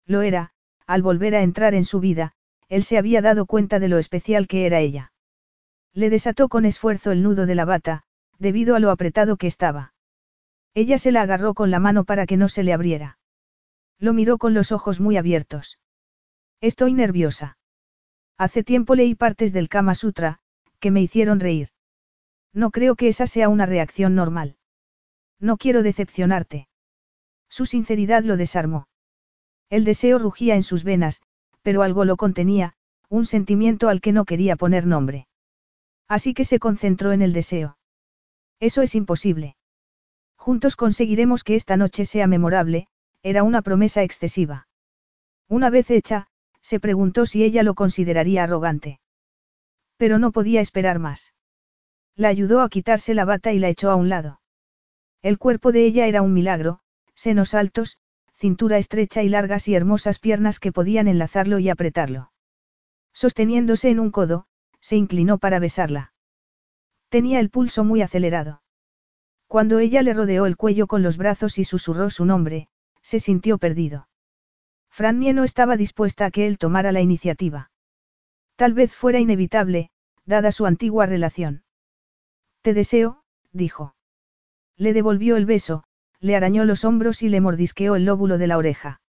[0.08, 0.54] Lo era,
[0.88, 2.34] al volver a entrar en su vida,
[2.70, 5.12] él se había dado cuenta de lo especial que era ella.
[5.94, 8.04] Le desató con esfuerzo el nudo de la bata,
[8.38, 9.94] debido a lo apretado que estaba.
[10.76, 13.18] Ella se la agarró con la mano para que no se le abriera.
[13.98, 15.80] Lo miró con los ojos muy abiertos.
[16.62, 17.58] Estoy nerviosa.
[18.38, 20.40] Hace tiempo leí partes del Kama Sutra,
[20.80, 21.70] que me hicieron reír.
[22.54, 24.58] No creo que esa sea una reacción normal.
[25.40, 26.68] No quiero decepcionarte.
[27.50, 28.88] Su sinceridad lo desarmó.
[29.70, 31.22] El deseo rugía en sus venas,
[31.62, 32.74] pero algo lo contenía,
[33.10, 35.28] un sentimiento al que no quería poner nombre.
[36.08, 37.78] Así que se concentró en el deseo.
[38.60, 39.56] Eso es imposible.
[40.36, 42.88] Juntos conseguiremos que esta noche sea memorable,
[43.24, 44.68] era una promesa excesiva.
[45.48, 46.28] Una vez hecha,
[46.62, 49.00] se preguntó si ella lo consideraría arrogante.
[49.98, 51.34] Pero no podía esperar más.
[52.16, 54.40] La ayudó a quitarse la bata y la echó a un lado.
[55.22, 56.80] El cuerpo de ella era un milagro,
[57.16, 57.98] senos altos,
[58.40, 62.32] cintura estrecha y largas y hermosas piernas que podían enlazarlo y apretarlo.
[63.14, 64.46] Sosteniéndose en un codo,
[64.80, 66.14] se inclinó para besarla.
[67.10, 68.62] Tenía el pulso muy acelerado.
[69.48, 72.70] Cuando ella le rodeó el cuello con los brazos y susurró su nombre,
[73.02, 74.08] se sintió perdido.
[74.90, 77.72] Frannie no estaba dispuesta a que él tomara la iniciativa.
[78.56, 79.90] Tal vez fuera inevitable,
[80.24, 81.64] dada su antigua relación.
[82.62, 83.96] Te deseo, dijo.
[84.78, 85.84] Le devolvió el beso,
[86.20, 89.02] le arañó los hombros y le mordisqueó el lóbulo de la oreja.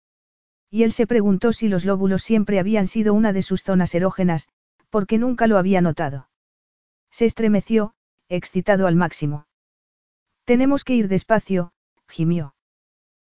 [0.70, 4.48] Y él se preguntó si los lóbulos siempre habían sido una de sus zonas erógenas,
[4.90, 6.28] porque nunca lo había notado.
[7.10, 7.94] Se estremeció,
[8.28, 9.46] excitado al máximo.
[10.44, 11.72] Tenemos que ir despacio,
[12.06, 12.54] gimió.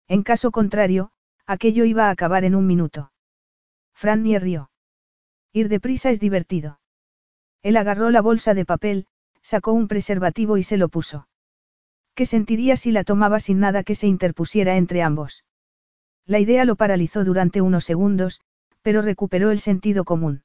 [0.07, 1.11] En caso contrario,
[1.45, 3.11] aquello iba a acabar en un minuto.
[3.93, 4.69] Fran ni rió.
[5.53, 6.79] Ir deprisa es divertido.
[7.61, 9.07] Él agarró la bolsa de papel,
[9.41, 11.28] sacó un preservativo y se lo puso.
[12.19, 15.45] ¿Qué sentiría si la tomaba sin nada que se interpusiera entre ambos?
[16.25, 18.41] La idea lo paralizó durante unos segundos,
[18.81, 20.43] pero recuperó el sentido común.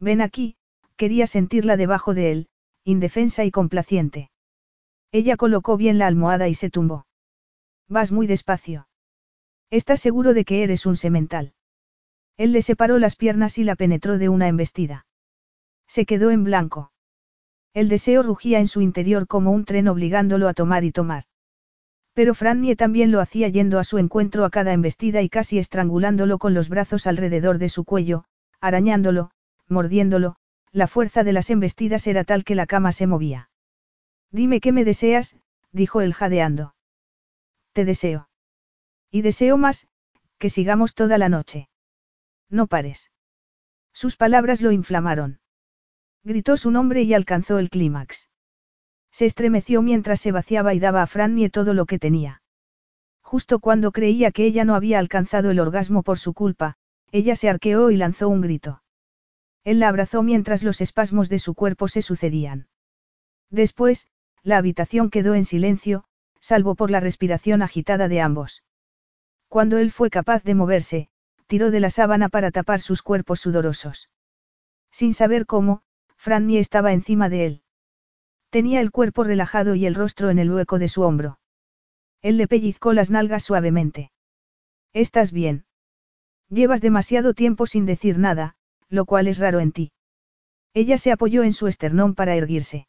[0.00, 0.56] Ven aquí,
[0.96, 2.48] quería sentirla debajo de él,
[2.84, 4.30] indefensa y complaciente.
[5.12, 7.06] Ella colocó bien la almohada y se tumbó.
[7.88, 8.86] Vas muy despacio.
[9.70, 11.54] ¿Estás seguro de que eres un semental?
[12.36, 15.06] Él le separó las piernas y la penetró de una embestida.
[15.86, 16.91] Se quedó en blanco.
[17.74, 21.24] El deseo rugía en su interior como un tren obligándolo a tomar y tomar.
[22.12, 26.38] Pero Frannie también lo hacía yendo a su encuentro a cada embestida y casi estrangulándolo
[26.38, 28.24] con los brazos alrededor de su cuello,
[28.60, 29.30] arañándolo,
[29.68, 30.36] mordiéndolo,
[30.72, 33.50] la fuerza de las embestidas era tal que la cama se movía.
[34.30, 35.36] Dime qué me deseas,
[35.72, 36.74] dijo él jadeando.
[37.72, 38.28] Te deseo.
[39.10, 39.88] Y deseo más,
[40.38, 41.68] que sigamos toda la noche.
[42.50, 43.10] No pares.
[43.92, 45.41] Sus palabras lo inflamaron.
[46.24, 48.28] Gritó su nombre y alcanzó el clímax.
[49.10, 52.42] Se estremeció mientras se vaciaba y daba a Frannie todo lo que tenía.
[53.20, 56.76] Justo cuando creía que ella no había alcanzado el orgasmo por su culpa,
[57.10, 58.82] ella se arqueó y lanzó un grito.
[59.64, 62.68] Él la abrazó mientras los espasmos de su cuerpo se sucedían.
[63.50, 64.08] Después,
[64.42, 66.04] la habitación quedó en silencio,
[66.40, 68.64] salvo por la respiración agitada de ambos.
[69.48, 71.08] Cuando él fue capaz de moverse,
[71.46, 74.08] tiró de la sábana para tapar sus cuerpos sudorosos.
[74.90, 75.82] Sin saber cómo,
[76.22, 77.62] Franny estaba encima de él.
[78.48, 81.40] Tenía el cuerpo relajado y el rostro en el hueco de su hombro.
[82.20, 84.12] Él le pellizcó las nalgas suavemente.
[84.92, 85.64] ¿Estás bien?
[86.48, 88.54] Llevas demasiado tiempo sin decir nada,
[88.88, 89.90] lo cual es raro en ti.
[90.74, 92.86] Ella se apoyó en su esternón para erguirse.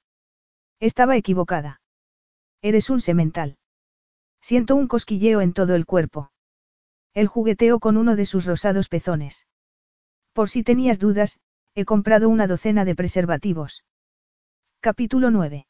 [0.80, 1.82] Estaba equivocada.
[2.62, 3.58] Eres un semental.
[4.42, 6.32] Siento un cosquilleo en todo el cuerpo.
[7.16, 9.48] Él jugueteó con uno de sus rosados pezones.
[10.34, 11.40] Por si tenías dudas,
[11.76, 13.84] He comprado una docena de preservativos.
[14.80, 15.66] Capítulo 9.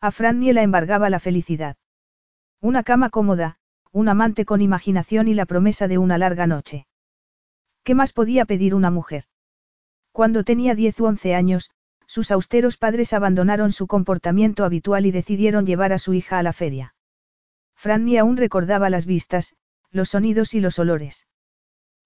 [0.00, 1.76] A Frannie la embargaba la felicidad.
[2.60, 3.56] Una cama cómoda,
[3.90, 6.86] un amante con imaginación y la promesa de una larga noche.
[7.82, 9.24] ¿Qué más podía pedir una mujer?
[10.12, 11.70] Cuando tenía 10 u 11 años,
[12.06, 16.52] sus austeros padres abandonaron su comportamiento habitual y decidieron llevar a su hija a la
[16.52, 16.94] feria.
[17.74, 19.56] Frannie aún recordaba las vistas,
[19.90, 21.26] los sonidos y los olores.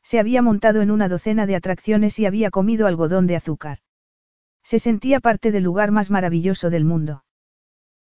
[0.03, 3.79] Se había montado en una docena de atracciones y había comido algodón de azúcar.
[4.63, 7.25] Se sentía parte del lugar más maravilloso del mundo.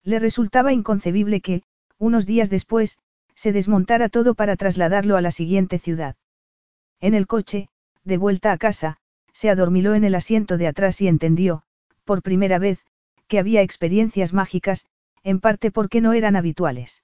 [0.03, 1.63] Le resultaba inconcebible que,
[1.97, 2.99] unos días después,
[3.35, 6.15] se desmontara todo para trasladarlo a la siguiente ciudad.
[6.99, 7.69] En el coche,
[8.03, 8.97] de vuelta a casa,
[9.33, 11.63] se adormiló en el asiento de atrás y entendió,
[12.05, 12.83] por primera vez,
[13.27, 14.87] que había experiencias mágicas,
[15.23, 17.03] en parte porque no eran habituales.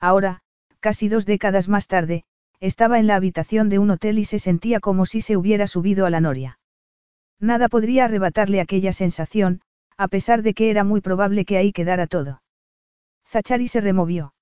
[0.00, 0.42] Ahora,
[0.80, 2.24] casi dos décadas más tarde,
[2.62, 6.06] estaba en la habitación de un hotel y se sentía como si se hubiera subido
[6.06, 6.60] a la noria.
[7.40, 9.62] Nada podría arrebatarle aquella sensación,
[9.96, 12.40] a pesar de que era muy probable que ahí quedara todo.
[13.26, 14.32] Zachari se removió.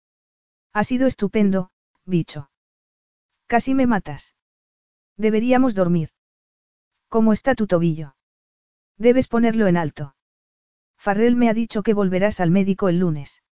[0.75, 1.71] Ha sido estupendo,
[2.05, 2.51] bicho.
[3.47, 4.35] Casi me matas.
[5.17, 6.11] Deberíamos dormir.
[7.09, 8.17] ¿Cómo está tu tobillo?
[8.99, 10.15] Debes ponerlo en alto.
[10.99, 13.43] Farrell me ha dicho que volverás al médico el lunes.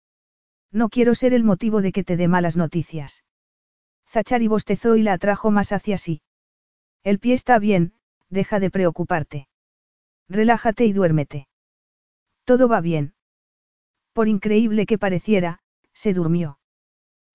[0.71, 3.25] No quiero ser el motivo de que te dé malas noticias.
[4.09, 6.23] Zachari bostezó y la atrajo más hacia sí.
[7.05, 7.93] El pie está bien,
[8.31, 9.49] deja de preocuparte.
[10.29, 11.49] Relájate y duérmete.
[12.45, 13.15] Todo va bien.
[14.13, 15.61] Por increíble que pareciera,
[15.93, 16.59] se durmió.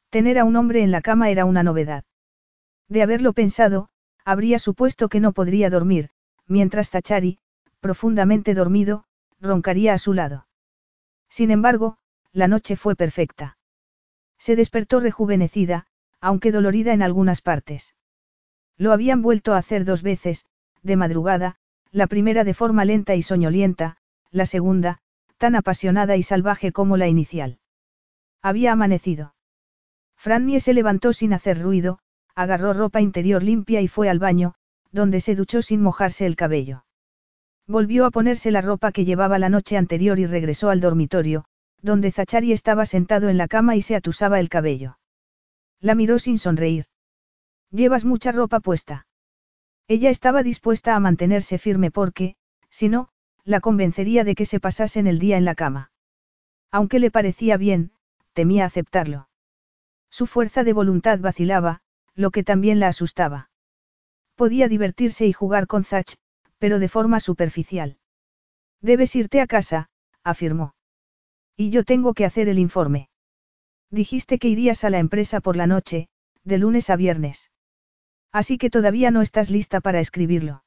[0.10, 2.04] Tener a un hombre en la cama era una novedad.
[2.88, 3.90] De haberlo pensado,
[4.26, 6.10] habría supuesto que no podría dormir,
[6.48, 7.40] mientras Tachari,
[7.80, 9.06] profundamente dormido,
[9.40, 10.48] roncaría a su lado.
[11.30, 11.98] Sin embargo,
[12.32, 13.58] la noche fue perfecta.
[14.38, 15.88] Se despertó rejuvenecida,
[16.24, 17.96] aunque dolorida en algunas partes.
[18.78, 20.46] Lo habían vuelto a hacer dos veces,
[20.82, 21.58] de madrugada,
[21.92, 23.98] la primera de forma lenta y soñolienta,
[24.32, 25.00] la segunda,
[25.38, 27.60] tan apasionada y salvaje como la inicial.
[28.42, 29.36] Había amanecido.
[30.16, 32.00] Frannie se levantó sin hacer ruido,
[32.36, 34.56] agarró ropa interior limpia y fue al baño,
[34.94, 36.86] donde se duchó sin mojarse el cabello.
[37.68, 41.44] Volvió a ponerse la ropa que llevaba la noche anterior y regresó al dormitorio,
[41.82, 44.98] donde Zachari estaba sentado en la cama y se atusaba el cabello.
[45.84, 46.86] La miró sin sonreír.
[47.70, 49.06] Llevas mucha ropa puesta.
[49.90, 52.38] Ella estaba dispuesta a mantenerse firme porque,
[52.70, 53.10] si no,
[53.44, 55.92] la convencería de que se pasasen el día en la cama.
[56.72, 57.92] Aunque le parecía bien,
[58.32, 59.28] temía aceptarlo.
[60.10, 61.82] Su fuerza de voluntad vacilaba,
[62.16, 63.50] lo que también la asustaba.
[64.36, 66.16] Podía divertirse y jugar con Zach,
[66.60, 67.98] pero de forma superficial.
[68.80, 69.90] Debes irte a casa,
[70.24, 70.76] afirmó.
[71.58, 73.10] Y yo tengo que hacer el informe.
[73.94, 76.08] Dijiste que irías a la empresa por la noche,
[76.44, 77.52] de lunes a viernes.
[78.32, 80.64] Así que todavía no estás lista para escribirlo.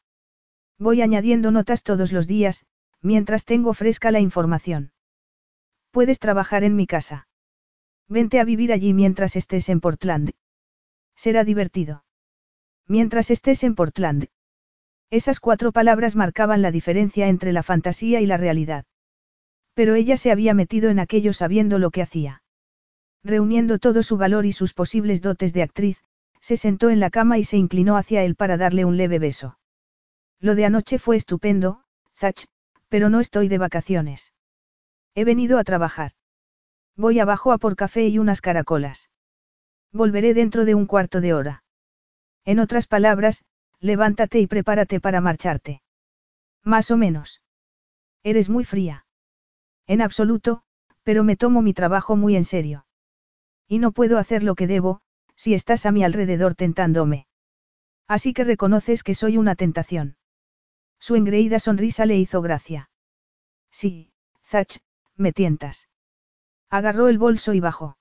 [0.78, 2.66] Voy añadiendo notas todos los días,
[3.02, 4.92] mientras tengo fresca la información.
[5.90, 7.26] Puedes trabajar en mi casa.
[8.08, 10.30] Vente a vivir allí mientras estés en Portland.
[11.16, 12.05] Será divertido.
[12.86, 14.28] Mientras estés en Portland.
[15.10, 18.84] Esas cuatro palabras marcaban la diferencia entre la fantasía y la realidad.
[19.74, 22.44] Pero ella se había metido en aquello sabiendo lo que hacía.
[23.26, 26.00] Reuniendo todo su valor y sus posibles dotes de actriz,
[26.40, 29.58] se sentó en la cama y se inclinó hacia él para darle un leve beso.
[30.38, 31.82] Lo de anoche fue estupendo,
[32.14, 32.44] Zach,
[32.88, 34.32] pero no estoy de vacaciones.
[35.16, 36.12] He venido a trabajar.
[36.94, 39.10] Voy abajo a por café y unas caracolas.
[39.92, 41.64] Volveré dentro de un cuarto de hora.
[42.44, 43.44] En otras palabras,
[43.80, 45.82] levántate y prepárate para marcharte.
[46.62, 47.42] Más o menos.
[48.22, 49.05] Eres muy fría.
[49.88, 50.62] En absoluto,
[51.02, 52.85] pero me tomo mi trabajo muy en serio.
[53.68, 55.00] Y no puedo hacer lo que debo,
[55.34, 57.26] si estás a mi alrededor tentándome.
[58.08, 60.16] Así que reconoces que soy una tentación.
[60.98, 62.90] Su engreída sonrisa le hizo gracia.
[63.70, 64.12] Sí,
[64.44, 64.78] Zach,
[65.16, 65.88] me tientas.
[66.70, 67.98] Agarró el bolso y bajó.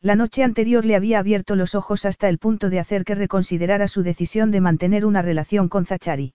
[0.00, 3.88] La noche anterior le había abierto los ojos hasta el punto de hacer que reconsiderara
[3.88, 6.34] su decisión de mantener una relación con Zachari.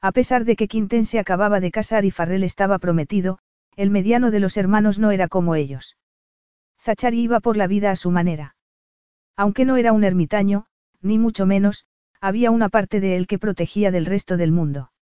[0.00, 3.38] A pesar de que Quinten se acababa de casar y Farrell estaba prometido,
[3.74, 5.96] el mediano de los hermanos no era como ellos.
[6.84, 8.56] Zachari iba por la vida a su manera.
[9.36, 10.66] Aunque no era un ermitaño,
[11.00, 11.86] ni mucho menos,
[12.20, 14.92] había una parte de él que protegía del resto del mundo.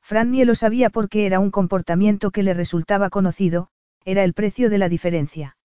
[0.00, 3.68] Frannie lo sabía porque era un comportamiento que le resultaba conocido,
[4.06, 5.58] era el precio de la diferencia.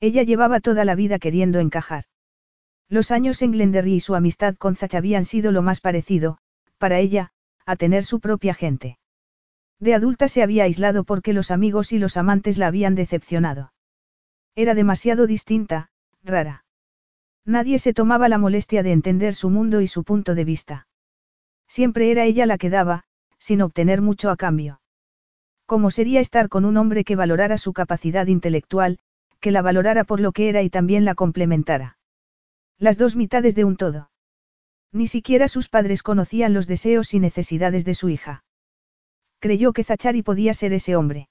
[0.00, 2.06] Ella llevaba toda la vida queriendo encajar.
[2.88, 6.38] Los años en Glenderry y su amistad con Zach habían sido lo más parecido,
[6.78, 7.30] para ella,
[7.64, 8.98] a tener su propia gente.
[9.78, 13.73] De adulta se había aislado porque los amigos y los amantes la habían decepcionado.
[14.56, 15.90] Era demasiado distinta,
[16.22, 16.64] rara.
[17.44, 20.86] Nadie se tomaba la molestia de entender su mundo y su punto de vista.
[21.68, 23.04] Siempre era ella la que daba,
[23.38, 24.80] sin obtener mucho a cambio.
[25.66, 28.98] ¿Cómo sería estar con un hombre que valorara su capacidad intelectual,
[29.40, 31.98] que la valorara por lo que era y también la complementara?
[32.78, 34.10] Las dos mitades de un todo.
[34.92, 38.44] Ni siquiera sus padres conocían los deseos y necesidades de su hija.
[39.40, 41.28] Creyó que Zachari podía ser ese hombre.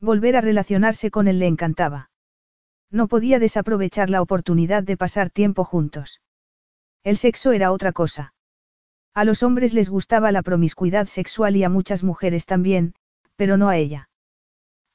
[0.00, 2.10] Volver a relacionarse con él le encantaba.
[2.90, 6.20] No podía desaprovechar la oportunidad de pasar tiempo juntos.
[7.02, 8.34] El sexo era otra cosa.
[9.14, 12.94] A los hombres les gustaba la promiscuidad sexual y a muchas mujeres también,
[13.36, 14.08] pero no a ella.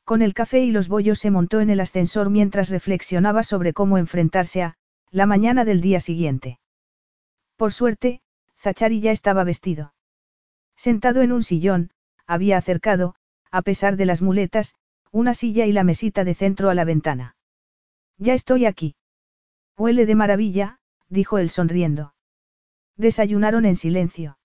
[0.03, 3.97] Con el café y los bollos se montó en el ascensor mientras reflexionaba sobre cómo
[3.97, 4.75] enfrentarse a,
[5.11, 6.59] la mañana del día siguiente.
[7.55, 8.21] Por suerte,
[8.57, 9.93] Zachari ya estaba vestido.
[10.75, 11.91] Sentado en un sillón,
[12.25, 13.15] había acercado,
[13.51, 14.75] a pesar de las muletas,
[15.11, 17.35] una silla y la mesita de centro a la ventana.
[18.19, 18.95] Ya estoy aquí.
[19.77, 22.13] Huele de maravilla, dijo él sonriendo.
[22.97, 24.37] Desayunaron en silencio.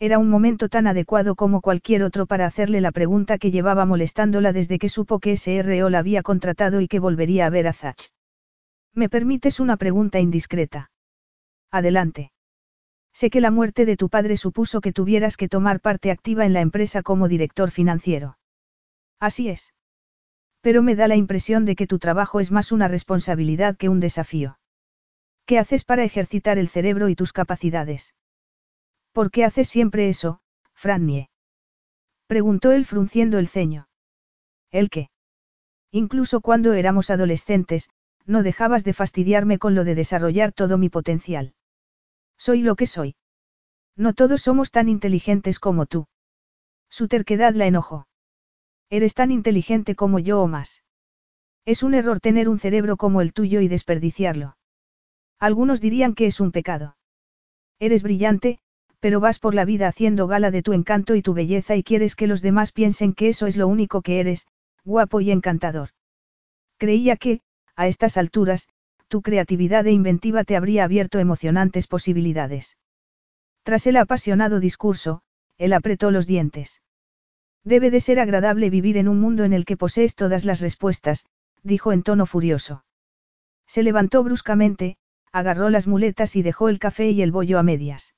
[0.00, 4.52] Era un momento tan adecuado como cualquier otro para hacerle la pregunta que llevaba molestándola
[4.52, 8.10] desde que supo que SRO la había contratado y que volvería a ver a Zach.
[8.94, 10.90] ¿Me permites una pregunta indiscreta?
[11.70, 12.32] Adelante.
[13.12, 16.52] Sé que la muerte de tu padre supuso que tuvieras que tomar parte activa en
[16.52, 18.38] la empresa como director financiero.
[19.20, 19.72] Así es.
[20.60, 24.00] Pero me da la impresión de que tu trabajo es más una responsabilidad que un
[24.00, 24.58] desafío.
[25.46, 28.14] ¿Qué haces para ejercitar el cerebro y tus capacidades?
[29.12, 30.40] ¿Por qué haces siempre eso,
[30.74, 31.30] Frannie?
[32.26, 33.88] Preguntó él frunciendo el ceño.
[34.70, 35.08] ¿El qué?
[35.90, 37.88] Incluso cuando éramos adolescentes,
[38.26, 41.54] no dejabas de fastidiarme con lo de desarrollar todo mi potencial.
[42.36, 43.16] Soy lo que soy.
[43.96, 46.06] No todos somos tan inteligentes como tú.
[46.90, 48.07] Su terquedad la enojó.
[48.90, 50.82] Eres tan inteligente como yo o más.
[51.66, 54.56] Es un error tener un cerebro como el tuyo y desperdiciarlo.
[55.38, 56.96] Algunos dirían que es un pecado.
[57.78, 58.58] Eres brillante,
[59.00, 62.16] pero vas por la vida haciendo gala de tu encanto y tu belleza y quieres
[62.16, 64.46] que los demás piensen que eso es lo único que eres,
[64.84, 65.90] guapo y encantador.
[66.78, 67.40] Creía que,
[67.76, 68.68] a estas alturas,
[69.08, 72.76] tu creatividad e inventiva te habría abierto emocionantes posibilidades.
[73.62, 75.22] Tras el apasionado discurso,
[75.58, 76.80] él apretó los dientes.
[77.68, 81.26] Debe de ser agradable vivir en un mundo en el que posees todas las respuestas,
[81.62, 82.82] dijo en tono furioso.
[83.66, 84.96] Se levantó bruscamente,
[85.32, 88.14] agarró las muletas y dejó el café y el bollo a medias.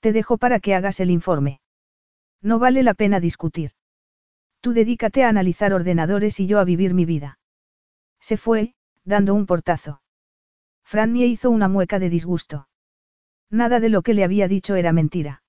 [0.00, 1.60] Te dejo para que hagas el informe.
[2.40, 3.72] No vale la pena discutir.
[4.62, 7.38] Tú dedícate a analizar ordenadores y yo a vivir mi vida.
[8.20, 10.00] Se fue, dando un portazo.
[10.82, 12.68] Frannie hizo una mueca de disgusto.
[13.50, 15.42] Nada de lo que le había dicho era mentira.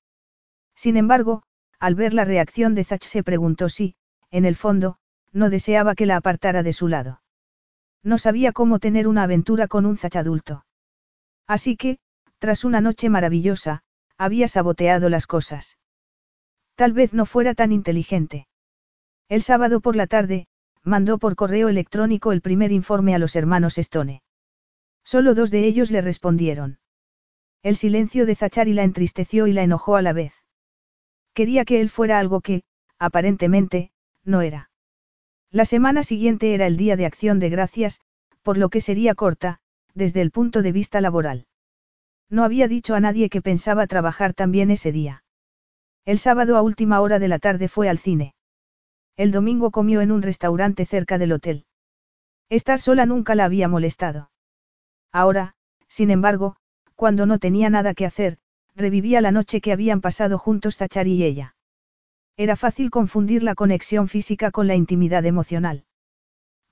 [0.75, 1.43] Sin embargo,
[1.79, 3.95] al ver la reacción de Zach se preguntó si,
[4.31, 4.97] en el fondo,
[5.31, 7.21] no deseaba que la apartara de su lado.
[8.03, 10.65] No sabía cómo tener una aventura con un Zach adulto.
[11.45, 11.99] Así que,
[12.39, 13.83] tras una noche maravillosa,
[14.17, 15.77] había saboteado las cosas.
[16.75, 18.47] Tal vez no fuera tan inteligente.
[19.29, 20.47] El sábado por la tarde,
[20.83, 24.21] mandó por correo electrónico el primer informe a los hermanos Stone.
[25.03, 26.79] Solo dos de ellos le respondieron.
[27.63, 30.33] El silencio de Zachary la entristeció y la enojó a la vez.
[31.37, 32.63] Quería que él fuera algo que,
[32.97, 33.91] aparentemente,
[34.23, 34.71] no era.
[35.51, 38.01] La semana siguiente era el día de acción de gracias,
[38.41, 39.59] por lo que sería corta,
[39.93, 41.45] desde el punto de vista laboral.
[42.27, 45.23] No había dicho a nadie que pensaba trabajar también ese día.
[46.05, 48.33] El sábado a última hora de la tarde fue al cine.
[49.15, 51.67] El domingo comió en un restaurante cerca del hotel.
[52.49, 54.31] Estar sola nunca la había molestado.
[55.11, 55.53] Ahora,
[55.87, 56.55] sin embargo,
[56.95, 58.39] cuando no tenía nada que hacer,
[58.77, 61.55] revivía la noche que habían pasado juntos Tachari y ella.
[62.37, 65.85] Era fácil confundir la conexión física con la intimidad emocional.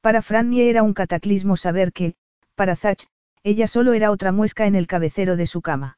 [0.01, 2.13] Para Frannie era un cataclismo saber que,
[2.53, 3.07] para Zach,
[3.41, 5.97] ella solo era otra muesca en el cabecero de su cama.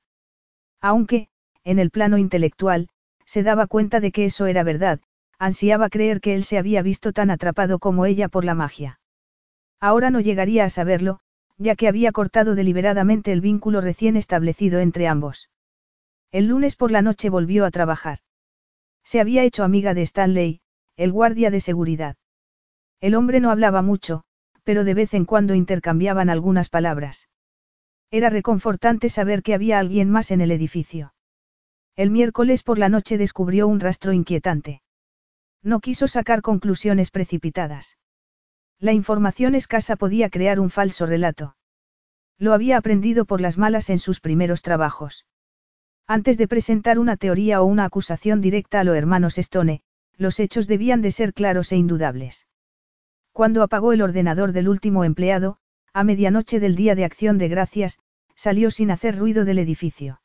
[0.79, 1.27] Aunque,
[1.65, 2.87] en el plano intelectual,
[3.25, 5.01] se daba cuenta de que eso era verdad,
[5.37, 9.01] ansiaba creer que él se había visto tan atrapado como ella por la magia.
[9.81, 11.19] Ahora no llegaría a saberlo,
[11.57, 15.49] ya que había cortado deliberadamente el vínculo recién establecido entre ambos.
[16.31, 18.19] El lunes por la noche volvió a trabajar.
[19.03, 20.61] Se había hecho amiga de Stanley,
[20.97, 22.17] el guardia de seguridad.
[22.99, 24.23] El hombre no hablaba mucho,
[24.63, 27.29] pero de vez en cuando intercambiaban algunas palabras.
[28.11, 31.13] Era reconfortante saber que había alguien más en el edificio.
[31.95, 34.81] El miércoles por la noche descubrió un rastro inquietante.
[35.63, 37.97] No quiso sacar conclusiones precipitadas.
[38.79, 41.55] La información escasa podía crear un falso relato.
[42.37, 45.25] Lo había aprendido por las malas en sus primeros trabajos.
[46.09, 49.81] Antes de presentar una teoría o una acusación directa a los hermanos Stone,
[50.15, 52.47] los hechos debían de ser claros e indudables.
[53.33, 55.57] Cuando apagó el ordenador del último empleado,
[55.91, 57.99] a medianoche del día de acción de gracias,
[58.35, 60.21] salió sin hacer ruido del edificio.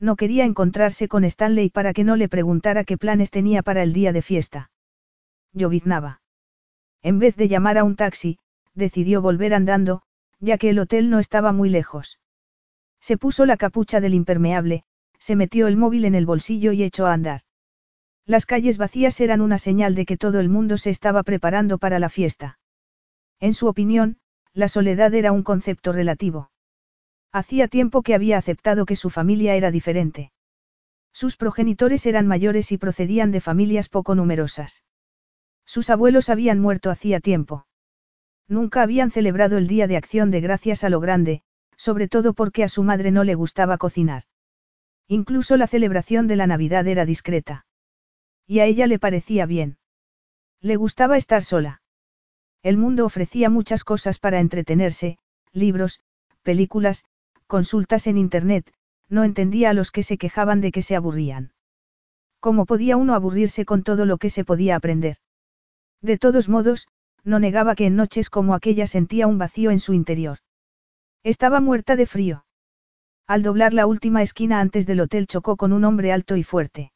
[0.00, 3.92] No quería encontrarse con Stanley para que no le preguntara qué planes tenía para el
[3.92, 4.70] día de fiesta.
[5.52, 6.22] Lloviznaba.
[7.02, 8.38] En vez de llamar a un taxi,
[8.72, 10.02] decidió volver andando,
[10.40, 12.18] ya que el hotel no estaba muy lejos.
[13.00, 14.84] Se puso la capucha del impermeable,
[15.24, 17.40] se metió el móvil en el bolsillo y echó a andar.
[18.26, 21.98] Las calles vacías eran una señal de que todo el mundo se estaba preparando para
[21.98, 22.58] la fiesta.
[23.40, 24.18] En su opinión,
[24.52, 26.50] la soledad era un concepto relativo.
[27.32, 30.30] Hacía tiempo que había aceptado que su familia era diferente.
[31.10, 34.84] Sus progenitores eran mayores y procedían de familias poco numerosas.
[35.64, 37.66] Sus abuelos habían muerto hacía tiempo.
[38.46, 41.40] Nunca habían celebrado el Día de Acción de Gracias a lo grande,
[41.78, 44.24] sobre todo porque a su madre no le gustaba cocinar.
[45.08, 47.66] Incluso la celebración de la Navidad era discreta.
[48.46, 49.78] Y a ella le parecía bien.
[50.60, 51.82] Le gustaba estar sola.
[52.62, 55.18] El mundo ofrecía muchas cosas para entretenerse,
[55.52, 56.00] libros,
[56.42, 57.04] películas,
[57.46, 58.72] consultas en Internet,
[59.08, 61.52] no entendía a los que se quejaban de que se aburrían.
[62.40, 65.18] ¿Cómo podía uno aburrirse con todo lo que se podía aprender?
[66.00, 66.88] De todos modos,
[67.22, 70.38] no negaba que en noches como aquella sentía un vacío en su interior.
[71.22, 72.43] Estaba muerta de frío.
[73.26, 76.92] Al doblar la última esquina antes del hotel chocó con un hombre alto y fuerte.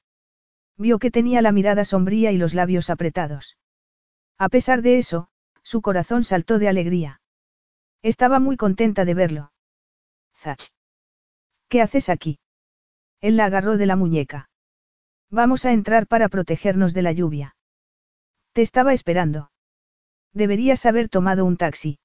[0.77, 3.57] Vio que tenía la mirada sombría y los labios apretados.
[4.37, 5.29] A pesar de eso,
[5.63, 7.21] su corazón saltó de alegría.
[8.03, 9.53] Estaba muy contenta de verlo.
[10.37, 10.63] Zach.
[11.69, 12.39] ¿Qué haces aquí?
[13.21, 14.49] Él la agarró de la muñeca.
[15.31, 17.57] Vamos a entrar para protegernos de la lluvia.
[18.53, 19.51] Te estaba esperando.
[20.33, 21.99] Deberías haber tomado un taxi.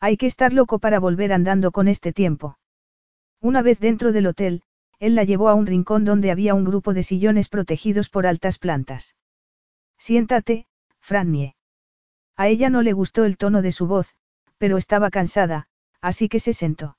[0.00, 2.58] Hay que estar loco para volver andando con este tiempo.
[3.40, 4.62] Una vez dentro del hotel,
[4.98, 8.58] él la llevó a un rincón donde había un grupo de sillones protegidos por altas
[8.58, 9.14] plantas.
[9.96, 10.66] Siéntate,
[11.00, 11.54] Frannie.
[12.36, 14.14] A ella no le gustó el tono de su voz,
[14.58, 15.68] pero estaba cansada,
[16.00, 16.96] así que se sentó.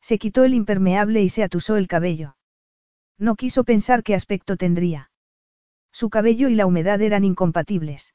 [0.00, 2.36] Se quitó el impermeable y se atusó el cabello.
[3.18, 5.10] No quiso pensar qué aspecto tendría.
[5.92, 8.14] Su cabello y la humedad eran incompatibles.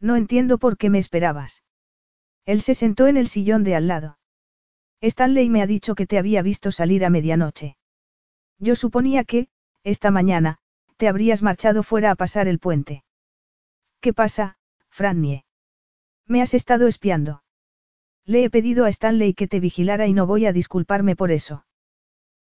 [0.00, 1.62] No entiendo por qué me esperabas.
[2.46, 4.18] Él se sentó en el sillón de al lado.
[5.06, 7.76] Stanley me ha dicho que te había visto salir a medianoche.
[8.58, 9.48] Yo suponía que,
[9.82, 10.58] esta mañana,
[10.96, 13.04] te habrías marchado fuera a pasar el puente.
[14.00, 14.56] ¿Qué pasa,
[14.88, 15.44] Frannie?
[16.26, 17.42] Me has estado espiando.
[18.24, 21.66] Le he pedido a Stanley que te vigilara y no voy a disculparme por eso.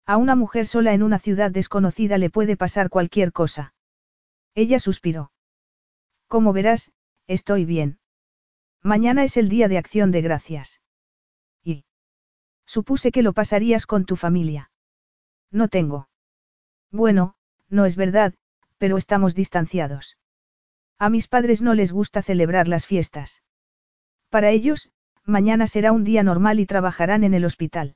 [0.06, 3.74] A una mujer sola en una ciudad desconocida le puede pasar cualquier cosa.
[4.56, 5.32] Ella suspiró.
[6.28, 6.94] Como verás,
[7.28, 8.00] estoy bien.
[8.82, 10.80] Mañana es el día de acción de gracias.
[12.66, 14.72] Supuse que lo pasarías con tu familia.
[15.52, 16.10] No tengo.
[16.92, 17.36] Bueno,
[17.70, 18.34] no es verdad,
[18.78, 20.18] pero estamos distanciados.
[21.00, 23.44] A mis padres no les gusta celebrar las fiestas.
[24.30, 24.90] Para ellos,
[25.26, 27.96] mañana será un día normal y trabajarán en el hospital.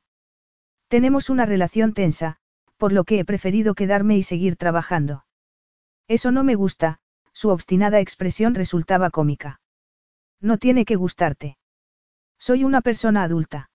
[0.88, 2.38] Tenemos una relación tensa,
[2.78, 5.26] por lo que he preferido quedarme y seguir trabajando.
[6.08, 7.00] Eso no me gusta,
[7.34, 9.62] su obstinada expresión resultaba cómica.
[10.40, 11.58] No tiene que gustarte.
[12.40, 13.70] Soy una persona adulta.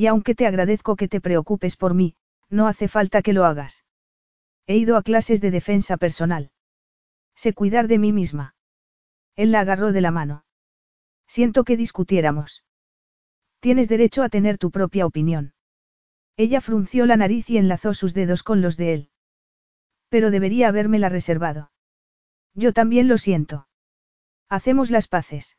[0.00, 2.16] Y aunque te agradezco que te preocupes por mí,
[2.48, 3.84] no hace falta que lo hagas.
[4.66, 6.52] He ido a clases de defensa personal.
[7.34, 8.54] Sé cuidar de mí misma.
[9.36, 10.46] Él la agarró de la mano.
[11.26, 12.64] Siento que discutiéramos.
[13.58, 15.52] Tienes derecho a tener tu propia opinión.
[16.34, 19.10] Ella frunció la nariz y enlazó sus dedos con los de él.
[20.08, 21.72] Pero debería habérmela reservado.
[22.54, 23.68] Yo también lo siento.
[24.48, 25.58] ¿Hacemos las paces?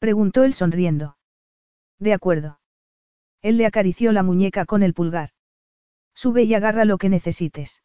[0.00, 1.18] Preguntó él sonriendo.
[2.00, 2.58] De acuerdo.
[3.42, 5.30] Él le acarició la muñeca con el pulgar.
[6.14, 7.82] Sube y agarra lo que necesites.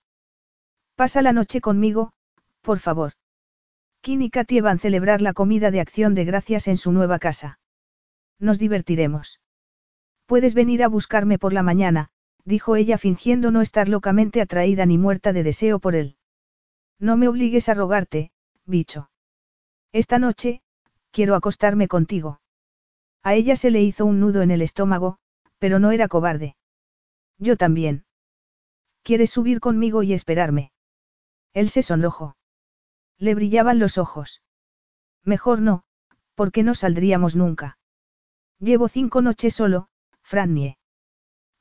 [0.95, 2.14] Pasa la noche conmigo,
[2.61, 3.14] por favor.
[4.01, 7.19] Kim y Katy van a celebrar la comida de acción de gracias en su nueva
[7.19, 7.59] casa.
[8.40, 9.40] Nos divertiremos.
[10.25, 12.09] Puedes venir a buscarme por la mañana,
[12.45, 16.17] dijo ella fingiendo no estar locamente atraída ni muerta de deseo por él.
[16.99, 18.32] No me obligues a rogarte,
[18.65, 19.09] bicho.
[19.91, 20.61] Esta noche,
[21.11, 22.41] quiero acostarme contigo.
[23.22, 25.19] A ella se le hizo un nudo en el estómago,
[25.64, 26.58] pero no era cobarde.
[27.38, 28.03] Yo también.
[29.01, 30.74] ¿Quieres subir conmigo y esperarme?
[31.53, 32.35] Él se sonrojó.
[33.17, 34.42] Le brillaban los ojos.
[35.24, 35.85] Mejor no,
[36.35, 37.77] porque no saldríamos nunca.
[38.59, 39.88] Llevo cinco noches solo,
[40.22, 40.77] Frannie.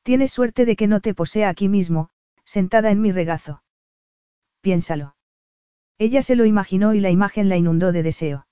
[0.03, 2.11] Tienes suerte de que no te posea aquí mismo,
[2.45, 3.63] sentada en mi regazo.
[4.63, 5.15] Piénsalo.
[5.97, 8.49] Ella se lo imaginó y la imagen la inundó de deseo.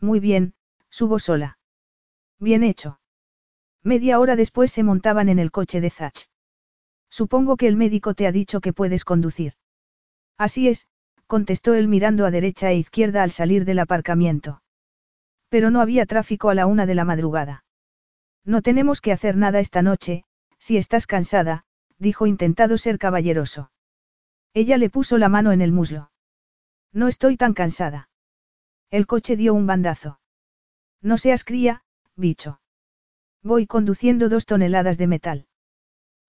[0.00, 0.54] Muy bien,
[0.88, 1.58] subo sola.
[2.38, 3.01] Bien hecho.
[3.84, 6.28] Media hora después se montaban en el coche de Zach.
[7.10, 9.54] Supongo que el médico te ha dicho que puedes conducir.
[10.38, 10.86] Así es,
[11.26, 14.62] contestó él mirando a derecha e izquierda al salir del aparcamiento.
[15.48, 17.64] Pero no había tráfico a la una de la madrugada.
[18.44, 20.24] No tenemos que hacer nada esta noche,
[20.58, 21.64] si estás cansada,
[21.98, 23.70] dijo intentado ser caballeroso.
[24.54, 26.10] Ella le puso la mano en el muslo.
[26.92, 28.08] No estoy tan cansada.
[28.90, 30.20] El coche dio un bandazo.
[31.00, 31.82] No seas cría,
[32.16, 32.61] bicho.
[33.42, 35.46] Voy conduciendo dos toneladas de metal.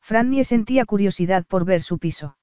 [0.01, 2.37] Frannie sentía curiosidad por ver su piso.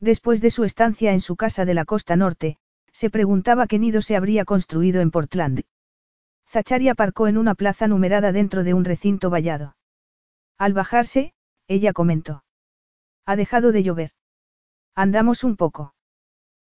[0.00, 2.58] Después de su estancia en su casa de la costa norte,
[2.92, 5.62] se preguntaba qué nido se habría construido en Portland.
[6.46, 9.76] Zachary aparcó en una plaza numerada dentro de un recinto vallado.
[10.58, 11.32] Al bajarse,
[11.68, 12.44] ella comentó.
[13.26, 14.10] Ha dejado de llover.
[14.94, 15.94] Andamos un poco.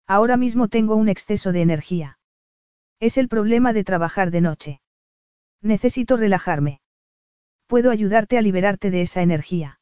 [0.08, 2.20] Ahora mismo tengo un exceso de energía.
[3.00, 4.82] Es el problema de trabajar de noche.
[5.62, 6.80] Necesito relajarme.
[7.68, 9.80] Puedo ayudarte a liberarte de esa energía.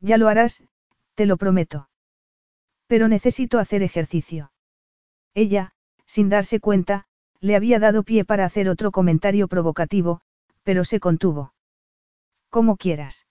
[0.00, 0.62] Ya lo harás,
[1.14, 1.88] te lo prometo.
[2.86, 4.52] Pero necesito hacer ejercicio.
[5.34, 5.72] Ella,
[6.06, 7.06] sin darse cuenta,
[7.40, 10.20] le había dado pie para hacer otro comentario provocativo,
[10.62, 11.54] pero se contuvo.
[12.50, 13.26] Como quieras.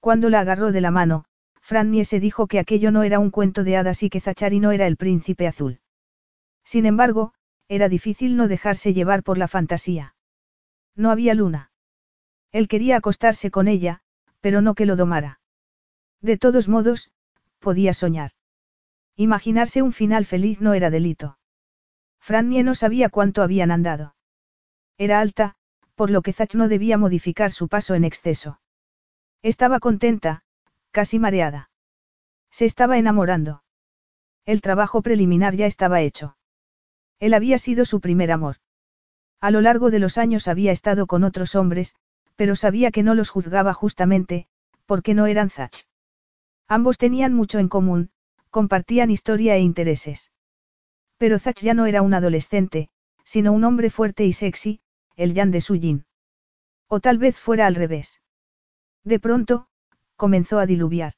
[0.00, 1.24] Cuando la agarró de la mano,
[1.60, 4.72] Frannie se dijo que aquello no era un cuento de hadas y que Zachary no
[4.72, 5.80] era el príncipe azul.
[6.64, 7.32] Sin embargo,
[7.68, 10.14] era difícil no dejarse llevar por la fantasía.
[10.94, 11.71] No había luna.
[12.52, 14.00] Él quería acostarse con ella,
[14.40, 15.40] pero no que lo domara.
[16.20, 17.10] De todos modos,
[17.58, 18.32] podía soñar.
[19.16, 21.38] Imaginarse un final feliz no era delito.
[22.20, 24.14] Frannie no sabía cuánto habían andado.
[24.96, 25.56] Era alta,
[25.94, 28.60] por lo que Zach no debía modificar su paso en exceso.
[29.42, 30.44] Estaba contenta,
[30.92, 31.70] casi mareada.
[32.50, 33.64] Se estaba enamorando.
[34.44, 36.36] El trabajo preliminar ya estaba hecho.
[37.18, 38.56] Él había sido su primer amor.
[39.40, 41.96] A lo largo de los años había estado con otros hombres,
[42.42, 44.48] pero sabía que no los juzgaba justamente,
[44.84, 45.86] porque no eran Zach.
[46.66, 48.10] Ambos tenían mucho en común,
[48.50, 50.32] compartían historia e intereses.
[51.18, 52.88] Pero Zach ya no era un adolescente,
[53.22, 54.80] sino un hombre fuerte y sexy,
[55.14, 56.04] el Jan de Sujin.
[56.88, 58.20] O tal vez fuera al revés.
[59.04, 59.68] De pronto,
[60.16, 61.12] comenzó a diluviar.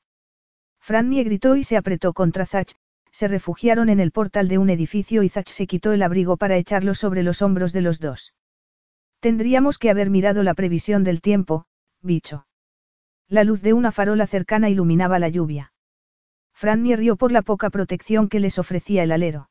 [0.79, 2.77] Frannie gritó y se apretó contra Zach,
[3.13, 6.59] se refugiaron en el portal de un edificio y Zach se quitó el abrigo para
[6.59, 8.35] echarlo sobre los hombros de los dos.
[9.25, 11.65] Tendríamos que haber mirado la previsión del tiempo,
[12.03, 12.47] bicho.
[13.27, 15.73] La luz de una farola cercana iluminaba la lluvia.
[16.53, 19.49] Frannie rió por la poca protección que les ofrecía el alero.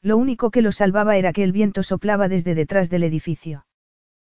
[0.00, 3.66] Lo único que los salvaba era que el viento soplaba desde detrás del edificio.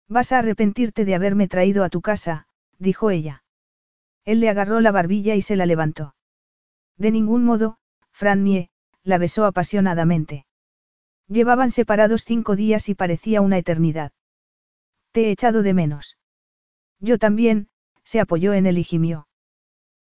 [0.08, 2.46] Vas a arrepentirte de haberme traído a tu casa,
[2.78, 3.42] dijo ella.
[4.24, 6.14] Él le agarró la barbilla y se la levantó.
[6.96, 7.76] De ningún modo,
[8.12, 8.70] Frannie,
[9.02, 10.46] la besó apasionadamente.
[11.26, 14.12] Llevaban separados cinco días y parecía una eternidad.
[15.14, 16.18] Te he echado de menos.
[16.98, 17.68] Yo también,
[18.02, 19.28] se apoyó en él y gimió.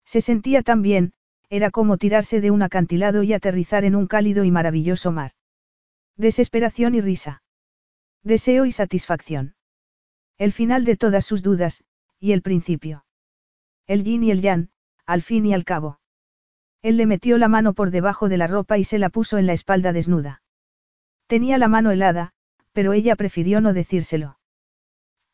[0.05, 1.15] Se sentía tan bien,
[1.49, 5.33] era como tirarse de un acantilado y aterrizar en un cálido y maravilloso mar.
[6.17, 7.43] Desesperación y risa.
[8.23, 9.57] Deseo y satisfacción.
[10.39, 11.83] El final de todas sus dudas,
[12.21, 13.05] y el principio.
[13.89, 14.69] El yin y el yang,
[15.07, 15.99] al fin y al cabo.
[16.83, 19.47] Él le metió la mano por debajo de la ropa y se la puso en
[19.47, 20.41] la espalda desnuda.
[21.27, 22.33] Tenía la mano helada,
[22.71, 24.40] pero ella prefirió no decírselo.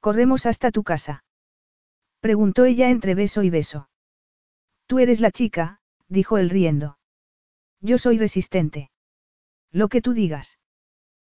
[0.07, 1.25] ¿Corremos hasta tu casa?
[2.20, 3.89] Preguntó ella entre beso y beso.
[4.86, 6.97] Tú eres la chica, dijo él riendo.
[7.81, 8.93] Yo soy resistente.
[9.73, 10.60] Lo que tú digas.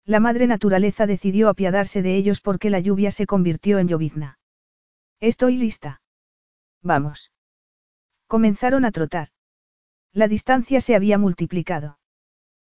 [0.05, 4.39] La madre naturaleza decidió apiadarse de ellos porque la lluvia se convirtió en llovizna.
[5.19, 6.01] Estoy lista.
[6.81, 7.33] Vamos.
[8.25, 9.27] Comenzaron a trotar.
[10.13, 11.99] La distancia se había multiplicado.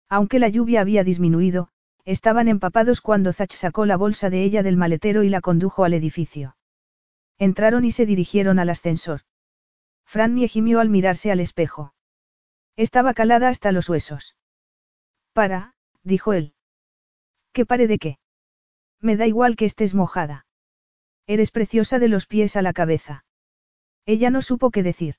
[0.08, 1.68] Aunque la lluvia había disminuido,
[2.04, 5.94] Estaban empapados cuando Zach sacó la bolsa de ella del maletero y la condujo al
[5.94, 6.56] edificio.
[7.38, 9.22] Entraron y se dirigieron al ascensor.
[10.04, 11.94] Frannie gimió al mirarse al espejo.
[12.76, 14.36] Estaba calada hasta los huesos.
[15.32, 16.54] Para, dijo él.
[17.52, 18.18] ¿Qué pare de qué?
[19.00, 20.46] Me da igual que estés mojada.
[21.26, 23.24] Eres preciosa de los pies a la cabeza.
[24.04, 25.16] Ella no supo qué decir.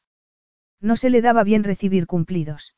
[0.80, 2.76] No se le daba bien recibir cumplidos.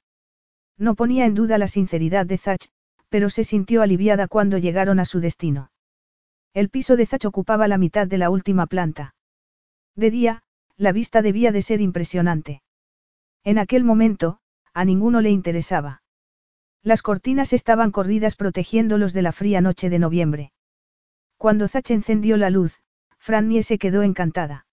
[0.78, 2.70] No ponía en duda la sinceridad de Zach,
[3.14, 5.70] pero se sintió aliviada cuando llegaron a su destino.
[6.56, 9.14] El piso de Zach ocupaba la mitad de la última planta.
[9.96, 10.42] De día,
[10.78, 12.64] la vista debía de ser impresionante.
[13.44, 14.40] En aquel momento,
[14.74, 16.02] a ninguno le interesaba.
[16.82, 20.52] Las cortinas estaban corridas protegiéndolos de la fría noche de noviembre.
[21.38, 22.82] Cuando Zach encendió la luz,
[23.20, 24.66] Frannie se quedó encantada.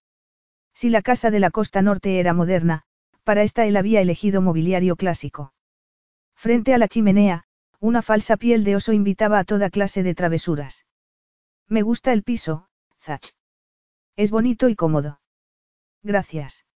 [0.72, 2.84] Si la casa de la costa norte era moderna,
[3.22, 5.52] para esta él había elegido mobiliario clásico.
[6.34, 7.44] Frente a la chimenea,
[7.80, 10.86] una falsa piel de oso invitaba a toda clase de travesuras.
[11.66, 12.68] Me gusta el piso,
[12.98, 13.34] Zach.
[14.16, 15.20] Es bonito y cómodo.
[16.02, 16.66] Gracias.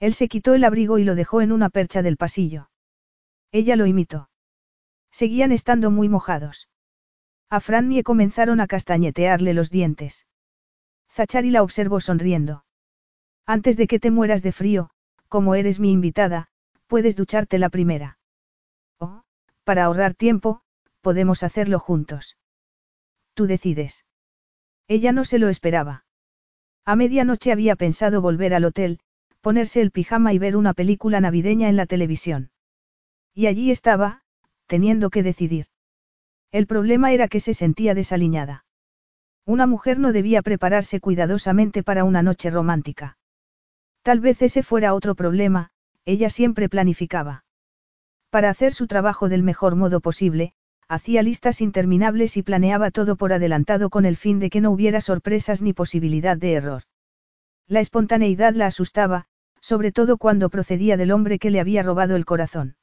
[0.00, 2.70] Él se quitó el abrigo y lo dejó en una percha del pasillo.
[3.50, 4.30] Ella lo imitó.
[5.10, 6.68] Seguían estando muy mojados.
[7.50, 10.26] A Frannie comenzaron a castañetearle los dientes.
[11.10, 12.64] Zachari la observó sonriendo.
[13.44, 14.90] Antes de que te mueras de frío,
[15.28, 16.48] como eres mi invitada,
[16.86, 18.18] puedes ducharte la primera.
[19.64, 20.62] Para ahorrar tiempo,
[21.00, 22.36] podemos hacerlo juntos.
[23.34, 24.04] Tú decides.
[24.88, 26.04] Ella no se lo esperaba.
[26.84, 28.98] A medianoche había pensado volver al hotel,
[29.40, 32.50] ponerse el pijama y ver una película navideña en la televisión.
[33.34, 34.22] Y allí estaba,
[34.66, 35.66] teniendo que decidir.
[36.50, 38.64] El problema era que se sentía desaliñada.
[39.44, 43.16] Una mujer no debía prepararse cuidadosamente para una noche romántica.
[44.02, 45.70] Tal vez ese fuera otro problema,
[46.04, 47.41] ella siempre planificaba.
[48.32, 50.54] Para hacer su trabajo del mejor modo posible,
[50.88, 55.02] hacía listas interminables y planeaba todo por adelantado con el fin de que no hubiera
[55.02, 56.84] sorpresas ni posibilidad de error.
[57.68, 59.26] La espontaneidad la asustaba,
[59.60, 62.76] sobre todo cuando procedía del hombre que le había robado el corazón.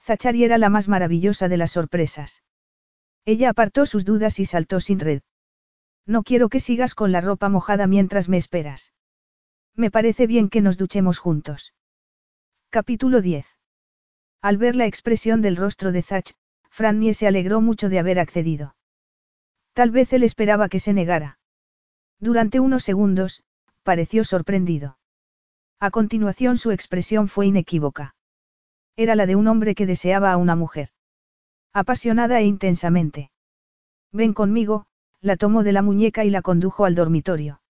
[0.00, 2.42] Zachari era la más maravillosa de las sorpresas.
[3.26, 5.20] Ella apartó sus dudas y saltó sin red.
[6.06, 8.94] No quiero que sigas con la ropa mojada mientras me esperas.
[9.76, 11.74] Me parece bien que nos duchemos juntos.
[12.70, 13.44] Capítulo 10.
[14.42, 16.32] Al ver la expresión del rostro de Zach,
[16.68, 18.74] Frannie se alegró mucho de haber accedido.
[19.72, 21.38] Tal vez él esperaba que se negara.
[22.18, 23.44] Durante unos segundos,
[23.84, 24.98] pareció sorprendido.
[25.78, 28.14] A continuación su expresión fue inequívoca.
[28.96, 30.90] Era la de un hombre que deseaba a una mujer.
[31.72, 33.30] Apasionada e intensamente.
[34.12, 34.86] Ven conmigo,
[35.20, 37.62] la tomó de la muñeca y la condujo al dormitorio.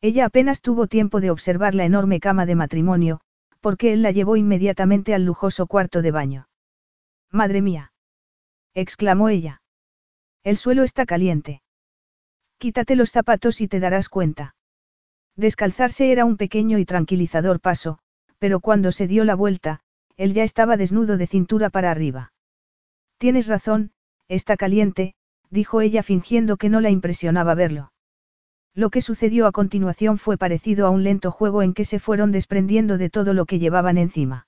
[0.00, 3.20] Ella apenas tuvo tiempo de observar la enorme cama de matrimonio,
[3.60, 6.48] porque él la llevó inmediatamente al lujoso cuarto de baño.
[7.30, 7.92] Madre mía.
[8.74, 9.62] exclamó ella.
[10.42, 11.62] El suelo está caliente.
[12.58, 14.54] Quítate los zapatos y te darás cuenta.
[15.36, 17.98] Descalzarse era un pequeño y tranquilizador paso,
[18.38, 19.80] pero cuando se dio la vuelta,
[20.16, 22.32] él ya estaba desnudo de cintura para arriba.
[23.18, 23.92] Tienes razón,
[24.28, 25.14] está caliente,
[25.50, 27.92] dijo ella fingiendo que no la impresionaba verlo.
[28.74, 32.30] Lo que sucedió a continuación fue parecido a un lento juego en que se fueron
[32.32, 34.46] desprendiendo de todo lo que llevaban encima.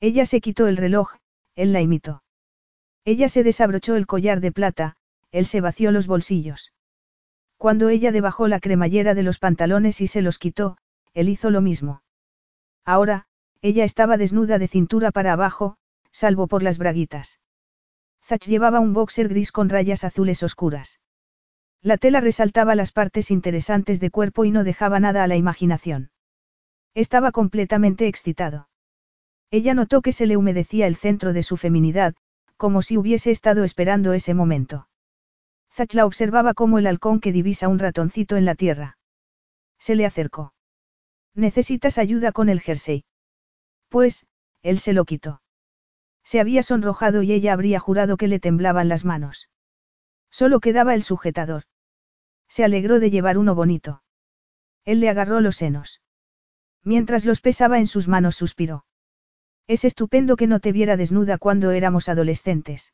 [0.00, 1.14] Ella se quitó el reloj,
[1.54, 2.22] él la imitó.
[3.04, 4.96] Ella se desabrochó el collar de plata,
[5.32, 6.72] él se vació los bolsillos.
[7.56, 10.76] Cuando ella debajó la cremallera de los pantalones y se los quitó,
[11.14, 12.02] él hizo lo mismo.
[12.84, 13.26] Ahora,
[13.60, 15.76] ella estaba desnuda de cintura para abajo,
[16.10, 17.40] salvo por las braguitas.
[18.24, 21.00] Zach llevaba un boxer gris con rayas azules oscuras.
[21.82, 26.12] La tela resaltaba las partes interesantes de cuerpo y no dejaba nada a la imaginación.
[26.94, 28.68] Estaba completamente excitado.
[29.50, 32.14] Ella notó que se le humedecía el centro de su feminidad,
[32.56, 34.88] como si hubiese estado esperando ese momento.
[35.72, 38.98] Zach la observaba como el halcón que divisa un ratoncito en la tierra.
[39.78, 40.54] Se le acercó.
[41.34, 43.04] ¿Necesitas ayuda con el jersey?
[43.88, 44.26] Pues,
[44.62, 45.42] él se lo quitó.
[46.22, 49.48] Se había sonrojado y ella habría jurado que le temblaban las manos.
[50.30, 51.64] Solo quedaba el sujetador.
[52.52, 54.02] Se alegró de llevar uno bonito.
[54.84, 56.02] Él le agarró los senos.
[56.84, 58.84] Mientras los pesaba en sus manos suspiró.
[59.68, 62.92] Es estupendo que no te viera desnuda cuando éramos adolescentes.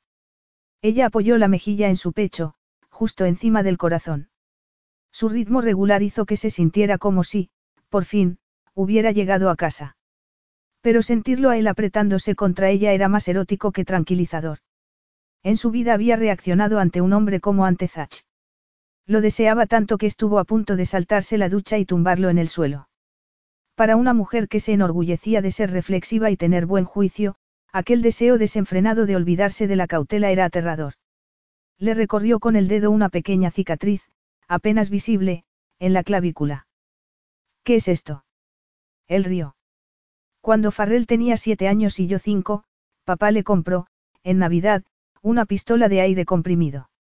[0.81, 2.55] Ella apoyó la mejilla en su pecho,
[2.89, 4.29] justo encima del corazón.
[5.11, 7.51] Su ritmo regular hizo que se sintiera como si,
[7.89, 8.39] por fin,
[8.75, 9.97] hubiera llegado a casa.
[10.83, 14.59] Pero sentirlo a él apretándose contra ella era más erótico que tranquilizador.
[15.43, 18.28] En su vida había reaccionado ante un hombre como ante Zach.
[19.09, 22.49] Lo deseaba tanto que estuvo a punto de saltarse la ducha y tumbarlo en el
[22.49, 22.91] suelo.
[23.75, 27.35] Para una mujer que se enorgullecía de ser reflexiva y tener buen juicio,
[27.73, 30.93] aquel deseo desenfrenado de olvidarse de la cautela era aterrador.
[31.79, 34.03] Le recorrió con el dedo una pequeña cicatriz,
[34.47, 35.45] apenas visible,
[35.79, 36.67] en la clavícula.
[37.65, 38.25] ¿Qué es esto?
[39.07, 39.57] Él rió.
[40.43, 42.65] Cuando Farrell tenía siete años y yo cinco,
[43.05, 43.87] papá le compró,
[44.23, 44.85] en Navidad,
[45.23, 46.91] una pistola de aire comprimido.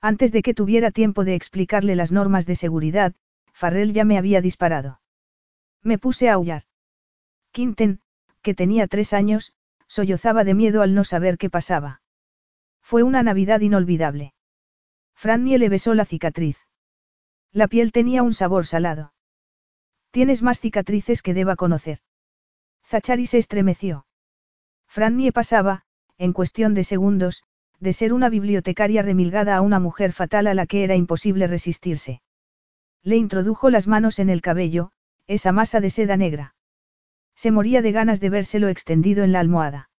[0.00, 3.14] Antes de que tuviera tiempo de explicarle las normas de seguridad,
[3.52, 5.00] Farrell ya me había disparado.
[5.82, 6.62] Me puse a aullar.
[7.50, 8.00] Quinten,
[8.42, 9.54] que tenía tres años,
[9.88, 12.02] sollozaba de miedo al no saber qué pasaba.
[12.80, 14.34] Fue una Navidad inolvidable.
[15.14, 16.58] Frannie le besó la cicatriz.
[17.52, 19.12] La piel tenía un sabor salado.
[20.12, 21.98] Tienes más cicatrices que deba conocer.
[22.84, 24.06] Zachari se estremeció.
[24.86, 25.82] Frannie pasaba,
[26.16, 27.42] en cuestión de segundos,
[27.80, 32.22] de ser una bibliotecaria remilgada a una mujer fatal a la que era imposible resistirse.
[33.02, 34.90] Le introdujo las manos en el cabello,
[35.26, 36.54] esa masa de seda negra.
[37.34, 39.90] Se moría de ganas de vérselo extendido en la almohada.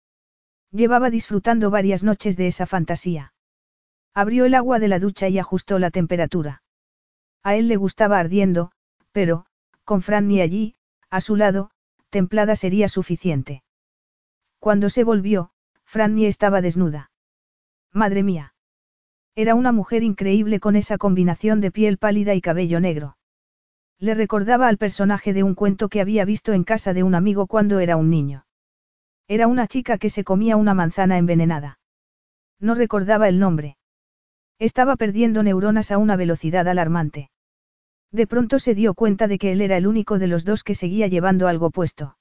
[0.73, 3.33] Llevaba disfrutando varias noches de esa fantasía.
[4.13, 6.63] Abrió el agua de la ducha y ajustó la temperatura.
[7.45, 8.73] A él le gustaba ardiendo,
[9.13, 9.47] pero,
[9.85, 10.75] con Fran ni allí,
[11.11, 11.71] a su lado,
[12.11, 13.63] templada sería suficiente.
[14.59, 15.51] Cuando se volvió,
[15.85, 17.08] Franny estaba desnuda.
[17.99, 18.55] Madre mía.
[19.35, 23.17] Era una mujer increíble con esa combinación de piel pálida y cabello negro.
[23.99, 27.49] Le recordaba al personaje de un cuento que había visto en casa de un amigo
[27.49, 28.47] cuando era un niño.
[29.27, 31.81] Era una chica que se comía una manzana envenenada.
[32.61, 33.77] No recordaba el nombre.
[34.61, 37.31] Estaba perdiendo neuronas a una velocidad alarmante.
[38.13, 40.77] De pronto se dio cuenta de que él era el único de los dos que
[40.77, 42.17] seguía llevando algo puesto.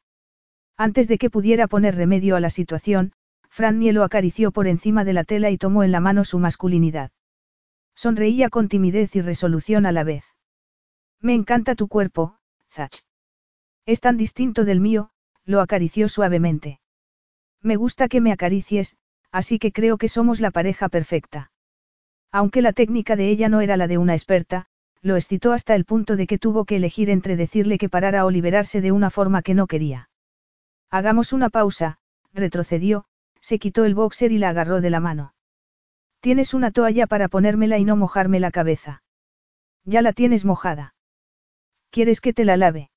[0.76, 3.14] Antes de que pudiera poner remedio a la situación,
[3.58, 7.10] Frannie lo acarició por encima de la tela y tomó en la mano su masculinidad.
[7.96, 10.24] Sonreía con timidez y resolución a la vez.
[11.22, 12.38] Me encanta tu cuerpo,
[12.70, 13.02] Zach.
[13.88, 15.10] Es tan distinto del mío,
[15.44, 16.82] lo acarició suavemente.
[17.64, 18.96] Me gusta que me acaricies,
[19.32, 21.52] así que creo que somos la pareja perfecta.
[22.32, 24.68] Aunque la técnica de ella no era la de una experta,
[25.02, 28.30] lo excitó hasta el punto de que tuvo que elegir entre decirle que parara o
[28.30, 30.12] liberarse de una forma que no quería.
[30.92, 31.98] Hagamos una pausa,
[32.36, 33.08] retrocedió,
[33.48, 35.34] se quitó el boxer y la agarró de la mano.
[36.20, 39.04] Tienes una toalla para ponérmela y no mojarme la cabeza.
[39.86, 40.96] Ya la tienes mojada.
[41.90, 42.92] ¿Quieres que te la lave?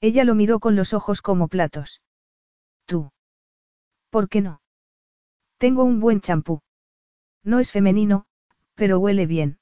[0.00, 2.00] Ella lo miró con los ojos como platos.
[2.86, 3.10] Tú.
[4.08, 4.62] ¿Por qué no?
[5.58, 6.62] Tengo un buen champú.
[7.44, 8.24] No es femenino,
[8.76, 9.58] pero huele bien.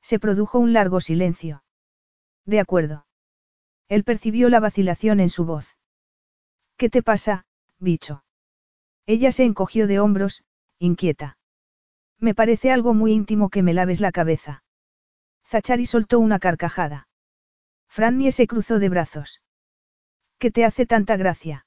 [0.00, 1.62] Se produjo un largo silencio.
[2.46, 3.06] De acuerdo.
[3.90, 5.76] Él percibió la vacilación en su voz.
[6.78, 7.44] ¿Qué te pasa,
[7.78, 8.22] bicho?
[9.06, 10.44] Ella se encogió de hombros,
[10.78, 11.38] inquieta.
[12.18, 14.64] Me parece algo muy íntimo que me laves la cabeza.
[15.46, 17.08] Zachari soltó una carcajada.
[17.88, 19.42] Frannie se cruzó de brazos.
[20.38, 21.66] ¿Qué te hace tanta gracia?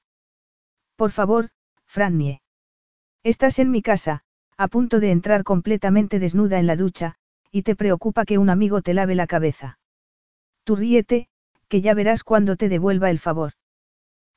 [0.96, 1.50] Por favor,
[1.86, 2.42] Frannie.
[3.24, 4.24] Estás en mi casa,
[4.58, 7.16] a punto de entrar completamente desnuda en la ducha,
[7.52, 9.80] y te preocupa que un amigo te lave la cabeza.
[10.66, 11.30] Tú ríete,
[11.68, 13.54] que ya verás cuando te devuelva el favor.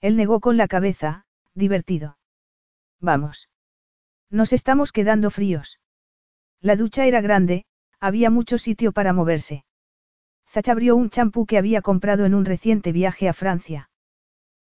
[0.01, 2.17] Él negó con la cabeza, divertido.
[3.03, 3.51] Vamos.
[4.31, 5.81] Nos estamos quedando fríos.
[6.61, 7.67] La ducha era grande,
[7.99, 9.65] había mucho sitio para moverse.
[10.49, 13.91] Zach abrió un champú que había comprado en un reciente viaje a Francia.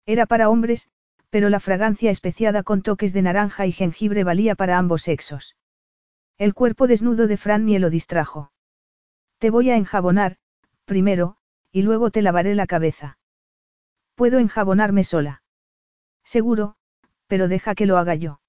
[0.06, 0.88] Era para hombres,
[1.30, 5.58] pero la fragancia especiada con toques de naranja y jengibre valía para ambos sexos.
[6.38, 8.52] El cuerpo desnudo de Frannie lo distrajo.
[9.40, 10.38] Te voy a enjabonar,
[10.86, 11.38] primero,
[11.72, 13.18] y luego te lavaré la cabeza.
[14.16, 15.42] Puedo enjabonarme sola.
[16.24, 16.77] Seguro,
[17.28, 18.42] pero deja que lo haga yo.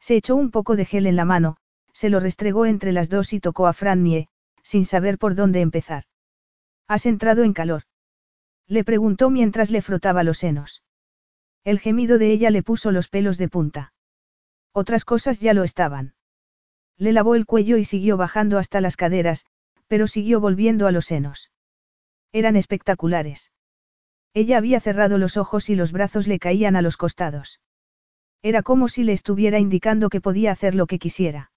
[0.00, 1.56] Se echó un poco de gel en la mano,
[1.92, 4.28] se lo restregó entre las dos y tocó a Frannie,
[4.62, 6.04] sin saber por dónde empezar.
[6.86, 7.82] ¿Has entrado en calor?
[8.66, 10.82] Le preguntó mientras le frotaba los senos.
[11.64, 13.92] El gemido de ella le puso los pelos de punta.
[14.72, 16.14] Otras cosas ya lo estaban.
[16.98, 19.46] Le lavó el cuello y siguió bajando hasta las caderas,
[19.88, 21.50] pero siguió volviendo a los senos.
[22.32, 23.52] Eran espectaculares.
[24.32, 27.60] Ella había cerrado los ojos y los brazos le caían a los costados.
[28.44, 31.50] Era como si le estuviera indicando que podía hacer lo que quisiera.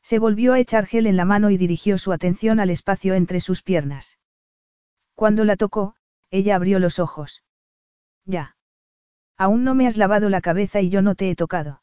[0.00, 3.40] Se volvió a echar gel en la mano y dirigió su atención al espacio entre
[3.40, 4.20] sus piernas.
[5.16, 5.96] Cuando la tocó,
[6.30, 7.42] ella abrió los ojos.
[8.24, 8.56] Ya.
[9.36, 11.82] Aún no me has lavado la cabeza y yo no te he tocado.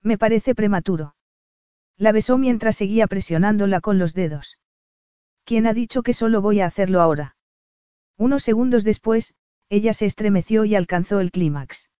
[0.00, 1.14] Me parece prematuro.
[1.98, 4.58] La besó mientras seguía presionándola con los dedos.
[5.44, 7.36] ¿Quién ha dicho que solo voy a hacerlo ahora?
[8.16, 9.34] Unos segundos después,
[9.68, 11.91] ella se estremeció y alcanzó el clímax.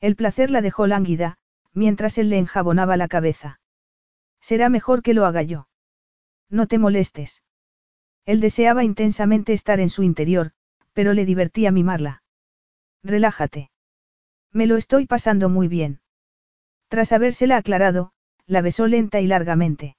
[0.00, 1.36] El placer la dejó lánguida,
[1.74, 3.60] mientras él le enjabonaba la cabeza.
[4.40, 5.68] Será mejor que lo haga yo.
[6.48, 7.42] No te molestes.
[8.24, 10.52] Él deseaba intensamente estar en su interior,
[10.94, 12.22] pero le divertía mimarla.
[13.02, 13.70] Relájate.
[14.52, 16.00] Me lo estoy pasando muy bien.
[16.88, 18.12] Tras habérsela aclarado,
[18.46, 19.96] la besó lenta y largamente.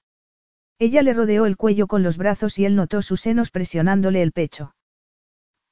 [0.79, 4.31] Ella le rodeó el cuello con los brazos y él notó sus senos presionándole el
[4.31, 4.75] pecho.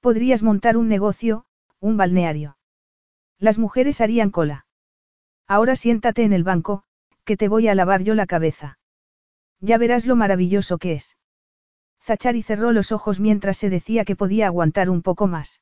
[0.02, 1.46] Podrías montar un negocio,
[1.80, 2.59] un balneario.
[3.40, 4.66] Las mujeres harían cola.
[5.48, 6.84] Ahora siéntate en el banco,
[7.24, 8.80] que te voy a lavar yo la cabeza.
[9.62, 11.18] Ya verás lo maravilloso que es.
[12.02, 15.62] Zachari cerró los ojos mientras se decía que podía aguantar un poco más.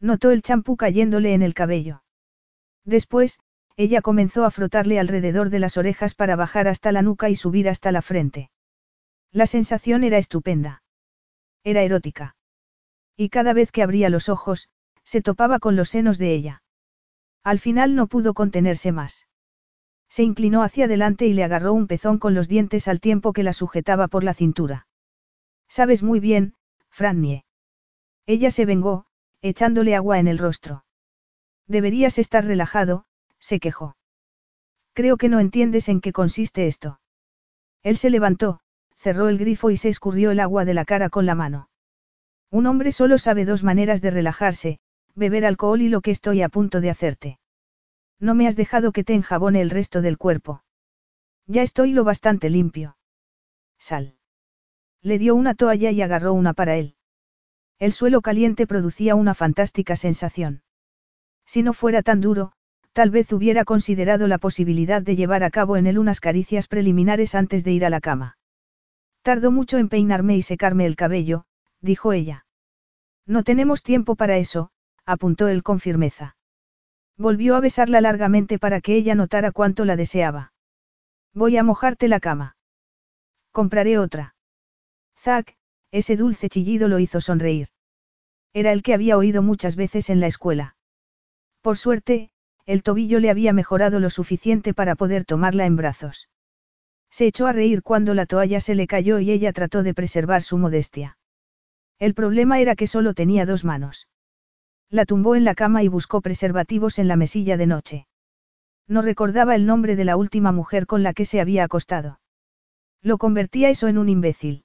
[0.00, 2.02] Notó el champú cayéndole en el cabello.
[2.84, 3.40] Después,
[3.76, 7.68] ella comenzó a frotarle alrededor de las orejas para bajar hasta la nuca y subir
[7.68, 8.50] hasta la frente.
[9.32, 10.82] La sensación era estupenda.
[11.62, 12.36] Era erótica.
[13.16, 14.68] Y cada vez que abría los ojos,
[15.04, 16.62] se topaba con los senos de ella.
[17.46, 19.28] Al final no pudo contenerse más.
[20.08, 23.44] Se inclinó hacia adelante y le agarró un pezón con los dientes al tiempo que
[23.44, 24.88] la sujetaba por la cintura.
[25.68, 26.54] Sabes muy bien,
[26.90, 27.44] Frannie.
[28.26, 29.06] Ella se vengó,
[29.42, 30.84] echándole agua en el rostro.
[31.68, 33.04] Deberías estar relajado,
[33.38, 33.96] se quejó.
[34.92, 36.98] Creo que no entiendes en qué consiste esto.
[37.84, 38.58] Él se levantó,
[38.96, 41.68] cerró el grifo y se escurrió el agua de la cara con la mano.
[42.50, 44.80] Un hombre solo sabe dos maneras de relajarse,
[45.16, 47.38] beber alcohol y lo que estoy a punto de hacerte.
[48.20, 50.62] No me has dejado que te enjabone el resto del cuerpo.
[51.46, 52.96] Ya estoy lo bastante limpio.
[53.78, 54.16] Sal.
[55.02, 56.94] Le dio una toalla y agarró una para él.
[57.78, 60.62] El suelo caliente producía una fantástica sensación.
[61.44, 62.52] Si no fuera tan duro,
[62.92, 67.34] tal vez hubiera considerado la posibilidad de llevar a cabo en él unas caricias preliminares
[67.34, 68.38] antes de ir a la cama.
[69.22, 71.44] Tardó mucho en peinarme y secarme el cabello,
[71.80, 72.46] dijo ella.
[73.26, 74.70] No tenemos tiempo para eso,
[75.06, 76.36] apuntó él con firmeza.
[77.16, 80.52] Volvió a besarla largamente para que ella notara cuánto la deseaba.
[81.32, 82.56] Voy a mojarte la cama.
[83.52, 84.34] Compraré otra.
[85.18, 85.56] Zack,
[85.90, 87.68] ese dulce chillido lo hizo sonreír.
[88.52, 90.76] Era el que había oído muchas veces en la escuela.
[91.62, 92.30] Por suerte,
[92.66, 96.28] el tobillo le había mejorado lo suficiente para poder tomarla en brazos.
[97.10, 100.42] Se echó a reír cuando la toalla se le cayó y ella trató de preservar
[100.42, 101.16] su modestia.
[101.98, 104.08] El problema era que solo tenía dos manos.
[104.90, 108.06] La tumbó en la cama y buscó preservativos en la mesilla de noche.
[108.86, 112.20] No recordaba el nombre de la última mujer con la que se había acostado.
[113.02, 114.64] Lo convertía eso en un imbécil.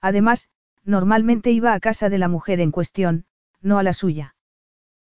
[0.00, 0.48] Además,
[0.84, 3.24] normalmente iba a casa de la mujer en cuestión,
[3.60, 4.34] no a la suya.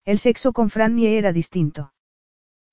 [0.04, 1.92] El sexo con Frannie era distinto.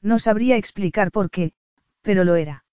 [0.01, 1.53] No sabría explicar por qué,
[2.01, 2.66] pero lo era.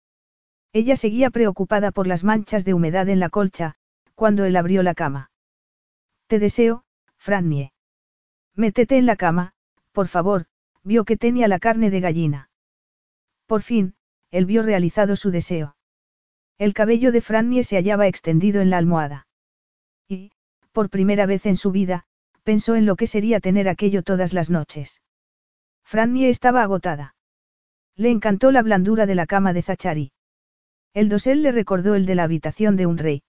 [0.72, 3.74] Ella seguía preocupada por las manchas de humedad en la colcha,
[4.14, 5.30] cuando él abrió la cama.
[6.26, 6.84] Te deseo,
[7.16, 7.72] Frannie.
[8.54, 9.52] Métete en la cama,
[9.92, 10.46] por favor,
[10.82, 12.50] vio que tenía la carne de gallina.
[13.46, 13.94] Por fin,
[14.30, 15.76] él vio realizado su deseo.
[16.58, 19.26] El cabello de Frannie se hallaba extendido en la almohada.
[20.08, 20.32] Y,
[20.72, 22.04] por primera vez en su vida,
[22.42, 25.00] pensó en lo que sería tener aquello todas las noches.
[25.84, 27.14] Frannie estaba agotada.
[27.96, 30.12] Le encantó la blandura de la cama de Zachari.
[30.94, 33.22] El dosel le recordó el de la habitación de un rey.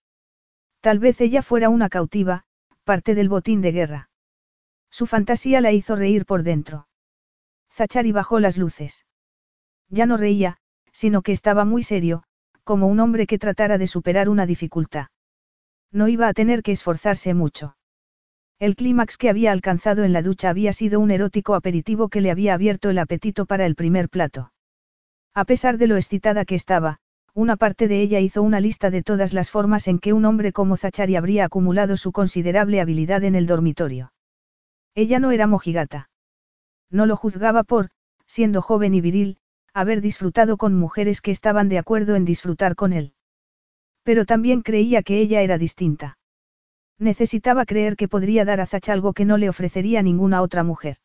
[0.80, 2.44] Tal vez ella fuera una cautiva,
[2.84, 4.10] parte del botín de guerra.
[4.94, 6.86] Su fantasía la hizo reír por dentro.
[7.68, 9.06] Zachari bajó las luces.
[9.88, 10.58] Ya no reía,
[10.92, 12.22] sino que estaba muy serio,
[12.62, 15.06] como un hombre que tratara de superar una dificultad.
[15.90, 17.76] No iba a tener que esforzarse mucho.
[18.60, 22.30] El clímax que había alcanzado en la ducha había sido un erótico aperitivo que le
[22.30, 24.52] había abierto el apetito para el primer plato.
[25.34, 27.00] A pesar de lo excitada que estaba,
[27.34, 30.52] una parte de ella hizo una lista de todas las formas en que un hombre
[30.52, 34.12] como Zachari habría acumulado su considerable habilidad en el dormitorio.
[34.94, 36.08] Ella no era mojigata.
[36.90, 37.90] No lo juzgaba por,
[38.26, 39.38] siendo joven y viril,
[39.72, 43.12] haber disfrutado con mujeres que estaban de acuerdo en disfrutar con él.
[44.04, 46.18] Pero también creía que ella era distinta.
[46.98, 50.98] Necesitaba creer que podría dar a Zach algo que no le ofrecería ninguna otra mujer.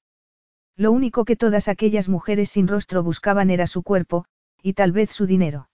[0.75, 4.25] Lo único que todas aquellas mujeres sin rostro buscaban era su cuerpo,
[4.61, 5.69] y tal vez su dinero.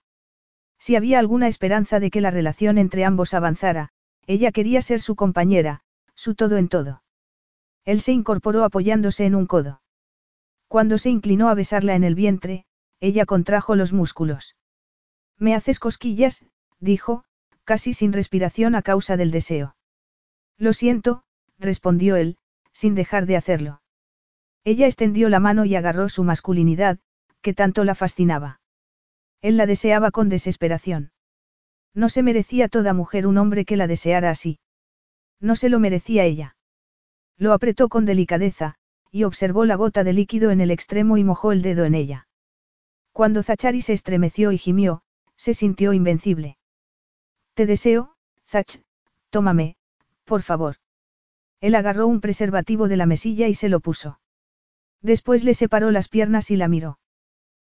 [0.78, 3.90] Si había alguna esperanza de que la relación entre ambos avanzara,
[4.26, 5.82] ella quería ser su compañera,
[6.14, 7.02] su todo en todo.
[7.86, 9.80] Él se incorporó apoyándose en un codo.
[10.68, 12.66] Cuando se inclinó a besarla en el vientre,
[13.00, 14.56] ella contrajo los músculos.
[15.38, 16.44] Me haces cosquillas,
[16.80, 17.24] dijo,
[17.64, 19.76] casi sin respiración a causa del deseo.
[20.58, 21.22] Lo siento,
[21.58, 22.38] respondió él,
[22.72, 23.82] sin dejar de hacerlo.
[24.64, 26.98] Ella extendió la mano y agarró su masculinidad,
[27.40, 28.60] que tanto la fascinaba.
[29.42, 31.12] Él la deseaba con desesperación.
[31.94, 34.58] No se merecía toda mujer un hombre que la deseara así.
[35.40, 36.55] No se lo merecía ella.
[37.38, 38.76] Lo apretó con delicadeza,
[39.10, 42.28] y observó la gota de líquido en el extremo y mojó el dedo en ella.
[43.12, 45.02] Cuando Zachari se estremeció y gimió,
[45.36, 46.58] se sintió invencible.
[47.54, 48.14] Te deseo,
[48.46, 48.82] Zach,
[49.30, 49.76] tómame,
[50.24, 50.76] por favor.
[51.60, 54.20] Él agarró un preservativo de la mesilla y se lo puso.
[55.02, 56.98] Después le separó las piernas y la miró.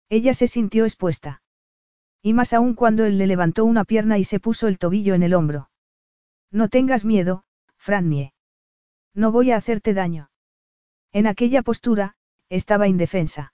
[0.09, 1.43] Ella se sintió expuesta.
[2.23, 5.23] Y más aún cuando él le levantó una pierna y se puso el tobillo en
[5.23, 5.71] el hombro.
[6.51, 7.45] No tengas miedo,
[7.77, 8.33] Frannie.
[9.15, 10.31] No voy a hacerte daño.
[11.13, 12.17] En aquella postura,
[12.49, 13.53] estaba indefensa.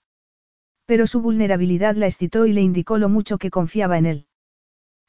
[0.85, 4.27] Pero su vulnerabilidad la excitó y le indicó lo mucho que confiaba en él.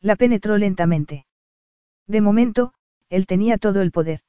[0.00, 1.26] La penetró lentamente.
[2.06, 2.74] De momento,
[3.08, 4.20] él tenía todo el poder.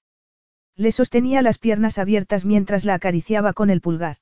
[0.76, 4.18] Le sostenía las piernas abiertas mientras la acariciaba con el pulgar.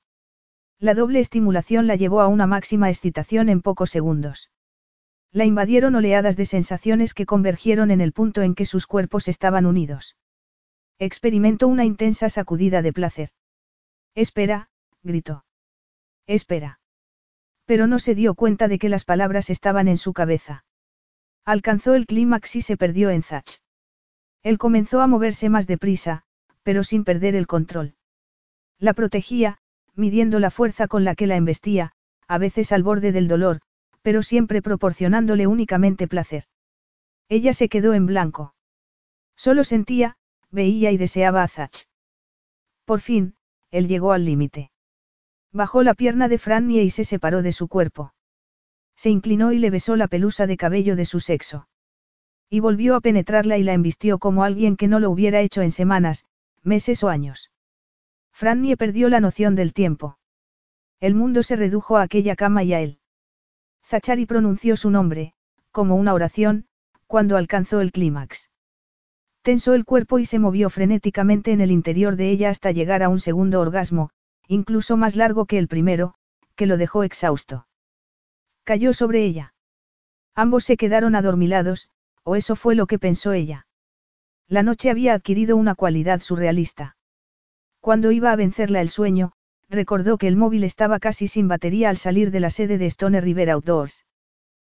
[0.79, 4.49] La doble estimulación la llevó a una máxima excitación en pocos segundos.
[5.31, 9.65] La invadieron oleadas de sensaciones que convergieron en el punto en que sus cuerpos estaban
[9.65, 10.15] unidos.
[11.01, 13.31] Experimentó una intensa sacudida de placer.
[14.13, 14.69] Espera,
[15.01, 15.45] gritó.
[16.27, 16.79] Espera.
[17.65, 20.63] Pero no se dio cuenta de que las palabras estaban en su cabeza.
[21.43, 23.61] Alcanzó el clímax y se perdió en Zach.
[24.43, 26.21] Él comenzó a moverse más deprisa,
[26.61, 27.95] pero sin perder el control.
[28.77, 29.57] La protegía,
[29.95, 31.93] midiendo la fuerza con la que la embestía,
[32.27, 33.61] a veces al borde del dolor,
[34.03, 36.43] pero siempre proporcionándole únicamente placer.
[37.27, 38.53] Ella se quedó en blanco.
[39.35, 40.17] Solo sentía,
[40.51, 41.85] veía y deseaba a Zach.
[42.85, 43.35] Por fin,
[43.71, 44.71] él llegó al límite.
[45.51, 48.13] Bajó la pierna de Frannie y se separó de su cuerpo.
[48.95, 51.67] Se inclinó y le besó la pelusa de cabello de su sexo.
[52.49, 55.71] Y volvió a penetrarla y la embistió como alguien que no lo hubiera hecho en
[55.71, 56.25] semanas,
[56.63, 57.51] meses o años.
[58.31, 60.17] Frannie perdió la noción del tiempo.
[60.99, 62.99] El mundo se redujo a aquella cama y a él.
[63.83, 65.33] Zachari pronunció su nombre,
[65.71, 66.67] como una oración,
[67.07, 68.50] cuando alcanzó el clímax.
[69.43, 73.09] Tensó el cuerpo y se movió frenéticamente en el interior de ella hasta llegar a
[73.09, 74.11] un segundo orgasmo,
[74.47, 76.13] incluso más largo que el primero,
[76.55, 77.67] que lo dejó exhausto.
[78.63, 79.53] Cayó sobre ella.
[80.35, 81.89] Ambos se quedaron adormilados,
[82.23, 83.65] o eso fue lo que pensó ella.
[84.47, 86.95] La noche había adquirido una cualidad surrealista.
[87.79, 89.31] Cuando iba a vencerla el sueño,
[89.69, 93.19] recordó que el móvil estaba casi sin batería al salir de la sede de Stone
[93.21, 94.05] River Outdoors.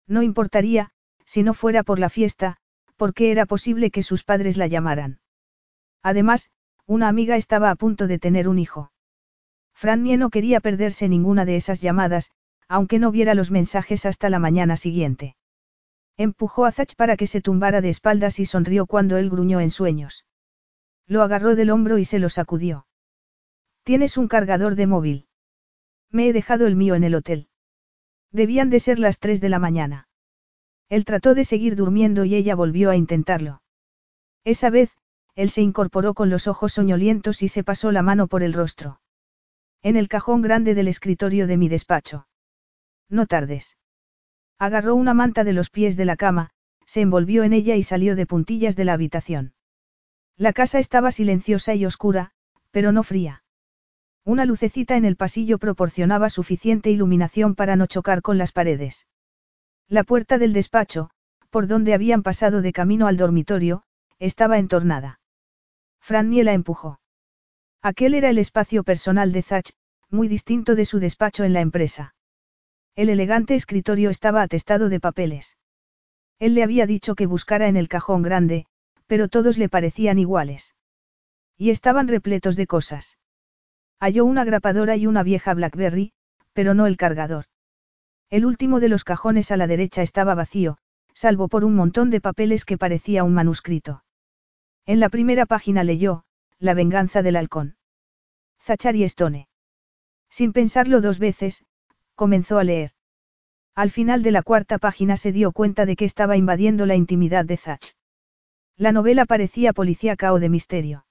[0.08, 0.92] No importaría,
[1.26, 2.58] si no fuera por la fiesta,
[3.02, 5.22] porque era posible que sus padres la llamaran.
[6.04, 6.52] Además,
[6.86, 8.92] una amiga estaba a punto de tener un hijo.
[9.74, 12.30] Frannie no quería perderse ninguna de esas llamadas,
[12.68, 15.36] aunque no viera los mensajes hasta la mañana siguiente.
[16.16, 19.72] Empujó a Zach para que se tumbara de espaldas y sonrió cuando él gruñó en
[19.72, 20.28] sueños.
[21.08, 22.86] Lo agarró del hombro y se lo sacudió.
[23.82, 25.28] ¿Tienes un cargador de móvil?
[26.12, 27.48] Me he dejado el mío en el hotel.
[28.32, 30.08] Debían de ser las tres de la mañana.
[30.92, 33.62] Él trató de seguir durmiendo y ella volvió a intentarlo.
[34.44, 34.92] Esa vez,
[35.36, 39.00] él se incorporó con los ojos soñolientos y se pasó la mano por el rostro.
[39.82, 42.28] En el cajón grande del escritorio de mi despacho.
[43.08, 43.78] No tardes.
[44.60, 46.50] Agarró una manta de los pies de la cama,
[46.86, 49.54] se envolvió en ella y salió de puntillas de la habitación.
[50.36, 52.32] La casa estaba silenciosa y oscura,
[52.72, 53.46] pero no fría.
[54.26, 59.08] Una lucecita en el pasillo proporcionaba suficiente iluminación para no chocar con las paredes.
[59.92, 61.10] La puerta del despacho,
[61.50, 63.84] por donde habían pasado de camino al dormitorio,
[64.20, 65.20] estaba entornada.
[66.00, 67.02] Frannie la empujó.
[67.82, 69.74] Aquel era el espacio personal de Zach,
[70.10, 72.16] muy distinto de su despacho en la empresa.
[72.96, 75.58] El elegante escritorio estaba atestado de papeles.
[76.40, 78.68] Él le había dicho que buscara en el cajón grande,
[79.08, 80.74] pero todos le parecían iguales.
[81.58, 83.18] Y estaban repletos de cosas.
[84.00, 86.14] Halló una grapadora y una vieja Blackberry,
[86.54, 87.51] pero no el cargador.
[88.32, 90.78] El último de los cajones a la derecha estaba vacío,
[91.14, 94.06] salvo por un montón de papeles que parecía un manuscrito.
[94.86, 96.24] En la primera página leyó,
[96.58, 97.76] La venganza del halcón.
[98.62, 99.50] Zachary Stone.
[100.30, 101.66] Sin pensarlo dos veces,
[102.16, 102.92] comenzó a leer.
[103.76, 107.44] Al final de la cuarta página se dio cuenta de que estaba invadiendo la intimidad
[107.44, 107.96] de Zach.
[108.78, 111.06] La novela parecía policíaca o de misterio.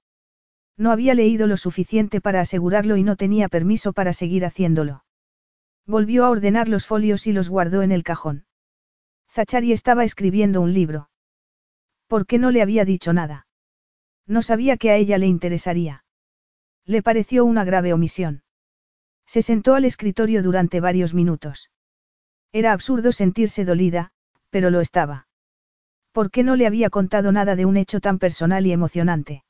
[0.75, 5.03] No había leído lo suficiente para asegurarlo y no tenía permiso para seguir haciéndolo.
[5.85, 8.45] Volvió a ordenar los folios y los guardó en el cajón.
[9.29, 11.09] Zachary estaba escribiendo un libro.
[12.07, 13.47] ¿Por qué no le había dicho nada?
[14.27, 16.03] No sabía que a ella le interesaría.
[16.85, 18.43] Le pareció una grave omisión.
[19.25, 21.71] Se sentó al escritorio durante varios minutos.
[22.51, 24.11] Era absurdo sentirse dolida,
[24.49, 25.27] pero lo estaba.
[26.11, 29.45] ¿Por qué no le había contado nada de un hecho tan personal y emocionante?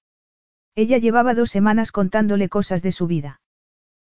[0.75, 3.41] Ella llevaba dos semanas contándole cosas de su vida.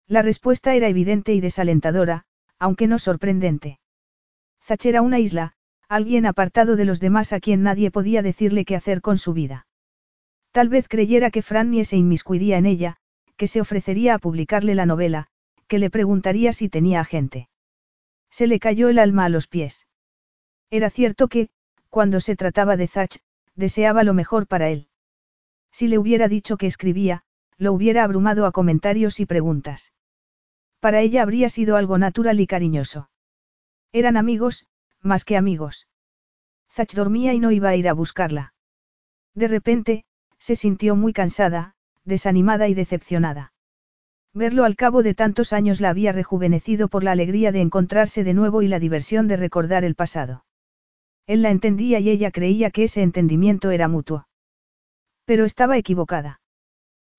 [0.07, 2.23] La respuesta era evidente y desalentadora,
[2.59, 3.79] aunque no sorprendente.
[4.63, 5.53] Zach era una isla,
[5.89, 9.67] alguien apartado de los demás a quien nadie podía decirle qué hacer con su vida.
[10.51, 12.97] Tal vez creyera que Frannie se inmiscuiría en ella,
[13.35, 15.27] que se ofrecería a publicarle la novela,
[15.67, 17.49] que le preguntaría si tenía agente.
[18.29, 19.87] Se le cayó el alma a los pies.
[20.69, 21.49] Era cierto que,
[21.89, 23.17] cuando se trataba de Zach,
[23.55, 24.87] deseaba lo mejor para él.
[25.71, 27.23] Si le hubiera dicho que escribía,
[27.57, 29.93] lo hubiera abrumado a comentarios y preguntas.
[30.79, 33.09] Para ella habría sido algo natural y cariñoso.
[33.91, 34.67] Eran amigos,
[35.01, 35.87] más que amigos.
[36.71, 38.53] Zach dormía y no iba a ir a buscarla.
[39.33, 40.05] De repente,
[40.37, 43.53] se sintió muy cansada, desanimada y decepcionada.
[44.33, 48.35] Verlo al cabo de tantos años la había rejuvenecido por la alegría de encontrarse de
[48.35, 50.45] nuevo y la diversión de recordar el pasado.
[51.25, 54.27] Él la entendía y ella creía que ese entendimiento era mutuo.
[55.25, 56.39] Pero estaba equivocada.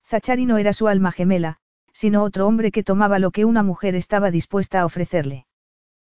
[0.05, 1.59] Zachari no era su alma gemela,
[1.99, 5.47] sino otro hombre que tomaba lo que una mujer estaba dispuesta a ofrecerle.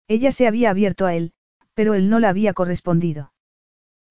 [0.10, 1.32] Ella se había abierto a él,
[1.74, 3.32] pero él no la había correspondido.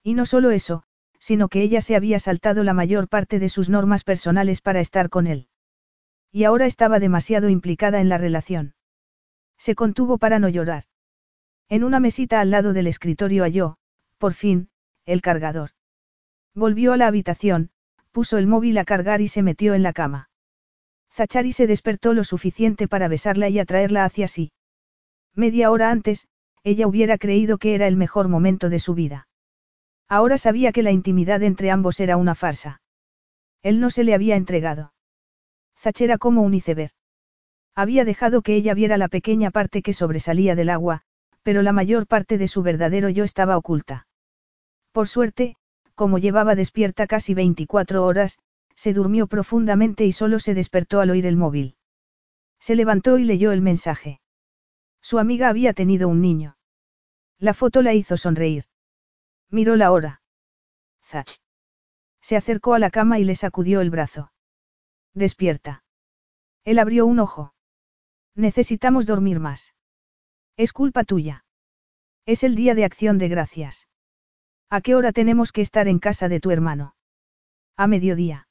[0.03, 0.85] Y no solo eso,
[1.19, 5.11] sino que ella se había saltado la mayor parte de sus normas personales para estar
[5.11, 5.49] con él.
[6.33, 8.75] Y ahora estaba demasiado implicada en la relación.
[9.59, 10.85] Se contuvo para no llorar.
[11.69, 13.77] En una mesita al lado del escritorio halló,
[14.17, 14.71] por fin,
[15.05, 15.73] el cargador.
[16.55, 17.73] Volvió a la habitación,
[18.11, 20.31] puso el móvil a cargar y se metió en la cama.
[21.19, 24.53] Zachari se despertó lo suficiente para besarla y atraerla hacia sí.
[25.35, 26.29] Media hora antes,
[26.63, 29.27] ella hubiera creído que era el mejor momento de su vida.
[30.09, 32.83] Ahora sabía que la intimidad entre ambos era una farsa.
[33.65, 34.93] Él no se le había entregado.
[35.77, 36.93] Zachera como un iceberg.
[37.75, 41.03] Había dejado que ella viera la pequeña parte que sobresalía del agua,
[41.43, 44.07] pero la mayor parte de su verdadero yo estaba oculta.
[44.93, 45.57] Por suerte,
[45.97, 48.39] como llevaba despierta casi 24 horas,
[48.79, 51.77] se durmió profundamente y solo se despertó al oír el móvil.
[52.61, 54.21] Se levantó y leyó el mensaje.
[55.03, 56.57] Su amiga había tenido un niño.
[57.41, 58.67] La foto la hizo sonreír.
[59.51, 60.23] Miró la hora.
[61.03, 61.29] Zach.
[62.21, 64.33] Se acercó a la cama y le sacudió el brazo.
[65.13, 65.83] Despierta.
[66.63, 67.55] Él abrió un ojo.
[68.37, 69.75] Necesitamos dormir más.
[70.57, 71.45] Es culpa tuya.
[72.27, 73.89] Es el día de acción de gracias.
[74.71, 76.95] ¿A qué hora tenemos que estar en casa de tu hermano?
[77.77, 78.48] A mediodía.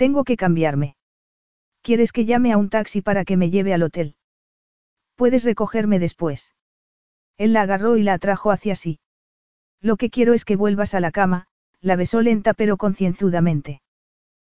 [0.00, 0.96] Tengo que cambiarme.
[1.82, 4.16] ¿Quieres que llame a un taxi para que me lleve al hotel?
[5.14, 6.54] Puedes recogerme después.
[7.36, 8.98] Él la agarró y la atrajo hacia sí.
[9.82, 11.48] Lo que quiero es que vuelvas a la cama,
[11.82, 13.82] la besó lenta pero concienzudamente.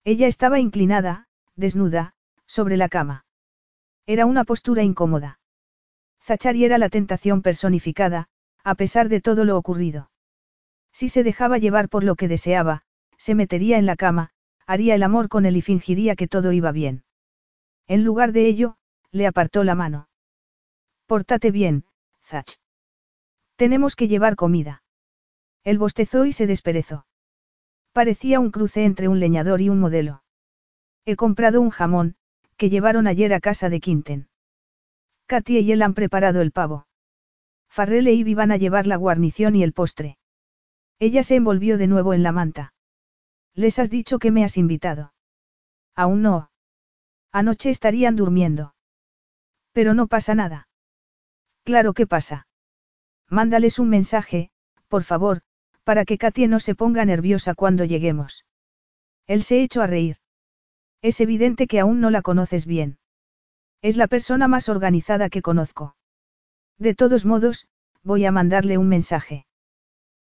[0.04, 2.14] Ella estaba inclinada, desnuda,
[2.46, 3.26] sobre la cama.
[4.06, 5.40] Era una postura incómoda.
[6.22, 8.28] Zachari era la tentación personificada,
[8.64, 10.12] a pesar de todo lo ocurrido.
[10.92, 12.84] Si se dejaba llevar por lo que deseaba,
[13.18, 14.34] se metería en la cama,
[14.66, 17.04] haría el amor con él y fingiría que todo iba bien.
[17.88, 18.78] En lugar de ello,
[19.12, 20.10] le apartó la mano.
[21.06, 21.86] Pórtate bien,
[22.24, 22.58] Zach.
[23.56, 24.84] Tenemos que llevar comida.
[25.64, 27.06] Él bostezó y se desperezó.
[27.92, 30.24] Parecía un cruce entre un leñador y un modelo.
[31.06, 32.16] He comprado un jamón,
[32.58, 34.30] que llevaron ayer a casa de Quinten.
[35.28, 36.88] Katy y él han preparado el pavo.
[37.68, 40.18] Farrell e Ivy van a llevar la guarnición y el postre.
[41.00, 42.74] Ella se envolvió de nuevo en la manta.
[43.56, 45.14] Les has dicho que me has invitado.
[45.96, 46.52] Aún no.
[47.32, 48.76] Anoche estarían durmiendo.
[49.74, 50.68] Pero no pasa nada.
[51.64, 52.48] Claro que pasa.
[53.30, 54.52] Mándales un mensaje,
[54.88, 55.42] por favor,
[55.84, 58.46] para que Katie no se ponga nerviosa cuando lleguemos.
[59.28, 60.18] Él se echó a reír.
[61.02, 63.00] Es evidente que aún no la conoces bien.
[63.82, 65.96] Es la persona más organizada que conozco.
[66.78, 67.68] De todos modos,
[68.04, 69.46] voy a mandarle un mensaje.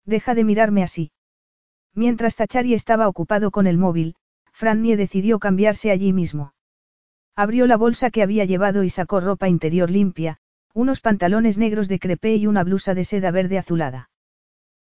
[0.06, 1.11] Deja de mirarme así.
[1.99, 4.15] Mientras Zachary estaba ocupado con el móvil,
[4.53, 6.53] Frannie decidió cambiarse allí mismo.
[7.35, 10.37] Abrió la bolsa que había llevado y sacó ropa interior limpia,
[10.73, 14.09] unos pantalones negros de crepé y una blusa de seda verde azulada.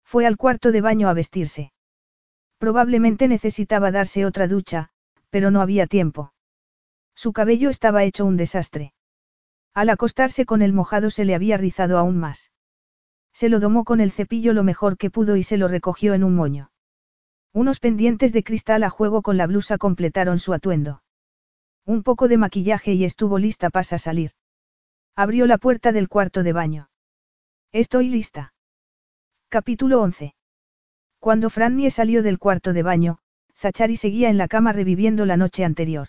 [0.03, 1.72] Fue al cuarto de baño a vestirse.
[2.58, 4.90] Probablemente necesitaba darse otra ducha,
[5.30, 6.33] pero no había tiempo.
[7.14, 8.95] Su cabello estaba hecho un desastre.
[9.75, 12.50] Al acostarse con el mojado se le había rizado aún más.
[13.33, 16.24] Se lo domó con el cepillo lo mejor que pudo y se lo recogió en
[16.24, 16.72] un moño.
[17.56, 21.04] Unos pendientes de cristal a juego con la blusa completaron su atuendo.
[21.86, 24.32] Un poco de maquillaje y estuvo lista para salir.
[25.16, 26.90] Abrió la puerta del cuarto de baño.
[27.72, 28.56] Estoy lista.
[29.50, 30.34] Capítulo 11.
[31.20, 33.20] Cuando Frannie salió del cuarto de baño,
[33.54, 36.08] Zachary seguía en la cama reviviendo la noche anterior.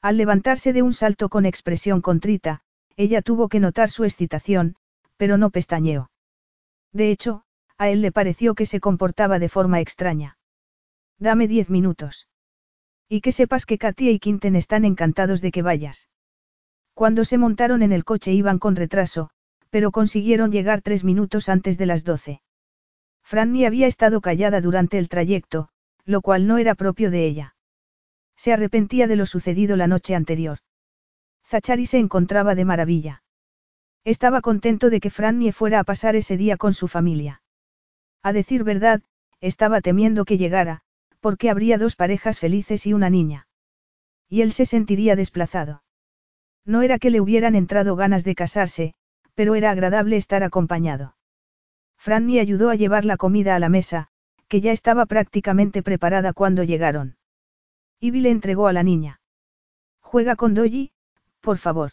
[0.00, 2.62] Al levantarse de un salto con expresión contrita,
[2.96, 4.76] ella tuvo que notar su excitación,
[5.16, 6.12] pero no pestañeó.
[6.92, 7.42] De hecho,
[7.78, 10.38] a él le pareció que se comportaba de forma extraña.
[11.18, 12.28] Dame diez minutos.
[13.08, 16.08] Y que sepas que Katia y Quinten están encantados de que vayas.
[16.94, 19.30] Cuando se montaron en el coche iban con retraso,
[19.70, 22.42] pero consiguieron llegar tres minutos antes de las doce.
[23.22, 25.68] Franny había estado callada durante el trayecto,
[26.04, 27.54] lo cual no era propio de ella.
[28.36, 30.58] Se arrepentía de lo sucedido la noche anterior.
[31.44, 33.22] Zachary se encontraba de maravilla.
[34.04, 37.42] Estaba contento de que Frannie fuera a pasar ese día con su familia.
[38.22, 39.02] A decir verdad,
[39.40, 40.82] estaba temiendo que llegara,
[41.22, 43.46] porque habría dos parejas felices y una niña.
[44.28, 45.84] Y él se sentiría desplazado.
[46.66, 48.94] No era que le hubieran entrado ganas de casarse,
[49.34, 51.16] pero era agradable estar acompañado.
[51.96, 54.08] Frannie ayudó a llevar la comida a la mesa,
[54.48, 57.16] que ya estaba prácticamente preparada cuando llegaron.
[58.00, 59.20] Ivy le entregó a la niña.
[60.00, 60.90] Juega con Doji,
[61.40, 61.92] por favor.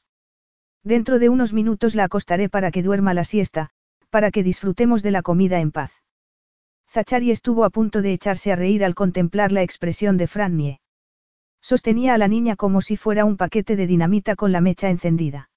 [0.84, 3.70] Dentro de unos minutos la acostaré para que duerma la siesta,
[4.10, 5.92] para que disfrutemos de la comida en paz.
[6.90, 10.82] Zachary estuvo a punto de echarse a reír al contemplar la expresión de Frannie.
[11.62, 15.52] Sostenía a la niña como si fuera un paquete de dinamita con la mecha encendida.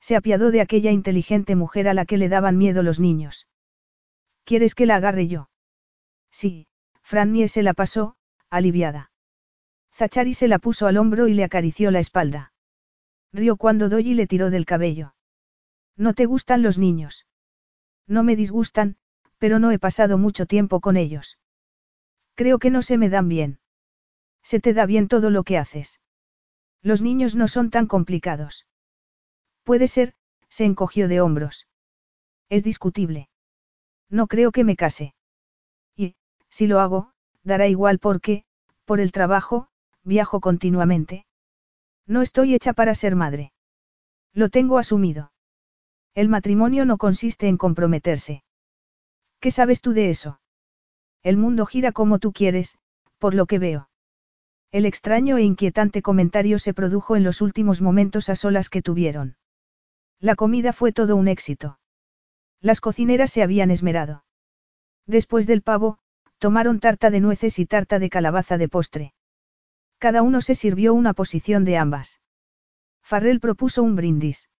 [0.00, 3.46] Se apiadó de aquella inteligente mujer a la que le daban miedo los niños.
[4.44, 5.48] ¿Quieres que la agarre yo?
[6.30, 6.66] Sí,
[7.02, 8.16] Frannie se la pasó,
[8.50, 9.12] aliviada.
[9.92, 12.52] Zachary se la puso al hombro y le acarició la espalda.
[13.32, 15.14] Rió cuando Doyi le tiró del cabello.
[15.96, 17.26] ¿No te gustan los niños?
[18.06, 18.96] No me disgustan,
[19.38, 21.38] pero no he pasado mucho tiempo con ellos.
[22.34, 23.60] Creo que no se me dan bien.
[24.42, 26.00] Se te da bien todo lo que haces.
[26.82, 28.66] Los niños no son tan complicados.
[29.64, 30.14] Puede ser,
[30.48, 31.66] se encogió de hombros.
[32.48, 33.28] Es discutible.
[34.08, 35.14] No creo que me case.
[35.96, 36.14] Y,
[36.48, 38.44] si lo hago, dará igual porque,
[38.84, 39.68] por el trabajo,
[40.02, 41.26] viajo continuamente.
[42.06, 43.52] No estoy hecha para ser madre.
[44.32, 45.32] Lo tengo asumido.
[46.14, 48.42] El matrimonio no consiste en comprometerse.
[49.40, 50.40] ¿Qué sabes tú de eso?
[51.22, 52.78] El mundo gira como tú quieres,
[53.18, 53.88] por lo que veo.
[54.70, 59.36] El extraño e inquietante comentario se produjo en los últimos momentos a solas que tuvieron.
[60.20, 61.78] La comida fue todo un éxito.
[62.60, 64.24] Las cocineras se habían esmerado.
[65.06, 65.98] Después del pavo,
[66.38, 69.14] tomaron tarta de nueces y tarta de calabaza de postre.
[69.98, 72.20] Cada uno se sirvió una posición de ambas.
[73.02, 74.50] Farrell propuso un brindis.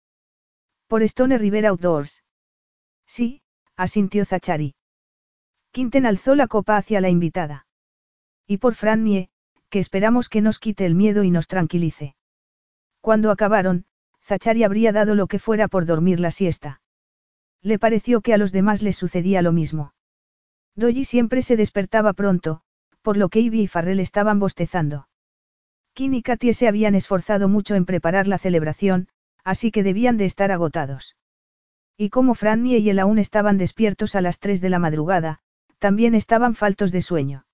[0.86, 2.24] Por Stone River Outdoors.
[3.06, 3.42] Sí,
[3.78, 4.74] asintió Zachary.
[5.70, 7.66] Quinten alzó la copa hacia la invitada.
[8.46, 9.30] Y por Frannie,
[9.70, 12.16] que esperamos que nos quite el miedo y nos tranquilice.
[13.00, 13.86] Cuando acabaron,
[14.20, 16.80] Zachary habría dado lo que fuera por dormir la siesta.
[17.62, 19.94] Le pareció que a los demás les sucedía lo mismo.
[20.74, 22.62] Dolly siempre se despertaba pronto,
[23.02, 25.08] por lo que Ivy y Farrell estaban bostezando.
[25.92, 29.08] Kim y Katie se habían esforzado mucho en preparar la celebración,
[29.44, 31.17] así que debían de estar agotados.
[32.00, 35.40] Y como Frannie y él aún estaban despiertos a las 3 de la madrugada,
[35.80, 37.44] también estaban faltos de sueño.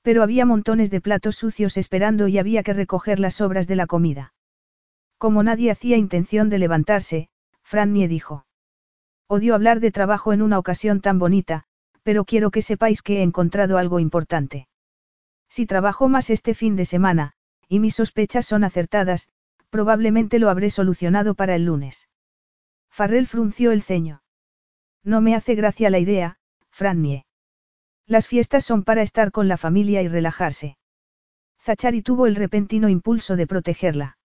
[0.00, 3.86] Pero había montones de platos sucios esperando y había que recoger las sobras de la
[3.86, 4.32] comida.
[5.18, 7.28] Como nadie hacía intención de levantarse,
[7.62, 8.46] Frannie dijo.
[9.28, 11.64] Odio hablar de trabajo en una ocasión tan bonita,
[12.02, 14.66] pero quiero que sepáis que he encontrado algo importante.
[15.50, 17.34] Si trabajo más este fin de semana,
[17.68, 19.28] y mis sospechas son acertadas,
[19.68, 22.08] probablemente lo habré solucionado para el lunes.
[22.98, 24.24] Farrell frunció el ceño.
[25.04, 27.26] No me hace gracia la idea, Frannie.
[28.06, 30.78] Las fiestas son para estar con la familia y relajarse.
[31.60, 34.18] Zachary tuvo el repentino impulso de protegerla.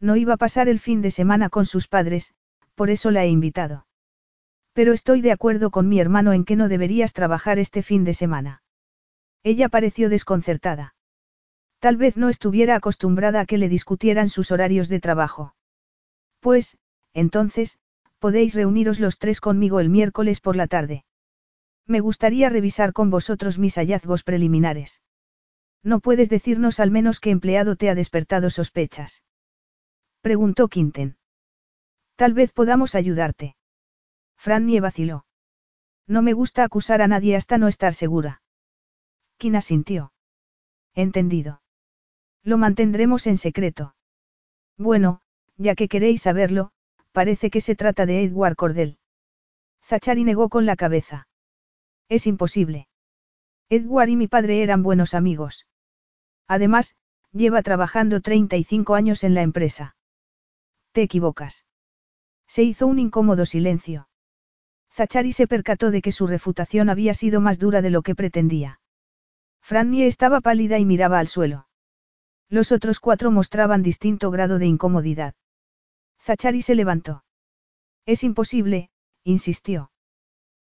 [0.00, 2.32] No iba a pasar el fin de semana con sus padres,
[2.74, 3.86] por eso la he invitado.
[4.72, 8.14] Pero estoy de acuerdo con mi hermano en que no deberías trabajar este fin de
[8.14, 8.62] semana.
[9.42, 10.94] Ella pareció desconcertada.
[11.80, 15.54] Tal vez no estuviera acostumbrada a que le discutieran sus horarios de trabajo.
[16.40, 16.78] Pues,
[17.12, 17.78] entonces,
[18.20, 21.04] podéis reuniros los tres conmigo el miércoles por la tarde.
[21.86, 25.02] Me gustaría revisar con vosotros mis hallazgos preliminares.
[25.82, 29.24] ¿No puedes decirnos al menos qué empleado te ha despertado sospechas?
[30.20, 31.16] Preguntó Quinten.
[32.16, 33.56] Tal vez podamos ayudarte.
[34.36, 35.24] Frannie vaciló.
[36.06, 38.42] No me gusta acusar a nadie hasta no estar segura.
[39.38, 40.12] Quin asintió.
[40.94, 41.62] Entendido.
[42.42, 43.94] Lo mantendremos en secreto.
[44.76, 45.22] Bueno,
[45.56, 46.72] ya que queréis saberlo,
[47.12, 48.98] parece que se trata de Edward Cordell.
[49.82, 51.28] Zachary negó con la cabeza.
[52.08, 52.88] Es imposible.
[53.68, 55.66] Edward y mi padre eran buenos amigos.
[56.46, 56.96] Además,
[57.32, 59.96] lleva trabajando 35 años en la empresa.
[60.92, 61.64] Te equivocas.
[62.46, 64.08] Se hizo un incómodo silencio.
[64.90, 68.80] Zachary se percató de que su refutación había sido más dura de lo que pretendía.
[69.60, 71.68] Frannie estaba pálida y miraba al suelo.
[72.48, 75.34] Los otros cuatro mostraban distinto grado de incomodidad.
[76.20, 77.24] Zachary se levantó.
[78.06, 78.90] Es imposible,
[79.24, 79.90] insistió.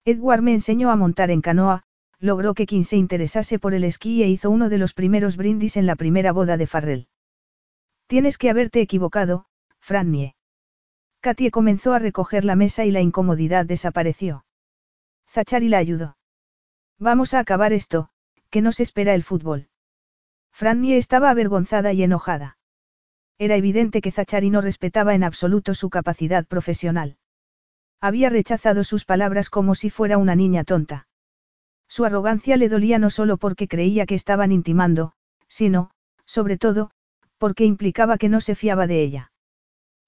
[0.05, 1.85] Edward me enseñó a montar en canoa,
[2.19, 5.77] logró que quien se interesase por el esquí e hizo uno de los primeros brindis
[5.77, 7.09] en la primera boda de Farrell.
[8.07, 9.47] Tienes que haberte equivocado,
[9.81, 10.35] Frannie.
[11.21, 14.45] Katie comenzó a recoger la mesa y la incomodidad desapareció.
[15.29, 16.17] Zachary la ayudó.
[16.99, 18.11] Vamos a acabar esto,
[18.51, 19.69] que nos espera el fútbol.
[20.53, 22.59] Frannie estaba avergonzada y enojada.
[23.45, 27.17] Era evidente que Zachary no respetaba en absoluto su capacidad profesional.
[28.01, 31.09] Había rechazado sus palabras como si fuera una niña tonta.
[31.89, 35.15] Su arrogancia le dolía no solo porque creía que estaban intimando,
[35.49, 35.91] sino,
[36.25, 36.93] sobre todo,
[37.37, 39.33] porque implicaba que no se fiaba de ella.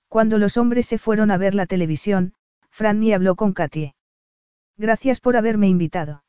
[0.06, 2.34] Cuando los hombres se fueron a ver la televisión,
[2.70, 3.96] Franny habló con Katie.
[4.76, 6.22] Gracias por haberme invitado.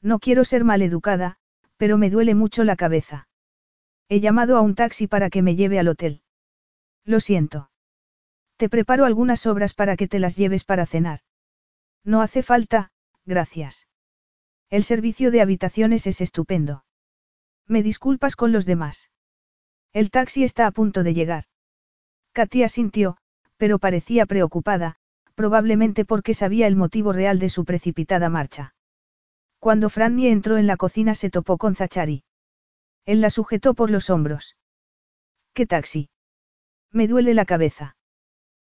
[0.00, 1.38] No quiero ser maleducada,
[1.76, 3.26] pero me duele mucho la cabeza.
[4.12, 6.22] He llamado a un taxi para que me lleve al hotel.
[7.04, 7.70] Lo siento.
[8.56, 11.20] Te preparo algunas obras para que te las lleves para cenar.
[12.02, 12.90] No hace falta,
[13.24, 13.86] gracias.
[14.68, 16.84] El servicio de habitaciones es estupendo.
[17.68, 19.10] Me disculpas con los demás.
[19.92, 21.44] El taxi está a punto de llegar.
[22.32, 23.16] Katia sintió,
[23.58, 24.96] pero parecía preocupada,
[25.36, 28.74] probablemente porque sabía el motivo real de su precipitada marcha.
[29.60, 32.24] Cuando Franny entró en la cocina se topó con Zachary.
[33.10, 34.56] Él la sujetó por los hombros.
[35.52, 36.10] ¿Qué taxi?
[36.92, 37.96] Me duele la cabeza.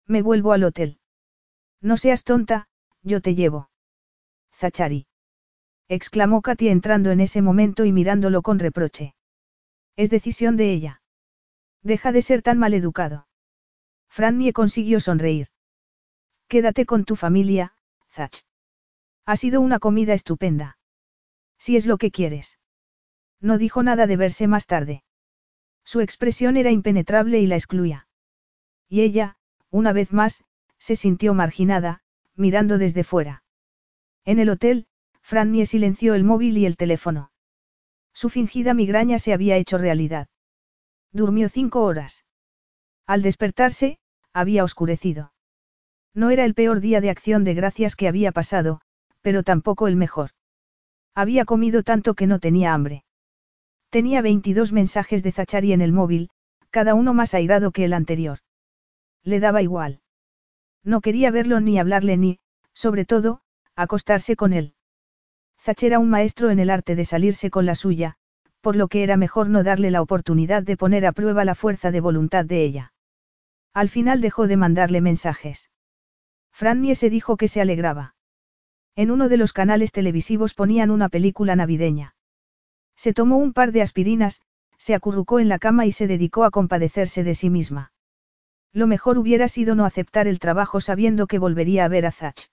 [0.06, 0.98] Me vuelvo al hotel.
[1.82, 2.70] No seas tonta,
[3.02, 3.70] yo te llevo.
[4.54, 5.08] Zachari.
[5.90, 9.14] exclamó Katy entrando en ese momento y mirándolo con reproche.
[9.98, 11.02] Es decisión de ella.
[11.84, 13.28] Deja de ser tan maleducado.
[14.08, 15.50] Frannie consiguió sonreír.
[16.48, 17.74] Quédate con tu familia,
[18.10, 18.46] Zach.
[19.26, 20.78] Ha sido una comida estupenda.
[21.58, 22.59] Si es lo que quieres.
[23.42, 25.04] No dijo nada de verse más tarde.
[25.84, 28.08] Su expresión era impenetrable y la excluía.
[28.88, 29.38] Y ella,
[29.70, 30.44] una vez más,
[30.78, 32.02] se sintió marginada,
[32.36, 33.44] mirando desde fuera.
[34.26, 34.88] En el hotel,
[35.22, 37.32] Frannie silenció el móvil y el teléfono.
[38.14, 40.28] Su fingida migraña se había hecho realidad.
[41.12, 42.26] Durmió cinco horas.
[43.06, 44.00] Al despertarse,
[44.34, 45.34] había oscurecido.
[46.14, 48.82] No era el peor día de acción de gracias que había pasado,
[49.22, 50.32] pero tampoco el mejor.
[51.16, 53.04] Había comido tanto que no tenía hambre.
[53.90, 56.30] Tenía 22 mensajes de Zachary en el móvil,
[56.70, 58.40] cada uno más airado que el anterior.
[59.24, 60.02] Le daba igual.
[60.84, 62.40] No quería verlo ni hablarle ni,
[62.74, 63.42] sobre todo,
[63.76, 64.76] acostarse con él.
[65.60, 68.16] Zach era un maestro en el arte de salirse con la suya,
[68.62, 71.92] por lo que era mejor no darle la oportunidad de poner a prueba la fuerza
[71.92, 72.94] de voluntad de ella.
[73.74, 75.72] Al final dejó de mandarle mensajes.
[76.52, 78.16] Frannie se dijo que se alegraba.
[78.96, 82.16] En uno de los canales televisivos ponían una película navideña.
[83.00, 84.42] Se tomó un par de aspirinas,
[84.78, 87.94] se acurrucó en la cama y se dedicó a compadecerse de sí misma.
[88.74, 92.50] Lo mejor hubiera sido no aceptar el trabajo sabiendo que volvería a ver a Zach.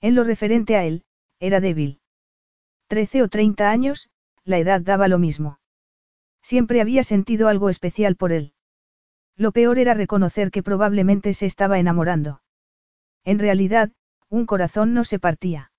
[0.00, 1.04] En lo referente a él,
[1.38, 2.00] era débil.
[2.86, 4.08] Trece o treinta años,
[4.42, 5.60] la edad daba lo mismo.
[6.40, 8.54] Siempre había sentido algo especial por él.
[9.36, 12.40] Lo peor era reconocer que probablemente se estaba enamorando.
[13.22, 13.92] En realidad,
[14.30, 15.72] un corazón no se partía.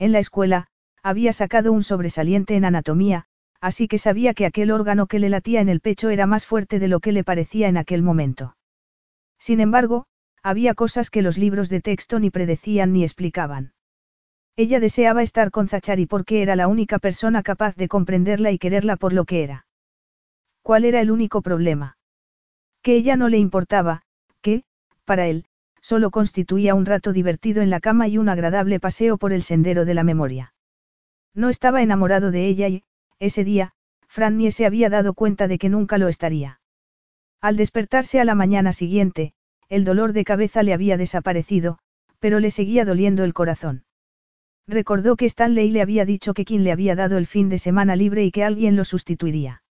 [0.00, 0.66] En la escuela,
[1.04, 3.26] había sacado un sobresaliente en anatomía,
[3.60, 6.78] así que sabía que aquel órgano que le latía en el pecho era más fuerte
[6.78, 8.56] de lo que le parecía en aquel momento.
[9.38, 10.06] Sin embargo,
[10.42, 13.74] había cosas que los libros de texto ni predecían ni explicaban.
[14.56, 18.96] Ella deseaba estar con Zachary porque era la única persona capaz de comprenderla y quererla
[18.96, 19.66] por lo que era.
[20.62, 21.98] ¿Cuál era el único problema?
[22.82, 24.02] Que ella no le importaba,
[24.40, 24.64] que,
[25.04, 25.44] para él,
[25.82, 29.84] solo constituía un rato divertido en la cama y un agradable paseo por el sendero
[29.84, 30.53] de la memoria.
[31.34, 32.84] No estaba enamorado de ella y,
[33.18, 33.72] ese día,
[34.06, 36.60] Frannie se había dado cuenta de que nunca lo estaría.
[37.40, 39.34] Al despertarse a la mañana siguiente,
[39.68, 41.78] el dolor de cabeza le había desaparecido,
[42.20, 43.84] pero le seguía doliendo el corazón.
[44.66, 47.96] Recordó que Stanley le había dicho que quien le había dado el fin de semana
[47.96, 49.62] libre y que alguien lo sustituiría.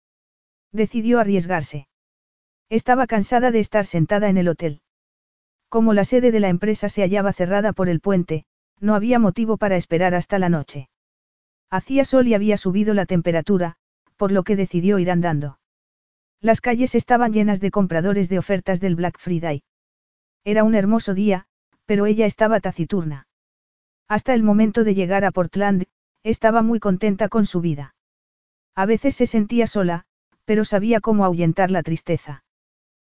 [0.73, 1.89] Decidió arriesgarse.
[2.69, 4.83] Estaba cansada de estar sentada en el hotel.
[5.69, 8.45] Como la sede de la empresa se hallaba cerrada por el puente,
[8.81, 10.91] no había motivo para esperar hasta la noche.
[11.73, 13.77] Hacía sol y había subido la temperatura,
[14.19, 15.59] por lo que decidió ir andando.
[16.39, 19.63] Las calles estaban llenas de compradores de ofertas del Black Friday.
[20.45, 21.47] Era un hermoso día,
[21.87, 23.27] pero ella estaba taciturna.
[24.07, 25.87] Hasta el momento de llegar a Portland,
[26.23, 27.95] estaba muy contenta con su vida.
[28.75, 30.05] A veces se sentía sola,
[30.45, 32.45] pero sabía cómo ahuyentar la tristeza.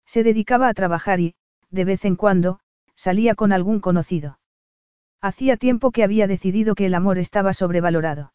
[0.06, 1.34] Se dedicaba a trabajar y,
[1.72, 2.60] de vez en cuando,
[2.94, 4.38] salía con algún conocido.
[5.22, 8.32] Hacía tiempo que había decidido que el amor estaba sobrevalorado.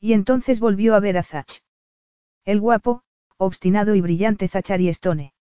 [0.00, 1.62] Y entonces volvió a ver a Zach.
[2.44, 3.02] El guapo,
[3.36, 5.34] obstinado y brillante Zachary Stone.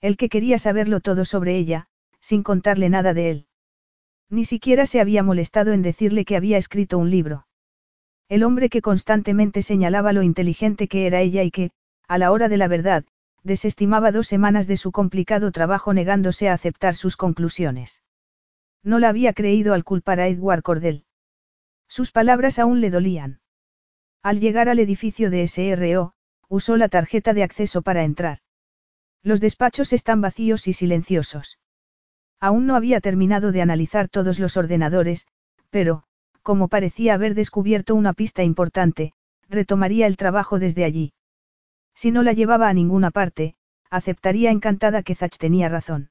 [0.00, 1.88] El que quería saberlo todo sobre ella,
[2.20, 3.46] sin contarle nada de él.
[4.30, 7.46] Ni siquiera se había molestado en decirle que había escrito un libro.
[8.28, 11.70] El hombre que constantemente señalaba lo inteligente que era ella y que,
[12.08, 13.04] a la hora de la verdad,
[13.42, 18.02] desestimaba dos semanas de su complicado trabajo negándose a aceptar sus conclusiones.
[18.82, 21.04] No la había creído al culpar a Edward Cordell.
[21.86, 23.40] Sus palabras aún le dolían.
[24.24, 26.14] Al llegar al edificio de SRO,
[26.48, 28.38] usó la tarjeta de acceso para entrar.
[29.22, 31.58] Los despachos están vacíos y silenciosos.
[32.40, 35.26] Aún no había terminado de analizar todos los ordenadores,
[35.68, 36.04] pero,
[36.42, 39.12] como parecía haber descubierto una pista importante,
[39.50, 41.12] retomaría el trabajo desde allí.
[41.94, 43.56] Si no la llevaba a ninguna parte,
[43.90, 46.08] aceptaría encantada que Zach tenía razón.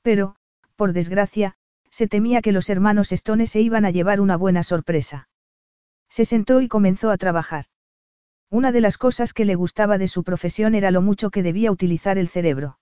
[0.00, 0.36] Pero,
[0.76, 1.56] por desgracia,
[1.90, 5.28] se temía que los hermanos Stone se iban a llevar una buena sorpresa.
[6.08, 7.66] Se sentó y comenzó a trabajar.
[8.50, 11.70] Una de las cosas que le gustaba de su profesión era lo mucho que debía
[11.70, 12.78] utilizar el cerebro.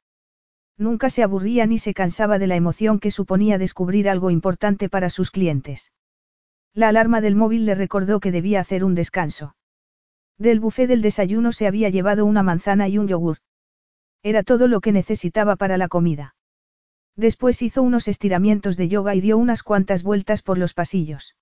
[0.79, 5.11] Nunca se aburría ni se cansaba de la emoción que suponía descubrir algo importante para
[5.11, 5.93] sus clientes.
[6.75, 9.57] La alarma del móvil le recordó que debía hacer un descanso.
[10.39, 13.39] Del buffet del desayuno se había llevado una manzana y un yogur.
[14.23, 16.35] Era todo lo que necesitaba para la comida.
[17.17, 21.35] Después hizo unos estiramientos de yoga y dio unas cuantas vueltas por los pasillos.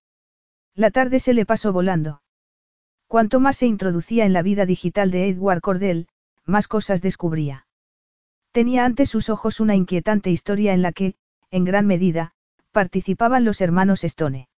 [0.77, 2.23] La tarde se le pasó volando.
[3.07, 6.09] Cuanto más se introducía en la vida digital de Edward Cordell,
[6.47, 7.67] más cosas descubría.
[8.51, 11.15] Tenía ante sus ojos una inquietante historia en la que,
[11.53, 12.33] en gran medida,
[12.73, 14.49] participaban los hermanos Stone.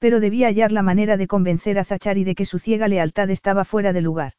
[0.00, 3.64] Pero debía hallar la manera de convencer a Zachary de que su ciega lealtad estaba
[3.64, 4.32] fuera de lugar.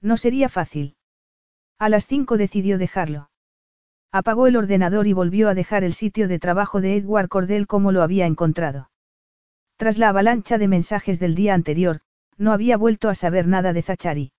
[0.00, 0.94] No sería fácil.
[1.80, 3.30] A las cinco decidió dejarlo.
[4.12, 7.90] Apagó el ordenador y volvió a dejar el sitio de trabajo de Edward Cordell como
[7.90, 8.91] lo había encontrado.
[9.82, 12.02] Tras la avalancha de mensajes del día anterior,
[12.38, 14.30] no había vuelto a saber nada de Zachary.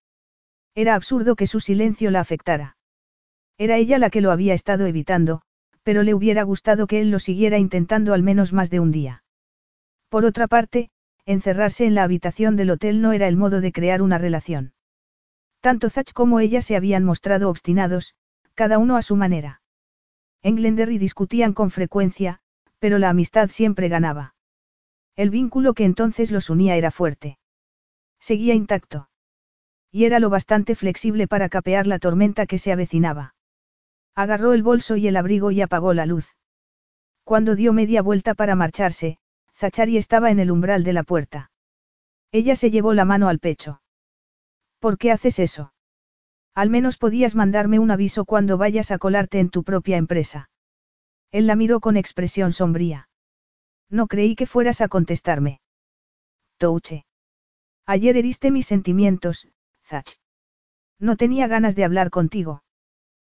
[0.73, 2.77] Era absurdo que su silencio la afectara.
[3.57, 5.41] Era ella la que lo había estado evitando,
[5.83, 9.25] pero le hubiera gustado que él lo siguiera intentando al menos más de un día.
[10.07, 10.91] Por otra parte,
[11.25, 14.71] encerrarse en la habitación del hotel no era el modo de crear una relación.
[15.59, 18.15] Tanto Zach como ella se habían mostrado obstinados,
[18.55, 19.61] cada uno a su manera.
[20.41, 22.39] En Glenderry discutían con frecuencia,
[22.79, 24.35] pero la amistad siempre ganaba.
[25.15, 27.37] El vínculo que entonces los unía era fuerte.
[28.19, 29.09] Seguía intacto.
[29.91, 33.35] Y era lo bastante flexible para capear la tormenta que se avecinaba.
[34.15, 36.35] Agarró el bolso y el abrigo y apagó la luz.
[37.23, 39.17] Cuando dio media vuelta para marcharse,
[39.55, 41.51] Zachary estaba en el umbral de la puerta.
[42.31, 43.81] Ella se llevó la mano al pecho.
[44.79, 45.73] ¿Por qué haces eso?
[46.55, 50.49] Al menos podías mandarme un aviso cuando vayas a colarte en tu propia empresa.
[51.31, 53.09] Él la miró con expresión sombría.
[53.93, 55.61] No creí que fueras a contestarme.
[56.57, 57.05] Touche.
[57.85, 59.47] Ayer heriste mis sentimientos,
[59.85, 60.17] Zach.
[60.97, 62.63] No tenía ganas de hablar contigo.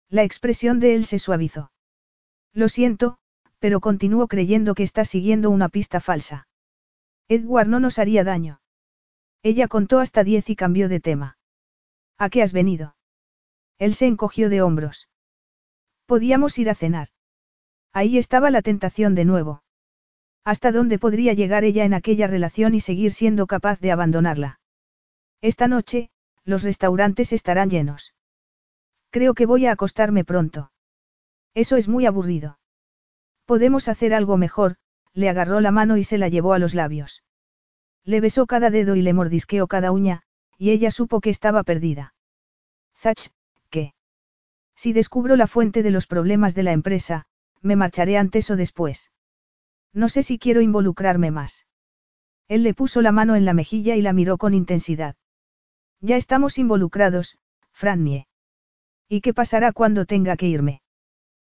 [0.09, 1.71] La expresión de él se suavizó.
[2.53, 3.19] Lo siento,
[3.59, 6.47] pero continúo creyendo que estás siguiendo una pista falsa.
[7.27, 8.59] Edward no nos haría daño.
[9.43, 11.37] Ella contó hasta diez y cambió de tema.
[12.17, 12.95] ¿A qué has venido?
[13.77, 15.07] Él se encogió de hombros.
[16.07, 17.09] Podíamos ir a cenar.
[17.93, 19.61] Ahí estaba la tentación de nuevo.
[20.47, 24.61] ¿Hasta dónde podría llegar ella en aquella relación y seguir siendo capaz de abandonarla?
[25.41, 26.09] Esta noche,
[26.45, 28.15] los restaurantes estarán llenos.
[29.09, 30.71] Creo que voy a acostarme pronto.
[31.53, 32.59] Eso es muy aburrido.
[33.45, 34.77] Podemos hacer algo mejor,
[35.11, 37.25] le agarró la mano y se la llevó a los labios.
[38.05, 40.21] Le besó cada dedo y le mordisqueó cada uña,
[40.57, 42.13] y ella supo que estaba perdida.
[42.95, 43.31] Zach,
[43.69, 43.95] ¿qué?
[44.77, 47.25] Si descubro la fuente de los problemas de la empresa,
[47.61, 49.11] me marcharé antes o después.
[49.97, 51.65] No sé si quiero involucrarme más.
[52.47, 55.15] Él le puso la mano en la mejilla y la miró con intensidad.
[56.01, 57.39] Ya estamos involucrados,
[57.71, 58.27] Frannie.
[59.09, 60.81] ¿Y qué pasará cuando tenga que irme?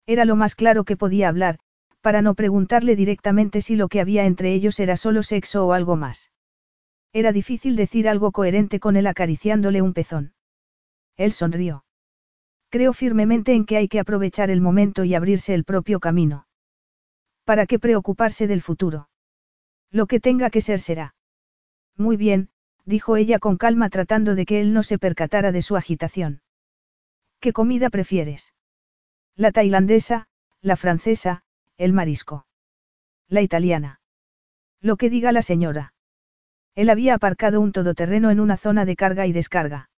[0.07, 1.59] Era lo más claro que podía hablar,
[2.01, 5.97] para no preguntarle directamente si lo que había entre ellos era solo sexo o algo
[5.97, 6.33] más.
[7.13, 10.33] Era difícil decir algo coherente con él acariciándole un pezón.
[11.19, 11.85] Él sonrió.
[12.71, 16.47] Creo firmemente en que hay que aprovechar el momento y abrirse el propio camino.
[17.45, 19.09] ¿Para qué preocuparse del futuro?
[19.91, 21.15] Lo que tenga que ser será.
[21.97, 22.51] Muy bien,
[22.85, 26.43] dijo ella con calma tratando de que él no se percatara de su agitación.
[27.41, 28.53] ¿Qué comida prefieres?
[29.37, 30.29] La tailandesa,
[30.61, 31.43] la francesa,
[31.77, 32.47] el marisco.
[33.29, 34.01] La italiana.
[34.81, 35.95] Lo que diga la señora.
[36.75, 39.91] Él había aparcado un todoterreno en una zona de carga y descarga.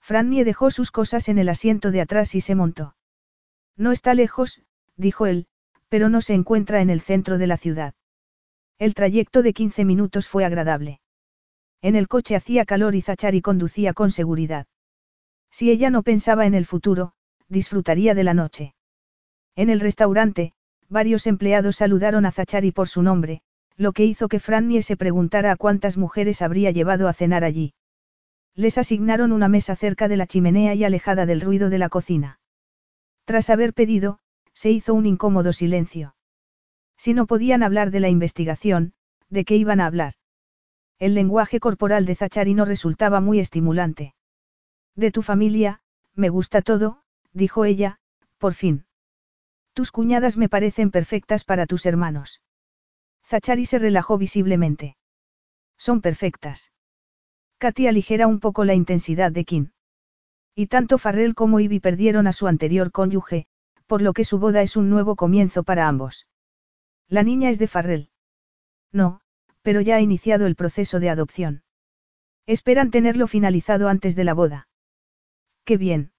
[0.00, 2.96] Frannie dejó sus cosas en el asiento de atrás y se montó.
[3.76, 4.62] No está lejos,
[4.96, 5.46] dijo él,
[5.90, 7.94] pero no se encuentra en el centro de la ciudad.
[8.78, 11.00] El trayecto de 15 minutos fue agradable.
[11.82, 14.66] En el coche hacía calor y Zachary conducía con seguridad.
[15.50, 17.12] Si ella no pensaba en el futuro,
[17.48, 18.74] disfrutaría de la noche.
[19.56, 20.52] En el restaurante,
[20.88, 23.42] varios empleados saludaron a Zachary por su nombre,
[23.76, 27.74] lo que hizo que Frannie se preguntara a cuántas mujeres habría llevado a cenar allí.
[28.54, 32.38] Les asignaron una mesa cerca de la chimenea y alejada del ruido de la cocina.
[33.24, 34.19] Tras haber pedido,
[34.60, 36.14] se hizo un incómodo silencio.
[36.98, 38.92] Si no podían hablar de la investigación,
[39.30, 40.12] ¿de qué iban a hablar?
[40.98, 44.14] El lenguaje corporal de Zacharino resultaba muy estimulante.
[44.94, 45.80] De tu familia,
[46.14, 47.00] me gusta todo,
[47.32, 48.00] dijo ella,
[48.36, 48.84] por fin.
[49.72, 52.42] Tus cuñadas me parecen perfectas para tus hermanos.
[53.24, 54.98] Zachari se relajó visiblemente.
[55.78, 56.70] Son perfectas.
[57.56, 59.70] Katy aligera un poco la intensidad de Kim.
[60.54, 63.46] Y tanto Farrell como Ivy perdieron a su anterior cónyuge,
[63.90, 66.28] por lo que su boda es un nuevo comienzo para ambos.
[67.08, 68.08] La niña es de Farrell.
[68.92, 69.20] No,
[69.62, 71.64] pero ya ha iniciado el proceso de adopción.
[72.46, 74.68] Esperan tenerlo finalizado antes de la boda.
[75.64, 76.12] Qué bien.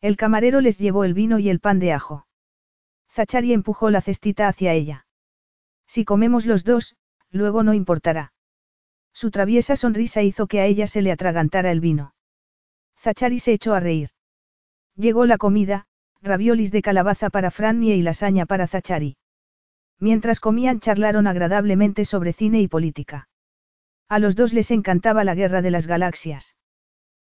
[0.00, 2.26] El camarero les llevó el vino y el pan de ajo.
[3.10, 5.06] Zachari empujó la cestita hacia ella.
[5.86, 6.96] Si comemos los dos,
[7.28, 8.32] luego no importará.
[9.12, 12.14] Su traviesa sonrisa hizo que a ella se le atragantara el vino.
[12.96, 14.12] Zachari se echó a reír.
[14.94, 15.86] Llegó la comida,
[16.26, 19.16] raviolis de calabaza para Frannie y lasaña para Zachari.
[19.98, 23.28] Mientras comían charlaron agradablemente sobre cine y política.
[24.08, 26.54] A los dos les encantaba la guerra de las galaxias.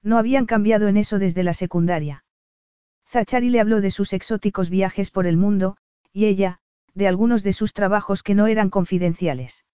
[0.03, 2.23] No habían cambiado en eso desde la secundaria.
[3.07, 5.77] Zachari le habló de sus exóticos viajes por el mundo,
[6.13, 6.59] y ella,
[6.93, 9.65] de algunos de sus trabajos que no eran confidenciales.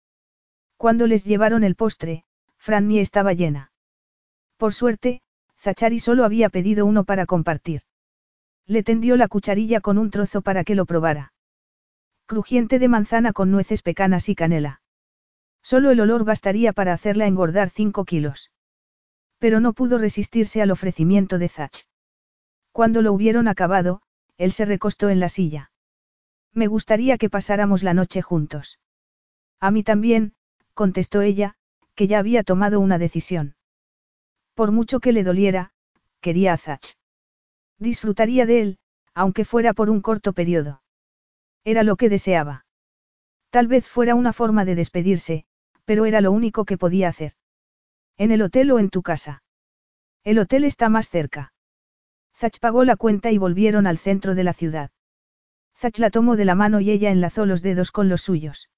[0.76, 2.24] Cuando les llevaron el postre,
[2.58, 3.72] Franny estaba llena.
[4.58, 5.22] Por suerte,
[5.60, 7.82] Zachari solo había pedido uno para compartir.
[8.68, 11.34] Le tendió la cucharilla con un trozo para que lo probara.
[12.26, 14.82] Crujiente de manzana con nueces pecanas y canela.
[15.64, 18.52] Solo el olor bastaría para hacerla engordar cinco kilos.
[19.40, 21.86] Pero no pudo resistirse al ofrecimiento de Zach.
[22.74, 24.02] Cuando lo hubieron acabado,
[24.38, 25.72] él se recostó en la silla.
[26.54, 28.80] Me gustaría que pasáramos la noche juntos.
[29.60, 30.34] A mí también,
[30.74, 31.56] contestó ella,
[31.96, 33.56] que ya había tomado una decisión.
[34.56, 35.72] Por mucho que le doliera,
[36.20, 36.97] quería a Zach.
[37.80, 38.78] Disfrutaría de él,
[39.14, 40.82] aunque fuera por un corto periodo.
[41.64, 42.66] Era lo que deseaba.
[43.50, 45.46] Tal vez fuera una forma de despedirse,
[45.86, 47.34] pero era lo único que podía hacer.
[48.18, 49.44] ¿En el hotel o en tu casa?
[50.24, 51.54] El hotel está más cerca.
[52.36, 54.92] Zach pagó la cuenta y volvieron al centro de la ciudad.
[55.76, 58.70] Zach la tomó de la mano y ella enlazó los dedos con los suyos.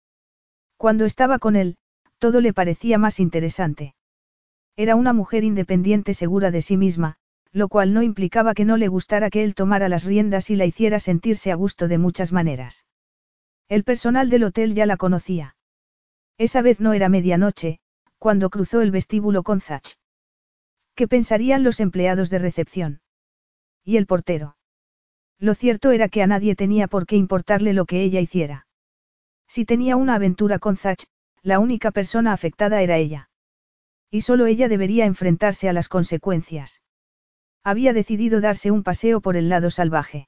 [0.77, 1.77] Cuando estaba con él,
[2.17, 3.95] todo le parecía más interesante.
[4.75, 7.17] Era una mujer independiente segura de sí misma,
[7.51, 10.65] lo cual no implicaba que no le gustara que él tomara las riendas y la
[10.65, 12.85] hiciera sentirse a gusto de muchas maneras.
[13.67, 15.55] El personal del hotel ya la conocía.
[16.37, 17.79] Esa vez no era medianoche,
[18.17, 19.95] cuando cruzó el vestíbulo con Zach.
[20.95, 23.01] ¿Qué pensarían los empleados de recepción?
[23.83, 24.57] ¿Y el portero?
[25.39, 28.67] Lo cierto era que a nadie tenía por qué importarle lo que ella hiciera.
[29.47, 31.05] Si tenía una aventura con Zach,
[31.41, 33.29] la única persona afectada era ella.
[34.11, 36.81] Y solo ella debería enfrentarse a las consecuencias.
[37.63, 40.27] Había decidido darse un paseo por el lado salvaje.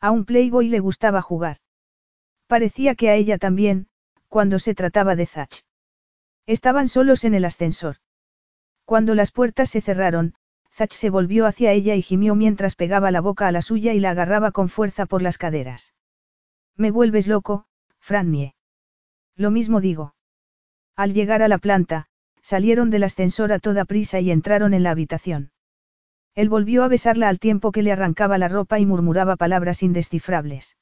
[0.00, 1.58] A un playboy le gustaba jugar.
[2.46, 3.86] Parecía que a ella también,
[4.28, 5.62] cuando se trataba de Zach.
[6.46, 7.96] Estaban solos en el ascensor.
[8.84, 10.34] Cuando las puertas se cerraron,
[10.72, 14.00] Zach se volvió hacia ella y gimió mientras pegaba la boca a la suya y
[14.00, 15.94] la agarraba con fuerza por las caderas.
[16.76, 17.66] Me vuelves loco,
[17.98, 18.54] Frannie.
[19.36, 20.14] Lo mismo digo.
[20.96, 22.06] Al llegar a la planta,
[22.40, 25.52] salieron del ascensor a toda prisa y entraron en la habitación.
[26.34, 30.76] Él volvió a besarla al tiempo que le arrancaba la ropa y murmuraba palabras indescifrables.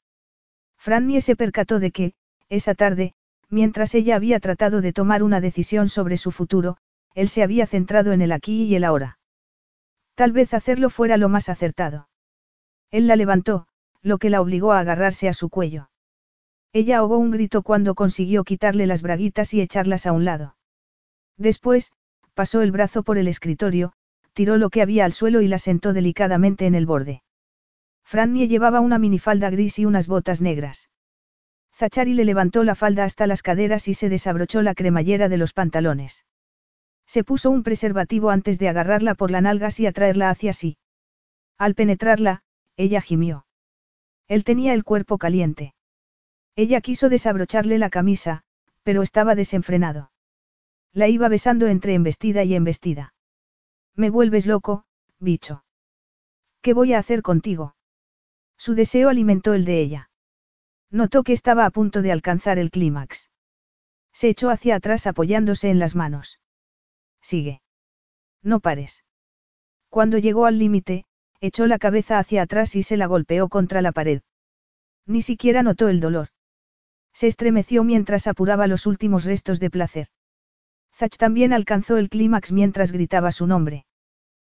[0.77, 2.13] Frannie se percató de que,
[2.49, 3.13] esa tarde,
[3.49, 6.77] mientras ella había tratado de tomar una decisión sobre su futuro,
[7.15, 9.19] él se había centrado en el aquí y el ahora.
[10.15, 12.09] Tal vez hacerlo fuera lo más acertado.
[12.91, 13.67] Él la levantó,
[14.01, 15.89] lo que la obligó a agarrarse a su cuello.
[16.71, 20.55] Ella ahogó un grito cuando consiguió quitarle las braguitas y echarlas a un lado.
[21.37, 21.91] Después,
[22.33, 23.93] pasó el brazo por el escritorio,
[24.39, 27.23] tiró lo que había al suelo y la sentó delicadamente en el borde.
[28.05, 30.89] Frannie llevaba una minifalda gris y unas botas negras.
[31.75, 35.51] Zachari le levantó la falda hasta las caderas y se desabrochó la cremallera de los
[35.51, 36.25] pantalones.
[37.05, 40.77] Se puso un preservativo antes de agarrarla por la nalgas y atraerla hacia sí.
[41.57, 42.43] Al penetrarla,
[42.77, 43.45] ella gimió.
[44.29, 45.73] Él tenía el cuerpo caliente.
[46.55, 48.43] Ella quiso desabrocharle la camisa,
[48.83, 50.13] pero estaba desenfrenado.
[50.93, 53.13] La iba besando entre embestida y embestida.
[53.99, 54.85] Me vuelves loco,
[55.19, 55.65] bicho.
[56.61, 57.75] ¿Qué voy a hacer contigo?
[58.57, 60.09] Su deseo alimentó el de ella.
[60.89, 63.29] Notó que estaba a punto de alcanzar el clímax.
[64.13, 66.39] Se echó hacia atrás apoyándose en las manos.
[67.21, 67.61] Sigue.
[68.41, 69.03] No pares.
[69.89, 71.03] Cuando llegó al límite,
[71.41, 74.21] echó la cabeza hacia atrás y se la golpeó contra la pared.
[75.07, 76.29] Ni siquiera notó el dolor.
[77.11, 80.07] Se estremeció mientras apuraba los últimos restos de placer.
[80.95, 83.87] Zach también alcanzó el clímax mientras gritaba su nombre.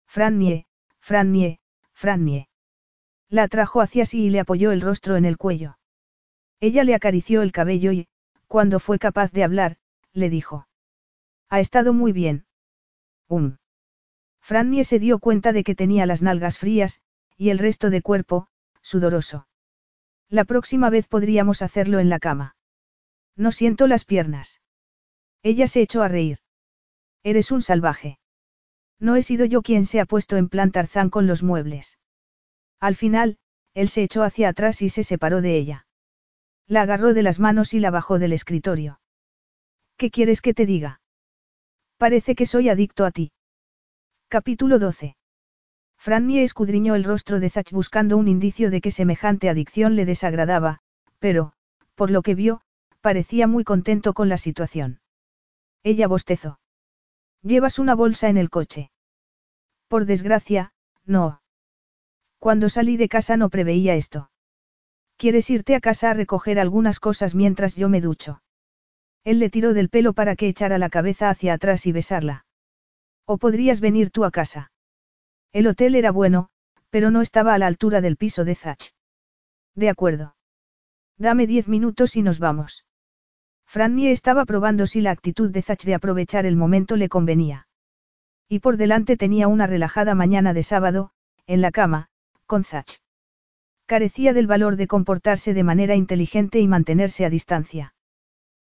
[0.09, 0.65] Frannie,
[0.99, 1.59] Frannie,
[1.93, 2.49] Frannie.
[3.29, 5.77] La atrajo hacia sí y le apoyó el rostro en el cuello.
[6.59, 8.07] Ella le acarició el cabello y,
[8.47, 9.77] cuando fue capaz de hablar,
[10.11, 10.67] le dijo.
[11.47, 12.47] Ha estado muy bien.
[13.27, 13.57] Um.
[14.41, 17.03] Frannie se dio cuenta de que tenía las nalgas frías,
[17.37, 18.47] y el resto de cuerpo,
[18.81, 19.47] sudoroso.
[20.27, 22.55] La próxima vez podríamos hacerlo en la cama.
[23.35, 24.59] No siento las piernas.
[25.43, 26.39] Ella se echó a reír.
[27.21, 28.18] Eres un salvaje.
[28.99, 31.97] No he sido yo quien se ha puesto en plan Tarzán con los muebles.
[32.79, 33.37] Al final,
[33.73, 35.85] él se echó hacia atrás y se separó de ella.
[36.67, 38.99] La agarró de las manos y la bajó del escritorio.
[39.97, 41.01] ¿Qué quieres que te diga?
[41.97, 43.31] Parece que soy adicto a ti.
[44.27, 45.15] Capítulo 12.
[45.97, 50.79] Frannie escudriñó el rostro de Zach buscando un indicio de que semejante adicción le desagradaba,
[51.19, 51.53] pero,
[51.95, 52.61] por lo que vio,
[53.01, 55.01] parecía muy contento con la situación.
[55.83, 56.59] Ella bostezó.
[57.41, 58.91] Llevas una bolsa en el coche.
[59.87, 60.73] Por desgracia,
[61.05, 61.41] no.
[62.37, 64.29] Cuando salí de casa no preveía esto.
[65.17, 68.41] ¿Quieres irte a casa a recoger algunas cosas mientras yo me ducho?
[69.23, 72.45] Él le tiró del pelo para que echara la cabeza hacia atrás y besarla.
[73.25, 74.71] O podrías venir tú a casa.
[75.51, 76.49] El hotel era bueno,
[76.89, 78.93] pero no estaba a la altura del piso de Zach.
[79.75, 80.35] De acuerdo.
[81.17, 82.85] Dame diez minutos y nos vamos.
[83.71, 87.67] Frannie estaba probando si la actitud de Zach de aprovechar el momento le convenía.
[88.47, 91.11] Y por delante tenía una relajada mañana de sábado,
[91.45, 92.09] en la cama,
[92.47, 92.97] con Zach.
[93.85, 97.93] Carecía del valor de comportarse de manera inteligente y mantenerse a distancia.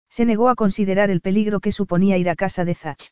[0.09, 3.11] Se negó a considerar el peligro que suponía ir a casa de Zach.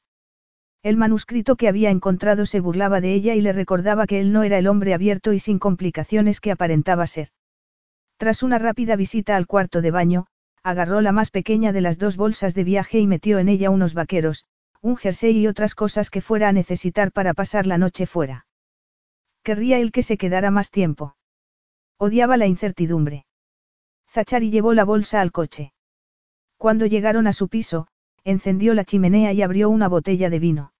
[0.84, 4.44] El manuscrito que había encontrado se burlaba de ella y le recordaba que él no
[4.44, 7.32] era el hombre abierto y sin complicaciones que aparentaba ser.
[8.16, 10.28] Tras una rápida visita al cuarto de baño,
[10.64, 13.94] agarró la más pequeña de las dos bolsas de viaje y metió en ella unos
[13.94, 14.46] vaqueros,
[14.82, 18.46] un jersey y otras cosas que fuera a necesitar para pasar la noche fuera.
[19.44, 21.16] Querría él que se quedara más tiempo.
[21.98, 23.26] Odiaba la incertidumbre.
[24.10, 25.74] Zachari llevó la bolsa al coche.
[26.58, 27.88] Cuando llegaron a su piso,
[28.24, 30.74] encendió la chimenea y abrió una botella de vino.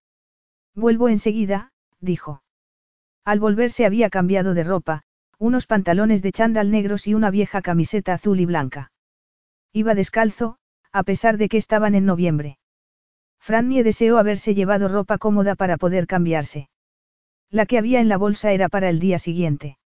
[0.76, 2.44] Vuelvo enseguida, dijo.
[3.24, 5.04] Al volver se había cambiado de ropa,
[5.38, 8.92] unos pantalones de chándal negros y una vieja camiseta azul y blanca.
[9.74, 10.58] Iba descalzo,
[10.92, 12.58] a pesar de que estaban en noviembre.
[13.40, 16.70] Frannie deseó haberse llevado ropa cómoda para poder cambiarse.
[17.50, 19.78] La que había en la bolsa era para el día siguiente.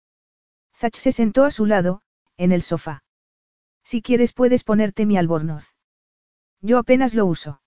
[0.76, 2.02] Zach se sentó a su lado,
[2.38, 3.04] en el sofá.
[3.84, 5.76] Si quieres puedes ponerte mi albornoz.
[6.62, 7.62] Yo apenas lo uso.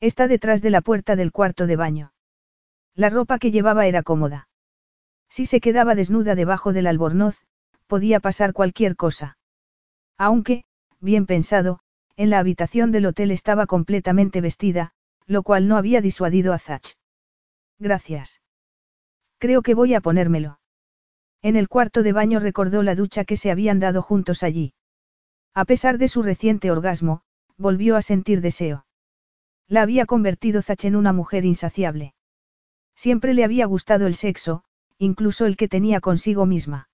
[0.00, 2.12] Está detrás de la puerta del cuarto de baño.
[2.94, 4.48] La ropa que llevaba era cómoda.
[5.28, 7.40] Si se quedaba desnuda debajo del albornoz,
[7.86, 9.38] podía pasar cualquier cosa.
[10.18, 10.64] Aunque,
[11.02, 11.80] bien pensado,
[12.16, 14.92] en la habitación del hotel estaba completamente vestida,
[15.26, 16.94] lo cual no había disuadido a Zach.
[17.78, 18.40] Gracias.
[19.38, 20.60] Creo que voy a ponérmelo.
[21.42, 24.74] En el cuarto de baño recordó la ducha que se habían dado juntos allí.
[25.52, 27.22] A pesar de su reciente orgasmo,
[27.58, 28.86] volvió a sentir deseo.
[29.66, 32.14] La había convertido Zach en una mujer insaciable.
[32.94, 34.64] Siempre le había gustado el sexo,
[34.98, 36.88] incluso el que tenía consigo misma.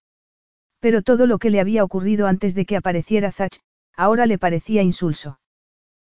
[0.81, 3.61] Pero todo lo que le había ocurrido antes de que apareciera Zach,
[3.99, 5.41] ahora le parecía insulso.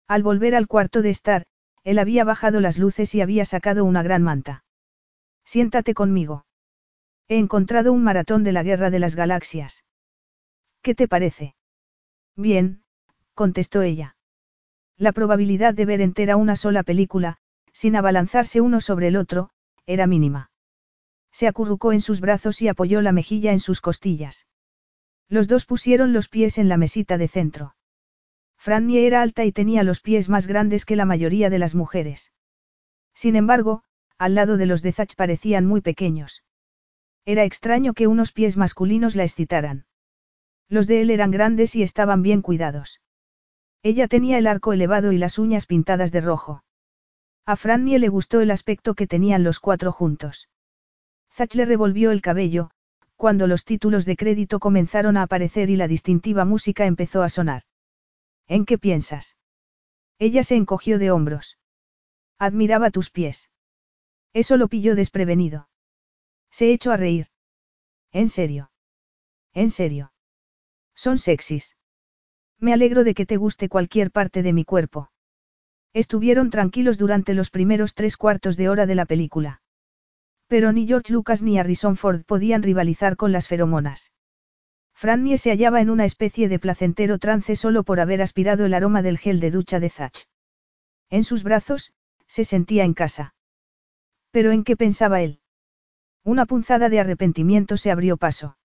[0.08, 1.44] Al volver al cuarto de estar,
[1.84, 4.64] él había bajado las luces y había sacado una gran manta.
[5.44, 6.46] Siéntate conmigo.
[7.28, 9.84] He encontrado un maratón de la Guerra de las Galaxias.
[10.80, 11.56] ¿Qué te parece?
[12.36, 12.82] Bien,
[13.34, 14.16] contestó ella.
[14.96, 17.36] La probabilidad de ver entera una sola película,
[17.72, 19.50] sin abalanzarse uno sobre el otro,
[19.84, 20.50] era mínima.
[21.32, 24.46] Se acurrucó en sus brazos y apoyó la mejilla en sus costillas.
[25.28, 27.74] Los dos pusieron los pies en la mesita de centro.
[28.56, 32.32] Frannie era alta y tenía los pies más grandes que la mayoría de las mujeres.
[33.14, 33.84] Sin embargo,
[34.18, 36.44] al lado de los de Zach parecían muy pequeños.
[37.26, 39.86] Era extraño que unos pies masculinos la excitaran.
[40.68, 43.00] Los de él eran grandes y estaban bien cuidados.
[43.82, 46.64] Ella tenía el arco elevado y las uñas pintadas de rojo.
[47.46, 50.48] A Frannie le gustó el aspecto que tenían los cuatro juntos.
[51.30, 52.70] Zach le revolvió el cabello,
[53.16, 57.62] cuando los títulos de crédito comenzaron a aparecer y la distintiva música empezó a sonar.
[58.46, 59.36] ¿En qué piensas?
[60.18, 61.58] Ella se encogió de hombros.
[62.38, 63.50] Admiraba tus pies.
[64.32, 65.68] Eso lo pilló desprevenido.
[66.50, 67.28] Se echó a reír.
[68.12, 68.70] ¿En serio?
[69.52, 70.12] ¿En serio?
[70.94, 71.76] Son sexys.
[72.58, 75.10] Me alegro de que te guste cualquier parte de mi cuerpo.
[75.92, 79.62] Estuvieron tranquilos durante los primeros tres cuartos de hora de la película.
[80.46, 84.12] Pero ni George Lucas ni Harrison Ford podían rivalizar con las feromonas.
[84.94, 89.02] Frannie se hallaba en una especie de placentero trance solo por haber aspirado el aroma
[89.02, 90.26] del gel de ducha de Zach.
[91.10, 91.92] En sus brazos,
[92.26, 93.34] se sentía en casa.
[94.30, 95.40] ¿Pero en qué pensaba él?
[96.22, 98.56] Una punzada de arrepentimiento se abrió paso.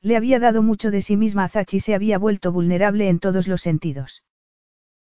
[0.00, 3.18] Le había dado mucho de sí misma a Zach y se había vuelto vulnerable en
[3.18, 4.22] todos los sentidos.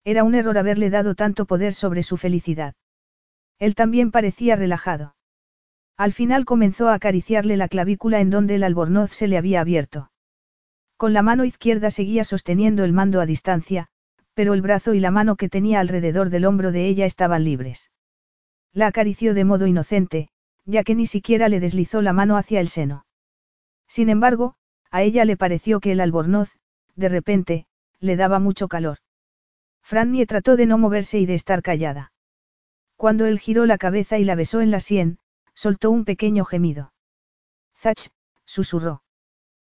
[0.04, 2.76] Era un error haberle dado tanto poder sobre su felicidad.
[3.60, 5.16] Él también parecía relajado.
[5.98, 10.12] Al final comenzó a acariciarle la clavícula en donde el albornoz se le había abierto.
[10.98, 13.88] Con la mano izquierda seguía sosteniendo el mando a distancia,
[14.34, 17.92] pero el brazo y la mano que tenía alrededor del hombro de ella estaban libres.
[18.74, 20.30] La acarició de modo inocente,
[20.66, 23.06] ya que ni siquiera le deslizó la mano hacia el seno.
[23.88, 24.56] Sin embargo,
[24.92, 26.58] a ella le pareció que el albornoz,
[26.96, 27.68] de repente,
[28.00, 28.98] le daba mucho calor.
[29.82, 32.12] Frannie trató de no moverse y de estar callada.
[32.98, 35.20] Cuando él giró la cabeza y la besó en la sien,
[35.56, 36.94] soltó un pequeño gemido.
[37.76, 38.10] Zach,
[38.46, 39.04] susurró.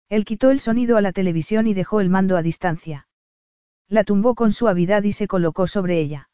[0.08, 3.08] Él quitó el sonido a la televisión y dejó el mando a distancia.
[3.88, 6.30] La tumbó con suavidad y se colocó sobre ella.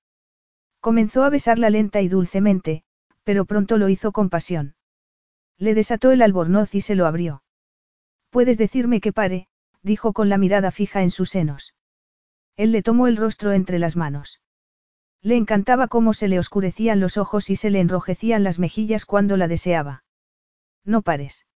[0.80, 2.84] Comenzó a besarla lenta y dulcemente,
[3.24, 4.74] pero pronto lo hizo con pasión.
[5.58, 7.42] Le desató el albornoz y se lo abrió.
[8.30, 9.48] Puedes decirme que pare,
[9.82, 11.74] dijo con la mirada fija en sus senos.
[12.56, 14.40] Él le tomó el rostro entre las manos.
[15.26, 19.36] Le encantaba cómo se le oscurecían los ojos y se le enrojecían las mejillas cuando
[19.36, 20.04] la deseaba.
[20.84, 21.46] No pares.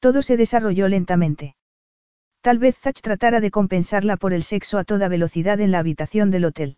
[0.00, 1.54] Todo se desarrolló lentamente.
[2.40, 6.32] Tal vez Zach tratara de compensarla por el sexo a toda velocidad en la habitación
[6.32, 6.76] del hotel.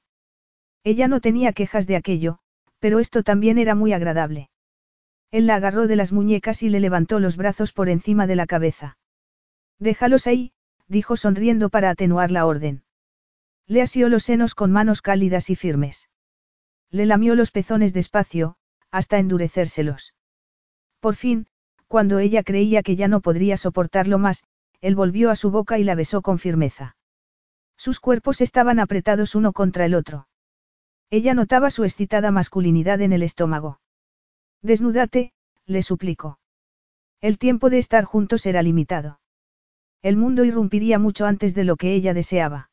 [0.82, 2.36] Ella no tenía quejas de aquello,
[2.80, 4.50] pero esto también era muy agradable.
[5.30, 8.44] Él la agarró de las muñecas y le levantó los brazos por encima de la
[8.44, 8.98] cabeza.
[9.78, 10.52] Déjalos ahí,
[10.86, 12.84] dijo sonriendo para atenuar la orden.
[13.66, 16.08] Le asió los senos con manos cálidas y firmes.
[16.90, 18.56] Le lamió los pezones despacio,
[18.90, 20.14] hasta endurecérselos.
[21.00, 21.46] Por fin,
[21.88, 24.44] cuando ella creía que ya no podría soportarlo más,
[24.80, 26.96] él volvió a su boca y la besó con firmeza.
[27.76, 30.28] Sus cuerpos estaban apretados uno contra el otro.
[31.10, 33.80] Ella notaba su excitada masculinidad en el estómago.
[34.62, 35.32] Desnúdate,
[35.66, 36.38] le suplicó.
[37.20, 39.20] El tiempo de estar juntos era limitado.
[40.02, 42.70] El mundo irrumpiría mucho antes de lo que ella deseaba.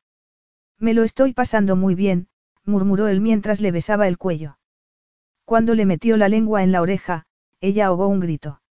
[0.81, 2.27] Me lo estoy pasando muy bien,
[2.65, 4.57] murmuró él mientras le besaba el cuello.
[5.45, 7.27] Cuando le metió la lengua en la oreja,
[7.59, 8.63] ella ahogó un grito.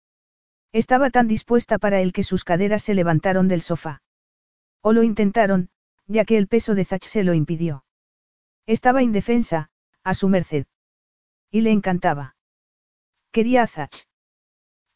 [0.72, 4.02] Estaba tan dispuesta para él que sus caderas se levantaron del sofá.
[4.82, 5.70] O lo intentaron,
[6.08, 7.84] ya que el peso de Zach se lo impidió.
[8.66, 9.70] Estaba indefensa,
[10.02, 10.66] a su merced.
[11.48, 12.34] Y le encantaba.
[13.30, 14.08] Quería a Zach.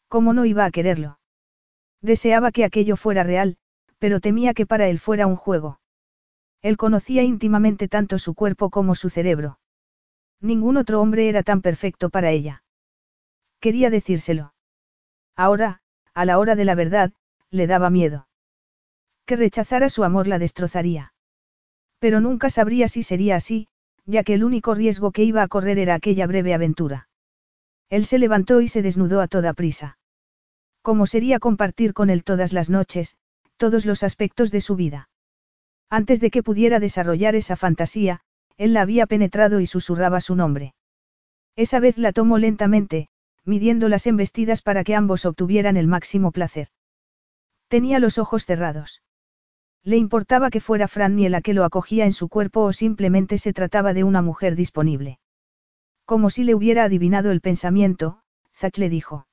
[0.09, 1.19] ¿Cómo no iba a quererlo?
[2.01, 3.57] Deseaba que aquello fuera real,
[3.99, 5.79] pero temía que para él fuera un juego.
[6.65, 9.59] Él conocía íntimamente tanto su cuerpo como su cerebro.
[10.41, 12.63] Ningún otro hombre era tan perfecto para ella.
[13.59, 14.55] Quería decírselo.
[15.35, 15.81] Ahora,
[16.15, 17.13] a la hora de la verdad,
[17.51, 18.27] le daba miedo.
[19.27, 21.13] Que rechazara su amor la destrozaría.
[21.99, 23.67] Pero nunca sabría si sería así,
[24.07, 27.09] ya que el único riesgo que iba a correr era aquella breve aventura.
[27.91, 29.99] Él se levantó y se desnudó a toda prisa.
[30.81, 33.17] ¿Cómo sería compartir con él todas las noches,
[33.57, 35.09] todos los aspectos de su vida?
[35.89, 38.21] Antes de que pudiera desarrollar esa fantasía,
[38.57, 40.73] él la había penetrado y susurraba su nombre.
[41.55, 43.07] Esa vez la tomó lentamente,
[43.43, 46.69] midiendo las embestidas para que ambos obtuvieran el máximo placer.
[47.67, 49.01] Tenía los ojos cerrados.
[49.83, 53.53] Le importaba que fuera Frannie la que lo acogía en su cuerpo o simplemente se
[53.53, 55.19] trataba de una mujer disponible.
[56.05, 58.21] Como si le hubiera adivinado el pensamiento,
[58.53, 59.27] Zach le dijo.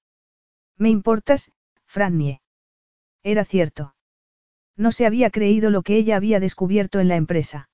[0.77, 1.51] Me importas,
[1.87, 2.41] Frannie.
[3.23, 3.95] Era cierto.
[4.76, 7.68] No se había creído lo que ella había descubierto en la empresa.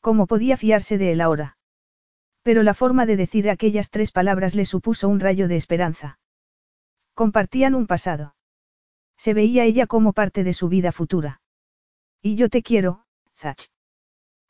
[0.00, 1.58] ¿Cómo podía fiarse de él ahora?
[2.42, 6.18] Pero la forma de decir aquellas tres palabras le supuso un rayo de esperanza.
[7.14, 8.34] Compartían un pasado.
[9.16, 11.40] Se veía ella como parte de su vida futura.
[12.22, 13.04] Y yo te quiero,
[13.34, 13.70] Zach.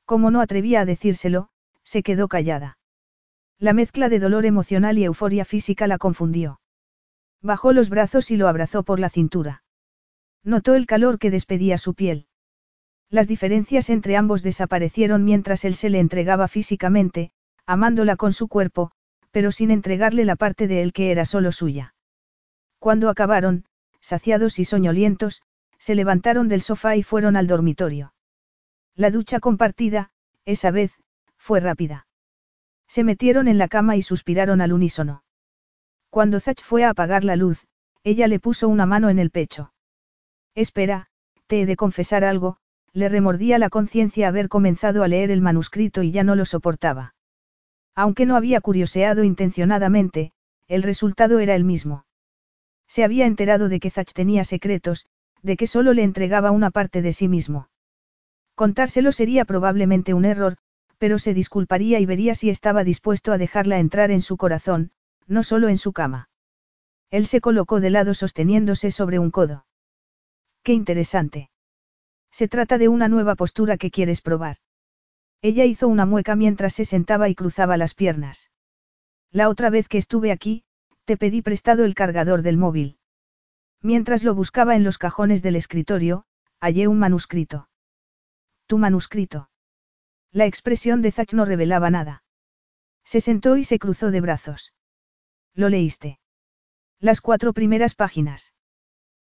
[0.04, 1.48] Como no atrevía a decírselo,
[1.82, 2.78] se quedó callada.
[3.58, 6.60] La mezcla de dolor emocional y euforia física la confundió.
[7.42, 9.62] Bajó los brazos y lo abrazó por la cintura.
[10.44, 12.26] Notó el calor que despedía su piel.
[13.10, 17.30] Las diferencias entre ambos desaparecieron mientras él se le entregaba físicamente,
[17.66, 18.90] amándola con su cuerpo,
[19.30, 21.94] pero sin entregarle la parte de él que era solo suya.
[22.78, 23.64] Cuando acabaron,
[24.00, 25.42] saciados y soñolientos,
[25.78, 28.12] se levantaron del sofá y fueron al dormitorio.
[28.94, 30.10] La ducha compartida,
[30.44, 30.92] esa vez,
[31.36, 32.06] fue rápida.
[32.88, 35.22] Se metieron en la cama y suspiraron al unísono.
[36.10, 37.66] Cuando Zach fue a apagar la luz,
[38.02, 39.72] ella le puso una mano en el pecho.
[40.54, 41.06] Espera,
[41.46, 42.58] te he de confesar algo,
[42.92, 47.14] le remordía la conciencia haber comenzado a leer el manuscrito y ya no lo soportaba.
[47.94, 50.32] Aunque no había curioseado intencionadamente,
[50.66, 52.04] el resultado era el mismo.
[52.86, 55.06] Se había enterado de que Zach tenía secretos,
[55.42, 57.68] de que solo le entregaba una parte de sí mismo.
[58.54, 60.56] Contárselo sería probablemente un error,
[60.98, 64.90] pero se disculparía y vería si estaba dispuesto a dejarla entrar en su corazón,
[65.26, 66.28] no solo en su cama.
[67.10, 69.64] Él se colocó de lado sosteniéndose sobre un codo.
[70.68, 71.48] Qué interesante.
[72.30, 74.58] Se trata de una nueva postura que quieres probar.
[75.40, 78.50] Ella hizo una mueca mientras se sentaba y cruzaba las piernas.
[79.30, 80.64] La otra vez que estuve aquí,
[81.06, 82.98] te pedí prestado el cargador del móvil.
[83.80, 86.26] Mientras lo buscaba en los cajones del escritorio,
[86.60, 87.70] hallé un manuscrito.
[88.66, 89.48] Tu manuscrito.
[90.32, 92.24] La expresión de Zach no revelaba nada.
[93.04, 94.74] Se sentó y se cruzó de brazos.
[95.54, 96.20] Lo leíste.
[97.00, 98.52] Las cuatro primeras páginas.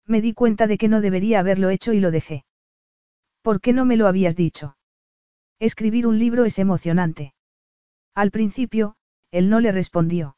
[0.09, 2.47] Me di cuenta de que no debería haberlo hecho y lo dejé.
[3.43, 4.77] ¿Por qué no me lo habías dicho?
[5.61, 7.35] Escribir un libro es emocionante.
[8.15, 8.97] Al principio,
[9.31, 10.37] él no le respondió.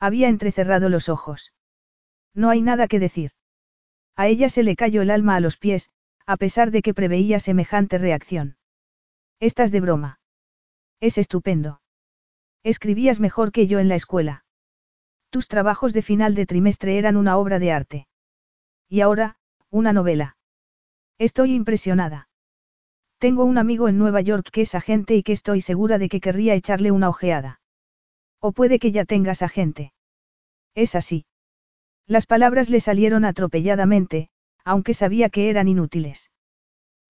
[0.00, 1.52] Había entrecerrado los ojos.
[2.34, 3.30] No hay nada que decir.
[4.16, 5.90] A ella se le cayó el alma a los pies,
[6.26, 8.56] a pesar de que preveía semejante reacción.
[9.38, 10.20] Estás de broma.
[11.00, 11.80] Es estupendo.
[12.64, 14.44] Escribías mejor que yo en la escuela.
[15.30, 18.09] Tus trabajos de final de trimestre eran una obra de arte.
[18.92, 19.36] Y ahora,
[19.70, 20.36] una novela.
[21.16, 22.28] Estoy impresionada.
[23.18, 26.20] Tengo un amigo en Nueva York que es agente y que estoy segura de que
[26.20, 27.60] querría echarle una ojeada.
[28.40, 29.92] O puede que ya tengas agente.
[30.74, 31.24] Es así.
[32.06, 34.28] Las palabras le salieron atropelladamente,
[34.64, 36.32] aunque sabía que eran inútiles.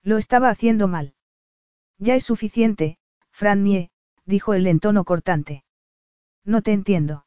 [0.02, 1.15] Lo estaba haciendo mal.
[1.97, 2.99] Ya es suficiente,
[3.31, 3.91] Frannie,
[4.26, 5.65] dijo él en tono cortante.
[6.44, 7.25] No te entiendo.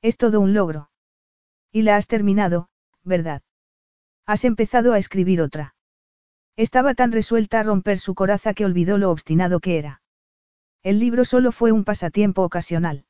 [0.00, 0.90] Es todo un logro.
[1.72, 2.68] Y la has terminado,
[3.02, 3.42] ¿verdad?
[4.26, 5.74] Has empezado a escribir otra.
[6.56, 10.02] Estaba tan resuelta a romper su coraza que olvidó lo obstinado que era.
[10.82, 13.04] El libro solo fue un pasatiempo ocasional.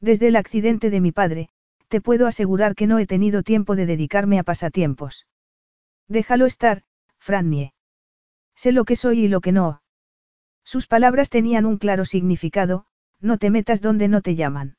[0.00, 1.48] Desde el accidente de mi padre,
[1.88, 5.26] te puedo asegurar que no he tenido tiempo de dedicarme a pasatiempos.
[6.08, 6.82] Déjalo estar,
[7.18, 7.72] Frannie.
[8.54, 9.82] Sé lo que soy y lo que no.
[10.64, 12.86] Sus palabras tenían un claro significado,
[13.20, 14.76] no te metas donde no te llaman.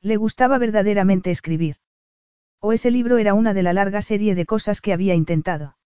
[0.00, 1.76] Le gustaba verdaderamente escribir.
[2.60, 5.76] O ese libro era una de la larga serie de cosas que había intentado.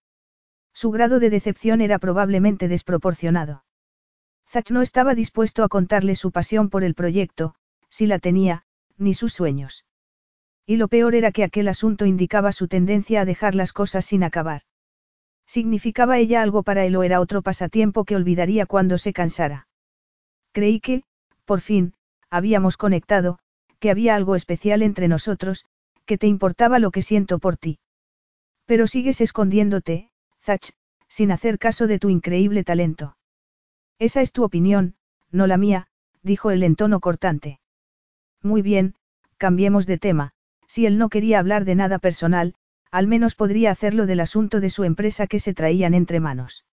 [0.73, 3.63] Su grado de decepción era probablemente desproporcionado.
[4.49, 7.55] Zach no estaba dispuesto a contarle su pasión por el proyecto,
[7.89, 8.63] si la tenía,
[8.97, 9.85] ni sus sueños.
[10.65, 14.23] Y lo peor era que aquel asunto indicaba su tendencia a dejar las cosas sin
[14.23, 14.61] acabar.
[15.45, 19.67] ¿Significaba ella algo para él o era otro pasatiempo que olvidaría cuando se cansara?
[20.53, 21.03] Creí que,
[21.45, 21.93] por fin,
[22.29, 23.39] habíamos conectado,
[23.79, 25.65] que había algo especial entre nosotros,
[26.05, 27.79] que te importaba lo que siento por ti.
[28.65, 30.09] Pero sigues escondiéndote,
[30.41, 30.71] Zach,
[31.07, 33.17] sin hacer caso de tu increíble talento.
[33.99, 34.95] Esa es tu opinión,
[35.31, 35.87] no la mía,
[36.21, 37.59] dijo él en tono cortante.
[38.41, 38.95] Muy bien,
[39.37, 40.31] cambiemos de tema,
[40.67, 42.55] si él no quería hablar de nada personal,
[42.91, 46.65] al menos podría hacerlo del asunto de su empresa que se traían entre manos.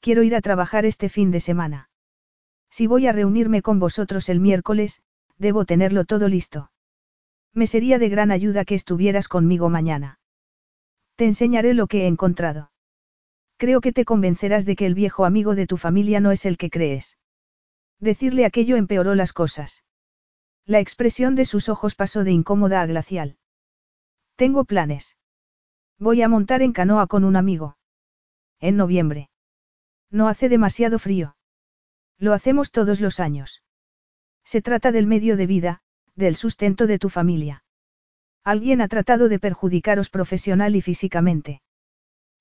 [0.00, 1.90] Quiero ir a trabajar este fin de semana.
[2.70, 5.02] Si voy a reunirme con vosotros el miércoles,
[5.38, 6.71] debo tenerlo todo listo.
[7.54, 10.18] Me sería de gran ayuda que estuvieras conmigo mañana.
[11.16, 12.72] Te enseñaré lo que he encontrado.
[13.58, 16.56] Creo que te convencerás de que el viejo amigo de tu familia no es el
[16.56, 17.18] que crees.
[18.00, 19.84] Decirle aquello empeoró las cosas.
[20.64, 23.36] La expresión de sus ojos pasó de incómoda a glacial.
[24.36, 25.16] Tengo planes.
[25.98, 27.76] Voy a montar en canoa con un amigo.
[28.58, 29.30] En noviembre.
[30.10, 31.36] No hace demasiado frío.
[32.18, 33.62] Lo hacemos todos los años.
[34.44, 35.82] Se trata del medio de vida,
[36.14, 37.64] del sustento de tu familia.
[38.44, 41.62] Alguien ha tratado de perjudicaros profesional y físicamente.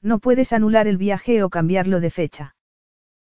[0.01, 2.55] No puedes anular el viaje o cambiarlo de fecha.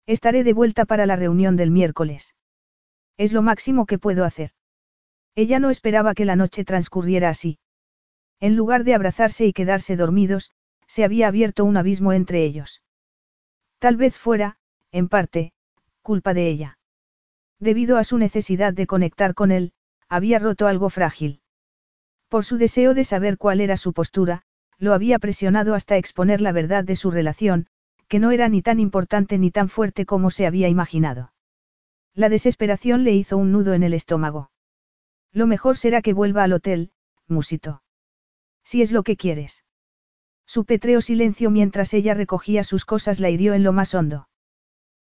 [0.06, 2.34] Estaré de vuelta para la reunión del miércoles.
[3.18, 4.52] Es lo máximo que puedo hacer.
[5.36, 7.60] Ella no esperaba que la noche transcurriera así.
[8.40, 10.52] En lugar de abrazarse y quedarse dormidos,
[10.88, 12.82] se había abierto un abismo entre ellos.
[13.80, 14.58] Tal vez fuera,
[14.92, 15.54] en parte,
[16.02, 16.80] culpa de ella.
[17.60, 19.74] Debido a su necesidad de conectar con él,
[20.12, 21.40] había roto algo frágil.
[22.28, 24.42] Por su deseo de saber cuál era su postura,
[24.78, 27.68] lo había presionado hasta exponer la verdad de su relación,
[28.10, 31.32] que no era ni tan importante ni tan fuerte como se había imaginado.
[32.14, 34.52] La desesperación le hizo un nudo en el estómago.
[35.32, 36.92] Lo mejor será que vuelva al hotel,
[37.30, 37.82] musito.
[38.66, 39.64] Si es lo que quieres.
[40.46, 44.28] Su petreo silencio mientras ella recogía sus cosas la hirió en lo más hondo.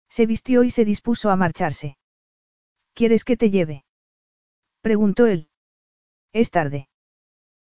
[0.09, 1.99] Se vistió y se dispuso a marcharse.
[2.95, 3.85] ¿Quieres que te lleve?
[4.81, 5.49] Preguntó él.
[6.33, 6.89] Es tarde.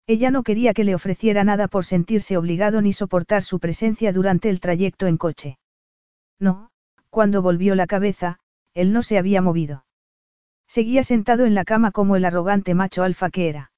[0.08, 4.50] Ella no quería que le ofreciera nada por sentirse obligado ni soportar su presencia durante
[4.50, 5.60] el trayecto en coche.
[6.40, 6.72] No,
[7.10, 8.40] cuando volvió la cabeza,
[8.74, 9.86] él no se había movido.
[10.68, 13.72] Seguía sentado en la cama como el arrogante macho alfa que era.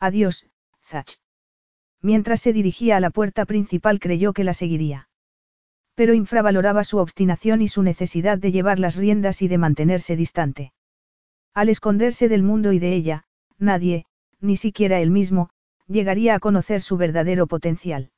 [0.00, 0.46] Adiós,
[0.82, 1.18] Zach.
[2.02, 5.08] Mientras se dirigía a la puerta principal creyó que la seguiría.
[5.94, 10.73] Pero infravaloraba su obstinación y su necesidad de llevar las riendas y de mantenerse distante.
[11.54, 13.24] Al esconderse del mundo y de ella,
[13.58, 14.06] nadie,
[14.40, 15.50] ni siquiera él mismo,
[15.86, 18.10] llegaría a conocer su verdadero potencial.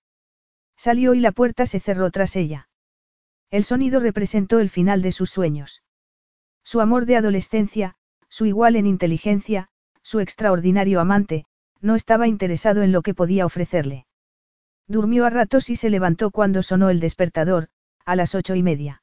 [0.77, 2.69] Salió y la puerta se cerró tras ella.
[3.51, 5.83] El sonido representó el final de sus sueños.
[6.65, 7.97] Su amor de adolescencia,
[8.29, 9.69] su igual en inteligencia,
[10.03, 11.45] su extraordinario amante,
[11.81, 14.07] no estaba interesado en lo que podía ofrecerle.
[14.89, 17.69] Durmió a ratos y se levantó cuando sonó el despertador,
[18.05, 19.03] a las ocho y media.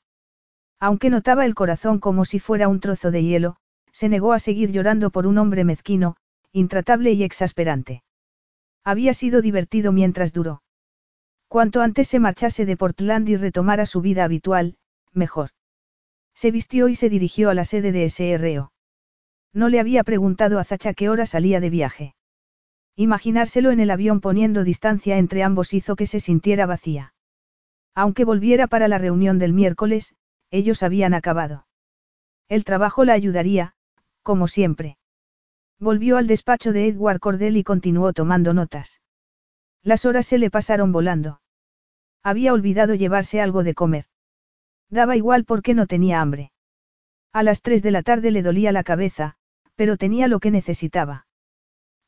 [0.80, 3.58] Aunque notaba el corazón como si fuera un trozo de hielo,
[3.94, 6.18] se negó a seguir llorando por un hombre mezquino,
[6.52, 8.04] intratable y exasperante.
[8.84, 10.62] Había sido divertido mientras duró.
[11.48, 14.76] Cuanto antes se marchase de Portland y retomara su vida habitual,
[15.14, 15.52] mejor.
[16.34, 18.72] Se vistió y se dirigió a la sede de SRO.
[19.54, 22.16] No le había preguntado a Zacha qué hora salía de viaje.
[22.96, 27.14] Imaginárselo en el avión poniendo distancia entre ambos hizo que se sintiera vacía.
[27.96, 30.16] Aunque volviera para la reunión del miércoles,
[30.50, 31.68] ellos habían acabado.
[32.50, 33.74] El trabajo la ayudaría,
[34.24, 34.98] como siempre.
[35.80, 39.02] Volvió al despacho de Edward Cordell y continuó tomando notas.
[39.84, 41.42] Las horas se le pasaron volando.
[42.24, 44.06] Había olvidado llevarse algo de comer.
[44.90, 46.52] Daba igual porque no tenía hambre.
[47.34, 49.36] A las tres de la tarde le dolía la cabeza,
[49.76, 51.28] pero tenía lo que necesitaba.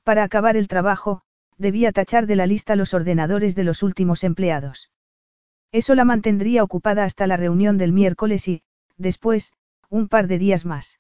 [0.04, 1.24] Para acabar el trabajo,
[1.58, 4.92] debía tachar de la lista los ordenadores de los últimos empleados.
[5.72, 8.64] Eso la mantendría ocupada hasta la reunión del miércoles y,
[8.98, 9.52] después,
[9.90, 11.00] un par de días más.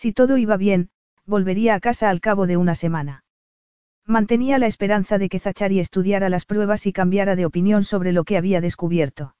[0.00, 0.90] Si todo iba bien,
[1.26, 3.24] volvería a casa al cabo de una semana.
[4.06, 8.22] Mantenía la esperanza de que Zachari estudiara las pruebas y cambiara de opinión sobre lo
[8.22, 9.34] que había descubierto.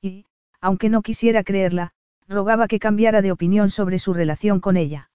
[0.00, 0.26] Y,
[0.60, 1.94] aunque no quisiera creerla,
[2.28, 5.10] rogaba que cambiara de opinión sobre su relación con ella.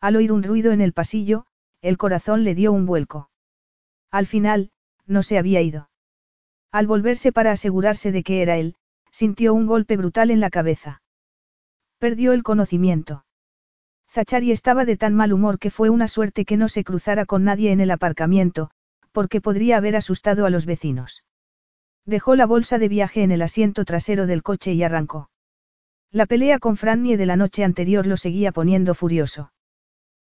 [0.00, 1.44] Al oír un ruido en el pasillo,
[1.82, 3.28] el corazón le dio un vuelco.
[4.10, 4.70] Al final,
[5.04, 5.90] no se había ido.
[6.70, 8.74] Al volverse para asegurarse de que era él,
[9.10, 11.02] sintió un golpe brutal en la cabeza.
[11.98, 13.26] Perdió el conocimiento.
[14.12, 17.44] Zachari estaba de tan mal humor que fue una suerte que no se cruzara con
[17.44, 18.70] nadie en el aparcamiento,
[19.10, 21.24] porque podría haber asustado a los vecinos.
[22.04, 25.30] Dejó la bolsa de viaje en el asiento trasero del coche y arrancó.
[26.10, 29.50] La pelea con Frannie de la noche anterior lo seguía poniendo furioso.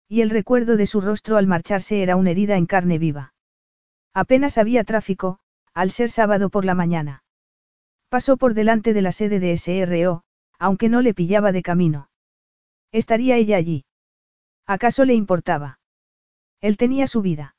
[0.08, 3.34] Y el recuerdo de su rostro al marcharse era una herida en carne viva.
[4.12, 5.38] Apenas había tráfico,
[5.74, 7.22] al ser sábado por la mañana.
[8.08, 10.24] Pasó por delante de la sede de SRO,
[10.58, 12.08] aunque no le pillaba de camino.
[12.92, 13.84] ¿Estaría ella allí?
[14.66, 15.78] ¿Acaso le importaba?
[16.60, 17.56] Él tenía su vida.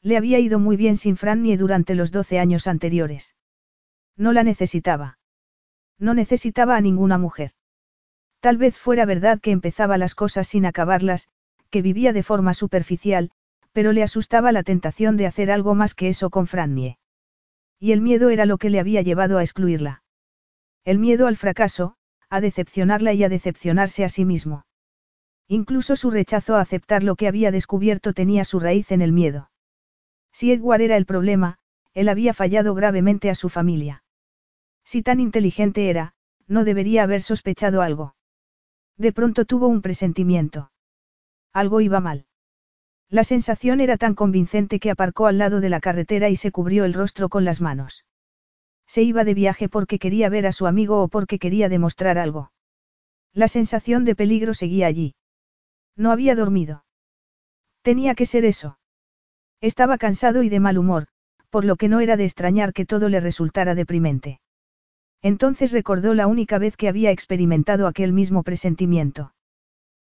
[0.00, 3.36] Le había ido muy bien sin Frannie durante los doce años anteriores.
[4.16, 5.18] No la necesitaba.
[5.98, 7.52] No necesitaba a ninguna mujer.
[8.40, 11.28] Tal vez fuera verdad que empezaba las cosas sin acabarlas,
[11.70, 13.30] que vivía de forma superficial,
[13.72, 16.98] pero le asustaba la tentación de hacer algo más que eso con Frannie.
[17.78, 20.02] Y el miedo era lo que le había llevado a excluirla.
[20.84, 21.94] El miedo al fracaso,
[22.32, 24.64] a decepcionarla y a decepcionarse a sí mismo.
[25.48, 29.50] Incluso su rechazo a aceptar lo que había descubierto tenía su raíz en el miedo.
[30.32, 31.58] Si Edward era el problema,
[31.92, 34.02] él había fallado gravemente a su familia.
[34.82, 36.14] Si tan inteligente era,
[36.46, 38.14] no debería haber sospechado algo.
[38.96, 40.72] De pronto tuvo un presentimiento.
[41.52, 42.24] Algo iba mal.
[43.10, 46.86] La sensación era tan convincente que aparcó al lado de la carretera y se cubrió
[46.86, 48.06] el rostro con las manos.
[48.86, 52.52] Se iba de viaje porque quería ver a su amigo o porque quería demostrar algo.
[53.32, 55.14] La sensación de peligro seguía allí.
[55.96, 56.84] No había dormido.
[57.82, 58.78] Tenía que ser eso.
[59.60, 61.08] Estaba cansado y de mal humor,
[61.50, 64.40] por lo que no era de extrañar que todo le resultara deprimente.
[65.22, 69.34] Entonces recordó la única vez que había experimentado aquel mismo presentimiento.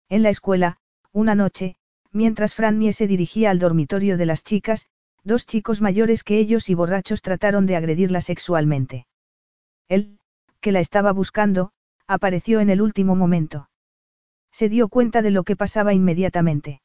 [0.10, 0.78] En la escuela,
[1.12, 1.78] una noche,
[2.12, 4.88] mientras Frannie se dirigía al dormitorio de las chicas,
[5.26, 9.08] dos chicos mayores que ellos y borrachos trataron de agredirla sexualmente.
[9.90, 10.20] Él,
[10.62, 11.72] que la estaba buscando,
[12.08, 13.70] apareció en el último momento.
[14.52, 16.82] Se dio cuenta de lo que pasaba inmediatamente.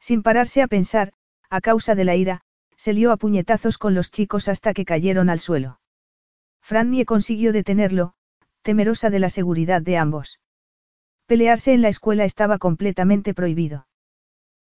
[0.00, 1.12] Sin pararse a pensar,
[1.48, 2.42] a causa de la ira,
[2.76, 5.80] se lió a puñetazos con los chicos hasta que cayeron al suelo.
[6.60, 8.14] Frannie consiguió detenerlo,
[8.62, 10.40] temerosa de la seguridad de ambos.
[11.26, 13.86] Pelearse en la escuela estaba completamente prohibido.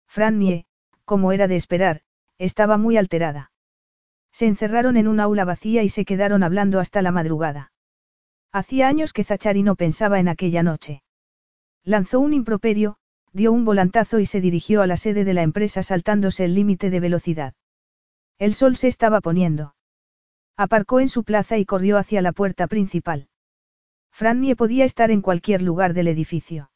[0.06, 0.66] Frannie,
[1.04, 2.02] como era de esperar,
[2.40, 3.52] estaba muy alterada.
[4.32, 7.72] Se encerraron en un aula vacía y se quedaron hablando hasta la madrugada.
[8.50, 11.02] Hacía años que Zachary no pensaba en aquella noche.
[11.84, 12.96] Lanzó un improperio,
[13.34, 16.88] dio un volantazo y se dirigió a la sede de la empresa saltándose el límite
[16.88, 17.52] de velocidad.
[18.38, 19.74] El sol se estaba poniendo.
[20.56, 23.28] Aparcó en su plaza y corrió hacia la puerta principal.
[24.10, 26.70] Frannie podía estar en cualquier lugar del edificio.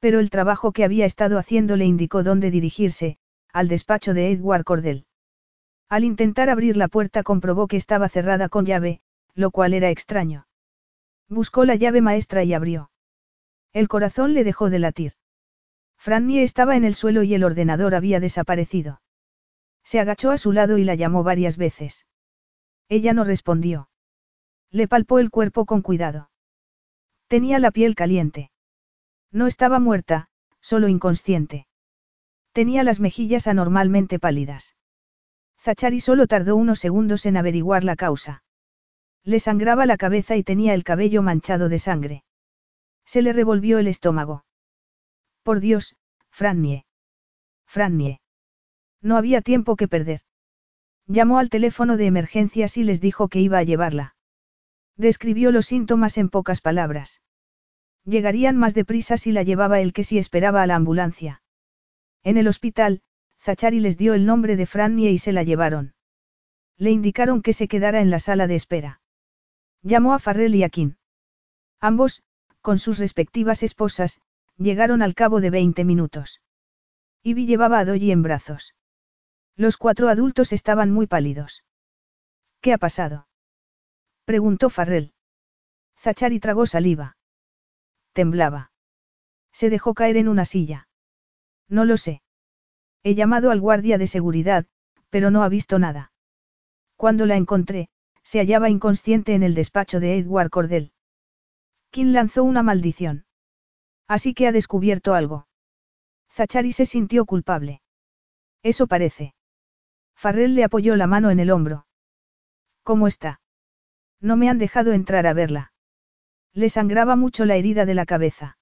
[0.00, 3.18] Pero el trabajo que había estado haciendo le indicó dónde dirigirse,
[3.52, 5.06] al despacho de Edward Cordell.
[5.88, 9.00] Al intentar abrir la puerta comprobó que estaba cerrada con llave,
[9.34, 10.46] lo cual era extraño.
[11.28, 12.90] Buscó la llave maestra y abrió.
[13.72, 15.12] El corazón le dejó de latir.
[15.98, 19.02] Frannie estaba en el suelo y el ordenador había desaparecido.
[19.84, 22.06] Se agachó a su lado y la llamó varias veces.
[22.88, 23.88] Ella no respondió.
[24.70, 26.30] Le palpó el cuerpo con cuidado.
[27.28, 28.50] Tenía la piel caliente.
[29.30, 30.28] No estaba muerta,
[30.60, 31.66] solo inconsciente.
[32.52, 34.76] Tenía las mejillas anormalmente pálidas.
[35.58, 38.42] Zachary solo tardó unos segundos en averiguar la causa.
[39.24, 42.24] Le sangraba la cabeza y tenía el cabello manchado de sangre.
[43.04, 44.44] Se le revolvió el estómago.
[45.42, 45.96] Por Dios,
[46.30, 46.84] Frannie.
[47.64, 48.20] Frannie.
[49.00, 50.20] No había tiempo que perder.
[51.06, 54.14] Llamó al teléfono de emergencias y les dijo que iba a llevarla.
[54.96, 57.22] Describió los síntomas en pocas palabras.
[58.04, 61.41] Llegarían más deprisa si la llevaba él que si esperaba a la ambulancia.
[62.24, 63.02] En el hospital,
[63.40, 65.94] Zachary les dio el nombre de Frannie y se la llevaron.
[66.76, 69.00] Le indicaron que se quedara en la sala de espera.
[69.82, 70.96] Llamó a Farrell y a Kim.
[71.80, 72.22] Ambos,
[72.60, 74.20] con sus respectivas esposas,
[74.56, 76.40] llegaron al cabo de 20 minutos.
[77.24, 78.74] Ivy llevaba a Dolly en brazos.
[79.56, 81.64] Los cuatro adultos estaban muy pálidos.
[82.60, 83.26] ¿Qué ha pasado?
[84.24, 85.12] preguntó Farrell.
[85.98, 87.16] Zachary tragó saliva.
[88.12, 88.70] Temblaba.
[89.52, 90.88] Se dejó caer en una silla.
[91.68, 92.22] No lo sé.
[93.02, 94.66] He llamado al guardia de seguridad,
[95.10, 96.12] pero no ha visto nada.
[96.96, 97.88] Cuando la encontré,
[98.22, 100.92] se hallaba inconsciente en el despacho de Edward Cordell.
[101.90, 103.26] Kim lanzó una maldición.
[104.08, 105.46] Así que ha descubierto algo.
[106.30, 107.82] Zachary se sintió culpable.
[108.62, 109.34] Eso parece.
[110.14, 111.86] Farrell le apoyó la mano en el hombro.
[112.82, 113.40] ¿Cómo está?
[114.20, 115.72] No me han dejado entrar a verla.
[116.52, 118.56] Le sangraba mucho la herida de la cabeza.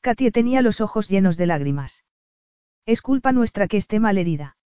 [0.00, 2.04] Katie tenía los ojos llenos de lágrimas.
[2.86, 4.56] Es culpa nuestra que esté mal herida.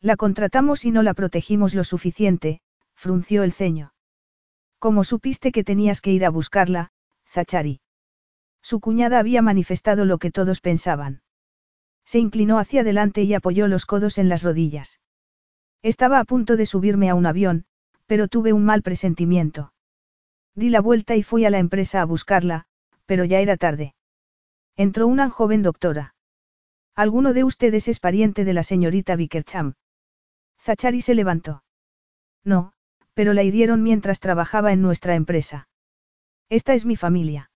[0.00, 2.60] La contratamos y no la protegimos lo suficiente,
[2.94, 3.92] frunció el ceño.
[4.78, 6.92] ¿Cómo supiste que tenías que ir a buscarla,
[7.26, 7.80] Zachary?
[8.62, 11.22] Su cuñada había manifestado lo que todos pensaban.
[12.06, 15.00] Se inclinó hacia adelante y apoyó los codos en las rodillas.
[15.82, 17.66] Estaba a punto de subirme a un avión,
[18.06, 19.72] pero tuve un mal presentimiento.
[20.54, 22.66] Di la vuelta y fui a la empresa a buscarla,
[23.06, 23.94] pero ya era tarde.
[24.76, 26.14] Entró una joven doctora.
[26.96, 29.74] ¿Alguno de ustedes es pariente de la señorita Vickercham?
[30.58, 31.62] Zachary se levantó.
[32.44, 32.72] No,
[33.14, 35.68] pero la hirieron mientras trabajaba en nuestra empresa.
[36.48, 37.50] Esta es mi familia.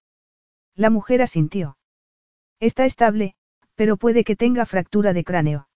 [0.75, 1.77] La mujer asintió.
[2.61, 3.35] Está estable,
[3.75, 5.69] pero puede que tenga fractura de cráneo.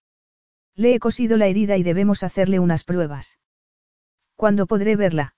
[0.75, 3.37] Le he cosido la herida y debemos hacerle unas pruebas.
[4.35, 5.35] ¿Cuándo podré verla?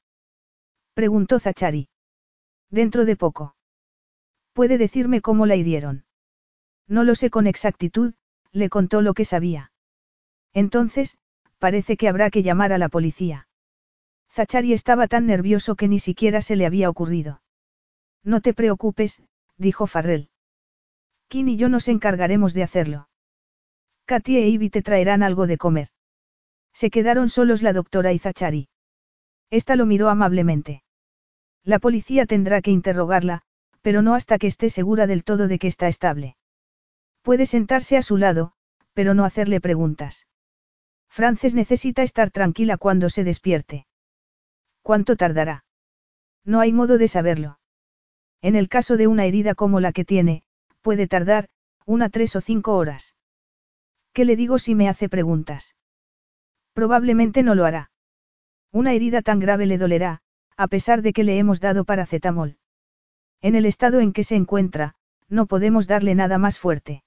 [0.93, 1.89] Preguntó Zachary.
[2.69, 3.54] Dentro de poco.
[4.55, 6.05] ¿Puede decirme cómo la hirieron?
[6.87, 8.13] No lo sé con exactitud,
[8.53, 9.73] le contó lo que sabía.
[10.53, 11.17] Entonces,
[11.59, 13.49] parece que habrá que llamar a la policía.
[14.31, 17.41] Zachary estaba tan nervioso que ni siquiera se le había ocurrido.
[18.23, 19.21] No te preocupes,
[19.57, 20.29] dijo Farrell.
[21.27, 23.09] Kim y yo nos encargaremos de hacerlo.
[24.05, 25.89] Katy e Ivy te traerán algo de comer.
[26.71, 28.69] Se quedaron solos la doctora y Zachary.
[29.49, 30.81] Esta lo miró amablemente.
[31.65, 33.41] La policía tendrá que interrogarla,
[33.85, 36.37] pero no hasta que esté segura del todo de que está estable.
[37.21, 38.53] Puede sentarse a su lado,
[38.95, 40.25] pero no hacerle preguntas.
[41.07, 43.85] Frances necesita estar tranquila cuando se despierte.
[44.81, 45.65] ¿Cuánto tardará?
[46.43, 47.59] No hay modo de saberlo.
[48.41, 50.41] En el caso de una herida como la que tiene,
[50.81, 51.47] puede tardar,
[51.85, 53.13] una tres o cinco horas.
[54.13, 55.75] ¿Qué le digo si me hace preguntas?
[56.73, 57.91] Probablemente no lo hará.
[58.71, 60.23] Una herida tan grave le dolerá,
[60.57, 62.57] a pesar de que le hemos dado paracetamol.
[63.45, 64.95] En el estado en que se encuentra,
[65.29, 67.03] no podemos darle nada más fuerte.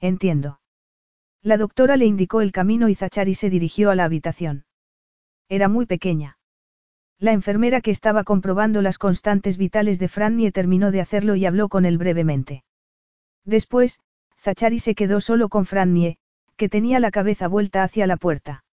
[0.00, 0.58] Entiendo.
[1.42, 4.64] La doctora le indicó el camino y Zachary se dirigió a la habitación.
[5.50, 6.38] Era muy pequeña.
[7.18, 11.68] La enfermera que estaba comprobando las constantes vitales de Frannie terminó de hacerlo y habló
[11.68, 12.64] con él brevemente.
[13.44, 14.00] Después,
[14.38, 16.16] Zachary se quedó solo con Frannie,
[16.56, 18.64] que tenía la cabeza vuelta hacia la puerta.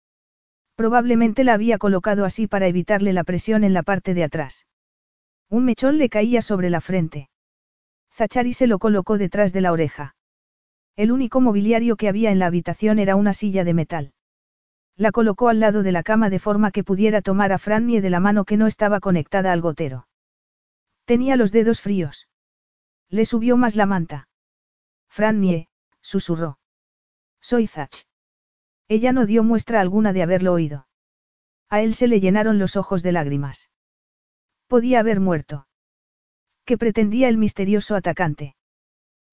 [0.77, 4.67] Probablemente la había colocado así para evitarle la presión en la parte de atrás.
[5.49, 7.31] Un mechón le caía sobre la frente.
[8.13, 10.17] Zachary se lo colocó detrás de la oreja.
[10.97, 14.13] El único mobiliario que había en la habitación era una silla de metal.
[14.97, 18.09] La colocó al lado de la cama de forma que pudiera tomar a Frannie de
[18.09, 20.09] la mano que no estaba conectada al gotero.
[21.05, 22.29] Tenía los dedos fríos.
[23.11, 24.29] Le subió más la manta.
[25.09, 25.69] Frannie,
[26.01, 26.59] susurró.
[27.41, 28.07] Soy Zach.
[28.89, 30.89] Ella no dio muestra alguna de haberlo oído.
[31.69, 33.71] A él se le llenaron los ojos de lágrimas.
[34.69, 35.69] Podía haber muerto.
[36.65, 38.57] ¿Qué pretendía el misterioso atacante?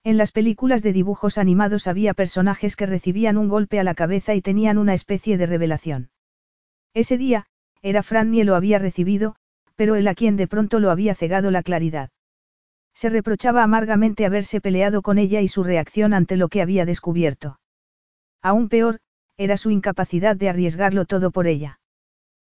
[0.04, 4.36] En las películas de dibujos animados había personajes que recibían un golpe a la cabeza
[4.36, 6.12] y tenían una especie de revelación.
[6.94, 7.48] Ese día,
[7.82, 9.36] era Frannie lo había recibido,
[9.76, 12.12] pero él a quien de pronto lo había cegado la claridad.
[12.94, 17.60] Se reprochaba amargamente haberse peleado con ella y su reacción ante lo que había descubierto.
[18.44, 19.00] Aún peor,
[19.38, 21.80] era su incapacidad de arriesgarlo todo por ella.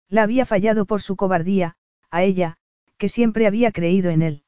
[0.10, 1.76] La había fallado por su cobardía,
[2.10, 2.58] a ella,
[3.02, 4.44] que siempre había creído en él.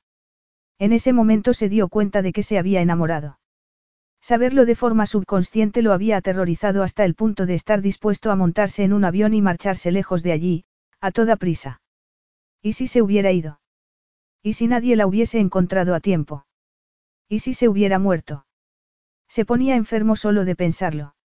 [0.77, 3.39] En ese momento se dio cuenta de que se había enamorado.
[4.21, 8.83] Saberlo de forma subconsciente lo había aterrorizado hasta el punto de estar dispuesto a montarse
[8.83, 10.65] en un avión y marcharse lejos de allí,
[11.01, 11.81] a toda prisa.
[12.61, 13.59] ¿Y si se hubiera ido?
[14.43, 16.45] ¿Y si nadie la hubiese encontrado a tiempo?
[17.27, 18.45] ¿Y si se hubiera muerto?
[19.27, 21.15] Se ponía enfermo solo de pensarlo.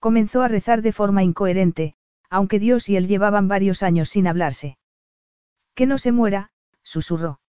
[0.00, 1.94] Comenzó a rezar de forma incoherente,
[2.28, 4.76] aunque Dios y él llevaban varios años sin hablarse.
[5.74, 6.50] Que no se muera,
[6.82, 7.40] susurró.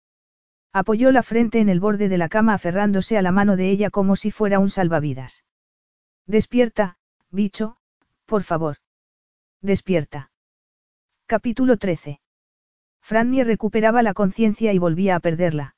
[0.72, 3.90] Apoyó la frente en el borde de la cama aferrándose a la mano de ella
[3.90, 5.44] como si fuera un salvavidas.
[6.26, 6.98] Despierta,
[7.30, 7.78] bicho,
[8.26, 8.78] por favor.
[9.62, 10.32] Despierta.
[11.26, 12.22] Capítulo 13.
[13.02, 15.76] Frannie recuperaba la conciencia y volvía a perderla.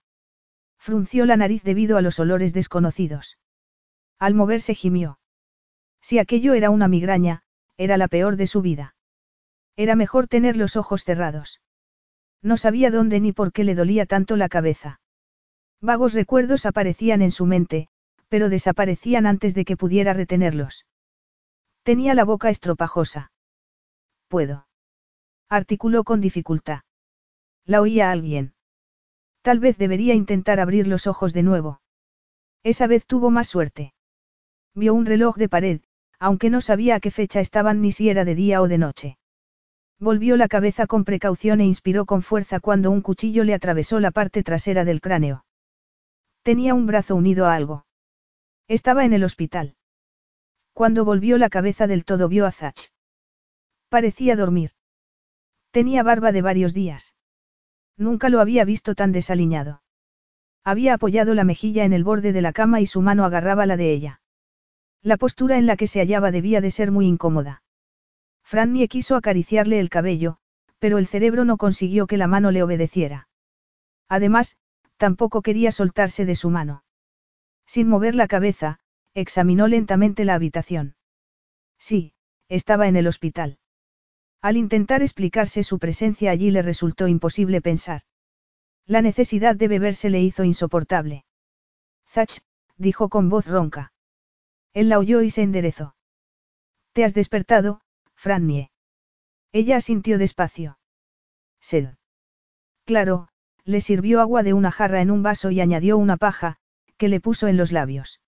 [0.77, 3.39] Frunció la nariz debido a los olores desconocidos.
[4.19, 5.19] Al moverse gimió.
[5.99, 7.41] Si aquello era una migraña,
[7.77, 8.95] era la peor de su vida.
[9.75, 11.61] Era mejor tener los ojos cerrados.
[12.45, 14.99] No sabía dónde ni por qué le dolía tanto la cabeza.
[15.81, 17.87] Vagos recuerdos aparecían en su mente,
[18.29, 20.85] pero desaparecían antes de que pudiera retenerlos.
[21.81, 23.31] Tenía la boca estropajosa.
[24.27, 24.67] Puedo.
[25.49, 26.81] Articuló con dificultad.
[27.65, 28.53] La oía alguien.
[29.41, 31.81] Tal vez debería intentar abrir los ojos de nuevo.
[32.61, 33.95] Esa vez tuvo más suerte.
[34.75, 35.81] Vio un reloj de pared,
[36.19, 39.17] aunque no sabía a qué fecha estaban ni si era de día o de noche.
[39.99, 44.11] Volvió la cabeza con precaución e inspiró con fuerza cuando un cuchillo le atravesó la
[44.11, 45.45] parte trasera del cráneo.
[46.43, 47.85] Tenía un brazo unido a algo.
[48.67, 49.75] Estaba en el hospital.
[50.73, 52.91] Cuando volvió la cabeza del todo vio a Zach.
[53.89, 54.71] Parecía dormir.
[55.71, 57.15] Tenía barba de varios días.
[57.97, 59.81] Nunca lo había visto tan desaliñado.
[60.63, 63.77] Había apoyado la mejilla en el borde de la cama y su mano agarraba la
[63.77, 64.21] de ella.
[65.01, 67.61] La postura en la que se hallaba debía de ser muy incómoda.
[68.45, 70.37] Frannie quiso acariciarle el cabello,
[70.77, 73.27] pero el cerebro no consiguió que la mano le obedeciera.
[74.07, 74.55] Además,
[74.97, 76.83] tampoco quería soltarse de su mano.
[77.65, 78.79] Sin mover la cabeza,
[79.15, 80.95] examinó lentamente la habitación.
[81.79, 82.13] Sí,
[82.47, 83.57] estaba en el hospital.
[84.41, 88.01] Al intentar explicarse su presencia allí le resultó imposible pensar.
[88.85, 91.25] La necesidad de beber se le hizo insoportable.
[92.07, 92.41] Zach,
[92.77, 93.91] dijo con voz ronca.
[94.73, 95.95] Él la oyó y se enderezó.
[96.93, 97.81] Te has despertado,
[98.25, 98.71] Frannie.
[99.51, 100.79] Ella asintió despacio.
[101.61, 101.89] Sed.
[102.83, 103.27] Claro,
[103.65, 106.57] le sirvió agua de una jarra en un vaso y añadió una paja,
[106.97, 108.21] que le puso en los labios.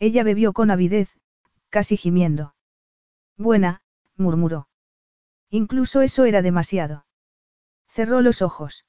[0.00, 1.08] Ella bebió con avidez,
[1.68, 2.56] casi gimiendo.
[3.36, 3.82] Buena,
[4.16, 4.66] murmuró.
[5.50, 7.06] Incluso eso era demasiado.
[7.86, 8.86] Cerró los ojos.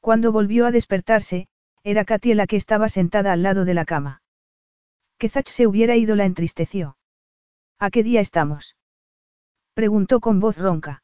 [0.00, 1.48] Cuando volvió a despertarse,
[1.84, 4.22] era Katy la que estaba sentada al lado de la cama.
[5.18, 6.96] Que Zach se hubiera ido la entristeció.
[7.78, 8.76] ¿A qué día estamos?
[9.74, 11.02] Preguntó con voz ronca.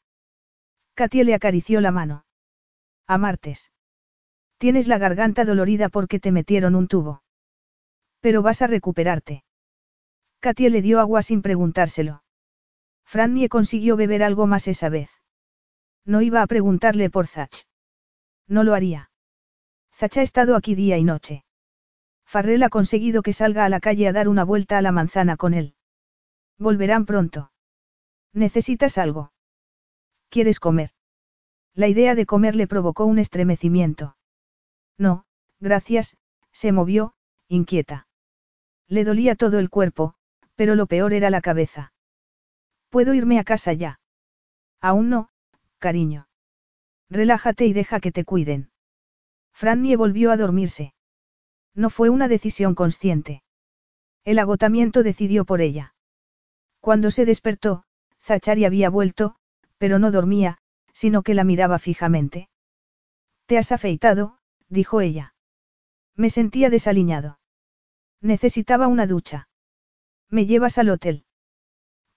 [0.94, 2.24] Katia le acarició la mano.
[3.06, 3.72] A martes.
[4.58, 7.22] Tienes la garganta dolorida porque te metieron un tubo.
[8.20, 9.44] Pero vas a recuperarte.
[10.40, 12.22] Katia le dio agua sin preguntárselo.
[13.04, 15.10] Frannie consiguió beber algo más esa vez.
[16.04, 17.64] No iba a preguntarle por Zach.
[18.46, 19.10] No lo haría.
[19.94, 21.44] Zach ha estado aquí día y noche.
[22.26, 25.36] Farrell ha conseguido que salga a la calle a dar una vuelta a la manzana
[25.36, 25.74] con él.
[26.58, 27.50] Volverán pronto.
[28.32, 29.32] ¿Necesitas algo?
[30.28, 30.90] ¿Quieres comer?
[31.74, 34.16] La idea de comer le provocó un estremecimiento.
[34.98, 35.24] No,
[35.60, 36.16] gracias,
[36.52, 37.14] se movió,
[37.48, 38.08] inquieta.
[38.88, 40.14] Le dolía todo el cuerpo,
[40.56, 41.92] pero lo peor era la cabeza.
[42.88, 44.00] ¿Puedo irme a casa ya?
[44.80, 45.28] Aún no,
[45.78, 46.28] cariño.
[47.10, 48.70] Relájate y deja que te cuiden.
[49.52, 50.94] Frannie volvió a dormirse.
[51.74, 53.42] No fue una decisión consciente.
[54.24, 55.94] El agotamiento decidió por ella.
[56.80, 57.84] Cuando se despertó,
[58.28, 59.36] Zachary había vuelto,
[59.78, 60.58] pero no dormía,
[60.92, 62.50] sino que la miraba fijamente.
[63.46, 64.36] Te has afeitado,
[64.68, 65.34] dijo ella.
[66.14, 67.40] Me sentía desaliñado.
[68.20, 69.48] Necesitaba una ducha.
[70.28, 71.24] Me llevas al hotel.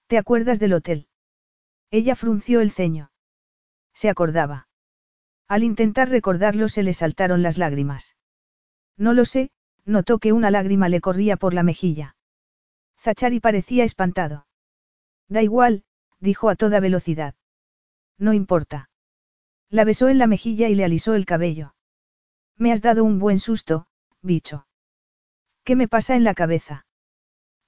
[0.06, 1.08] ¿Te acuerdas del hotel?
[1.90, 3.10] Ella frunció el ceño.
[3.94, 4.68] Se acordaba.
[5.48, 8.16] Al intentar recordarlo se le saltaron las lágrimas.
[8.98, 9.50] No lo sé,
[9.86, 12.16] notó que una lágrima le corría por la mejilla.
[12.98, 14.46] Zachari parecía espantado.
[15.28, 15.84] Da igual,
[16.22, 17.34] dijo a toda velocidad.
[18.16, 18.88] No importa.
[19.68, 21.74] La besó en la mejilla y le alisó el cabello.
[22.56, 23.86] Me has dado un buen susto,
[24.22, 24.66] bicho.
[25.64, 26.86] ¿Qué me pasa en la cabeza?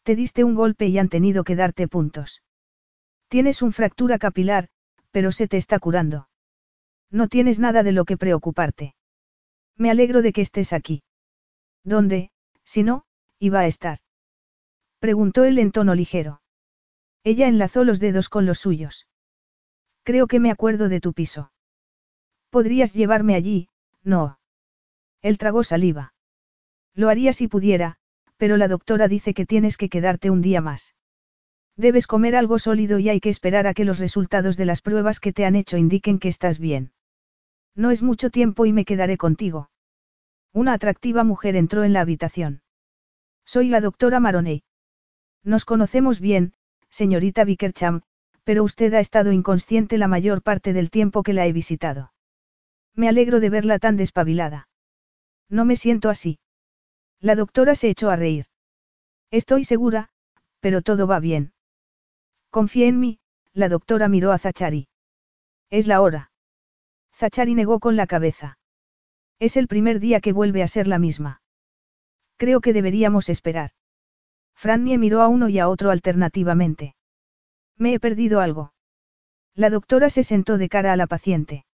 [0.05, 2.43] Te diste un golpe y han tenido que darte puntos.
[3.29, 4.69] Tienes un fractura capilar,
[5.11, 6.29] pero se te está curando.
[7.11, 8.95] No tienes nada de lo que preocuparte.
[9.77, 11.03] Me alegro de que estés aquí.
[11.83, 12.31] ¿Dónde,
[12.63, 13.05] si no,
[13.41, 13.99] iba a estar?
[15.01, 16.44] Preguntó él en tono ligero.
[17.25, 19.09] Ella enlazó los dedos con los suyos.
[20.03, 21.51] Creo que me acuerdo de tu piso.
[22.51, 23.71] Podrías llevarme allí,
[24.03, 24.39] no.
[25.23, 26.13] Él tragó saliva.
[26.95, 27.97] Lo haría si pudiera,
[28.37, 30.95] pero la doctora dice que tienes que quedarte un día más.
[31.77, 35.19] Debes comer algo sólido y hay que esperar a que los resultados de las pruebas
[35.19, 36.93] que te han hecho indiquen que estás bien.
[37.75, 39.71] No es mucho tiempo y me quedaré contigo.
[40.53, 42.63] Una atractiva mujer entró en la habitación.
[43.45, 44.63] Soy la doctora Maroney.
[45.43, 46.53] Nos conocemos bien,
[46.95, 48.03] señorita Vickercham,
[48.45, 52.13] pero usted ha estado inconsciente la mayor parte del tiempo que la he visitado.
[52.95, 54.69] Me alegro de verla tan despabilada.
[55.49, 56.39] No me siento así.
[57.21, 58.47] La doctora se echó a reír.
[59.33, 60.11] Estoy segura,
[60.61, 61.53] pero todo va bien.
[62.51, 63.19] Confía en mí,
[63.53, 64.87] la doctora miró a Zachari.
[65.71, 66.31] Es la hora.
[67.13, 68.59] Zachari negó con la cabeza.
[69.41, 71.43] Es el primer día que vuelve a ser la misma.
[72.37, 73.73] Creo que deberíamos esperar.
[74.55, 76.95] Frannie miró a uno y a otro alternativamente.
[77.77, 78.73] Me he perdido algo.
[79.55, 81.65] La doctora se sentó de cara a la paciente.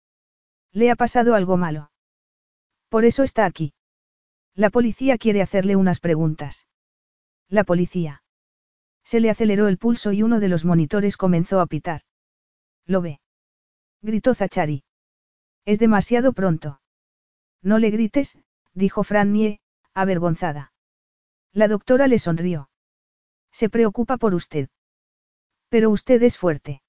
[0.73, 1.91] Le ha pasado algo malo.
[2.89, 3.73] Por eso está aquí.
[4.55, 6.67] La policía quiere hacerle unas preguntas.
[7.49, 8.23] La policía.
[9.05, 12.03] Se le aceleró el pulso y uno de los monitores comenzó a pitar.
[12.87, 13.21] ¿Lo ve?
[14.03, 14.85] Gritó Zachari.
[15.65, 16.81] Es demasiado pronto.
[17.63, 18.39] No le grites,
[18.75, 19.61] dijo Frannie,
[19.95, 20.73] avergonzada.
[21.53, 22.70] La doctora le sonrió.
[23.53, 24.69] Se preocupa por usted.
[25.69, 26.83] Pero usted es fuerte.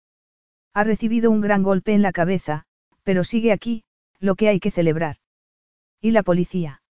[0.73, 2.65] Ha recibido un gran golpe en la cabeza,
[3.03, 3.83] pero sigue aquí,
[4.19, 5.17] lo que hay que celebrar.
[5.99, 6.81] ¿Y la policía?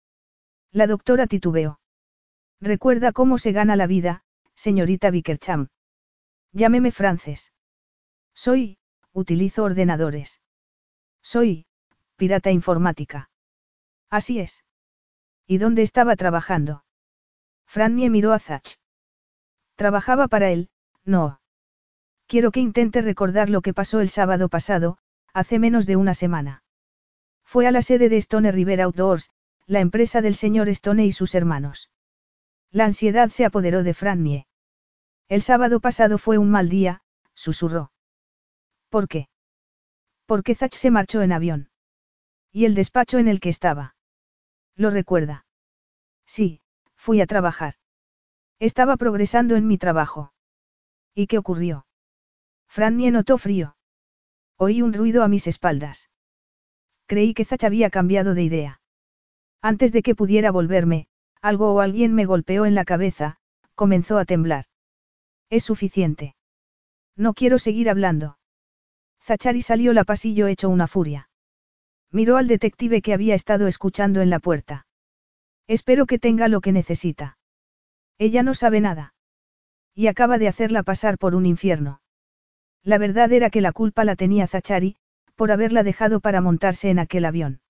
[0.72, 1.80] La doctora titubeó.
[2.60, 4.22] Recuerda cómo se gana la vida,
[4.54, 5.68] señorita Vickercham.
[6.52, 7.52] Llámeme Frances.
[8.34, 8.78] Soy,
[9.12, 10.40] utilizo ordenadores.
[11.22, 11.66] Soy,
[12.16, 13.30] pirata informática.
[14.10, 14.64] Así es.
[15.46, 16.84] ¿Y dónde estaba trabajando?
[17.66, 18.79] Frannie miró a Zach.
[19.80, 20.68] Trabajaba para él,
[21.06, 21.40] no.
[22.26, 24.98] Quiero que intente recordar lo que pasó el sábado pasado,
[25.32, 26.62] hace menos de una semana.
[27.44, 29.30] Fue a la sede de Stone River Outdoors,
[29.64, 31.90] la empresa del señor Stone y sus hermanos.
[32.70, 34.46] La ansiedad se apoderó de Frannie.
[35.30, 37.00] El sábado pasado fue un mal día,
[37.32, 37.90] susurró.
[38.90, 39.30] ¿Por qué?
[40.26, 41.70] Porque Zach se marchó en avión.
[42.52, 43.96] ¿Y el despacho en el que estaba?
[44.76, 45.46] ¿Lo recuerda?
[46.26, 46.60] Sí,
[46.96, 47.79] fui a trabajar.
[48.60, 50.34] Estaba progresando en mi trabajo.
[51.14, 51.86] ¿Y qué ocurrió?
[52.68, 53.74] Frannie notó frío.
[54.58, 56.10] Oí un ruido a mis espaldas.
[57.06, 58.82] Creí que Zach había cambiado de idea.
[59.62, 61.08] Antes de que pudiera volverme,
[61.40, 63.38] algo o alguien me golpeó en la cabeza,
[63.74, 64.66] comenzó a temblar.
[65.48, 66.36] Es suficiente.
[67.16, 68.38] No quiero seguir hablando.
[69.22, 71.30] Zachari salió la pasillo hecho una furia.
[72.12, 74.86] Miró al detective que había estado escuchando en la puerta.
[75.66, 77.38] Espero que tenga lo que necesita.
[78.20, 79.14] Ella no sabe nada.
[79.94, 82.02] Y acaba de hacerla pasar por un infierno.
[82.82, 84.96] La verdad era que la culpa la tenía Zachari,
[85.36, 87.62] por haberla dejado para montarse en aquel avión.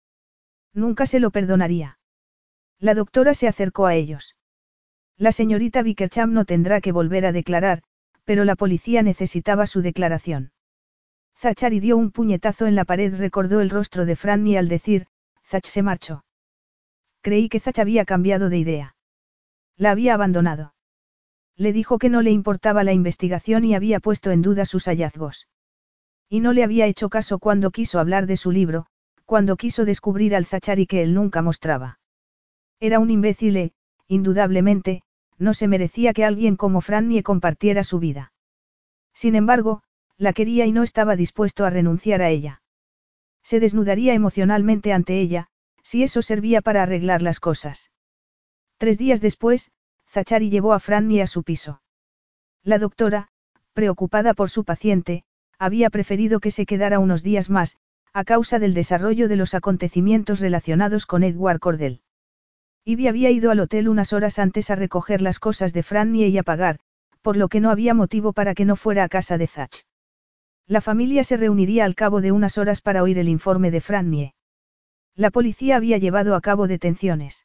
[0.74, 2.00] Nunca se lo perdonaría.
[2.80, 4.34] La doctora se acercó a ellos.
[5.16, 7.84] La señorita Vickercham no tendrá que volver a declarar,
[8.24, 10.50] pero la policía necesitaba su declaración.
[11.38, 15.06] Zachari dio un puñetazo en la pared, recordó el rostro de Franny al decir,
[15.44, 16.24] Zach se marchó.
[17.20, 18.96] Creí que Zach había cambiado de idea.
[19.80, 20.74] La había abandonado.
[21.56, 25.48] Le dijo que no le importaba la investigación y había puesto en duda sus hallazgos.
[26.28, 28.84] Y no le había hecho caso cuando quiso hablar de su libro,
[29.24, 31.98] cuando quiso descubrir al Zachari que él nunca mostraba.
[32.78, 33.72] Era un imbécil e,
[34.06, 35.00] indudablemente,
[35.38, 38.34] no se merecía que alguien como Frannie compartiera su vida.
[39.14, 39.82] Sin embargo,
[40.18, 42.60] la quería y no estaba dispuesto a renunciar a ella.
[43.42, 45.46] Se desnudaría emocionalmente ante ella,
[45.82, 47.90] si eso servía para arreglar las cosas.
[48.80, 49.70] Tres días después,
[50.08, 51.82] Zachari llevó a Frannie a su piso.
[52.64, 53.28] La doctora,
[53.74, 55.22] preocupada por su paciente,
[55.58, 57.76] había preferido que se quedara unos días más,
[58.14, 62.00] a causa del desarrollo de los acontecimientos relacionados con Edward Cordell.
[62.86, 66.38] Ivy había ido al hotel unas horas antes a recoger las cosas de Frannie y
[66.38, 66.78] a pagar,
[67.20, 69.84] por lo que no había motivo para que no fuera a casa de Zach.
[70.66, 74.34] La familia se reuniría al cabo de unas horas para oír el informe de Frannie.
[75.14, 77.44] La policía había llevado a cabo detenciones.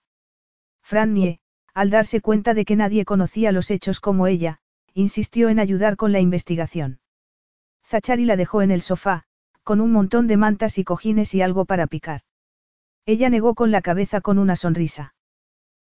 [0.85, 1.39] Frannie,
[1.73, 4.59] al darse cuenta de que nadie conocía los hechos como ella,
[4.93, 6.99] insistió en ayudar con la investigación.
[7.83, 9.23] Zachari la dejó en el sofá,
[9.63, 12.21] con un montón de mantas y cojines y algo para picar.
[13.07, 15.15] Ella negó con la cabeza con una sonrisa.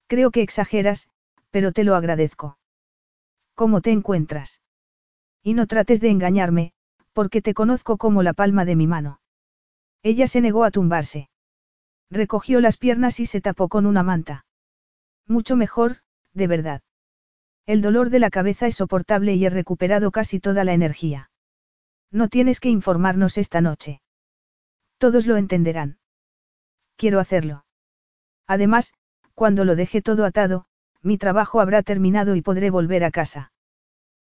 [0.06, 1.10] Creo que exageras,
[1.50, 2.60] pero te lo agradezco.
[3.56, 4.62] ¿Cómo te encuentras?
[5.42, 6.74] Y no trates de engañarme,
[7.14, 9.22] porque te conozco como la palma de mi mano.
[10.04, 11.30] Ella se negó a tumbarse.
[12.12, 14.46] Recogió las piernas y se tapó con una manta.
[15.28, 15.98] Mucho mejor,
[16.34, 16.82] de verdad.
[17.66, 21.30] El dolor de la cabeza es soportable y he recuperado casi toda la energía.
[22.12, 24.02] No tienes que informarnos esta noche.
[24.98, 25.98] Todos lo entenderán.
[26.98, 27.66] Quiero hacerlo.
[28.48, 28.94] Además,
[29.34, 30.66] cuando lo deje todo atado,
[31.02, 33.52] mi trabajo habrá terminado y podré volver a casa.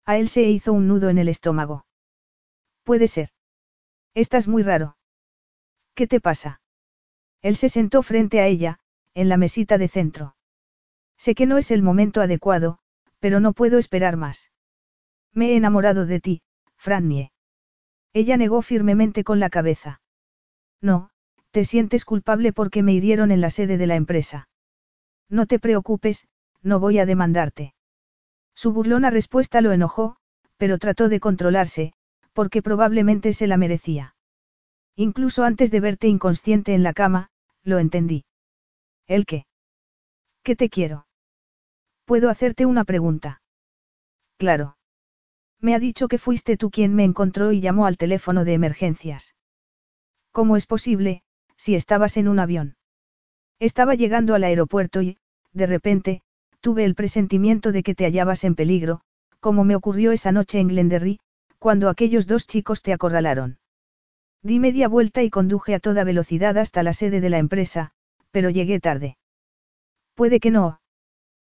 [0.05, 1.87] A él se hizo un nudo en el estómago.
[2.85, 3.31] Puede ser.
[4.15, 4.97] Estás muy raro.
[5.95, 6.61] ¿Qué te pasa?
[7.43, 8.79] Él se sentó frente a ella,
[9.15, 10.36] en la mesita de centro.
[11.19, 12.79] Sé que no es el momento adecuado,
[13.21, 14.53] pero no puedo esperar más.
[15.33, 16.43] Me he enamorado de ti,
[16.77, 17.33] Frannie.
[18.13, 20.01] Ella negó firmemente con la cabeza.
[20.81, 21.11] No,
[21.51, 24.49] te sientes culpable porque me hirieron en la sede de la empresa.
[25.29, 26.29] No te preocupes,
[26.63, 27.75] no voy a demandarte.
[28.55, 30.17] Su burlona respuesta lo enojó,
[30.57, 31.93] pero trató de controlarse,
[32.33, 34.15] porque probablemente se la merecía.
[34.95, 37.31] Incluso antes de verte inconsciente en la cama,
[37.63, 38.25] lo entendí.
[39.07, 39.47] ¿El qué?
[40.43, 41.06] ¿Qué te quiero?
[42.07, 43.43] ¿Puedo hacerte una pregunta?
[44.39, 44.77] Claro.
[45.61, 49.35] Me ha dicho que fuiste tú quien me encontró y llamó al teléfono de emergencias.
[50.31, 51.23] ¿Cómo es posible,
[51.57, 52.77] si estabas en un avión?
[53.59, 55.19] Estaba llegando al aeropuerto y,
[55.53, 56.23] de repente,
[56.61, 59.01] tuve el presentimiento de que te hallabas en peligro,
[59.41, 61.19] como me ocurrió esa noche en Glenderry,
[61.59, 63.59] cuando aquellos dos chicos te acorralaron.
[64.43, 67.91] Di media vuelta y conduje a toda velocidad hasta la sede de la empresa,
[68.31, 69.17] pero llegué tarde.
[70.15, 70.79] Puede que no.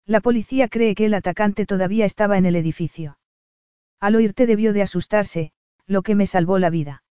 [0.09, 3.19] La policía cree que el atacante todavía estaba en el edificio.
[3.99, 5.51] Al oírte debió de asustarse,
[5.85, 7.03] lo que me salvó la vida.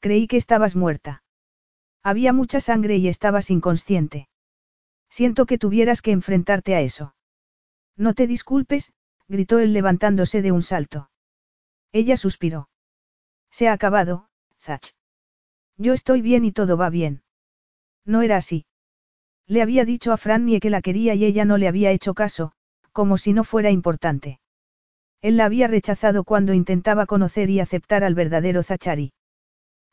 [0.00, 1.22] Creí que estabas muerta.
[2.02, 4.28] Había mucha sangre y estabas inconsciente.
[5.08, 7.14] Siento que tuvieras que enfrentarte a eso.
[7.96, 8.92] No te disculpes,
[9.28, 11.12] gritó él levantándose de un salto.
[11.92, 12.68] Ella suspiró.
[13.52, 14.96] Se ha acabado, Zach.
[15.76, 17.22] Yo estoy bien y todo va bien.
[18.04, 18.66] No era así.
[19.50, 22.52] Le había dicho a Frannie que la quería y ella no le había hecho caso,
[22.92, 24.38] como si no fuera importante.
[25.22, 29.12] Él la había rechazado cuando intentaba conocer y aceptar al verdadero Zachari.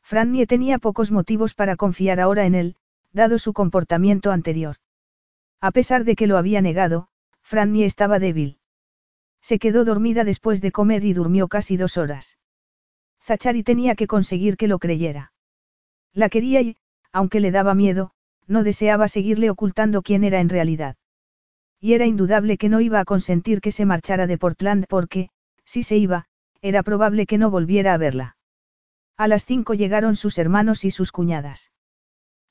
[0.00, 2.76] Frannie tenía pocos motivos para confiar ahora en él,
[3.12, 4.76] dado su comportamiento anterior.
[5.60, 7.08] A pesar de que lo había negado,
[7.42, 8.58] Frannie estaba débil.
[9.42, 12.38] Se quedó dormida después de comer y durmió casi dos horas.
[13.20, 15.32] Zachari tenía que conseguir que lo creyera.
[16.12, 16.76] La quería y,
[17.10, 18.12] aunque le daba miedo,
[18.48, 20.96] no deseaba seguirle ocultando quién era en realidad.
[21.80, 25.28] Y era indudable que no iba a consentir que se marchara de Portland porque,
[25.64, 26.24] si se iba,
[26.60, 28.36] era probable que no volviera a verla.
[29.16, 31.70] A las cinco llegaron sus hermanos y sus cuñadas.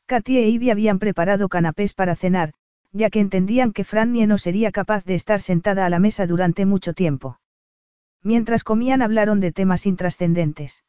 [0.06, 2.54] Katy e Ivy habían preparado canapés para cenar,
[2.92, 6.66] ya que entendían que Frannie no sería capaz de estar sentada a la mesa durante
[6.66, 7.40] mucho tiempo.
[8.24, 10.86] Mientras comían hablaron de temas intrascendentes.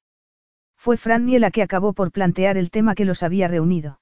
[0.76, 4.00] Fue Frannie la que acabó por plantear el tema que los había reunido.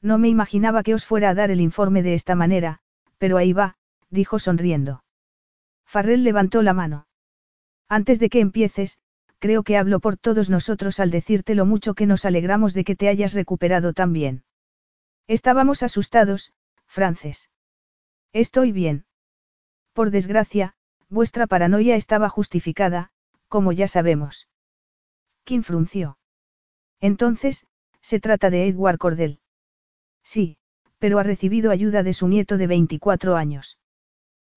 [0.00, 2.80] No me imaginaba que os fuera a dar el informe de esta manera,
[3.18, 3.76] pero ahí va,
[4.10, 5.04] dijo sonriendo.
[5.84, 7.06] Farrell levantó la mano.
[7.88, 8.98] Antes de que empieces,
[9.38, 12.96] creo que hablo por todos nosotros al decirte lo mucho que nos alegramos de que
[12.96, 14.44] te hayas recuperado tan bien.
[15.26, 16.52] Estábamos asustados,
[16.86, 17.50] Frances.
[18.32, 19.06] Estoy bien.
[19.92, 20.74] Por desgracia,
[21.08, 23.10] vuestra paranoia estaba justificada,
[23.48, 24.48] como ya sabemos.
[25.44, 26.18] Kim frunció.
[27.00, 27.66] Entonces,
[28.00, 29.40] se trata de Edward Cordell.
[30.30, 30.58] Sí,
[30.98, 33.78] pero ha recibido ayuda de su nieto de 24 años.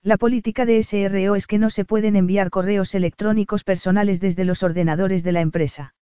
[0.03, 4.64] La política de SRO es que no se pueden enviar correos electrónicos personales desde los
[4.64, 5.95] ordenadores de la empresa.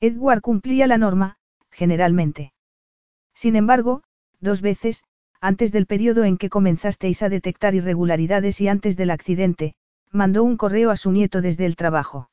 [0.00, 1.36] Edward cumplía la norma,
[1.70, 2.54] generalmente.
[3.34, 4.02] Sin embargo,
[4.40, 5.04] dos veces,
[5.42, 9.74] antes del periodo en que comenzasteis a detectar irregularidades y antes del accidente,
[10.10, 12.30] mandó un correo a su nieto desde el trabajo.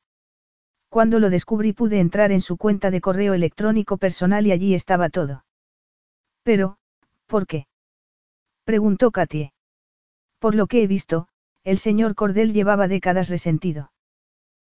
[0.88, 5.10] Cuando lo descubrí pude entrar en su cuenta de correo electrónico personal y allí estaba
[5.10, 5.44] todo.
[6.44, 6.76] Pero,
[7.26, 7.66] ¿por qué?
[8.64, 9.52] preguntó Katie.
[10.38, 11.26] Por lo que he visto,
[11.64, 13.90] el señor Cordell llevaba décadas resentido.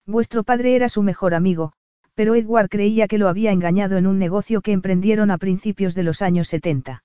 [0.07, 1.73] Vuestro padre era su mejor amigo,
[2.15, 6.03] pero Edward creía que lo había engañado en un negocio que emprendieron a principios de
[6.03, 7.05] los años 70.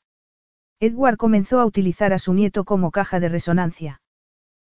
[0.79, 4.01] Edward comenzó a utilizar a su nieto como caja de resonancia.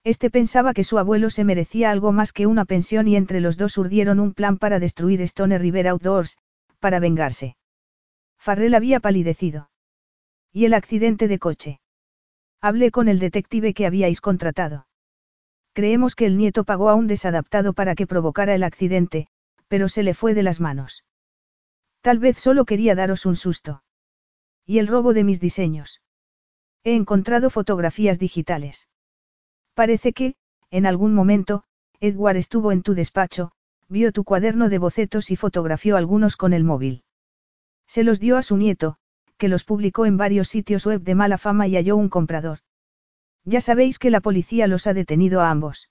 [0.05, 3.59] Este pensaba que su abuelo se merecía algo más que una pensión y entre los
[3.59, 6.39] dos urdieron un plan para destruir Stone River Outdoors,
[6.81, 7.57] para vengarse.
[8.39, 9.69] Farrell había palidecido.
[10.53, 11.81] ¿Y el accidente de coche?
[12.61, 14.87] Hablé con el detective que habíais contratado.
[15.73, 19.29] Creemos que el nieto pagó a un desadaptado para que provocara el accidente,
[19.69, 21.05] pero se le fue de las manos.
[22.03, 23.83] Tal vez solo quería daros un susto.
[24.67, 26.03] ¿Y el robo de mis diseños?
[26.85, 28.89] He encontrado fotografías digitales.
[29.75, 30.35] Parece que,
[30.71, 31.65] en algún momento,
[32.01, 33.53] Edward estuvo en tu despacho,
[33.89, 37.05] vio tu cuaderno de bocetos y fotografió algunos con el móvil.
[37.87, 38.97] Se los dio a su nieto,
[39.43, 42.61] que los publicó en varios sitios web de mala fama y halló un comprador.
[43.45, 45.91] Ya sabéis que la policía los ha detenido a ambos.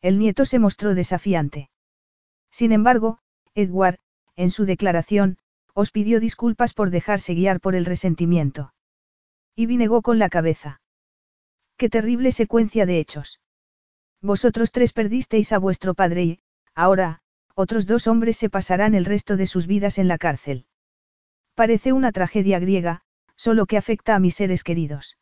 [0.00, 1.68] El nieto se mostró desafiante.
[2.50, 3.18] Sin embargo,
[3.54, 3.98] Edward,
[4.36, 5.36] en su declaración,
[5.74, 8.72] os pidió disculpas por dejarse guiar por el resentimiento.
[9.54, 10.80] Y negó con la cabeza.
[11.76, 13.42] Qué terrible secuencia de hechos.
[14.22, 16.40] Vosotros tres perdisteis a vuestro padre y,
[16.74, 17.20] ahora,
[17.54, 20.64] otros dos hombres se pasarán el resto de sus vidas en la cárcel.
[21.54, 23.02] Parece una tragedia griega,
[23.36, 25.18] solo que afecta a mis seres queridos.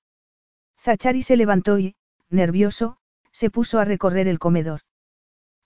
[0.79, 1.97] Zachari se levantó y,
[2.29, 2.97] nervioso,
[3.33, 4.81] se puso a recorrer el comedor.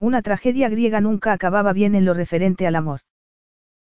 [0.00, 3.00] Una tragedia griega nunca acababa bien en lo referente al amor.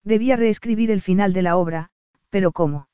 [0.04, 1.90] Debía reescribir el final de la obra,
[2.30, 2.88] pero ¿cómo?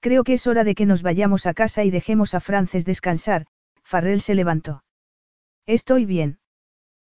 [0.00, 3.46] Creo que es hora de que nos vayamos a casa y dejemos a Frances descansar,
[3.82, 4.84] Farrell se levantó.
[5.66, 6.38] Estoy bien.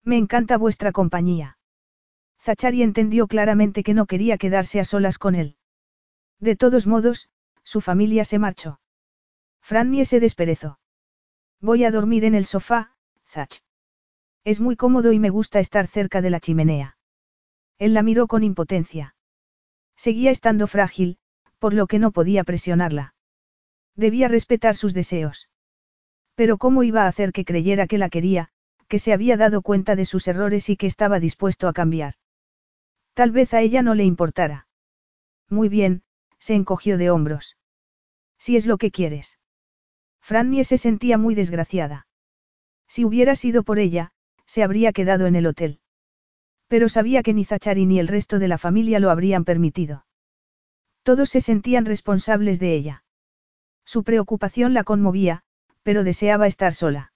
[0.04, 1.58] Me encanta vuestra compañía.
[2.40, 5.58] Zachari entendió claramente que no quería quedarse a solas con él.
[6.40, 7.30] De todos modos,
[7.64, 8.80] su familia se marchó.
[9.62, 10.80] Frannie se desperezó.
[11.62, 12.96] Voy a dormir en el sofá,
[13.28, 13.62] Zach.
[14.46, 16.98] Es muy cómodo y me gusta estar cerca de la chimenea.
[17.78, 19.16] Él la miró con impotencia.
[19.96, 21.18] Seguía estando frágil,
[21.60, 23.14] por lo que no podía presionarla.
[23.96, 25.50] Debía respetar sus deseos.
[26.36, 28.50] Pero ¿cómo iba a hacer que creyera que la quería,
[28.88, 32.14] que se había dado cuenta de sus errores y que estaba dispuesto a cambiar?
[33.14, 34.68] Tal vez a ella no le importara.
[35.50, 36.04] Muy bien,
[36.40, 37.58] se encogió de hombros.
[38.38, 39.38] Si es lo que quieres.
[40.22, 42.08] Frannie se sentía muy desgraciada.
[42.88, 44.12] Si hubiera sido por ella,
[44.46, 45.80] se habría quedado en el hotel.
[46.68, 50.06] Pero sabía que ni Zachary ni el resto de la familia lo habrían permitido.
[51.04, 53.04] Todos se sentían responsables de ella.
[53.86, 55.44] Su preocupación la conmovía,
[55.84, 57.14] pero deseaba estar sola.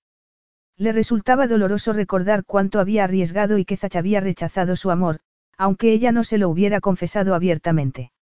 [0.77, 5.19] Le resultaba doloroso recordar cuánto había arriesgado y que Zach había rechazado su amor,
[5.57, 8.12] aunque ella no se lo hubiera confesado abiertamente.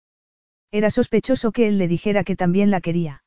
[0.71, 3.23] Era sospechoso que él le dijera que también la quería.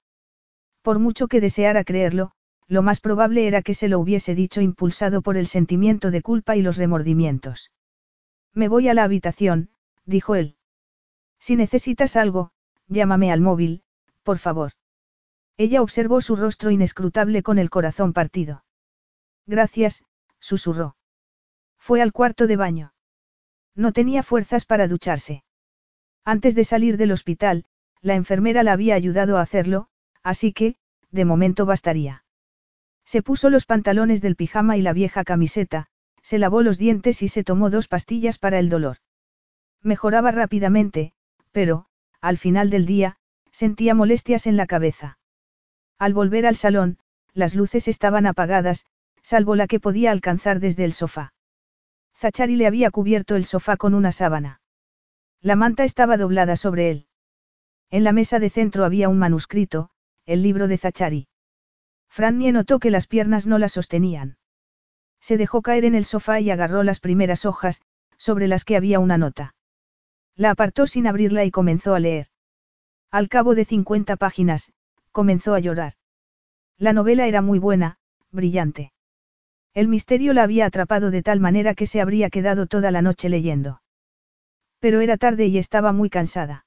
[0.82, 2.32] Por mucho que deseara creerlo,
[2.66, 6.56] lo más probable era que se lo hubiese dicho impulsado por el sentimiento de culpa
[6.56, 7.70] y los remordimientos.
[8.54, 9.70] Me voy a la habitación,
[10.06, 10.56] dijo él.
[11.38, 12.52] Si necesitas algo,
[12.88, 13.82] llámame al móvil,
[14.22, 14.72] por favor.
[15.56, 18.64] Ella observó su rostro inescrutable con el corazón partido.
[19.46, 20.02] Gracias,
[20.38, 20.96] susurró.
[21.78, 22.94] Fue al cuarto de baño.
[23.74, 25.43] No tenía fuerzas para ducharse.
[26.24, 27.64] Antes de salir del hospital,
[28.00, 29.88] la enfermera la había ayudado a hacerlo,
[30.22, 30.76] así que,
[31.10, 32.24] de momento bastaría.
[33.04, 35.88] Se puso los pantalones del pijama y la vieja camiseta,
[36.22, 38.98] se lavó los dientes y se tomó dos pastillas para el dolor.
[39.82, 41.12] Mejoraba rápidamente,
[41.52, 41.86] pero,
[42.22, 43.16] al final del día,
[43.50, 45.18] sentía molestias en la cabeza.
[45.98, 46.98] Al volver al salón,
[47.34, 48.86] las luces estaban apagadas,
[49.22, 51.34] salvo la que podía alcanzar desde el sofá.
[52.16, 54.60] Zachari le había cubierto el sofá con una sábana.
[55.44, 57.06] La manta estaba doblada sobre él.
[57.90, 59.90] En la mesa de centro había un manuscrito,
[60.24, 61.28] el libro de Zachari.
[62.08, 64.38] Frannie notó que las piernas no la sostenían.
[65.20, 67.82] Se dejó caer en el sofá y agarró las primeras hojas,
[68.16, 69.54] sobre las que había una nota.
[70.34, 72.28] La apartó sin abrirla y comenzó a leer.
[73.10, 74.72] Al cabo de 50 páginas,
[75.12, 75.92] comenzó a llorar.
[76.78, 77.98] La novela era muy buena,
[78.30, 78.94] brillante.
[79.74, 83.28] El misterio la había atrapado de tal manera que se habría quedado toda la noche
[83.28, 83.82] leyendo.
[84.84, 86.66] Pero era tarde y estaba muy cansada.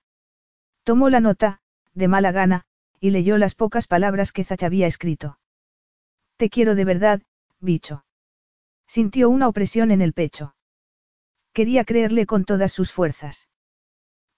[0.83, 1.59] Tomó la nota,
[1.93, 2.63] de mala gana,
[2.99, 5.37] y leyó las pocas palabras que Zach había escrito.
[6.35, 7.21] Te quiero de verdad,
[7.59, 8.05] bicho.
[8.87, 10.55] Sintió una opresión en el pecho.
[11.53, 13.49] Quería creerle con todas sus fuerzas.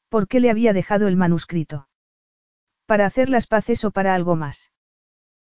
[0.10, 1.88] ¿Por qué le había dejado el manuscrito?
[2.86, 4.74] ¿Para hacer las paces o para algo más?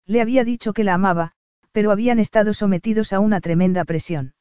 [0.06, 1.32] Le había dicho que la amaba,
[1.70, 4.32] pero habían estado sometidos a una tremenda presión.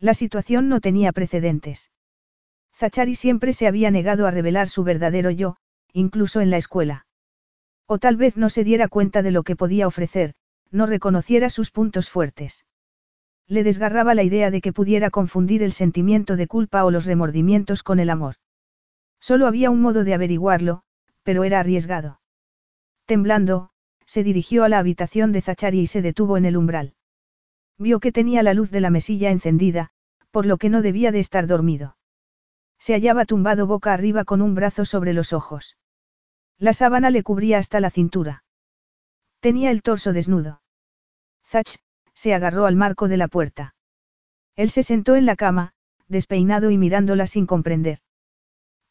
[0.00, 1.92] La situación no tenía precedentes.
[2.74, 5.56] Zachary siempre se había negado a revelar su verdadero yo,
[5.92, 7.06] incluso en la escuela.
[7.86, 10.34] O tal vez no se diera cuenta de lo que podía ofrecer,
[10.70, 12.66] no reconociera sus puntos fuertes.
[13.46, 17.82] Le desgarraba la idea de que pudiera confundir el sentimiento de culpa o los remordimientos
[17.82, 18.36] con el amor.
[19.20, 20.82] Solo había un modo de averiguarlo,
[21.22, 22.20] pero era arriesgado.
[23.06, 23.70] Temblando,
[24.06, 26.94] se dirigió a la habitación de Zachary y se detuvo en el umbral.
[27.78, 29.90] Vio que tenía la luz de la mesilla encendida,
[30.30, 31.96] por lo que no debía de estar dormido.
[32.84, 35.78] Se hallaba tumbado boca arriba con un brazo sobre los ojos.
[36.58, 38.44] La sábana le cubría hasta la cintura.
[39.40, 40.60] Tenía el torso desnudo.
[41.46, 41.78] Zach,
[42.12, 43.74] se agarró al marco de la puerta.
[44.54, 45.72] Él se sentó en la cama,
[46.08, 48.00] despeinado y mirándola sin comprender.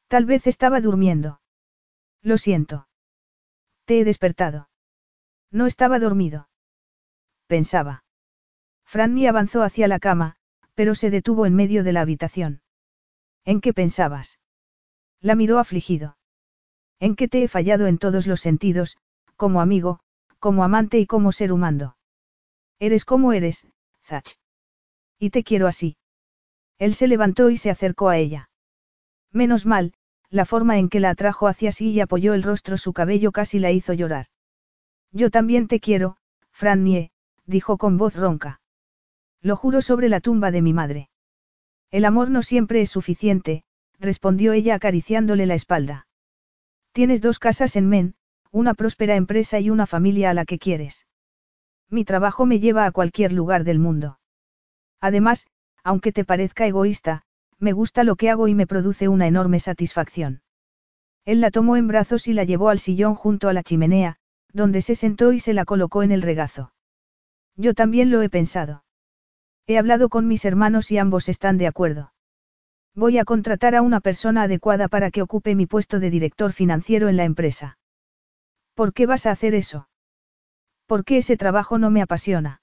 [0.07, 1.39] Tal vez estaba durmiendo.
[2.23, 2.87] Lo siento.
[3.85, 4.69] Te he despertado.
[5.51, 6.49] No estaba dormido.
[7.45, 8.05] Pensaba.
[8.85, 10.37] Franny avanzó hacia la cama,
[10.73, 12.62] pero se detuvo en medio de la habitación.
[13.45, 14.39] ¿En qué pensabas?
[15.19, 16.17] La miró afligido.
[16.99, 18.97] En qué te he fallado en todos los sentidos,
[19.35, 19.99] como amigo,
[20.39, 21.97] como amante y como ser humano.
[22.79, 23.65] Eres como eres,
[24.03, 24.37] Zach.
[25.19, 25.97] Y te quiero así.
[26.77, 28.49] Él se levantó y se acercó a ella.
[29.31, 29.93] Menos mal,
[30.29, 33.59] la forma en que la atrajo hacia sí y apoyó el rostro su cabello casi
[33.59, 34.27] la hizo llorar.
[35.11, 36.17] Yo también te quiero,
[36.51, 37.11] Frannie,
[37.45, 38.61] dijo con voz ronca.
[39.41, 41.09] Lo juro sobre la tumba de mi madre.
[41.93, 43.65] El amor no siempre es suficiente,
[43.99, 46.07] respondió ella acariciándole la espalda.
[46.91, 48.15] Tienes dos casas en Men,
[48.49, 51.05] una próspera empresa y una familia a la que quieres.
[51.91, 54.17] Mi trabajo me lleva a cualquier lugar del mundo.
[55.01, 55.45] Además,
[55.83, 57.21] aunque te parezca egoísta,
[57.59, 60.41] me gusta lo que hago y me produce una enorme satisfacción.
[61.25, 64.17] Él la tomó en brazos y la llevó al sillón junto a la chimenea,
[64.51, 66.73] donde se sentó y se la colocó en el regazo.
[67.55, 68.82] Yo también lo he pensado.
[69.65, 72.13] He hablado con mis hermanos y ambos están de acuerdo.
[72.95, 77.07] Voy a contratar a una persona adecuada para que ocupe mi puesto de director financiero
[77.09, 77.77] en la empresa.
[78.75, 79.87] ¿Por qué vas a hacer eso?
[80.85, 82.61] Porque ese trabajo no me apasiona.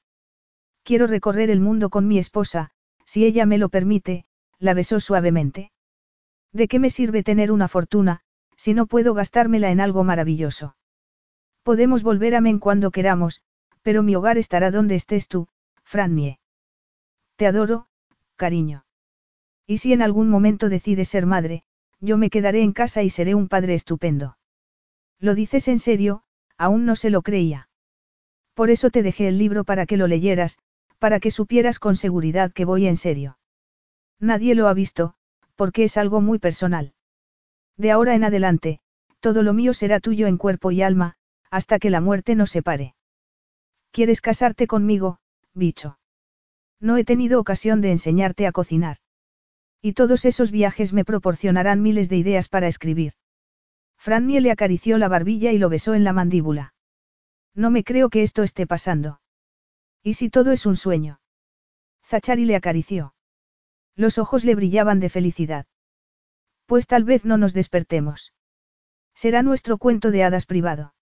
[0.85, 2.71] Quiero recorrer el mundo con mi esposa,
[3.05, 4.25] si ella me lo permite,
[4.59, 5.73] la besó suavemente.
[6.53, 8.21] ¿De qué me sirve tener una fortuna,
[8.57, 10.77] si no puedo gastármela en algo maravilloso?
[11.63, 13.43] Podemos volver a Men cuando queramos,
[13.83, 15.49] pero mi hogar estará donde estés tú,
[15.83, 16.39] Frannie.
[17.41, 17.87] Te adoro,
[18.37, 18.85] cariño.
[19.67, 21.63] Y si en algún momento decides ser madre,
[21.99, 24.37] yo me quedaré en casa y seré un padre estupendo.
[25.19, 26.23] Lo dices en serio,
[26.59, 27.71] aún no se lo creía.
[28.53, 30.59] Por eso te dejé el libro para que lo leyeras,
[30.99, 33.39] para que supieras con seguridad que voy en serio.
[34.19, 35.15] Nadie lo ha visto,
[35.57, 36.93] porque es algo muy personal.
[37.79, 38.81] De ahora en adelante,
[39.21, 41.17] todo lo mío será tuyo en cuerpo y alma,
[41.51, 42.97] hasta que la muerte nos separe.
[43.93, 45.21] ¿Quieres casarte conmigo,
[45.55, 46.00] bicho?
[46.81, 48.97] No he tenido ocasión de enseñarte a cocinar.
[49.83, 53.13] Y todos esos viajes me proporcionarán miles de ideas para escribir.
[53.97, 56.75] Frannie le acarició la barbilla y lo besó en la mandíbula.
[57.55, 59.21] No me creo que esto esté pasando.
[60.03, 61.21] ¿Y si todo es un sueño?
[62.03, 63.15] Zachary le acarició.
[63.97, 65.67] Los ojos le brillaban de felicidad.
[66.65, 68.33] Pues tal vez no nos despertemos.
[69.15, 70.95] Será nuestro cuento de hadas privado.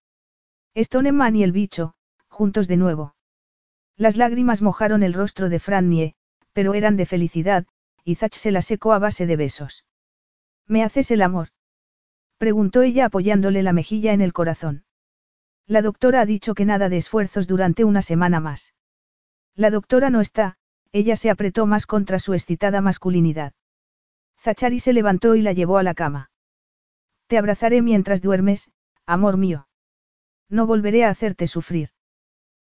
[0.76, 1.94] Stoneman y el bicho,
[2.28, 3.14] juntos de nuevo.
[3.98, 6.14] Las lágrimas mojaron el rostro de Frannie,
[6.52, 7.66] pero eran de felicidad,
[8.04, 9.84] y Zach se la secó a base de besos.
[10.68, 11.48] ¿Me haces el amor?
[12.38, 14.84] Preguntó ella apoyándole la mejilla en el corazón.
[15.66, 18.72] La doctora ha dicho que nada de esfuerzos durante una semana más.
[19.56, 20.56] La doctora no está,
[20.92, 23.52] ella se apretó más contra su excitada masculinidad.
[24.38, 26.30] Zachary se levantó y la llevó a la cama.
[27.26, 28.70] Te abrazaré mientras duermes,
[29.06, 29.68] amor mío.
[30.48, 31.90] No volveré a hacerte sufrir.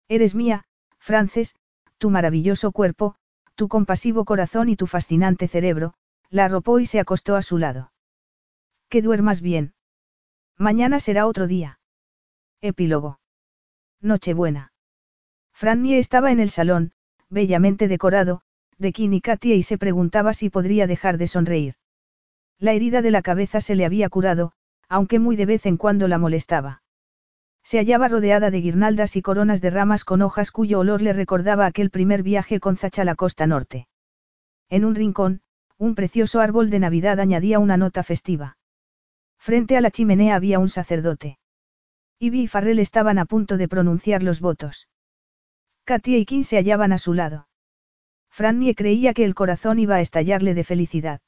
[0.09, 0.67] Eres mía,
[1.03, 1.57] Frances,
[1.99, 3.17] tu maravilloso cuerpo,
[3.57, 5.95] tu compasivo corazón y tu fascinante cerebro,
[6.31, 7.93] la arropó y se acostó a su lado.
[8.89, 9.75] Que duermas bien.
[10.57, 11.81] Mañana será otro día.
[12.61, 13.19] Epílogo.
[14.01, 14.73] Nochebuena.
[15.53, 16.93] Frannie estaba en el salón,
[17.29, 18.43] bellamente decorado,
[18.79, 21.75] de Kim y y se preguntaba si podría dejar de sonreír.
[22.61, 24.53] La herida de la cabeza se le había curado,
[24.89, 26.82] aunque muy de vez en cuando la molestaba.
[27.63, 31.67] Se hallaba rodeada de guirnaldas y coronas de ramas con hojas cuyo olor le recordaba
[31.67, 33.87] aquel primer viaje con Zacha a la costa norte.
[34.69, 35.43] En un rincón,
[35.79, 38.57] un precioso árbol de Navidad añadía una nota festiva.
[39.39, 41.39] Frente a la chimenea había un sacerdote.
[42.19, 44.89] Ivy y Farrell estaban a punto de pronunciar los votos.
[45.85, 47.49] Katia y Kim se hallaban a su lado.
[48.31, 51.21] Frannie creía que el corazón iba a estallarle de felicidad.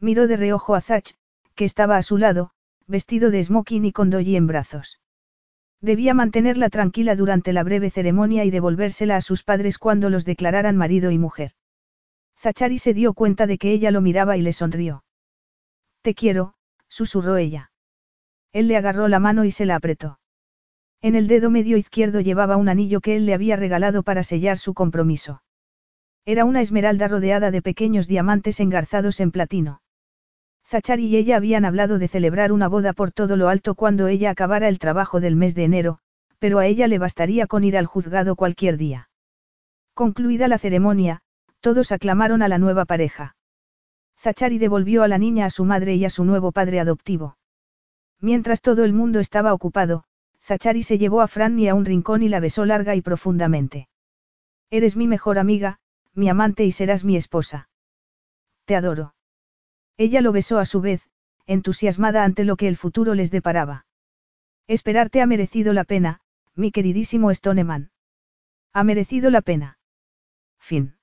[0.00, 1.14] Miró de reojo a Zach,
[1.54, 2.50] que estaba a su lado,
[2.86, 5.00] vestido de smoking y con Dolly en brazos.
[5.80, 10.76] Debía mantenerla tranquila durante la breve ceremonia y devolvérsela a sus padres cuando los declararan
[10.76, 11.52] marido y mujer.
[12.38, 15.04] Zachari se dio cuenta de que ella lo miraba y le sonrió.
[16.02, 16.54] Te quiero,
[16.88, 17.70] susurró ella.
[18.52, 20.18] Él le agarró la mano y se la apretó.
[21.02, 24.58] En el dedo medio izquierdo llevaba un anillo que él le había regalado para sellar
[24.58, 25.42] su compromiso.
[26.24, 29.80] Era una esmeralda rodeada de pequeños diamantes engarzados en platino.
[30.66, 34.30] Zachari y ella habían hablado de celebrar una boda por todo lo alto cuando ella
[34.30, 36.00] acabara el trabajo del mes de enero,
[36.40, 39.08] pero a ella le bastaría con ir al juzgado cualquier día.
[39.94, 41.20] Concluida la ceremonia,
[41.60, 43.36] todos aclamaron a la nueva pareja.
[44.18, 47.38] Zachari devolvió a la niña a su madre y a su nuevo padre adoptivo.
[48.20, 50.04] Mientras todo el mundo estaba ocupado,
[50.42, 53.88] Zachari se llevó a Franny a un rincón y la besó larga y profundamente.
[54.70, 55.78] Eres mi mejor amiga,
[56.14, 57.68] mi amante y serás mi esposa.
[58.64, 59.15] Te adoro.
[59.98, 61.08] Ella lo besó a su vez,
[61.46, 63.86] entusiasmada ante lo que el futuro les deparaba.
[64.66, 66.20] Esperarte ha merecido la pena,
[66.54, 67.90] mi queridísimo Stoneman.
[68.72, 69.78] Ha merecido la pena.
[70.58, 70.95] Fin.